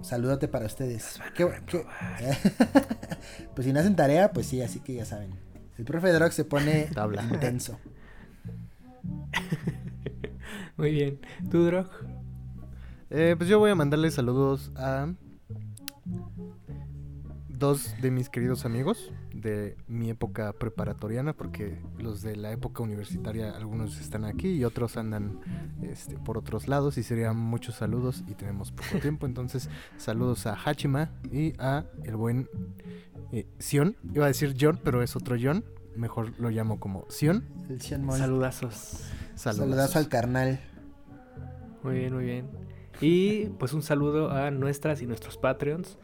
saludote 0.02 0.48
para 0.48 0.66
ustedes. 0.66 1.20
Qué- 1.36 1.48
qué- 1.68 1.86
pues 3.56 3.66
si 3.66 3.74
no 3.74 3.80
hacen 3.80 3.96
tarea, 3.96 4.32
pues 4.32 4.48
sí, 4.48 4.62
así 4.62 4.80
que 4.80 4.94
ya 4.96 5.06
saben. 5.06 5.32
El 5.78 5.86
profe 5.86 6.12
Drog 6.12 6.32
se 6.32 6.46
pone 6.46 6.84
Tabla. 6.94 7.24
intenso. 7.24 7.80
Muy 10.78 10.92
bien. 10.92 11.20
¿Tú, 11.50 11.64
Drog? 11.66 11.90
Eh, 13.10 13.36
pues 13.38 13.50
yo 13.50 13.60
voy 13.60 13.72
a 13.72 13.76
mandarle 13.76 14.12
saludos 14.12 14.72
a 14.76 15.08
dos 17.57 17.95
de 18.02 18.11
mis 18.11 18.30
queridos 18.30 18.65
amigos 18.65 19.11
de 19.34 19.76
mi 19.88 20.10
época 20.10 20.53
preparatoriana, 20.53 21.34
porque 21.34 21.82
los 21.98 22.22
de 22.22 22.36
la 22.36 22.52
época 22.52 22.84
universitaria, 22.84 23.52
algunos 23.52 23.99
están 23.99 24.26
aquí 24.26 24.49
y 24.49 24.64
otros 24.64 24.98
andan 24.98 25.40
este, 25.82 26.18
por 26.18 26.38
otros 26.38 26.68
lados 26.68 26.98
y 26.98 27.03
serían 27.03 27.38
muchos 27.38 27.76
saludos 27.76 28.23
y 28.27 28.36
tenemos 28.36 28.72
poco 28.72 28.99
tiempo. 29.02 29.26
Entonces, 29.26 29.69
saludos 29.98 30.45
a 30.48 30.53
Hachima 30.53 31.11
y 31.32 31.53
a 31.60 31.86
el 32.03 32.15
buen 32.15 32.49
eh, 33.32 33.48
Sion. 33.60 33.95
Iba 34.14 34.26
a 34.26 34.30
decir 34.30 34.56
John, 34.60 34.80
pero 34.84 35.02
es 35.03 35.15
otro 35.15 35.36
John. 35.41 35.64
Mejor 35.95 36.34
lo 36.40 36.49
llamo 36.49 36.80
como 36.80 37.06
Sion. 37.10 37.44
El 37.69 37.82
Sion 37.82 38.03
Moy. 38.03 38.19
Saludazos. 38.19 39.10
Saludos. 39.36 39.65
Saludazo 39.65 39.99
al 39.99 40.10
carnal. 40.10 40.60
Muy 41.84 41.99
bien, 41.99 42.14
muy 42.14 42.23
bien. 42.23 42.65
Y 43.02 43.46
pues 43.60 43.74
un 43.74 43.82
saludo 43.82 44.32
a 44.32 44.52
nuestras 44.52 45.02
y 45.02 45.08
nuestros 45.08 45.38
Patreons. 45.38 45.98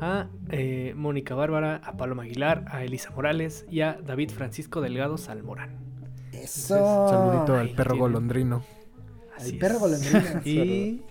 A 0.00 0.28
eh, 0.50 0.92
Mónica 0.96 1.34
Bárbara, 1.34 1.80
a 1.84 1.96
Paloma 1.96 2.24
Aguilar, 2.24 2.64
a 2.68 2.84
Elisa 2.84 3.10
Morales 3.10 3.64
y 3.70 3.80
a 3.80 3.94
David 3.94 4.30
Francisco 4.30 4.80
Delgado 4.80 5.16
Salmorán. 5.16 5.78
Eso. 6.32 7.08
Saludito 7.08 7.54
Ahí 7.54 7.68
al 7.68 7.76
perro 7.76 7.96
golondrino. 7.96 8.64
Al 9.36 9.42
Así 9.42 9.52
perro 9.54 9.78
golondrino. 9.78 10.20
Y. 10.44 11.02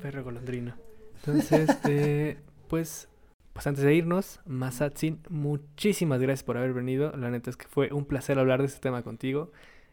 Perro 0.00 0.24
golondrino. 0.24 0.74
Entonces, 1.16 1.78
eh, 1.88 2.38
pues. 2.68 3.08
Pues 3.52 3.68
antes 3.68 3.84
de 3.84 3.94
irnos, 3.94 4.40
Masatsin, 4.46 5.20
muchísimas 5.28 6.20
gracias 6.20 6.42
por 6.42 6.56
haber 6.56 6.72
venido. 6.72 7.12
La 7.16 7.30
neta 7.30 7.50
es 7.50 7.56
que 7.56 7.68
fue 7.68 7.92
un 7.92 8.04
placer 8.04 8.36
hablar 8.40 8.58
de 8.58 8.66
este 8.66 8.80
tema 8.80 9.02
contigo. 9.02 9.52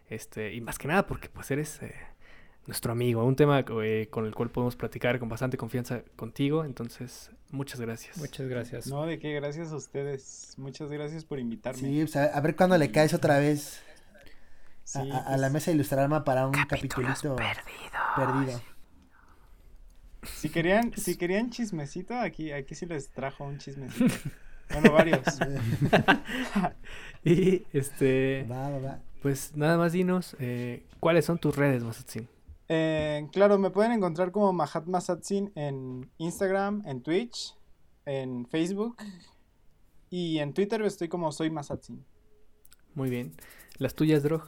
Este, 0.10 0.53
y 0.56 0.62
más 0.62 0.80
que 0.80 0.88
nada 0.88 1.06
porque 1.06 1.30
pues 1.30 1.52
eres 1.52 1.80
eh, 1.84 1.94
nuestro 2.68 2.92
amigo, 2.92 3.24
un 3.26 3.36
tema 3.36 3.64
eh, 3.84 4.08
con 4.10 4.26
el 4.26 4.34
cual 4.36 4.50
podemos 4.50 4.76
platicar 4.76 5.20
con 5.20 5.30
bastante 5.30 5.58
confianza 5.58 6.04
contigo. 6.16 6.64
Entonces, 6.64 7.32
muchas 7.50 7.82
gracias. 7.82 8.18
Muchas 8.18 8.48
gracias. 8.48 8.88
No, 8.88 9.06
de 9.06 9.20
qué, 9.20 9.34
gracias 9.34 9.72
a 9.72 9.76
ustedes. 9.76 10.54
Muchas 10.58 10.90
gracias 10.90 11.26
por 11.26 11.40
invitarme. 11.40 11.80
Sí, 11.80 11.98
pues 12.02 12.16
a, 12.16 12.26
a 12.26 12.42
ver 12.42 12.56
cuándo 12.56 12.78
le 12.78 12.92
caes 12.92 13.14
otra 13.14 13.40
vez 13.40 13.82
a, 14.96 15.04
Sí, 15.04 15.12
a- 15.12 15.18
a 15.18 15.26
pues, 15.30 15.40
la 15.40 15.50
mesa 15.50 15.72
ilustrarma 15.72 16.24
para 16.24 16.46
un 16.48 16.54
capitulito 16.54 17.36
perdido. 18.16 18.62
Si 20.24 20.50
querían, 20.50 20.94
si 20.96 21.18
querían 21.18 21.50
chismecito, 21.50 22.14
aquí, 22.16 22.52
aquí 22.52 22.76
sí 22.76 22.86
les 22.86 23.10
trajo 23.10 23.44
un 23.44 23.58
chismecito. 23.58 24.14
Bueno, 24.72 24.92
varios. 24.94 25.20
Y 27.24 27.64
este, 27.74 28.46
Va, 28.50 28.70
va, 28.70 28.80
va. 28.80 29.00
pues 29.22 29.56
nada 29.56 29.78
más 29.78 29.92
dinos, 29.94 30.36
eh, 30.40 30.84
¿cuáles 31.00 31.26
son 31.26 31.38
tus 31.38 31.56
redes, 31.56 31.84
Masatsin? 31.84 32.28
Eh, 32.73 33.27
claro, 33.34 33.57
me 33.60 33.69
pueden 33.69 33.91
encontrar 33.91 34.31
como 34.31 34.53
Mahatma 34.53 35.02
Satsin 35.02 35.52
en 35.56 36.10
Instagram, 36.19 36.84
en 36.85 37.02
Twitch, 37.02 37.53
en 38.06 38.45
Facebook 38.48 38.95
y 40.10 40.39
en 40.39 40.53
Twitter 40.53 40.81
estoy 40.84 41.10
como 41.10 41.34
soy 41.34 41.49
Masatsin. 41.49 42.06
Muy 42.95 43.10
bien. 43.10 43.34
¿Las 43.77 43.93
tuyas, 43.93 44.23
Drog? 44.23 44.43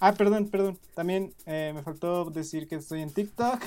Ah, 0.00 0.14
perdón, 0.14 0.48
perdón. 0.48 0.78
También 0.94 1.32
eh, 1.46 1.70
me 1.72 1.82
faltó 1.82 2.24
decir 2.30 2.66
que 2.66 2.74
estoy 2.76 3.02
en 3.02 3.12
TikTok 3.12 3.60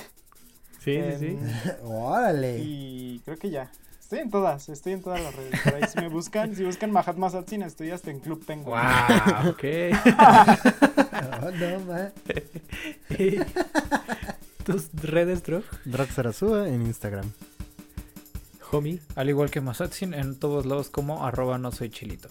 Sí, 0.80 0.96
en- 0.96 1.18
sí, 1.18 1.38
sí. 1.40 1.70
Órale. 1.84 2.58
y 2.60 3.20
creo 3.24 3.38
que 3.38 3.48
ya. 3.48 3.70
Estoy 3.98 4.18
en 4.18 4.30
todas, 4.30 4.68
estoy 4.68 4.92
en 4.92 5.02
todas 5.02 5.22
las 5.22 5.34
redes. 5.34 5.58
Por 5.62 5.74
ahí 5.76 5.84
si 5.90 5.98
me 5.98 6.08
buscan, 6.08 6.54
si 6.54 6.62
buscan 6.62 6.90
Mahatma 6.90 7.30
Satsin, 7.30 7.62
estoy 7.62 7.90
hasta 7.90 8.10
en 8.10 8.20
Club 8.20 8.44
Penguin. 8.44 8.66
Wow, 8.74 9.48
ok. 9.50 9.64
Oh, 11.42 11.50
no, 11.50 11.80
ma. 11.80 12.12
¿Tus 14.64 14.88
redes, 14.94 15.42
Drog? 15.42 15.64
Drag 15.84 16.10
Sarasúa 16.10 16.68
en 16.68 16.82
Instagram. 16.82 17.30
Homie. 18.70 19.00
Al 19.14 19.28
igual 19.28 19.50
que 19.50 19.60
Masatsin, 19.60 20.14
en 20.14 20.36
todos 20.36 20.66
lados 20.66 20.90
como 20.90 21.24
arroba 21.24 21.58
no 21.58 21.70
soy 21.70 21.90
chilito. 21.90 22.28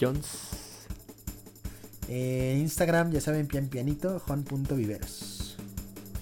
Jones. 0.00 0.86
Eh, 2.08 2.58
Instagram, 2.60 3.12
ya 3.12 3.20
saben, 3.20 3.46
pian 3.46 3.68
pianito, 3.68 4.20
jon.viveros. 4.20 5.56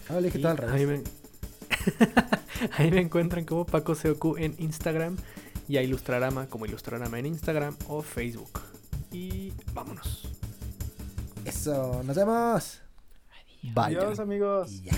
Ahora 0.09 0.20
le 0.20 0.27
dije 0.28 0.39
todo 0.39 0.52
al 0.52 0.70
ahí 0.70 0.86
revés. 0.86 1.02
me... 1.02 2.69
ahí 2.77 2.90
me 2.90 3.01
encuentran 3.01 3.44
como 3.44 3.66
Paco 3.66 3.94
COQ 3.94 4.39
en 4.39 4.55
Instagram 4.59 5.16
y 5.69 5.78
a 5.78 5.82
Ilustrarama 5.82 6.47
como 6.47 6.66
Ilustrarama 6.66 7.19
en 7.19 7.27
Instagram 7.27 7.77
o 7.89 8.02
Facebook. 8.02 8.60
Y 9.10 9.52
vámonos. 9.74 10.31
Eso, 11.44 12.02
nos 12.05 12.16
vemos. 12.16 12.82
Adiós, 13.77 14.19
amigos. 14.20 14.73
Y 14.73 14.82
ya. 14.82 14.93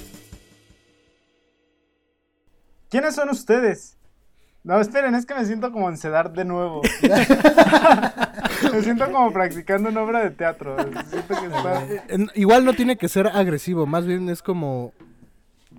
¿Quiénes 2.90 3.14
son 3.14 3.28
ustedes? 3.30 3.96
No, 4.62 4.80
esperen, 4.80 5.14
es 5.14 5.26
que 5.26 5.34
me 5.34 5.44
siento 5.44 5.70
como 5.72 5.88
en 5.90 5.98
Cedar 5.98 6.32
de 6.32 6.44
nuevo. 6.44 6.80
me 8.72 8.82
siento 8.82 9.10
como 9.12 9.30
practicando 9.32 9.90
una 9.90 10.02
obra 10.02 10.22
de 10.24 10.30
teatro. 10.30 10.76
Siento 11.10 11.34
que 11.40 11.46
está... 11.46 11.84
Eh, 11.84 12.02
eh, 12.08 12.26
igual 12.36 12.64
no 12.64 12.72
tiene 12.72 12.96
que 12.96 13.08
ser 13.08 13.26
agresivo, 13.26 13.84
más 13.86 14.06
bien 14.06 14.28
es 14.30 14.42
como... 14.42 14.92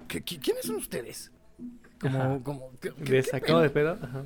¿Qué- 0.07 0.21
qué- 0.21 0.37
¿Quiénes 0.39 0.65
son 0.65 0.75
ustedes? 0.75 1.31
Como... 1.99 2.43
Como 2.43 2.71
¿qué- 2.79 2.93
qué- 2.93 3.11
¿De 3.11 3.23
sacado 3.23 3.61
de 3.61 3.69
pedo? 3.71 3.97
Ajá. 4.01 4.23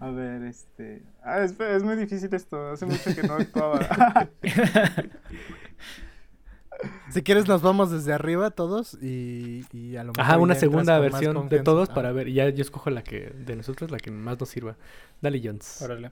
A 0.00 0.10
ver, 0.10 0.42
este... 0.42 1.02
Ah, 1.24 1.42
es, 1.44 1.58
es 1.60 1.82
muy 1.82 1.96
difícil 1.96 2.32
esto. 2.34 2.70
Hace 2.72 2.86
mucho 2.86 3.14
que 3.14 3.22
no 3.22 3.34
actuaba. 3.34 3.78
Si 7.10 7.22
quieres 7.22 7.46
nos 7.46 7.62
vamos 7.62 7.92
desde 7.92 8.12
arriba 8.12 8.50
todos 8.50 8.94
y, 9.00 9.64
y 9.72 9.96
a 9.96 10.02
lo 10.02 10.12
mejor 10.12 10.20
Ajá, 10.24 10.38
una 10.38 10.54
segunda 10.56 10.98
versión 10.98 11.48
de 11.48 11.60
todos 11.60 11.90
Ah. 11.90 11.94
para 11.94 12.10
ver. 12.10 12.26
Y 12.26 12.34
ya 12.34 12.48
yo 12.48 12.62
escojo 12.62 12.90
la 12.90 13.04
que 13.04 13.30
de 13.30 13.54
nosotros, 13.54 13.90
la 13.92 13.98
que 13.98 14.10
más 14.10 14.40
nos 14.40 14.48
sirva. 14.48 14.76
Dale, 15.20 15.40
Jones. 15.44 15.80
Órale. 15.82 16.10